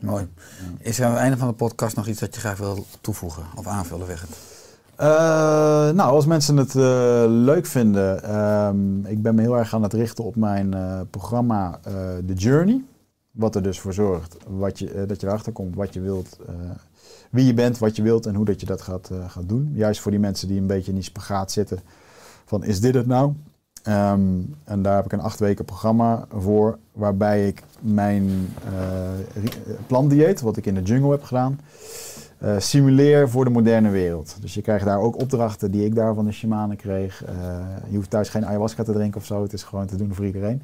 Mooi. 0.00 0.28
Is 0.78 0.98
er 0.98 1.04
aan 1.04 1.10
het 1.10 1.20
einde 1.20 1.36
van 1.36 1.48
de 1.48 1.54
podcast 1.54 1.96
nog 1.96 2.06
iets 2.06 2.20
dat 2.20 2.34
je 2.34 2.40
graag 2.40 2.58
wil 2.58 2.86
toevoegen 3.00 3.44
of 3.54 3.66
aanvullen, 3.66 4.06
weg 4.06 4.26
Eh, 5.00 5.06
nou, 5.90 6.00
als 6.00 6.26
mensen 6.26 6.56
het 6.56 6.74
eh, 6.74 7.24
leuk 7.26 7.66
vinden, 7.66 8.22
ehm, 8.22 9.04
ik 9.04 9.22
ben 9.22 9.34
me 9.34 9.40
heel 9.40 9.56
erg 9.56 9.74
aan 9.74 9.82
het 9.82 9.92
richten 9.92 10.24
op 10.24 10.36
mijn 10.36 10.74
eh, 10.74 11.00
programma 11.10 11.80
The 12.26 12.34
Journey. 12.34 12.82
Wat 13.30 13.54
er 13.54 13.62
dus 13.62 13.80
voor 13.80 13.92
zorgt 13.92 14.36
wat 14.48 14.78
je, 14.78 15.04
dat 15.06 15.20
je 15.20 15.26
erachter 15.26 15.52
komt 15.52 15.74
wat 15.74 15.94
je 15.94 16.00
wilt, 16.00 16.38
wie 17.30 17.46
je 17.46 17.54
bent, 17.54 17.78
wat 17.78 17.96
je 17.96 18.02
wilt 18.02 18.26
en 18.26 18.34
hoe 18.34 18.44
dat 18.44 18.60
je 18.60 18.66
dat 18.66 18.82
gaat, 18.82 19.10
gaat 19.26 19.48
doen. 19.48 19.70
Juist 19.74 20.00
voor 20.00 20.10
die 20.10 20.20
mensen 20.20 20.48
die 20.48 20.60
een 20.60 20.66
beetje 20.66 20.88
in 20.88 20.94
die 20.94 21.04
spagaat 21.04 21.52
zitten 21.52 21.78
van 22.44 22.64
is 22.64 22.80
dit 22.80 22.94
het 22.94 23.06
nou? 23.06 23.32
Ehm, 23.82 24.20
en 24.64 24.82
daar 24.82 24.96
heb 24.96 25.04
ik 25.04 25.12
een 25.12 25.20
acht 25.20 25.40
weken 25.40 25.64
programma 25.64 26.26
voor 26.32 26.78
waarbij 26.92 27.46
ik 27.46 27.62
mijn 27.80 28.54
plantdieet, 29.86 30.40
wat 30.40 30.56
ik 30.56 30.66
in 30.66 30.74
de 30.74 30.82
jungle 30.82 31.10
heb 31.10 31.22
gedaan, 31.22 31.58
eh, 32.40 32.58
simuleer 32.58 33.28
voor 33.28 33.44
de 33.44 33.50
moderne 33.50 33.90
wereld. 33.90 34.36
Dus 34.40 34.54
je 34.54 34.62
krijgt 34.62 34.84
daar 34.84 34.98
ook 34.98 35.20
opdrachten 35.20 35.70
die 35.70 35.84
ik 35.84 35.94
daar 35.94 36.14
van 36.14 36.24
de 36.24 36.32
shamanen 36.32 36.76
kreeg. 36.76 37.24
Eh, 37.24 37.34
je 37.88 37.96
hoeft 37.96 38.10
thuis 38.10 38.28
geen 38.28 38.46
ayahuasca 38.46 38.82
te 38.82 38.92
drinken 38.92 39.20
of 39.20 39.26
zo. 39.26 39.42
Het 39.42 39.52
is 39.52 39.62
gewoon 39.62 39.86
te 39.86 39.96
doen 39.96 40.14
voor 40.14 40.26
iedereen. 40.26 40.62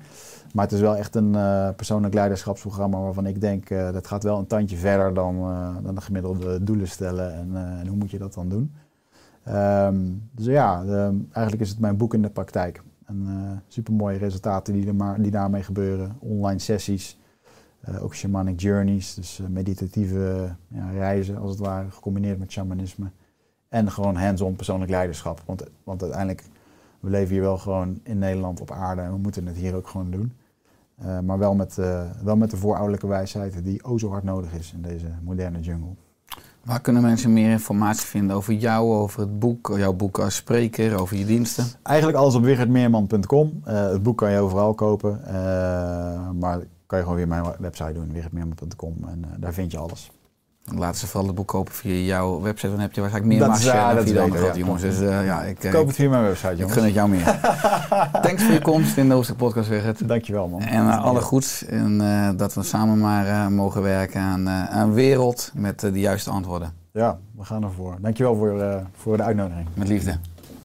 Maar 0.52 0.64
het 0.64 0.74
is 0.74 0.80
wel 0.80 0.96
echt 0.96 1.14
een 1.14 1.34
eh, 1.34 1.68
persoonlijk 1.76 2.14
leiderschapsprogramma 2.14 2.98
waarvan 2.98 3.26
ik 3.26 3.40
denk 3.40 3.68
dat 3.68 4.06
gaat 4.06 4.22
wel 4.22 4.38
een 4.38 4.46
tandje 4.46 4.76
verder 4.76 5.14
dan, 5.14 5.36
dan 5.82 5.94
de 5.94 6.00
gemiddelde 6.00 6.64
doelen 6.64 6.88
stellen. 6.88 7.34
En, 7.34 7.50
en 7.80 7.86
hoe 7.86 7.96
moet 7.96 8.10
je 8.10 8.18
dat 8.18 8.34
dan 8.34 8.48
doen? 8.48 8.72
Ehm, 9.42 9.96
dus 10.32 10.46
ja, 10.46 10.82
ehm, 10.82 11.14
eigenlijk 11.32 11.60
is 11.64 11.68
het 11.68 11.78
mijn 11.78 11.96
boek 11.96 12.14
in 12.14 12.22
de 12.22 12.30
praktijk. 12.30 12.82
Eh 13.06 13.14
supermooie 13.68 14.18
resultaten 14.18 14.72
die, 14.72 14.86
er 14.86 14.94
maar, 14.94 15.22
die 15.22 15.30
daarmee 15.30 15.62
gebeuren. 15.62 16.16
Online 16.18 16.58
sessies, 16.58 17.18
eh, 17.86 18.02
ook 18.02 18.14
shamanic 18.14 18.60
journeys, 18.60 19.14
dus 19.14 19.40
eh, 19.40 19.46
meditatieve 19.46 20.54
ja, 20.68 20.90
reizen 20.90 21.36
als 21.36 21.50
het 21.50 21.58
ware, 21.58 21.90
gecombineerd 21.90 22.38
met 22.38 22.52
shamanisme. 22.52 23.10
En 23.68 23.90
gewoon 23.90 24.16
hands-on 24.16 24.56
persoonlijk 24.56 24.90
leiderschap. 24.90 25.42
Want, 25.44 25.62
want 25.84 26.02
uiteindelijk, 26.02 26.44
we 27.00 27.10
leven 27.10 27.32
hier 27.32 27.42
wel 27.42 27.58
gewoon 27.58 28.00
in 28.02 28.18
Nederland 28.18 28.60
op 28.60 28.70
aarde 28.70 29.00
en 29.00 29.10
we 29.10 29.18
moeten 29.18 29.46
het 29.46 29.56
hier 29.56 29.74
ook 29.74 29.88
gewoon 29.88 30.10
doen. 30.10 30.32
Eh, 30.96 31.20
maar 31.20 31.38
wel 31.38 31.54
met, 31.54 31.74
wel 32.22 32.36
met 32.36 32.50
de 32.50 32.56
voorouderlijke 32.56 33.06
wijsheid 33.06 33.64
die 33.64 33.84
o 33.84 33.98
zo 33.98 34.10
hard 34.10 34.24
nodig 34.24 34.52
is 34.52 34.72
in 34.72 34.82
deze 34.82 35.06
moderne 35.22 35.60
jungle. 35.60 35.94
Waar 36.64 36.80
kunnen 36.80 37.02
mensen 37.02 37.32
meer 37.32 37.50
informatie 37.50 38.06
vinden 38.06 38.36
over 38.36 38.52
jou, 38.52 38.92
over 38.92 39.20
het 39.20 39.38
boek, 39.38 39.72
jouw 39.76 39.92
boek 39.92 40.18
als 40.18 40.34
spreker, 40.34 40.98
over 41.00 41.16
je 41.16 41.24
diensten? 41.24 41.64
Eigenlijk 41.82 42.18
alles 42.18 42.34
op 42.34 42.42
wichertmeerman.com. 42.42 43.60
Het 43.64 44.02
boek 44.02 44.18
kan 44.18 44.30
je 44.30 44.38
overal 44.38 44.74
kopen. 44.74 45.20
maar 46.38 46.60
kan 46.86 46.98
je 46.98 47.04
gewoon 47.04 47.18
weer 47.18 47.28
mijn 47.28 47.44
website 47.58 47.92
doen, 47.92 48.12
wichertmeerman.com. 48.12 48.96
En 49.08 49.24
eh, 49.24 49.30
daar 49.38 49.52
vind 49.52 49.72
je 49.72 49.78
alles. 49.78 50.10
Laten 50.74 50.98
ze 50.98 51.06
vooral 51.06 51.26
het 51.26 51.36
boek 51.36 51.48
kopen 51.48 51.74
via 51.74 51.94
jouw 51.94 52.40
website, 52.40 52.70
dan 52.70 52.80
heb 52.80 52.92
je 52.92 53.00
waarschijnlijk 53.00 53.34
meer 53.38 53.46
Dat 53.46 53.56
marge 53.56 53.76
ja, 53.76 53.86
dan 53.86 53.96
dat 53.96 54.04
via 54.04 54.14
de 54.14 54.20
andere 54.20 54.46
ja. 54.46 54.54
jongens. 54.54 54.82
Dus 54.82 55.00
eh, 55.00 55.26
ja, 55.26 55.42
ik, 55.42 55.64
eh, 55.64 55.72
Koop 55.72 55.86
het 55.86 55.96
via 55.96 56.08
mijn 56.08 56.22
website, 56.22 56.52
ik 56.52 56.58
jongens. 56.58 56.76
gun 56.76 56.84
het 56.84 56.94
jou 56.94 57.08
meer. 57.08 57.24
Thanks 58.22 58.42
voor 58.42 58.52
je 58.52 58.60
komst 58.60 58.96
in 58.96 59.08
de 59.08 59.14
Hoofdstuk 59.14 59.36
Podcast, 59.36 59.68
Wigert. 59.68 60.08
Dankjewel, 60.08 60.48
man. 60.48 60.60
En 60.60 60.86
alle 60.86 61.20
goeds. 61.20 61.64
En 61.64 61.98
dat 62.36 62.54
we 62.54 62.62
samen 62.62 62.98
maar 62.98 63.52
mogen 63.52 63.82
werken 63.82 64.20
aan 64.20 64.46
een 64.80 64.92
wereld 64.92 65.50
met 65.54 65.80
de 65.80 66.00
juiste 66.00 66.30
antwoorden. 66.30 66.72
Ja, 66.92 67.18
we 67.36 67.44
gaan 67.44 67.62
ervoor. 67.62 67.96
Dankjewel 68.00 68.36
voor, 68.36 68.82
voor 68.96 69.16
de 69.16 69.22
uitnodiging. 69.22 69.68
Met 69.74 69.88
liefde. 69.88 70.18